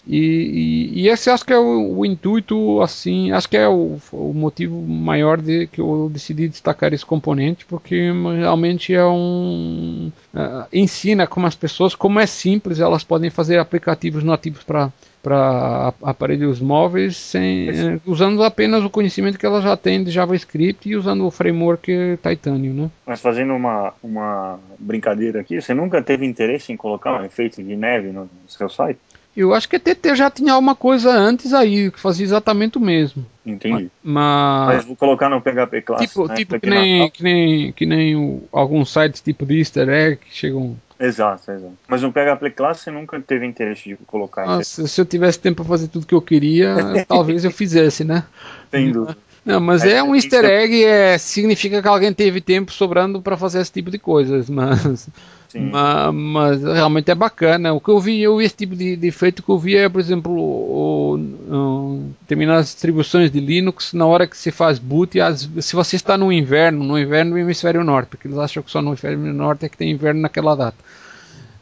E, 0.06 0.16
e, 0.16 1.02
e, 1.02 1.08
esse 1.08 1.30
acho 1.30 1.44
que 1.44 1.52
é 1.52 1.58
o, 1.58 1.98
o, 1.98 2.04
intuito, 2.04 2.80
assim, 2.82 3.30
acho 3.30 3.48
que 3.48 3.56
é 3.56 3.68
o, 3.68 3.98
o, 4.10 4.34
motivo 4.34 4.82
maior 4.82 5.40
de 5.40 5.68
que 5.68 5.80
eu 5.80 6.10
decidi 6.12 6.48
destacar 6.48 6.92
esse 6.92 7.06
componente, 7.06 7.64
porque 7.64 8.10
realmente 8.36 8.92
é 8.92 9.04
um. 9.04 10.10
Uh, 10.34 10.66
ensina 10.72 11.24
como 11.26 11.46
as 11.46 11.54
pessoas, 11.54 11.94
como 11.94 12.18
é 12.18 12.26
simples, 12.26 12.80
elas 12.80 13.04
podem 13.04 13.30
fazer 13.30 13.58
aplicativos 13.58 14.24
nativos 14.24 14.64
para 14.64 14.90
para 15.22 15.94
aparelhos 16.02 16.60
móveis 16.60 17.16
sem, 17.16 17.68
eh, 17.68 18.00
usando 18.04 18.42
apenas 18.42 18.84
o 18.84 18.90
conhecimento 18.90 19.38
que 19.38 19.46
ela 19.46 19.60
já 19.62 19.76
tem 19.76 20.02
de 20.02 20.10
JavaScript 20.10 20.88
e 20.88 20.96
usando 20.96 21.24
o 21.24 21.30
framework 21.30 22.18
Titanium, 22.22 22.74
né? 22.74 22.90
Mas 23.06 23.20
fazendo 23.20 23.54
uma, 23.54 23.94
uma 24.02 24.58
brincadeira 24.78 25.40
aqui, 25.40 25.60
você 25.60 25.72
nunca 25.72 26.02
teve 26.02 26.26
interesse 26.26 26.72
em 26.72 26.76
colocar 26.76 27.20
um 27.20 27.24
efeito 27.24 27.62
de 27.62 27.76
neve 27.76 28.08
no 28.08 28.28
seu 28.48 28.68
site? 28.68 28.98
Eu 29.34 29.54
acho 29.54 29.66
que 29.66 29.76
a 29.76 29.80
TT 29.80 30.14
já 30.14 30.30
tinha 30.30 30.52
alguma 30.52 30.74
coisa 30.74 31.10
antes 31.10 31.54
aí, 31.54 31.90
que 31.90 31.98
fazia 31.98 32.24
exatamente 32.24 32.76
o 32.76 32.80
mesmo. 32.80 33.24
Entendi. 33.46 33.90
Mas, 34.02 34.76
mas 34.76 34.84
vou 34.84 34.94
colocar 34.94 35.30
no 35.30 35.40
PHP 35.40 35.82
Classic. 35.82 36.08
Tipo, 36.08 36.28
né? 36.28 36.34
tipo 36.34 36.60
que, 36.60 36.68
nem, 36.68 37.10
que, 37.10 37.22
nem, 37.22 37.72
que 37.72 37.86
nem 37.86 38.14
o, 38.14 38.42
alguns 38.52 38.92
sites 38.92 39.22
tipo 39.22 39.46
de 39.46 39.58
easter 39.58 39.88
egg 39.88 40.16
que 40.16 40.34
chegam 40.36 40.76
Exato, 41.02 41.50
exato. 41.50 41.76
Mas 41.88 42.00
no 42.02 42.12
PHP 42.12 42.50
Class 42.50 42.78
você 42.80 42.90
nunca 42.92 43.20
teve 43.20 43.44
interesse 43.44 43.88
de 43.88 43.96
colocar 44.06 44.46
Nossa, 44.46 44.86
Se 44.86 45.00
eu 45.00 45.04
tivesse 45.04 45.40
tempo 45.40 45.56
para 45.56 45.64
fazer 45.64 45.88
tudo 45.88 46.06
que 46.06 46.14
eu 46.14 46.22
queria, 46.22 47.04
talvez 47.08 47.44
eu 47.44 47.50
fizesse, 47.50 48.04
né? 48.04 48.24
Tem 48.70 48.92
dúvida. 48.92 49.18
Não, 49.44 49.58
mas 49.58 49.84
é, 49.84 49.94
é 49.94 50.02
um 50.02 50.14
easter 50.14 50.44
egg, 50.44 50.84
é, 50.84 51.18
significa 51.18 51.82
que 51.82 51.88
alguém 51.88 52.12
teve 52.12 52.40
tempo 52.40 52.72
sobrando 52.72 53.20
para 53.20 53.36
fazer 53.36 53.60
esse 53.60 53.72
tipo 53.72 53.90
de 53.90 53.98
coisas, 53.98 54.48
mas, 54.48 55.08
mas, 55.52 56.14
mas, 56.14 56.62
realmente 56.62 57.10
é 57.10 57.14
bacana. 57.14 57.72
O 57.72 57.80
que 57.80 57.88
eu 57.88 57.98
vi, 57.98 58.22
eu 58.22 58.40
esse 58.40 58.54
tipo 58.54 58.76
de, 58.76 58.94
de 58.94 59.08
efeito 59.08 59.42
que 59.42 59.48
eu 59.48 59.58
vi 59.58 59.76
é, 59.76 59.88
por 59.88 60.00
exemplo, 60.00 60.32
o, 60.32 61.14
o, 61.16 62.12
determinadas 62.20 62.66
distribuições 62.66 63.32
de 63.32 63.40
Linux, 63.40 63.92
na 63.92 64.06
hora 64.06 64.28
que 64.28 64.36
se 64.36 64.52
faz 64.52 64.78
boot, 64.78 65.20
as, 65.20 65.48
se 65.60 65.74
você 65.74 65.96
está 65.96 66.16
no 66.16 66.32
inverno, 66.32 66.84
no 66.84 66.96
inverno 66.96 67.32
no 67.32 67.38
hemisfério 67.38 67.82
norte, 67.82 68.10
porque 68.10 68.28
eles 68.28 68.38
acham 68.38 68.62
que 68.62 68.70
só 68.70 68.80
no 68.80 68.90
hemisfério 68.90 69.18
norte 69.18 69.66
é 69.66 69.68
que 69.68 69.76
tem 69.76 69.90
inverno 69.90 70.20
naquela 70.20 70.54
data. 70.54 70.76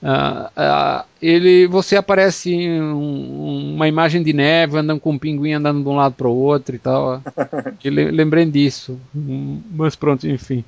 Uh, 0.03 0.47
uh, 0.57 1.05
ele, 1.21 1.67
você 1.67 1.97
aparece 1.97 2.55
um, 2.57 3.75
uma 3.75 3.87
imagem 3.87 4.23
de 4.23 4.33
neve 4.33 4.79
andando 4.79 4.99
com 4.99 5.13
um 5.13 5.19
pinguim 5.19 5.53
andando 5.53 5.83
de 5.83 5.89
um 5.89 5.97
lado 5.97 6.15
para 6.15 6.29
o 6.29 6.35
outro 6.35 6.75
e 6.75 6.79
tal. 6.79 7.23
lembrei 7.85 8.47
disso, 8.47 8.99
mas 9.15 9.95
pronto, 9.95 10.27
enfim. 10.27 10.65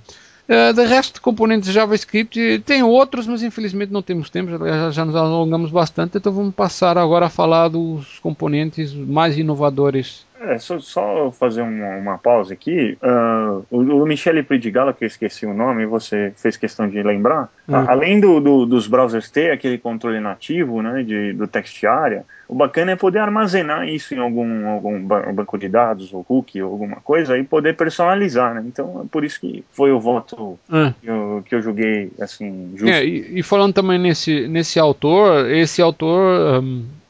Uh, 0.49 0.75
de 0.75 0.85
resto, 0.85 1.23
componentes 1.23 1.69
de 1.69 1.75
JavaScript 1.75 2.63
tem 2.67 2.83
outros, 2.83 3.27
mas 3.27 3.43
infelizmente 3.43 3.93
não 3.93 4.03
temos 4.03 4.29
tempo, 4.29 4.51
já, 4.51 4.91
já 4.91 5.05
nos 5.05 5.15
alongamos 5.17 5.71
bastante, 5.71 6.19
então 6.19 6.33
vamos 6.33 6.55
passar 6.55 6.99
agora 6.99 7.27
a 7.27 7.31
falar 7.31 7.69
dos 7.69 8.19
componentes 8.19 8.93
mais 8.93 9.39
inovadores 9.39 10.27
É, 10.45 10.59
só, 10.59 10.79
só 10.81 11.31
fazer 11.31 11.63
uma, 11.63 11.97
uma, 11.97 12.19
pausa 12.19 12.53
aqui. 12.53 12.99
Uh, 13.03 13.65
o, 13.71 14.03
o 14.03 14.07
Michele 14.07 14.43
Pridigala, 14.43 14.93
que 14.93 15.05
eu 15.05 15.07
esqueci 15.07 15.47
o 15.47 15.55
nome, 15.55 15.87
você 15.87 16.33
fez 16.37 16.57
questão 16.57 16.89
de 16.89 17.03
lembrar. 17.03 17.49
Uhum. 17.69 17.77
A, 17.77 17.93
além 17.93 18.19
do, 18.19 18.41
do, 18.41 18.67
dos 18.67 18.87
browsers 18.89 19.31
ter 19.31 19.53
aquele 19.53 19.79
controle 19.79 20.19
nativo, 20.19 20.83
né, 20.83 21.03
de, 21.03 21.33
do 21.33 21.47
text 21.47 21.85
area, 21.85 22.25
o 22.49 22.55
bacana 22.55 22.93
é 22.93 22.97
poder 22.97 23.21
armazenar 23.21 23.89
isso 23.89 24.15
em 24.15 24.19
algum, 24.19 24.69
algum 24.69 25.01
banco 25.01 25.57
de 25.57 25.69
dados, 25.69 26.13
ou 26.13 26.25
cookie, 26.25 26.61
ou 26.61 26.73
alguma 26.73 26.97
coisa, 26.97 27.39
e 27.39 27.45
poder 27.45 27.77
personalizar, 27.77 28.55
né? 28.55 28.63
Então, 28.67 29.03
é 29.05 29.09
por 29.11 29.25
isso 29.25 29.41
que 29.41 29.65
foi 29.71 29.93
o 29.93 30.01
voto 30.01 30.59
é. 30.71 30.93
que, 31.01 31.07
eu, 31.07 31.45
que 31.47 31.55
eu 31.55 31.63
joguei, 31.63 32.11
assim, 32.21 32.73
justo. 32.73 32.93
É, 32.93 33.05
e, 33.05 33.39
e, 33.39 33.43
falando 33.43 33.73
também 33.73 33.99
nesse, 33.99 34.49
nesse 34.49 34.79
autor, 34.79 35.51
esse 35.51 35.81
autor... 35.81 36.63
Um 36.63 36.85
é, 36.99 37.02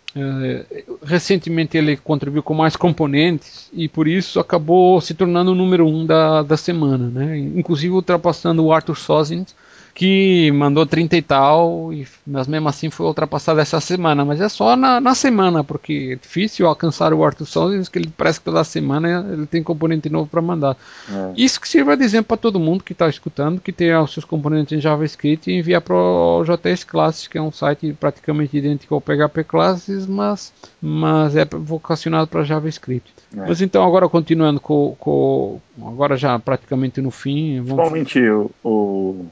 recentemente 1.03 1.77
ele 1.77 1.97
contribuiu 1.97 2.43
com 2.43 2.53
mais 2.53 2.77
componentes 2.77 3.71
e 3.73 3.89
por 3.89 4.07
isso 4.07 4.39
acabou 4.39 5.01
se 5.01 5.15
tornando 5.15 5.53
o 5.53 5.55
número 5.55 5.87
um 5.87 6.05
da, 6.05 6.43
da 6.43 6.57
semana, 6.57 7.09
né? 7.09 7.39
inclusive 7.39 7.95
ultrapassando 7.95 8.65
o 8.65 8.73
Arthur 8.73 8.97
Sozins, 8.97 9.55
que 9.94 10.51
mandou 10.52 10.86
30 10.86 11.16
e 11.16 11.23
tal, 11.23 11.93
e, 11.93 12.06
mas 12.27 12.47
mesmo 12.48 12.69
assim 12.69 12.89
foi 12.89 13.06
ultrapassado 13.06 13.60
essa 13.60 13.81
semana. 13.81 14.24
Mas 14.24 14.40
é 14.40 14.48
só 14.48 14.74
na, 14.74 15.01
na 15.01 15.14
semana, 15.14 15.62
porque 15.62 16.10
é 16.12 16.16
difícil 16.16 16.66
alcançar 16.66 17.12
o 17.12 17.24
Arthur 17.24 17.47
Sons, 17.47 17.89
que 17.89 17.98
ele 17.98 18.10
parece 18.16 18.39
que 18.39 18.47
toda 18.47 18.64
semana 18.64 19.27
ele 19.31 19.47
tem 19.47 19.62
componente 19.62 20.09
novo 20.09 20.28
para 20.28 20.40
mandar. 20.40 20.77
É. 21.10 21.32
Isso 21.36 21.60
que 21.60 21.69
sirva 21.69 21.97
de 21.97 22.05
exemplo 22.05 22.28
para 22.28 22.36
todo 22.39 22.59
mundo 22.59 22.82
que 22.82 22.93
está 22.93 23.09
escutando, 23.09 23.60
que 23.60 23.73
tem 23.73 23.94
os 23.94 24.12
seus 24.12 24.24
componentes 24.24 24.77
em 24.77 24.81
JavaScript 24.81 25.51
e 25.51 25.59
enviar 25.59 25.82
para 25.82 25.94
o 25.94 26.43
JS 26.44 26.85
Classes, 26.85 27.28
que 27.28 27.36
é 27.36 27.43
um 27.43 27.52
site 27.52 27.94
praticamente 27.98 28.56
idêntico 28.56 28.94
ao 28.94 29.01
PHP 29.01 29.44
Classes, 29.44 30.06
mas, 30.06 30.52
mas 30.81 31.36
é 31.36 31.44
vocacionado 31.44 32.28
para 32.28 32.44
JavaScript. 32.44 33.12
É. 33.36 33.47
Mas 33.47 33.60
então, 33.60 33.85
agora 33.85 34.09
continuando 34.09 34.59
com, 34.59 34.97
com. 34.98 35.60
Agora 35.82 36.16
já 36.16 36.39
praticamente 36.39 37.01
no 37.01 37.10
fim. 37.10 37.60
Vamos... 37.60 37.90
Principalmente 37.90 38.20
o, 38.31 38.51
o 38.62 39.27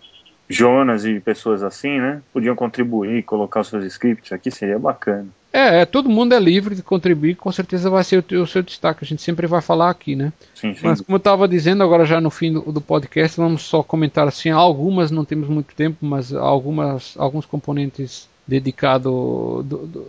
Jonas 0.51 1.05
e 1.05 1.21
pessoas 1.21 1.63
assim, 1.63 2.01
né? 2.01 2.21
Podiam 2.33 2.57
contribuir, 2.57 3.23
colocar 3.23 3.61
os 3.61 3.69
seus 3.69 3.85
scripts 3.85 4.33
aqui, 4.33 4.51
seria 4.51 4.81
bacana. 4.81 5.29
É, 5.53 5.83
é, 5.83 5.87
todo 5.87 6.11
mundo 6.11 6.35
é 6.35 6.41
livre 6.41 6.75
de 6.75 6.83
contribuir, 6.83 7.37
com 7.37 7.53
certeza 7.53 7.89
vai 7.89 8.03
ser 8.03 8.25
o, 8.33 8.43
o 8.43 8.47
seu 8.49 8.61
destaque. 8.61 9.05
A 9.05 9.07
gente 9.07 9.23
sempre 9.23 9.47
vai 9.47 9.63
falar 9.63 9.91
aqui, 9.91 10.17
né? 10.17 10.33
Sim, 10.57 10.75
sim. 10.75 10.81
Mas 10.83 11.01
como 11.01 11.15
eu 11.15 11.19
estava 11.19 11.47
dizendo, 11.47 11.85
agora 11.85 12.05
já 12.05 12.21
no 12.21 12.31
fim 12.31 12.53
do, 12.53 12.61
do, 12.73 12.81
podcast, 12.81 13.37
vamos 13.37 13.63
só 13.63 13.81
comentar 13.81 14.27
assim, 14.27 14.51
algumas, 14.51 15.13
não 15.13 15.25
temos 15.25 15.49
muito 15.49 15.73
tempo, 15.73 15.99
mas 16.05 16.33
algumas, 16.33 17.15
alguns 17.17 17.47
componentes 17.47 18.29
dedicados, 18.45 19.05
do, 19.05 19.63
do, 19.63 20.07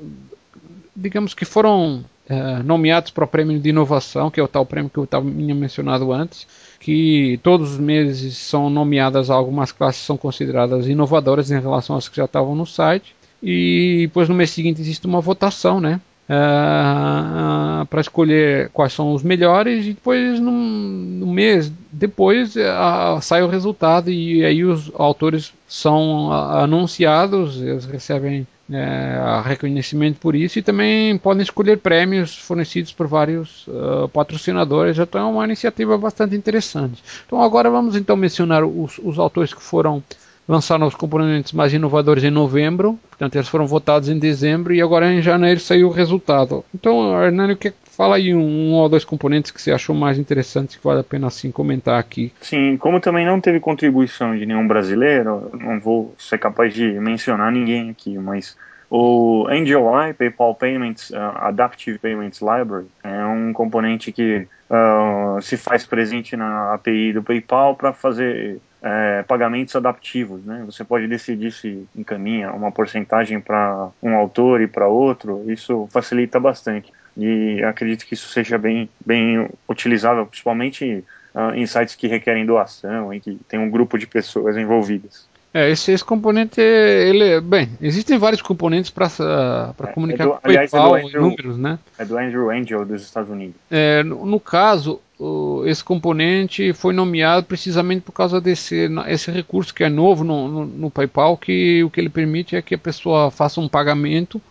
digamos 0.95 1.35
que 1.35 1.45
foram 1.45 2.03
é, 2.27 2.63
nomeados 2.63 3.11
para 3.11 3.25
o 3.25 3.27
prêmio 3.27 3.59
de 3.59 3.69
inovação, 3.69 4.31
que 4.31 4.39
é 4.39 4.43
o 4.43 4.47
tal 4.47 4.65
prêmio 4.65 4.89
que 4.89 4.97
eu 4.97 5.07
tinha 5.07 5.53
mencionado 5.53 6.11
antes 6.11 6.47
que 6.81 7.39
todos 7.43 7.73
os 7.73 7.77
meses 7.77 8.37
são 8.37 8.69
nomeadas 8.69 9.29
algumas 9.29 9.71
classes 9.71 10.03
são 10.03 10.17
consideradas 10.17 10.87
inovadoras 10.87 11.51
em 11.51 11.61
relação 11.61 11.95
às 11.95 12.09
que 12.09 12.17
já 12.17 12.25
estavam 12.25 12.55
no 12.55 12.65
site 12.65 13.15
e 13.41 13.99
depois 14.07 14.27
no 14.27 14.35
mês 14.35 14.49
seguinte 14.49 14.81
existe 14.81 15.05
uma 15.05 15.21
votação, 15.21 15.79
né? 15.79 16.01
Uh, 16.29 17.81
uh, 17.81 17.85
para 17.87 18.01
escolher 18.01 18.69
quais 18.69 18.93
são 18.93 19.13
os 19.13 19.21
melhores 19.21 19.85
e 19.85 19.93
depois 19.93 20.39
no, 20.39 20.51
no 20.51 21.27
mês 21.27 21.71
depois 21.91 22.55
uh, 22.55 23.21
sai 23.21 23.43
o 23.43 23.47
resultado 23.47 24.09
e 24.09 24.43
aí 24.45 24.63
os 24.63 24.91
autores 24.95 25.53
são 25.67 26.31
anunciados, 26.31 27.61
eles 27.61 27.85
recebem 27.85 28.47
é, 28.71 29.41
reconhecimento 29.45 30.19
por 30.19 30.35
isso 30.35 30.59
e 30.59 30.61
também 30.61 31.17
podem 31.17 31.43
escolher 31.43 31.77
prêmios 31.77 32.37
fornecidos 32.37 32.93
por 32.93 33.07
vários 33.07 33.67
uh, 33.67 34.07
patrocinadores. 34.09 34.97
Então 34.97 35.21
é 35.21 35.23
uma 35.25 35.45
iniciativa 35.45 35.97
bastante 35.97 36.35
interessante. 36.35 37.03
Então 37.25 37.41
agora 37.41 37.69
vamos 37.69 37.95
então 37.95 38.15
mencionar 38.15 38.63
os, 38.63 38.99
os 39.03 39.19
autores 39.19 39.53
que 39.53 39.61
foram 39.61 40.03
lançaram 40.47 40.87
os 40.87 40.95
componentes 40.95 41.53
mais 41.53 41.71
inovadores 41.73 42.23
em 42.23 42.29
novembro, 42.29 42.99
portanto 43.09 43.35
eles 43.35 43.47
foram 43.47 43.65
votados 43.65 44.09
em 44.09 44.17
dezembro 44.17 44.73
e 44.73 44.81
agora 44.81 45.13
em 45.13 45.21
janeiro 45.21 45.59
saiu 45.59 45.87
o 45.87 45.91
resultado. 45.91 46.65
Então, 46.73 47.13
Hernani, 47.23 47.53
o 47.53 47.57
que 47.57 47.71
fala 48.01 48.15
aí 48.15 48.33
um, 48.33 48.41
um, 48.41 48.73
ou 48.73 48.89
dois 48.89 49.05
componentes 49.05 49.51
que 49.51 49.61
você 49.61 49.71
achou 49.71 49.95
mais 49.95 50.17
interessantes 50.17 50.75
que 50.75 50.83
vale 50.83 51.01
a 51.01 51.03
pena 51.03 51.27
assim 51.27 51.51
comentar 51.51 51.99
aqui? 51.99 52.33
Sim, 52.41 52.75
como 52.75 52.99
também 52.99 53.27
não 53.27 53.39
teve 53.39 53.59
contribuição 53.59 54.35
de 54.35 54.43
nenhum 54.43 54.67
brasileiro, 54.67 55.51
não 55.53 55.79
vou 55.79 56.15
ser 56.17 56.39
capaz 56.39 56.73
de 56.73 56.83
mencionar 56.99 57.51
ninguém 57.51 57.91
aqui, 57.91 58.17
mas 58.17 58.57
o 58.89 59.45
AngelEye 59.47 60.15
PayPal 60.15 60.55
Payments 60.55 61.11
uh, 61.11 61.15
Adaptive 61.41 61.99
Payments 61.99 62.41
Library 62.41 62.87
é 63.03 63.23
um 63.23 63.53
componente 63.53 64.11
que 64.11 64.47
uh, 64.67 65.39
se 65.39 65.55
faz 65.55 65.85
presente 65.85 66.35
na 66.35 66.73
API 66.73 67.13
do 67.13 67.21
PayPal 67.21 67.75
para 67.75 67.93
fazer 67.93 68.59
é, 68.81 69.23
pagamentos 69.27 69.75
adaptivos. 69.75 70.43
Né? 70.43 70.63
Você 70.65 70.83
pode 70.83 71.07
decidir 71.07 71.51
se 71.51 71.87
encaminha 71.95 72.51
uma 72.51 72.71
porcentagem 72.71 73.39
para 73.39 73.89
um 74.01 74.15
autor 74.15 74.59
e 74.59 74.65
para 74.67 74.87
outro. 74.87 75.43
Isso 75.45 75.87
facilita 75.91 76.39
bastante. 76.39 76.91
E 77.21 77.63
acredito 77.63 78.05
que 78.05 78.15
isso 78.15 78.29
seja 78.29 78.57
bem, 78.57 78.89
bem 79.05 79.47
utilizável, 79.69 80.25
principalmente 80.25 81.03
uh, 81.35 81.53
em 81.53 81.65
sites 81.67 81.93
que 81.93 82.07
requerem 82.07 82.45
doação 82.45 83.13
e 83.13 83.19
que 83.19 83.37
tem 83.47 83.59
um 83.59 83.69
grupo 83.69 83.97
de 83.97 84.07
pessoas 84.07 84.57
envolvidas. 84.57 85.29
É, 85.53 85.69
esse, 85.69 85.91
esse 85.91 86.03
componente, 86.03 86.61
ele, 86.61 87.41
bem, 87.41 87.69
existem 87.81 88.17
vários 88.17 88.41
componentes 88.41 88.89
para 88.89 89.07
é, 89.07 89.87
comunicar 89.87 90.23
é 90.23 90.27
do, 90.27 90.31
com 90.31 90.37
o 90.37 90.41
PayPal 90.41 90.95
é 90.95 91.03
Andrew, 91.03 91.21
números, 91.21 91.57
né? 91.57 91.77
É 91.99 92.05
do 92.05 92.17
Andrew 92.17 92.49
Angel 92.49 92.85
dos 92.85 93.03
Estados 93.03 93.29
Unidos. 93.29 93.55
É, 93.69 94.01
no, 94.01 94.25
no 94.25 94.39
caso, 94.39 95.01
o, 95.19 95.63
esse 95.65 95.83
componente 95.83 96.71
foi 96.71 96.93
nomeado 96.93 97.45
precisamente 97.45 98.01
por 98.01 98.13
causa 98.13 98.39
desse 98.39 98.89
esse 99.07 99.29
recurso 99.29 99.73
que 99.73 99.83
é 99.83 99.89
novo 99.89 100.23
no, 100.23 100.47
no, 100.47 100.65
no 100.65 100.89
PayPal, 100.89 101.35
que 101.35 101.83
o 101.83 101.89
que 101.89 101.99
ele 101.99 102.09
permite 102.09 102.55
é 102.55 102.61
que 102.61 102.75
a 102.75 102.77
pessoa 102.77 103.29
faça 103.29 103.59
um 103.59 103.67
pagamento 103.67 104.41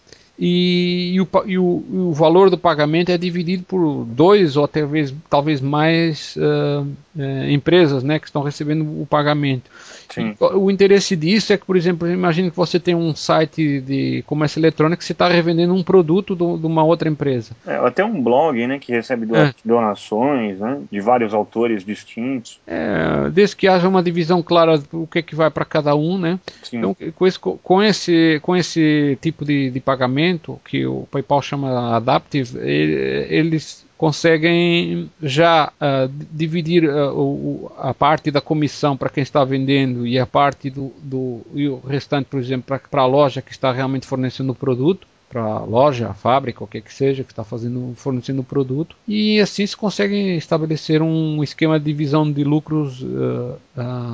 e, 0.41 1.13
e, 1.13 1.21
o, 1.21 1.29
e, 1.45 1.59
o, 1.59 1.85
e, 1.93 1.97
o, 1.99 2.13
valor 2.13 2.49
do 2.49 2.57
pagamento 2.57 3.11
é 3.11 3.19
dividido 3.19 3.63
por 3.63 4.07
dois 4.07 4.57
ou 4.57 4.67
talvez, 4.67 5.15
talvez 5.29 5.61
mais 5.61 6.35
uh, 6.37 6.81
uh, 7.15 7.51
empresas 7.51 8.03
né, 8.03 8.19
que 8.19 8.25
estão 8.25 8.43
recebendo 8.43 9.03
o 9.03 9.07
pagamento. 9.07 9.71
Sim. 10.11 10.35
O 10.39 10.71
interesse 10.71 11.15
disso 11.15 11.53
é 11.53 11.57
que, 11.57 11.65
por 11.65 11.77
exemplo, 11.77 12.09
imagine 12.09 12.51
que 12.51 12.57
você 12.57 12.79
tem 12.79 12.95
um 12.95 13.15
site 13.15 13.81
de 13.81 14.23
comércio 14.27 14.59
eletrônico 14.59 14.99
que 14.99 15.05
você 15.05 15.13
está 15.13 15.29
revendendo 15.29 15.75
um 15.75 15.83
produto 15.83 16.35
do, 16.35 16.59
de 16.59 16.67
uma 16.67 16.83
outra 16.83 17.09
empresa. 17.09 17.53
É, 17.67 17.77
até 17.77 18.05
um 18.05 18.23
blog 18.23 18.67
né, 18.67 18.79
que 18.79 18.93
recebe 18.93 19.27
é. 19.35 19.55
donações 19.65 20.59
né, 20.59 20.81
de 20.91 21.01
vários 21.01 21.33
autores 21.33 21.85
distintos. 21.85 22.61
É, 22.67 23.31
desde 23.31 23.57
que 23.57 23.69
haja 23.69 23.89
uma 23.89 24.03
divisão 24.03 24.43
clara 24.43 24.79
do 24.79 25.07
que, 25.07 25.21
é 25.21 25.23
que 25.23 25.35
vai 25.35 25.51
para 25.51 25.65
cada 25.65 25.95
um. 25.95 26.19
Né? 26.19 26.39
Então, 26.73 26.97
com 27.15 27.27
esse, 27.27 27.39
com, 27.39 27.83
esse, 27.83 28.41
com 28.43 28.57
esse 28.57 29.19
tipo 29.21 29.45
de, 29.45 29.71
de 29.71 29.81
pagamento, 29.81 30.61
que 30.65 30.87
o 30.87 31.07
PayPal 31.11 31.41
chama 31.41 31.97
Adaptive, 31.97 32.59
eles 32.59 33.89
conseguem 34.01 35.11
já 35.23 35.71
uh, 35.79 36.11
dividir 36.33 36.89
uh, 36.89 37.13
o, 37.15 37.71
a 37.77 37.93
parte 37.93 38.31
da 38.31 38.41
comissão 38.41 38.97
para 38.97 39.11
quem 39.11 39.23
está 39.23 39.45
vendendo 39.45 40.07
e 40.07 40.19
a 40.19 40.25
parte 40.25 40.71
do, 40.71 40.91
do 41.03 41.43
e 41.53 41.69
o 41.69 41.79
restante, 41.81 42.25
por 42.25 42.41
exemplo, 42.41 42.81
para 42.91 43.03
a 43.03 43.07
loja 43.07 43.43
que 43.43 43.53
está 43.53 43.71
realmente 43.71 44.07
fornecendo 44.07 44.53
o 44.53 44.55
produto 44.55 45.07
para 45.29 45.43
a 45.43 45.65
loja, 45.65 46.09
a 46.09 46.15
fábrica, 46.15 46.65
o 46.65 46.67
que 46.67 46.81
que 46.81 46.93
seja, 46.93 47.23
que 47.23 47.31
está 47.31 47.45
fazendo, 47.45 47.93
fornecendo 47.95 48.41
o 48.41 48.45
produto, 48.45 48.97
e 49.07 49.39
assim 49.39 49.65
se 49.65 49.77
consegue 49.77 50.37
estabelecer 50.37 51.01
um 51.03 51.41
esquema 51.45 51.79
de 51.79 51.85
divisão 51.85 52.31
de 52.31 52.43
lucros 52.43 53.03
uh, 53.03 53.57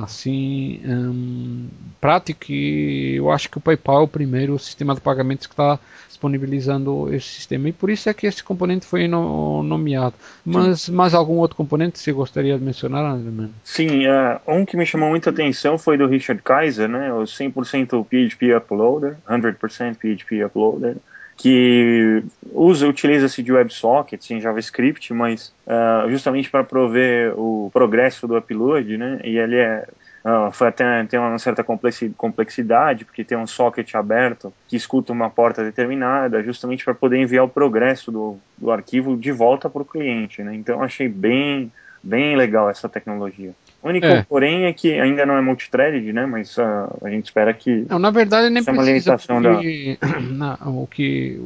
assim 0.03 0.79
um, 0.85 1.67
prático. 1.99 2.51
E 2.51 3.15
eu 3.15 3.31
acho 3.31 3.49
que 3.49 3.57
o 3.57 3.61
PayPal 3.61 4.01
é 4.01 4.03
o 4.03 4.07
primeiro 4.07 4.59
sistema 4.59 4.93
de 4.93 5.01
pagamentos 5.01 5.47
que 5.47 5.53
está 5.53 5.79
disponibilizando 6.17 7.13
esse 7.13 7.27
sistema, 7.27 7.69
e 7.69 7.71
por 7.71 7.89
isso 7.89 8.09
é 8.09 8.13
que 8.13 8.25
esse 8.25 8.43
componente 8.43 8.85
foi 8.85 9.07
no, 9.07 9.61
nomeado. 9.61 10.15
Mas 10.43 10.81
Sim. 10.81 10.93
mais 10.93 11.13
algum 11.13 11.35
outro 11.35 11.55
componente 11.55 11.99
você 11.99 12.11
gostaria 12.11 12.57
de 12.57 12.63
mencionar, 12.63 13.05
André? 13.05 13.49
Sim, 13.63 14.07
uh, 14.07 14.39
um 14.47 14.65
que 14.65 14.75
me 14.75 14.85
chamou 14.85 15.09
muita 15.09 15.29
atenção 15.29 15.77
foi 15.77 15.97
do 15.97 16.07
Richard 16.07 16.41
Kaiser, 16.41 16.89
né, 16.89 17.13
o 17.13 17.23
100% 17.23 18.03
PHP 18.03 18.55
Uploader, 18.55 19.17
100% 19.29 19.95
PHP 19.95 20.43
Uploader, 20.45 20.97
que 21.37 22.23
usa, 22.51 22.87
utiliza-se 22.87 23.43
de 23.43 23.53
WebSockets 23.53 24.31
em 24.31 24.41
JavaScript, 24.41 25.13
mas 25.13 25.53
uh, 25.67 26.09
justamente 26.09 26.49
para 26.49 26.63
prover 26.63 27.39
o 27.39 27.69
progresso 27.71 28.27
do 28.27 28.35
upload, 28.35 28.97
né? 28.97 29.19
E 29.23 29.37
ele 29.37 29.55
é 29.55 29.87
uh, 30.27 30.51
foi 30.51 30.67
até 30.67 31.03
tem 31.05 31.19
uma 31.19 31.39
certa 31.39 31.63
complexidade 31.63 33.05
porque 33.05 33.23
tem 33.23 33.37
um 33.37 33.47
socket 33.47 33.95
aberto 33.95 34.53
que 34.67 34.75
escuta 34.75 35.13
uma 35.13 35.29
porta 35.29 35.63
determinada, 35.63 36.43
justamente 36.43 36.83
para 36.83 36.93
poder 36.93 37.17
enviar 37.17 37.45
o 37.45 37.49
progresso 37.49 38.11
do, 38.11 38.37
do 38.57 38.71
arquivo 38.71 39.15
de 39.15 39.31
volta 39.31 39.69
para 39.69 39.81
o 39.81 39.85
cliente, 39.85 40.43
né? 40.43 40.53
Então 40.53 40.83
achei 40.83 41.07
bem 41.07 41.71
bem 42.03 42.35
legal 42.35 42.69
essa 42.69 42.87
tecnologia. 42.87 43.53
O 43.81 43.89
único 43.89 44.05
é. 44.05 44.23
porém 44.23 44.65
é 44.65 44.73
que 44.73 44.99
ainda 44.99 45.25
não 45.25 45.35
é 45.35 45.41
multithreaded, 45.41 46.11
né? 46.13 46.25
Mas 46.25 46.57
uh, 46.57 46.61
a 47.03 47.09
gente 47.09 47.25
espera 47.25 47.53
que. 47.53 47.85
Não, 47.89 47.99
na 47.99 48.11
verdade 48.11 48.49
nem 48.49 48.63
precisa. 48.63 48.81
Uma 48.81 48.85
limitação 48.85 49.41
porque, 49.41 49.97
da... 49.99 50.19
na, 50.21 50.57
o, 50.65 50.87
que, 50.87 51.39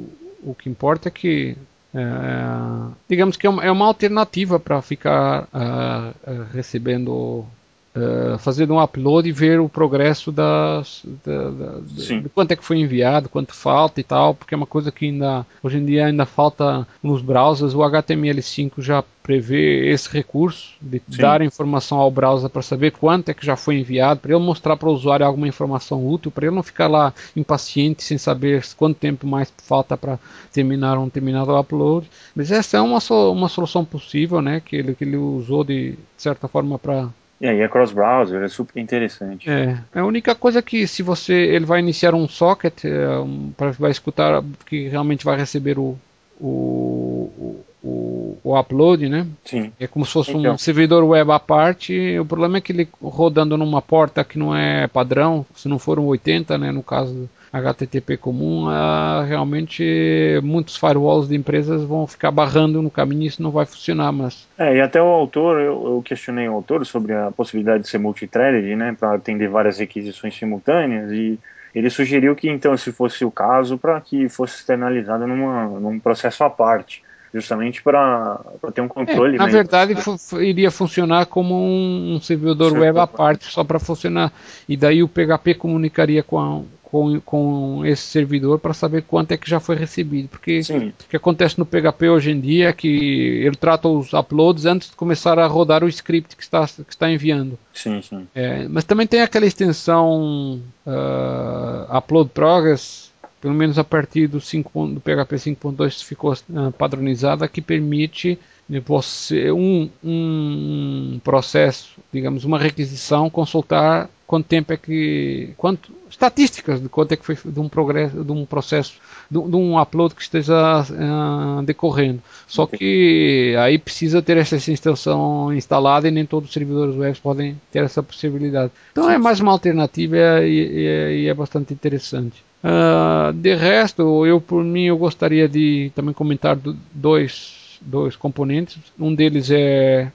o 0.43 0.55
que 0.55 0.69
importa 0.69 1.09
é 1.09 1.11
que 1.11 1.55
É, 1.93 2.91
digamos 3.09 3.35
que 3.35 3.45
é 3.45 3.49
uma, 3.49 3.63
é 3.65 3.71
uma 3.71 3.85
alternativa 3.85 4.57
para 4.59 4.81
ficar 4.81 5.43
uh, 5.43 6.43
recebendo 6.53 7.45
Uh, 7.93 8.37
fazer 8.37 8.71
um 8.71 8.81
upload 8.81 9.27
e 9.27 9.33
ver 9.33 9.59
o 9.59 9.67
progresso 9.67 10.31
das, 10.31 11.03
da, 11.25 11.49
da, 11.49 11.79
de 11.81 12.29
quanto 12.29 12.53
é 12.53 12.55
que 12.55 12.63
foi 12.63 12.77
enviado, 12.77 13.27
quanto 13.27 13.53
falta 13.53 13.99
e 13.99 14.03
tal, 14.03 14.33
porque 14.33 14.53
é 14.53 14.57
uma 14.57 14.65
coisa 14.65 14.93
que 14.93 15.07
ainda 15.07 15.45
hoje 15.61 15.77
em 15.77 15.85
dia 15.85 16.05
ainda 16.05 16.25
falta 16.25 16.87
nos 17.03 17.21
browsers. 17.21 17.73
O 17.73 17.79
HTML5 17.79 18.71
já 18.77 19.03
prevê 19.21 19.89
esse 19.89 20.09
recurso 20.09 20.73
de 20.81 21.01
Sim. 21.09 21.21
dar 21.21 21.41
informação 21.41 21.99
ao 21.99 22.09
browser 22.09 22.49
para 22.49 22.61
saber 22.61 22.91
quanto 22.91 23.29
é 23.29 23.33
que 23.33 23.45
já 23.45 23.55
foi 23.55 23.77
enviado, 23.77 24.19
para 24.19 24.33
ele 24.33 24.43
mostrar 24.43 24.75
para 24.75 24.89
o 24.89 24.93
usuário 24.93 25.25
alguma 25.25 25.47
informação 25.47 26.07
útil, 26.07 26.31
para 26.31 26.47
ele 26.47 26.55
não 26.55 26.63
ficar 26.63 26.87
lá 26.87 27.13
impaciente 27.35 28.03
sem 28.03 28.17
saber 28.17 28.65
quanto 28.75 28.97
tempo 28.97 29.27
mais 29.27 29.53
falta 29.63 29.95
para 29.95 30.19
terminar 30.51 30.97
um 30.97 31.05
determinado 31.05 31.55
upload. 31.57 32.09
Mas 32.35 32.51
essa 32.51 32.77
é 32.77 32.81
uma, 32.81 32.99
uma 33.29 33.49
solução 33.49 33.85
possível, 33.85 34.41
né, 34.41 34.59
que 34.59 34.75
ele, 34.75 34.95
que 34.95 35.03
ele 35.03 35.17
usou 35.17 35.63
de 35.63 35.97
certa 36.17 36.47
forma 36.47 36.79
para 36.79 37.09
e 37.41 37.47
aí 37.47 37.59
é 37.59 37.67
cross-browser, 37.67 38.43
é 38.43 38.47
super 38.47 38.79
interessante. 38.79 39.49
É, 39.49 39.75
é 39.95 39.99
a 39.99 40.05
única 40.05 40.35
coisa 40.35 40.61
que 40.61 40.85
se 40.85 41.01
você 41.01 41.33
ele 41.33 41.65
vai 41.65 41.79
iniciar 41.79 42.13
um 42.13 42.27
socket 42.27 42.85
é, 42.85 43.17
um, 43.17 43.51
para 43.57 43.71
vai 43.71 43.89
escutar 43.89 44.43
que 44.63 44.87
realmente 44.87 45.25
vai 45.25 45.35
receber 45.35 45.79
o, 45.79 45.97
o, 46.39 47.59
o, 47.83 48.37
o, 48.43 48.59
upload, 48.59 49.09
né? 49.09 49.25
Sim. 49.43 49.73
É 49.79 49.87
como 49.87 50.05
se 50.05 50.13
fosse 50.13 50.31
então. 50.31 50.53
um 50.53 50.57
servidor 50.57 51.03
web 51.03 51.31
à 51.31 51.39
parte. 51.39 52.19
O 52.19 52.25
problema 52.25 52.59
é 52.59 52.61
que 52.61 52.71
ele 52.71 52.87
rodando 53.01 53.57
numa 53.57 53.81
porta 53.81 54.23
que 54.23 54.37
não 54.37 54.55
é 54.55 54.87
padrão, 54.87 55.43
se 55.55 55.67
não 55.67 55.79
for 55.79 55.97
um 55.97 56.05
80, 56.05 56.59
né, 56.59 56.71
no 56.71 56.83
caso 56.83 57.27
HTTP 57.51 58.15
comum, 58.15 58.67
uh, 58.67 59.25
realmente 59.27 60.39
muitos 60.41 60.77
firewalls 60.77 61.27
de 61.27 61.35
empresas 61.35 61.83
vão 61.83 62.07
ficar 62.07 62.31
barrando 62.31 62.81
no 62.81 62.89
caminho 62.89 63.23
e 63.23 63.27
isso 63.27 63.43
não 63.43 63.51
vai 63.51 63.65
funcionar, 63.65 64.11
mas... 64.13 64.47
É, 64.57 64.77
e 64.77 64.81
até 64.81 65.01
o 65.01 65.07
autor, 65.07 65.59
eu, 65.59 65.95
eu 65.95 66.01
questionei 66.03 66.47
o 66.47 66.53
autor 66.53 66.85
sobre 66.85 67.13
a 67.13 67.29
possibilidade 67.29 67.83
de 67.83 67.89
ser 67.89 67.97
multithreaded, 67.97 68.75
né, 68.75 68.95
para 68.97 69.15
atender 69.15 69.49
várias 69.49 69.79
requisições 69.79 70.33
simultâneas, 70.37 71.11
e 71.11 71.37
ele 71.75 71.89
sugeriu 71.89 72.35
que 72.35 72.49
então, 72.49 72.75
se 72.77 72.91
fosse 72.91 73.25
o 73.25 73.31
caso, 73.31 73.77
para 73.77 73.99
que 73.99 74.29
fosse 74.29 74.59
externalizado 74.59 75.27
numa, 75.27 75.67
num 75.67 75.99
processo 75.99 76.43
à 76.43 76.49
parte 76.49 77.03
justamente 77.33 77.81
para 77.81 78.41
ter 78.73 78.81
um 78.81 78.87
controle. 78.87 79.35
É, 79.35 79.39
na 79.39 79.45
né? 79.45 79.51
verdade, 79.51 79.95
iria 80.41 80.69
funcionar 80.69 81.25
como 81.27 81.55
um, 81.55 82.15
um 82.15 82.19
servidor 82.19 82.73
web 82.73 82.99
à 82.99 83.07
parte, 83.07 83.45
só 83.45 83.63
para 83.63 83.79
funcionar. 83.79 84.33
E 84.67 84.75
daí 84.75 85.01
o 85.01 85.07
PHP 85.07 85.55
comunicaria 85.55 86.23
com, 86.23 86.37
a, 86.37 86.61
com, 86.91 87.21
com 87.21 87.85
esse 87.85 88.03
servidor 88.03 88.59
para 88.59 88.73
saber 88.73 89.03
quanto 89.03 89.31
é 89.31 89.37
que 89.37 89.49
já 89.49 89.61
foi 89.61 89.77
recebido. 89.77 90.27
Porque 90.27 90.61
Sim. 90.61 90.89
o 90.89 91.09
que 91.09 91.15
acontece 91.15 91.57
no 91.57 91.65
PHP 91.65 92.09
hoje 92.09 92.31
em 92.31 92.39
dia 92.39 92.67
é 92.67 92.73
que 92.73 92.87
ele 92.87 93.55
trata 93.55 93.87
os 93.87 94.11
uploads 94.11 94.65
antes 94.65 94.89
de 94.89 94.95
começar 94.97 95.39
a 95.39 95.47
rodar 95.47 95.85
o 95.85 95.87
script 95.87 96.35
que 96.35 96.43
está, 96.43 96.67
que 96.67 96.89
está 96.89 97.09
enviando. 97.09 97.57
Sim, 97.73 98.01
sim. 98.01 98.27
É, 98.35 98.67
mas 98.67 98.83
também 98.83 99.07
tem 99.07 99.21
aquela 99.21 99.45
extensão 99.45 100.61
uh, 100.85 101.97
Upload 101.97 102.31
Progress, 102.31 103.09
pelo 103.39 103.53
menos 103.53 103.79
a 103.79 103.85
partir 103.85 104.27
do, 104.27 104.41
5, 104.41 104.87
do 104.87 104.99
PHP 104.99 105.35
5.2 105.37 106.03
ficou 106.03 106.33
uh, 106.33 106.71
padronizada, 106.73 107.47
que 107.47 107.61
permite 107.61 108.37
você 108.85 109.51
um, 109.51 109.89
um 110.03 111.19
processo, 111.23 111.95
digamos, 112.11 112.45
uma 112.45 112.57
requisição, 112.57 113.29
consultar 113.29 114.09
quanto 114.31 114.45
tempo 114.45 114.71
é 114.71 114.77
que. 114.77 115.53
Quanto, 115.57 115.91
estatísticas 116.09 116.81
de 116.81 116.87
quanto 116.87 117.11
é 117.11 117.17
que 117.17 117.25
foi 117.25 117.37
de 117.43 117.59
um 117.59 117.67
progresso, 117.67 118.23
de 118.23 118.31
um 118.31 118.45
processo, 118.45 118.93
de, 119.29 119.41
de 119.41 119.55
um 119.57 119.77
upload 119.77 120.15
que 120.15 120.21
esteja 120.21 120.83
uh, 120.83 121.61
decorrendo. 121.63 122.21
Só 122.47 122.65
que 122.65 123.53
aí 123.59 123.77
precisa 123.77 124.21
ter 124.21 124.37
essa 124.37 124.55
extensão 124.55 125.53
instalada 125.53 126.07
e 126.07 126.11
nem 126.11 126.25
todos 126.25 126.47
os 126.47 126.53
servidores 126.53 126.95
web 126.95 127.17
podem 127.19 127.59
ter 127.71 127.83
essa 127.83 128.01
possibilidade. 128.01 128.71
Então 128.93 129.09
é 129.09 129.17
mais 129.17 129.41
uma 129.41 129.51
alternativa 129.51 130.15
e, 130.15 130.85
é, 130.85 131.15
e 131.15 131.27
é 131.27 131.33
bastante 131.33 131.73
interessante. 131.73 132.41
Uh, 132.63 133.33
de 133.33 133.55
resto, 133.55 134.25
eu 134.25 134.39
por 134.39 134.63
mim 134.63 134.85
eu 134.85 134.97
gostaria 134.97 135.49
de 135.49 135.91
também 135.95 136.13
comentar 136.13 136.55
do, 136.55 136.77
dois, 136.93 137.60
dois 137.81 138.15
componentes. 138.15 138.77
Um 138.99 139.13
deles 139.13 139.49
é 139.51 140.11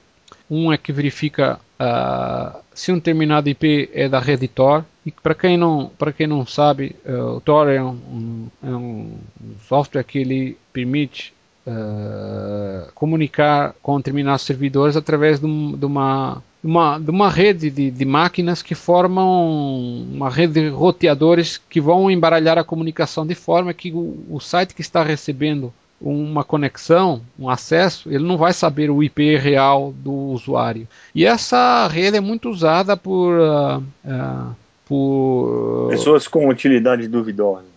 um 0.49 0.71
é 0.71 0.77
que 0.77 0.91
verifica 0.91 1.59
uh, 1.79 2.59
se 2.73 2.91
um 2.91 2.95
determinado 2.95 3.49
IP 3.49 3.89
é 3.93 4.07
da 4.07 4.19
rede 4.19 4.47
Tor. 4.47 4.85
E 5.05 5.11
para 5.11 5.35
quem 5.35 5.57
não 5.57 5.91
para 5.97 6.11
quem 6.11 6.27
não 6.27 6.45
sabe, 6.45 6.95
uh, 7.05 7.37
o 7.37 7.41
Tor 7.41 7.69
é 7.69 7.81
um, 7.81 8.47
é 8.63 8.69
um, 8.69 9.17
software 9.67 10.03
que 10.03 10.19
ele 10.19 10.57
permite 10.71 11.33
uh, 11.65 12.91
comunicar 12.93 13.75
com 13.81 13.97
determinados 13.97 14.43
servidores 14.43 14.95
através 14.95 15.39
de, 15.39 15.45
um, 15.45 15.77
de 15.77 15.85
uma 15.85 16.41
uma, 16.63 16.99
de 16.99 17.11
uma 17.11 17.29
rede 17.29 17.69
de, 17.69 17.91
de, 17.91 18.03
máquinas 18.03 18.61
que 18.61 18.75
formam 18.75 20.03
uma 20.11 20.29
rede 20.29 20.53
de 20.53 20.69
roteadores 20.69 21.57
que 21.57 21.79
vão 21.79 22.09
embaralhar 22.09 22.57
a 22.57 22.63
comunicação 22.63 23.25
de 23.25 23.35
forma 23.35 23.73
que 23.73 23.91
o, 23.91 24.25
o 24.29 24.39
site 24.39 24.73
que 24.73 24.81
está 24.81 25.03
recebendo 25.03 25.71
uma 25.99 26.43
conexão, 26.43 27.21
um 27.39 27.49
acesso, 27.49 28.09
ele 28.11 28.23
não 28.23 28.37
vai 28.37 28.53
saber 28.53 28.89
o 28.89 29.03
IP 29.03 29.37
real 29.37 29.93
do 29.97 30.13
usuário. 30.13 30.87
E 31.13 31.25
essa 31.25 31.87
rede 31.87 32.17
é 32.17 32.21
muito 32.21 32.49
usada 32.49 32.95
por, 32.95 33.33
uh, 33.39 33.79
uh, 34.05 34.55
por 34.85 35.87
pessoas 35.89 36.27
com 36.27 36.47
utilidade 36.47 37.07
duvidosa. 37.07 37.76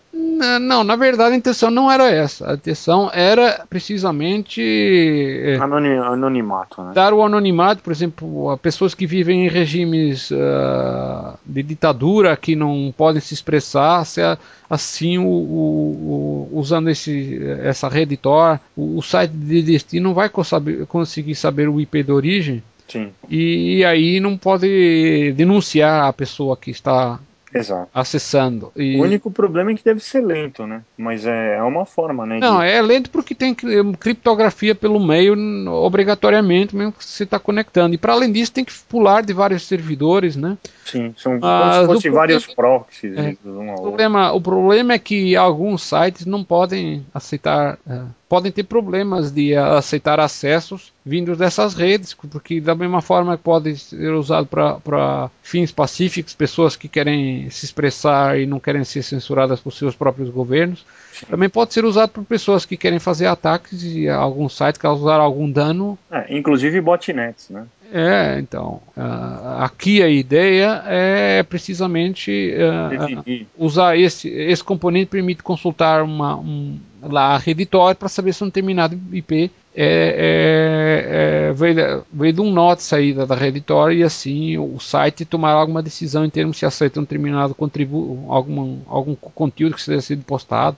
Não, 0.59 0.83
na 0.83 0.95
verdade 0.95 1.33
a 1.33 1.37
intenção 1.37 1.69
não 1.69 1.91
era 1.91 2.09
essa. 2.09 2.51
A 2.51 2.53
intenção 2.55 3.09
era 3.13 3.65
precisamente 3.69 4.61
é, 4.61 5.55
anonimato, 5.57 6.83
né? 6.83 6.91
dar 6.93 7.13
o 7.13 7.23
anonimato, 7.23 7.81
por 7.81 7.91
exemplo, 7.91 8.49
a 8.49 8.57
pessoas 8.57 8.93
que 8.93 9.05
vivem 9.05 9.45
em 9.45 9.49
regimes 9.49 10.31
uh, 10.31 11.37
de 11.45 11.63
ditadura 11.63 12.35
que 12.35 12.55
não 12.55 12.93
podem 12.95 13.21
se 13.21 13.33
expressar, 13.33 14.05
se 14.05 14.21
assim 14.69 15.17
o, 15.17 15.27
o, 15.27 16.47
o, 16.51 16.59
usando 16.59 16.89
esse, 16.89 17.41
essa 17.61 17.87
rede 17.87 18.17
Tor, 18.17 18.59
o, 18.75 18.97
o 18.97 19.01
site 19.01 19.31
de 19.31 19.61
destino 19.61 20.09
não 20.09 20.13
vai 20.13 20.29
conseguir 20.29 21.35
saber 21.35 21.69
o 21.69 21.79
IP 21.79 22.03
de 22.03 22.11
origem. 22.11 22.63
Sim. 22.87 23.11
E, 23.29 23.77
e 23.77 23.85
aí 23.85 24.19
não 24.19 24.37
pode 24.37 25.31
denunciar 25.33 26.05
a 26.05 26.13
pessoa 26.13 26.57
que 26.57 26.71
está 26.71 27.19
Exato. 27.53 27.89
acessando. 27.93 28.71
E... 28.75 28.97
O 28.97 29.03
único 29.03 29.29
problema 29.29 29.71
é 29.71 29.75
que 29.75 29.83
deve 29.83 29.99
ser 29.99 30.21
lento, 30.21 30.65
né? 30.65 30.81
Mas 30.97 31.25
é, 31.25 31.57
é 31.57 31.63
uma 31.63 31.85
forma, 31.85 32.25
né? 32.25 32.39
Não, 32.39 32.59
de... 32.59 32.65
é 32.65 32.81
lento 32.81 33.09
porque 33.09 33.35
tem 33.35 33.53
criptografia 33.53 34.73
pelo 34.73 34.99
meio, 34.99 35.35
obrigatoriamente, 35.69 36.75
mesmo 36.75 36.93
que 36.93 37.03
você 37.03 37.23
está 37.23 37.39
conectando. 37.39 37.95
E 37.95 37.97
para 37.97 38.13
além 38.13 38.31
disso, 38.31 38.51
tem 38.51 38.63
que 38.63 38.73
pular 38.87 39.21
de 39.21 39.33
vários 39.33 39.63
servidores, 39.67 40.35
né? 40.35 40.57
Sim, 40.85 41.13
são 41.17 41.39
como 41.39 41.73
se 41.73 41.85
fossem 41.85 42.11
vários 42.11 42.45
proxies. 42.47 43.17
É, 43.17 43.35
um 43.45 43.73
o, 43.73 43.81
problema, 43.81 44.31
o 44.33 44.41
problema 44.41 44.93
é 44.93 44.99
que 44.99 45.35
alguns 45.35 45.83
sites 45.83 46.25
não 46.25 46.43
podem 46.43 47.05
aceitar. 47.13 47.77
É, 47.87 48.01
podem 48.31 48.49
ter 48.49 48.63
problemas 48.63 49.29
de 49.29 49.53
aceitar 49.57 50.17
acessos 50.17 50.93
vindos 51.05 51.37
dessas 51.37 51.73
redes, 51.73 52.13
porque 52.13 52.61
da 52.61 52.73
mesma 52.73 53.01
forma 53.01 53.37
pode 53.37 53.75
ser 53.75 54.13
usado 54.13 54.47
para 54.47 55.29
fins 55.43 55.69
pacíficos, 55.69 56.33
pessoas 56.33 56.77
que 56.77 56.87
querem 56.87 57.49
se 57.49 57.65
expressar 57.65 58.39
e 58.39 58.45
não 58.45 58.57
querem 58.57 58.85
ser 58.85 59.03
censuradas 59.03 59.59
por 59.59 59.73
seus 59.73 59.97
próprios 59.97 60.29
governos, 60.29 60.85
também 61.29 61.49
pode 61.49 61.73
ser 61.73 61.83
usado 61.83 62.11
por 62.11 62.23
pessoas 62.23 62.63
que 62.63 62.77
querem 62.77 62.99
fazer 62.99 63.25
ataques 63.25 63.83
e 63.83 64.07
alguns 64.07 64.55
sites 64.55 64.79
causar 64.79 65.19
algum 65.19 65.51
dano. 65.51 65.99
É, 66.09 66.33
inclusive 66.33 66.79
botnets, 66.79 67.49
né? 67.49 67.65
É, 67.93 68.39
então, 68.39 68.81
uh, 68.95 69.59
aqui 69.59 70.01
a 70.01 70.07
ideia 70.07 70.81
é 70.85 71.43
precisamente 71.43 72.53
uh, 72.55 73.45
usar 73.57 73.97
esse, 73.97 74.29
esse 74.29 74.63
componente 74.63 75.07
permite 75.07 75.43
consultar 75.43 76.01
uma, 76.01 76.37
um, 76.37 76.79
lá 77.01 77.35
a 77.35 77.37
reditório 77.37 77.97
para 77.97 78.07
saber 78.07 78.33
se 78.33 78.45
um 78.45 78.47
determinado 78.47 78.97
IP 79.11 79.51
é, 79.75 79.83
é, 79.83 81.49
é, 81.49 81.53
veio, 81.53 82.05
veio 82.13 82.33
de 82.33 82.39
um 82.39 82.49
nó 82.49 82.75
de 82.75 82.83
saída 82.83 83.25
da 83.25 83.35
reditória 83.35 83.93
e 83.95 84.03
assim 84.03 84.57
o 84.57 84.79
site 84.79 85.25
tomar 85.25 85.51
alguma 85.51 85.83
decisão 85.83 86.23
em 86.23 86.29
termos 86.29 86.57
se 86.57 86.65
aceita 86.65 86.97
um 86.97 87.03
determinado 87.03 87.53
contributo, 87.53 88.31
algum, 88.31 88.79
algum 88.87 89.15
conteúdo 89.15 89.75
que 89.75 89.81
seja 89.81 90.01
sido 90.01 90.23
postado 90.23 90.77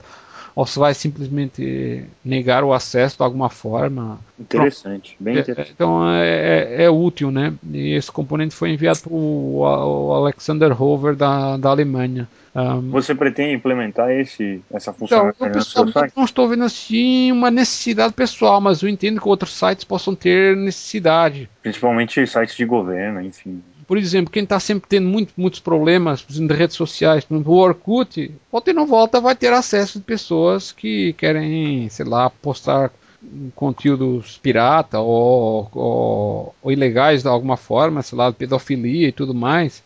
ou 0.54 0.64
se 0.64 0.78
vai 0.78 0.94
simplesmente 0.94 2.04
negar 2.24 2.62
o 2.62 2.72
acesso 2.72 3.16
de 3.16 3.22
alguma 3.22 3.50
forma. 3.50 4.18
Interessante, 4.38 5.16
bem 5.18 5.36
é, 5.36 5.40
interessante. 5.40 5.72
Então 5.74 6.08
é, 6.08 6.28
é, 6.28 6.84
é, 6.84 6.90
útil, 6.90 7.30
né? 7.30 7.52
E 7.72 7.94
esse 7.94 8.10
componente 8.10 8.54
foi 8.54 8.70
enviado 8.70 9.00
para 9.00 9.12
o 9.12 10.12
Alexander 10.14 10.80
Hover 10.80 11.16
da, 11.16 11.56
da 11.56 11.70
Alemanha. 11.70 12.28
Um, 12.54 12.90
Você 12.90 13.16
pretende 13.16 13.52
implementar 13.52 14.12
esse, 14.12 14.62
essa 14.72 14.92
funcionalidade 14.92 15.58
então, 15.68 15.92
eu 15.92 16.12
Não 16.16 16.24
estou 16.24 16.48
vendo 16.48 16.62
assim 16.62 17.32
uma 17.32 17.50
necessidade 17.50 18.14
pessoal, 18.14 18.60
mas 18.60 18.80
eu 18.80 18.88
entendo 18.88 19.20
que 19.20 19.28
outros 19.28 19.52
sites 19.52 19.84
possam 19.84 20.14
ter 20.14 20.56
necessidade. 20.56 21.50
Principalmente 21.62 22.24
sites 22.28 22.54
de 22.54 22.64
governo, 22.64 23.20
enfim 23.20 23.60
por 23.86 23.98
exemplo, 23.98 24.32
quem 24.32 24.42
está 24.44 24.58
sempre 24.58 24.88
tendo 24.88 25.08
muito, 25.08 25.32
muitos 25.36 25.60
problemas 25.60 26.24
em 26.30 26.46
redes 26.46 26.76
sociais, 26.76 27.24
por 27.24 27.34
exemplo, 27.34 27.52
o 27.52 27.58
Orkut, 27.58 28.30
volta 28.50 28.70
e 28.70 28.74
não 28.74 28.86
volta 28.86 29.20
vai 29.20 29.34
ter 29.34 29.52
acesso 29.52 29.98
de 29.98 30.04
pessoas 30.04 30.72
que 30.72 31.12
querem, 31.14 31.88
sei 31.88 32.04
lá, 32.04 32.30
postar 32.30 32.90
conteúdos 33.54 34.38
pirata 34.42 35.00
ou, 35.00 35.70
ou, 35.72 36.54
ou, 36.62 36.72
ilegais 36.72 37.22
de 37.22 37.28
alguma 37.28 37.56
forma, 37.56 38.02
sei 38.02 38.18
lá, 38.18 38.32
pedofilia 38.32 39.08
e 39.08 39.12
tudo 39.12 39.34
mais, 39.34 39.82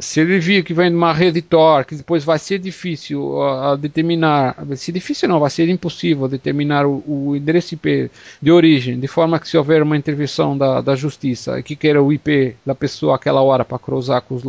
se 0.00 0.20
ele 0.20 0.38
vir 0.38 0.62
que 0.62 0.72
vem 0.72 0.88
de 0.88 0.96
uma 0.96 1.12
rede 1.12 1.42
Tor, 1.42 1.84
que 1.84 1.96
depois 1.96 2.24
vai 2.24 2.38
ser 2.38 2.60
difícil 2.60 3.42
a, 3.42 3.72
a 3.72 3.76
determinar, 3.76 4.54
vai 4.64 4.76
ser 4.76 4.92
difícil 4.92 5.28
não, 5.28 5.40
vai 5.40 5.50
ser 5.50 5.68
impossível 5.68 6.28
determinar 6.28 6.86
o, 6.86 7.02
o, 7.06 7.36
endereço 7.36 7.74
IP 7.74 8.10
de 8.40 8.52
origem, 8.52 9.00
de 9.00 9.08
forma 9.08 9.40
que 9.40 9.48
se 9.48 9.56
houver 9.58 9.82
uma 9.82 9.96
intervenção 9.96 10.56
da, 10.56 10.80
da 10.80 10.94
justiça 10.94 11.60
que 11.60 11.74
queira 11.74 12.00
o 12.00 12.12
IP 12.12 12.54
da 12.64 12.74
pessoa 12.74 13.16
aquela 13.16 13.42
hora 13.42 13.64
para 13.64 13.78
cruzar 13.78 14.22
com 14.22 14.36
os, 14.36 14.44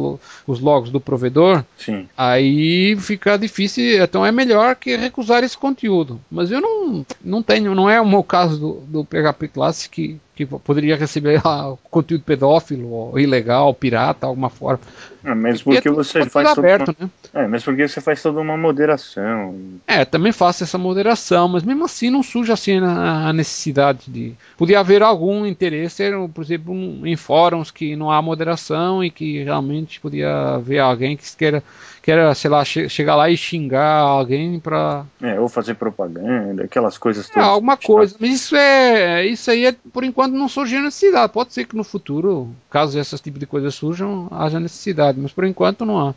os 0.46 0.60
logos 0.60 0.92
do 0.92 1.00
provedor, 1.00 1.64
Sim. 1.78 2.08
aí 2.16 2.96
fica 3.00 3.36
difícil, 3.36 4.04
então 4.04 4.24
é 4.24 4.32
melhor 4.32 4.76
que 4.76 4.96
recusar 4.96 5.44
esse 5.44 5.58
conteúdo. 5.58 6.22
Mas 6.30 6.52
eu 6.52 6.62
não, 6.62 7.06
não 7.24 7.42
tenho, 7.42 7.74
não 7.74 7.90
é 7.90 8.00
o 8.00 8.08
meu 8.08 8.24
caso 8.24 8.60
do, 8.60 8.74
do 8.88 9.06
PHP 9.06 9.48
Classic 9.48 10.20
que 10.36 10.46
que 10.46 10.46
poderia 10.46 10.96
receber 10.96 11.42
ah, 11.46 11.76
conteúdo 11.90 12.24
pedófilo, 12.24 13.18
ilegal, 13.18 13.74
pirata, 13.74 14.28
alguma 14.28 14.50
forma. 14.50 14.82
É, 15.24 15.34
mas 15.34 15.62
porque 15.62 15.88
é 15.88 15.92
você 15.92 16.26
faz 16.30 16.58
aberto, 16.58 16.90
uma... 16.90 16.96
né? 17.00 17.10
É, 17.34 17.48
mas 17.48 17.64
porque 17.64 17.88
você 17.88 18.02
faz 18.02 18.22
toda 18.22 18.40
uma 18.40 18.58
moderação. 18.58 19.56
É, 19.88 20.04
também 20.04 20.32
faço 20.32 20.64
essa 20.64 20.78
moderação, 20.78 21.48
mas 21.48 21.64
mesmo 21.64 21.86
assim 21.86 22.10
não 22.10 22.22
suja 22.22 22.54
assim 22.54 22.80
a 22.80 23.32
necessidade 23.32 24.02
de. 24.08 24.34
Podia 24.58 24.80
haver 24.80 25.02
algum 25.02 25.46
interesse, 25.46 26.04
por 26.34 26.44
exemplo, 26.44 26.76
em 27.08 27.16
fóruns 27.16 27.72
que 27.72 27.96
não 27.96 28.12
há 28.12 28.22
moderação 28.22 29.04
e 29.04 29.10
que 29.10 29.44
realmente 29.44 30.00
podia 30.00 30.56
haver 30.56 30.80
alguém 30.80 31.16
que 31.16 31.24
queira 31.38 31.64
queira, 32.04 32.36
sei 32.36 32.52
lá, 32.52 32.66
che 32.66 32.90
chegar 32.90 33.16
lá 33.16 33.30
e 33.30 33.38
xingar 33.38 34.00
alguém 34.00 34.60
pra. 34.60 35.06
É, 35.22 35.40
ou 35.40 35.48
fazer 35.48 35.76
propaganda, 35.76 36.66
aquelas 36.66 36.98
coisas 36.98 37.30
todas. 37.30 37.48
É, 37.48 37.50
alguma 37.50 37.78
coisa. 37.78 38.16
Mas 38.20 38.30
isso 38.30 38.56
é. 38.58 39.26
Isso 39.26 39.50
aí 39.50 39.66
é, 39.66 39.76
por 39.94 40.04
enquanto 40.04 40.34
não 40.34 40.50
surge 40.50 40.78
necessidade. 40.80 41.32
Pode 41.32 41.54
ser 41.54 41.66
que 41.66 41.78
no 41.78 41.84
futuro, 41.84 42.54
caso 42.70 43.00
esses 43.00 43.22
tipos 43.22 43.40
de 43.40 43.46
coisas 43.46 43.74
surjam, 43.74 44.28
haja 44.30 44.60
necessidade, 44.60 45.13
mas 45.20 45.32
por 45.32 45.46
enquanto 45.46 45.86
não 45.86 46.00
há. 46.00 46.14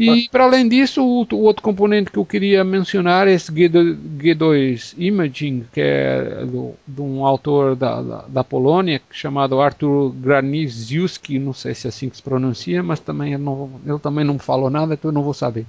E 0.00 0.30
para 0.30 0.44
além 0.44 0.66
disso, 0.66 1.04
o, 1.04 1.26
o, 1.30 1.42
outro 1.42 1.62
componente 1.62 2.10
que 2.10 2.16
eu 2.16 2.24
queria 2.24 2.64
mencionar 2.64 3.28
é 3.28 3.32
esse 3.32 3.52
G2, 3.52 3.98
G2 4.18 4.94
Imaging, 4.96 5.66
que 5.70 5.80
é 5.82 6.42
do, 6.46 6.72
de 6.88 7.02
um 7.02 7.26
autor 7.26 7.76
da, 7.76 8.00
da, 8.00 8.24
da, 8.26 8.42
Polônia, 8.42 9.02
chamado 9.10 9.60
Artur 9.60 10.10
Graniziewski, 10.12 11.38
não 11.38 11.52
sei 11.52 11.74
se 11.74 11.86
é 11.86 11.90
assim 11.90 12.08
que 12.08 12.16
se 12.16 12.22
pronuncia, 12.22 12.82
mas 12.82 12.98
também 12.98 13.34
ele, 13.34 13.42
não, 13.42 13.70
ele 13.86 13.98
também 13.98 14.24
não 14.24 14.38
falou 14.38 14.70
nada, 14.70 14.94
então 14.94 15.10
eu 15.10 15.14
não 15.14 15.22
vou 15.22 15.34
saber. 15.34 15.66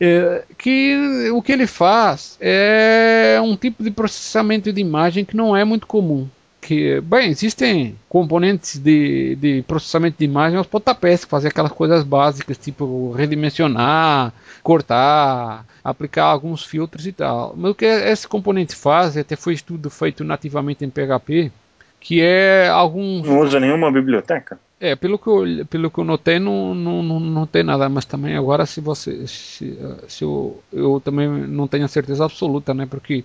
É, 0.00 0.44
que 0.56 1.28
o 1.34 1.42
que 1.42 1.50
ele 1.50 1.66
faz 1.66 2.38
é 2.40 3.40
um 3.42 3.56
tipo 3.56 3.82
de 3.82 3.90
processamento 3.90 4.72
de 4.72 4.80
imagem 4.80 5.24
que 5.24 5.36
não 5.36 5.56
é 5.56 5.64
muito 5.64 5.88
comum 5.88 6.28
que, 6.68 7.00
bem, 7.00 7.30
existem 7.30 7.96
componentes 8.10 8.78
de, 8.78 9.36
de 9.36 9.62
processamento 9.62 10.18
de 10.18 10.26
imagem 10.26 10.58
aos 10.58 10.66
pontapés, 10.66 11.24
que 11.24 11.30
fazem 11.30 11.48
aquelas 11.48 11.72
coisas 11.72 12.04
básicas, 12.04 12.58
tipo 12.58 13.10
redimensionar, 13.12 14.34
cortar, 14.62 15.64
aplicar 15.82 16.24
alguns 16.24 16.62
filtros 16.62 17.06
e 17.06 17.12
tal. 17.12 17.54
Mas 17.56 17.70
o 17.70 17.74
que 17.74 17.86
esse 17.86 18.28
componente 18.28 18.76
faz, 18.76 19.16
até 19.16 19.34
foi 19.34 19.54
estudo 19.54 19.88
feito 19.88 20.22
nativamente 20.22 20.84
em 20.84 20.90
PHP, 20.90 21.50
que 21.98 22.20
é 22.20 22.68
alguns... 22.68 23.26
Não 23.26 23.40
usa 23.40 23.58
nenhuma 23.58 23.90
biblioteca? 23.90 24.60
É, 24.78 24.94
pelo 24.94 25.18
que 25.18 25.26
eu, 25.26 25.66
pelo 25.70 25.90
que 25.90 25.98
eu 25.98 26.04
notei, 26.04 26.38
não, 26.38 26.74
não, 26.74 27.02
não, 27.02 27.18
não 27.18 27.46
tem 27.46 27.62
nada, 27.62 27.88
mas 27.88 28.04
também 28.04 28.36
agora 28.36 28.64
se 28.66 28.80
você. 28.80 29.26
Se, 29.26 29.76
se 30.06 30.22
eu, 30.22 30.62
eu 30.72 31.02
também 31.04 31.26
não 31.26 31.66
tenho 31.66 31.84
a 31.84 31.88
certeza 31.88 32.24
absoluta, 32.24 32.72
né? 32.72 32.86
Porque 32.86 33.24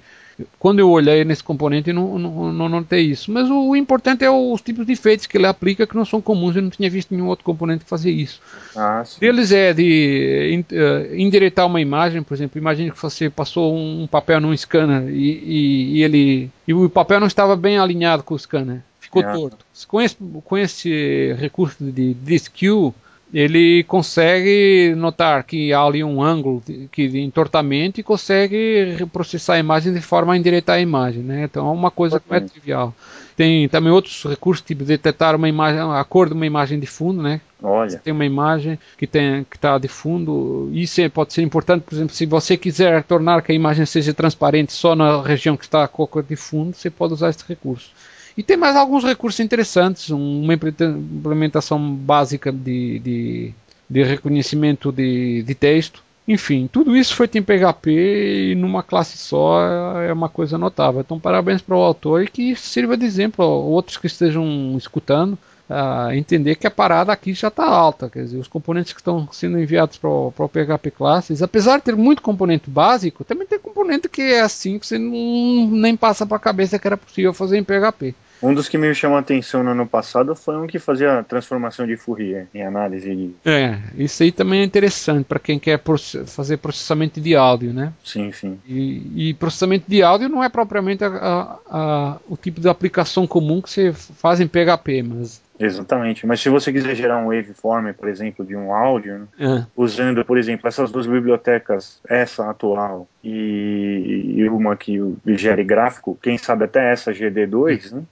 quando 0.57 0.80
eu 0.80 0.89
olhei 0.89 1.23
nesse 1.23 1.43
componente 1.43 1.93
não, 1.93 2.18
não, 2.18 2.53
não 2.53 2.69
notei 2.69 3.01
isso. 3.01 3.31
Mas 3.31 3.49
o, 3.49 3.69
o, 3.69 3.76
importante 3.76 4.23
é 4.23 4.31
os 4.31 4.61
tipos 4.61 4.85
de 4.85 4.93
efeitos 4.93 5.26
que 5.26 5.38
ele 5.38 5.45
aplica 5.45 5.85
que 5.85 5.95
não 5.95 6.05
são 6.05 6.22
comuns. 6.22 6.55
Eu 6.55 6.61
não 6.61 6.69
tinha 6.69 6.89
visto 6.89 7.14
nenhum 7.14 7.27
outro 7.27 7.45
componente 7.45 7.84
fazer 7.85 8.11
isso. 8.11 8.41
Ah, 8.76 9.03
Deles 9.19 9.51
é 9.51 9.73
de 9.73 10.64
uh, 10.72 11.15
endireitar 11.15 11.65
uma 11.68 11.81
imagem, 11.81 12.23
por 12.23 12.34
exemplo, 12.34 12.60
imagine 12.60 12.91
que 12.91 13.01
você 13.01 13.30
passou 13.30 13.76
um 13.76 14.07
papel 14.07 14.41
num 14.41 14.55
scanner 14.55 15.10
e, 15.10 15.31
e, 15.43 15.97
e 15.97 16.03
ele 16.03 16.51
e 16.68 16.73
o 16.73 16.89
papel 16.89 17.19
não 17.19 17.27
estava 17.27 17.55
bem 17.55 17.77
alinhado 17.77 18.23
com 18.23 18.34
o 18.34 18.39
scanner 18.39 18.81
ficou 19.14 19.22
é. 19.22 19.31
torto. 19.31 19.65
Com 19.88 20.01
esse, 20.01 20.18
com 20.43 20.57
esse 20.57 21.34
recurso 21.34 21.84
de 21.84 22.14
DisQ, 22.15 22.93
ele 23.34 23.84
consegue 23.85 24.93
notar 24.95 25.43
que 25.43 25.73
há 25.73 25.81
ali 25.81 26.03
um 26.03 26.22
ângulo 26.22 26.61
de, 26.64 26.88
que, 26.91 27.07
de 27.07 27.19
entortamento 27.19 27.99
e 27.99 28.03
consegue 28.03 28.95
processar 29.11 29.55
a 29.55 29.60
imagem 29.60 29.91
de 29.91 30.01
forma 30.01 30.34
a 30.34 30.38
endireitar 30.38 30.76
a 30.76 30.81
imagem. 30.81 31.23
Né? 31.23 31.43
Então 31.45 31.68
é 31.68 31.72
uma 31.72 31.89
coisa 31.89 32.19
que 32.19 32.30
não 32.30 32.38
é 32.38 32.41
trivial. 32.41 32.93
Tem 33.35 33.68
também 33.68 33.91
outros 33.91 34.23
recursos, 34.23 34.64
tipo 34.64 34.84
detectar 34.84 35.35
uma 35.35 35.49
imagem, 35.49 35.81
a 35.81 36.03
cor 36.03 36.27
de 36.27 36.35
uma 36.35 36.45
imagem 36.45 36.80
de 36.80 36.85
fundo, 36.85 37.23
né? 37.23 37.41
Olha. 37.64 37.89
Você 37.89 37.97
tem 37.97 38.14
uma 38.14 38.26
imagem 38.26 38.77
que 38.95 39.07
tem 39.07 39.43
que 39.49 39.57
está 39.57 39.80
de 39.80 39.88
fundo, 39.88 40.69
isso 40.72 41.01
é, 41.01 41.10
pode 41.10 41.34
ser 41.34 41.41
importante, 41.41 41.81
por 41.81 41.95
exemplo, 41.95 42.14
se 42.14 42.27
você 42.27 42.55
quiser 42.55 43.01
tornar 43.01 43.41
que 43.41 43.51
a 43.51 43.55
imagem 43.55 43.88
seja 43.88 44.14
transparente 44.14 44.72
só 44.72 44.95
na 44.95 45.23
região 45.23 45.57
que 45.57 45.64
está 45.64 45.84
a 45.84 45.88
cor 45.88 46.22
de 46.22 46.35
fundo, 46.35 46.76
você 46.76 46.91
pode 46.91 47.14
usar 47.14 47.30
esse 47.30 47.43
recurso. 47.47 47.89
E 48.38 48.41
tem 48.41 48.57
mais 48.57 48.76
alguns 48.76 49.03
recursos 49.03 49.39
interessantes, 49.39 50.10
uma 50.10 50.53
implementação 50.53 51.93
básica 51.93 52.51
de, 52.51 52.99
de, 52.99 53.53
de 53.89 54.03
reconhecimento 54.03 54.91
de, 54.91 55.43
de 55.43 55.55
texto. 55.55 56.03
Enfim, 56.27 56.69
tudo 56.72 56.95
isso 56.95 57.15
foi 57.15 57.30
em 57.34 57.43
PHP 57.43 58.51
e 58.51 58.55
numa 58.55 58.81
classe 58.81 59.18
só 59.18 59.61
é 60.01 60.11
uma 60.11 60.30
coisa 60.30 60.57
notável. 60.57 61.01
Então, 61.01 61.19
parabéns 61.19 61.61
para 61.61 61.76
o 61.76 61.81
autor 61.81 62.23
e 62.23 62.27
que 62.27 62.55
sirva 62.55 62.95
de 62.95 63.05
exemplo 63.05 63.43
a 63.43 63.47
outros 63.47 63.97
que 63.97 64.07
estejam 64.07 64.76
escutando 64.77 65.38
a 65.69 66.15
entender 66.15 66.55
que 66.55 66.68
a 66.68 66.72
parada 66.72 67.11
aqui 67.11 67.34
já 67.34 67.47
está 67.47 67.65
alta. 67.65 68.10
Quer 68.10 68.23
dizer, 68.23 68.38
os 68.38 68.47
componentes 68.47 68.93
que 68.93 68.99
estão 68.99 69.27
sendo 69.31 69.60
enviados 69.60 69.97
para 69.97 70.10
o 70.10 70.31
PHP 70.31 70.91
Classes, 70.91 71.41
apesar 71.41 71.77
de 71.77 71.84
ter 71.84 71.95
muito 71.95 72.22
componente 72.22 72.69
básico, 72.69 73.23
também 73.23 73.47
tem 73.47 73.60
componente 73.60 74.10
que 74.10 74.22
é 74.22 74.41
assim 74.41 74.77
que 74.77 74.88
você 74.88 74.97
não, 74.97 75.68
nem 75.72 75.95
passa 75.95 76.26
para 76.26 76.38
a 76.38 76.39
cabeça 76.39 76.77
que 76.80 76.88
era 76.88 76.97
possível 76.97 77.34
fazer 77.34 77.57
em 77.57 77.64
PHP. 77.64 78.15
Um 78.44 78.53
dos 78.53 78.68
que 78.68 78.78
me 78.78 78.94
chamou 78.94 79.18
a 79.18 79.22
atenção 79.22 79.64
no 79.64 79.72
ano 79.72 79.88
passado 79.88 80.36
foi 80.36 80.57
um 80.57 80.68
que 80.68 80.78
fazia 80.78 81.20
a 81.20 81.24
transformação 81.24 81.88
de 81.88 81.95
Fourier 81.95 82.48
em 82.53 82.61
análise. 82.61 83.15
De... 83.15 83.34
É, 83.45 83.80
isso 83.95 84.22
aí 84.22 84.34
também 84.34 84.60
é 84.60 84.64
interessante 84.65 85.24
para 85.24 85.40
quem 85.40 85.57
quer 85.57 85.82
fazer 86.28 86.57
processamento 86.57 87.22
de 87.22 87.36
áudio, 87.36 87.74
né? 87.74 87.94
Sim, 88.03 88.34
sim. 88.34 88.60
E, 88.68 89.30
e 89.30 89.34
processamento 89.34 89.86
de 89.88 90.03
áudio 90.03 90.28
não 90.28 90.44
é 90.44 90.49
propriamente 90.49 91.06
a, 91.06 91.07
a, 91.07 91.60
a, 91.70 92.18
o 92.28 92.36
tipo 92.36 92.60
de 92.60 92.68
aplicação 92.68 93.26
comum 93.26 93.61
que 93.61 93.70
você 93.70 93.94
faz 93.94 94.41
em 94.41 94.48
PHP, 94.48 95.03
mas 95.03 95.41
Exatamente, 95.60 96.26
mas 96.26 96.41
se 96.41 96.49
você 96.49 96.74
quiser 96.74 96.95
gerar 96.95 97.18
um 97.20 97.28
waveform, 97.28 97.94
por 97.94 98.10
exemplo, 98.10 98.44
de 98.44 98.56
um 98.56 98.74
áudio, 98.74 99.20
né, 99.20 99.28
é. 99.40 99.65
usando, 99.78 100.26
por 100.26 100.38
exemplo, 100.38 100.68
essas 100.68 100.91
duas 100.91 101.06
bibliotecas, 101.06 102.02
essa 102.10 102.49
atual 102.49 103.07
e, 103.24 104.34
e 104.36 104.49
uma 104.49 104.76
que 104.76 104.99
gere 105.28 105.64
gráfico, 105.64 106.18
quem 106.22 106.38
sabe 106.38 106.65
até 106.65 106.91
essa 106.91 107.14
GD2, 107.14 107.94
né, 107.94 108.03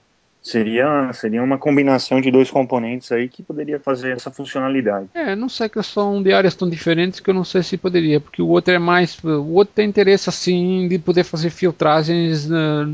Seria, 0.42 1.12
seria 1.12 1.40
uma 1.40 1.56
combinação 1.56 2.20
de 2.20 2.28
dois 2.28 2.50
componentes 2.50 3.12
aí 3.12 3.28
que 3.28 3.44
poderia 3.44 3.78
fazer 3.78 4.10
essa 4.10 4.28
funcionalidade. 4.28 5.06
É, 5.14 5.36
não 5.36 5.48
sei 5.48 5.68
que 5.68 5.80
são 5.84 6.20
de 6.20 6.32
áreas 6.32 6.56
tão 6.56 6.68
diferentes 6.68 7.20
que 7.20 7.30
eu 7.30 7.34
não 7.34 7.44
sei 7.44 7.62
se 7.62 7.76
poderia, 7.76 8.18
porque 8.18 8.42
o 8.42 8.48
outro 8.48 8.74
é 8.74 8.78
mais. 8.78 9.16
O 9.22 9.52
outro 9.52 9.72
tem 9.72 9.88
interesse 9.88 10.28
assim 10.28 10.88
de 10.88 10.98
poder 10.98 11.22
fazer 11.22 11.50
filtragens 11.50 12.50
uh, 12.50 12.88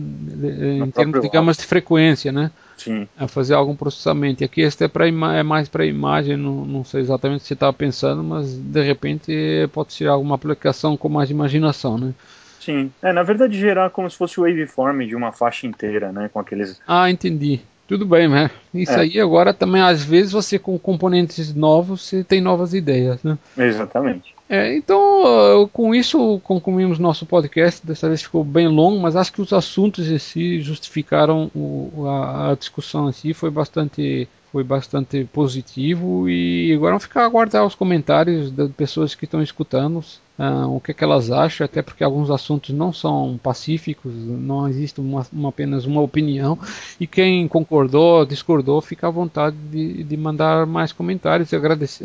em 0.84 0.90
termos, 0.90 1.22
digamos, 1.22 1.56
de 1.56 1.64
frequência, 1.64 2.30
né? 2.30 2.50
Sim. 2.76 3.08
A 3.18 3.26
fazer 3.26 3.54
algum 3.54 3.74
processamento. 3.74 4.42
E 4.42 4.44
aqui 4.44 4.60
este 4.60 4.84
é, 4.84 4.88
pra 4.88 5.08
é 5.08 5.42
mais 5.42 5.70
para 5.70 5.86
imagem, 5.86 6.36
não, 6.36 6.66
não 6.66 6.84
sei 6.84 7.00
exatamente 7.00 7.44
você 7.44 7.54
estava 7.54 7.72
pensando, 7.72 8.22
mas 8.22 8.52
de 8.52 8.82
repente 8.82 9.32
pode 9.72 9.94
ser 9.94 10.06
alguma 10.06 10.34
aplicação 10.34 10.98
com 10.98 11.08
mais 11.08 11.30
imaginação, 11.30 11.96
né? 11.96 12.12
Sim. 12.60 12.92
É, 13.02 13.12
na 13.12 13.22
verdade, 13.22 13.58
gerar 13.58 13.90
como 13.90 14.10
se 14.10 14.16
fosse 14.16 14.40
o 14.40 14.44
waveform 14.44 15.06
de 15.06 15.14
uma 15.14 15.32
faixa 15.32 15.66
inteira, 15.66 16.12
né? 16.12 16.28
Com 16.32 16.40
aqueles. 16.40 16.80
Ah, 16.86 17.10
entendi. 17.10 17.60
Tudo 17.88 18.04
bem, 18.04 18.28
né? 18.28 18.50
Isso 18.74 18.92
é. 18.92 19.00
aí 19.00 19.18
agora 19.18 19.54
também, 19.54 19.80
às 19.80 20.04
vezes, 20.04 20.32
você 20.32 20.58
com 20.58 20.78
componentes 20.78 21.54
novos, 21.54 22.02
você 22.02 22.22
tem 22.22 22.38
novas 22.38 22.74
ideias, 22.74 23.22
né? 23.22 23.38
Exatamente. 23.56 24.34
É, 24.46 24.76
então, 24.76 25.68
com 25.72 25.94
isso, 25.94 26.38
concluímos 26.44 26.98
nosso 26.98 27.24
podcast. 27.24 27.86
Dessa 27.86 28.08
vez 28.08 28.22
ficou 28.22 28.44
bem 28.44 28.68
longo, 28.68 29.00
mas 29.00 29.16
acho 29.16 29.32
que 29.32 29.40
os 29.40 29.54
assuntos 29.54 30.10
em 30.10 30.18
si 30.18 30.60
justificaram 30.60 31.50
o, 31.54 32.06
a, 32.06 32.50
a, 32.50 32.54
discussão 32.54 33.08
em 33.08 33.12
si. 33.12 33.32
Foi 33.32 33.50
bastante 33.50 34.28
foi 34.50 34.64
bastante 34.64 35.24
positivo 35.26 36.28
e 36.28 36.72
agora 36.74 36.92
vamos 36.92 37.04
ficar 37.04 37.24
aguardar 37.24 37.64
os 37.66 37.74
comentários 37.74 38.50
das 38.50 38.70
pessoas 38.72 39.14
que 39.14 39.24
estão 39.24 39.42
escutando, 39.42 39.98
uh, 40.38 40.74
o 40.74 40.80
que, 40.80 40.90
é 40.90 40.94
que, 40.94 41.04
elas 41.04 41.30
acham, 41.30 41.64
até 41.64 41.82
porque 41.82 42.02
alguns 42.02 42.30
assuntos 42.30 42.70
não 42.74 42.92
são 42.92 43.38
pacíficos, 43.42 44.12
não 44.14 44.66
existe 44.66 45.00
uma, 45.00 45.26
uma, 45.32 45.50
apenas 45.50 45.84
uma 45.84 46.00
opinião, 46.00 46.58
e 46.98 47.06
quem 47.06 47.46
concordou, 47.46 48.24
discordou, 48.24 48.80
fica 48.80 49.08
à 49.08 49.10
vontade 49.10 49.56
de, 49.70 50.02
de 50.02 50.16
mandar 50.16 50.66
mais 50.66 50.92
comentários, 50.92 51.50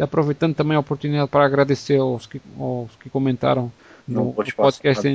aproveitando 0.02 0.54
também 0.54 0.76
a 0.76 0.82
oportunidade 0.82 1.30
para 1.30 1.46
agradecer 1.46 2.00
aos 2.00 2.26
que, 2.26 2.42
aos 2.60 2.90
que 3.02 3.10
comentaram 3.10 3.72
no, 4.08 4.26
no 4.26 4.34
podcast, 4.34 5.08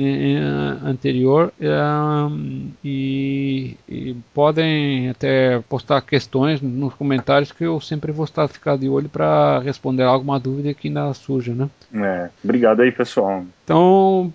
anterior. 0.83 1.51
Um, 1.59 2.71
e 2.83 3.77
e, 3.87 4.15
podem 4.33 5.09
até 5.09 5.59
postar 5.67 6.01
questões 6.01 6.61
nos 6.61 6.93
comentários 6.93 7.51
que 7.51 7.63
eu 7.63 7.79
sempre 7.79 8.11
vou 8.11 8.25
estar 8.25 8.47
ficar 8.47 8.77
de 8.77 8.87
olho 8.87 9.09
para 9.09 9.59
responder 9.59 10.03
alguma 10.03 10.39
dúvida 10.39 10.73
que 10.73 10.87
ainda 10.87 11.13
surja, 11.13 11.53
né? 11.53 11.69
É, 11.93 12.29
obrigado 12.43 12.81
aí, 12.81 12.91
pessoal. 12.91 13.43
Então, 13.63 14.33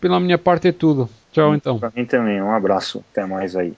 pela 0.00 0.20
minha 0.20 0.38
parte 0.38 0.68
é 0.68 0.72
tudo. 0.72 1.08
Tchau, 1.32 1.54
então. 1.54 1.78
Pra 1.78 1.92
mim 1.94 2.04
também. 2.04 2.40
Um 2.40 2.50
abraço. 2.50 3.04
Até 3.12 3.26
mais 3.26 3.54
aí. 3.54 3.74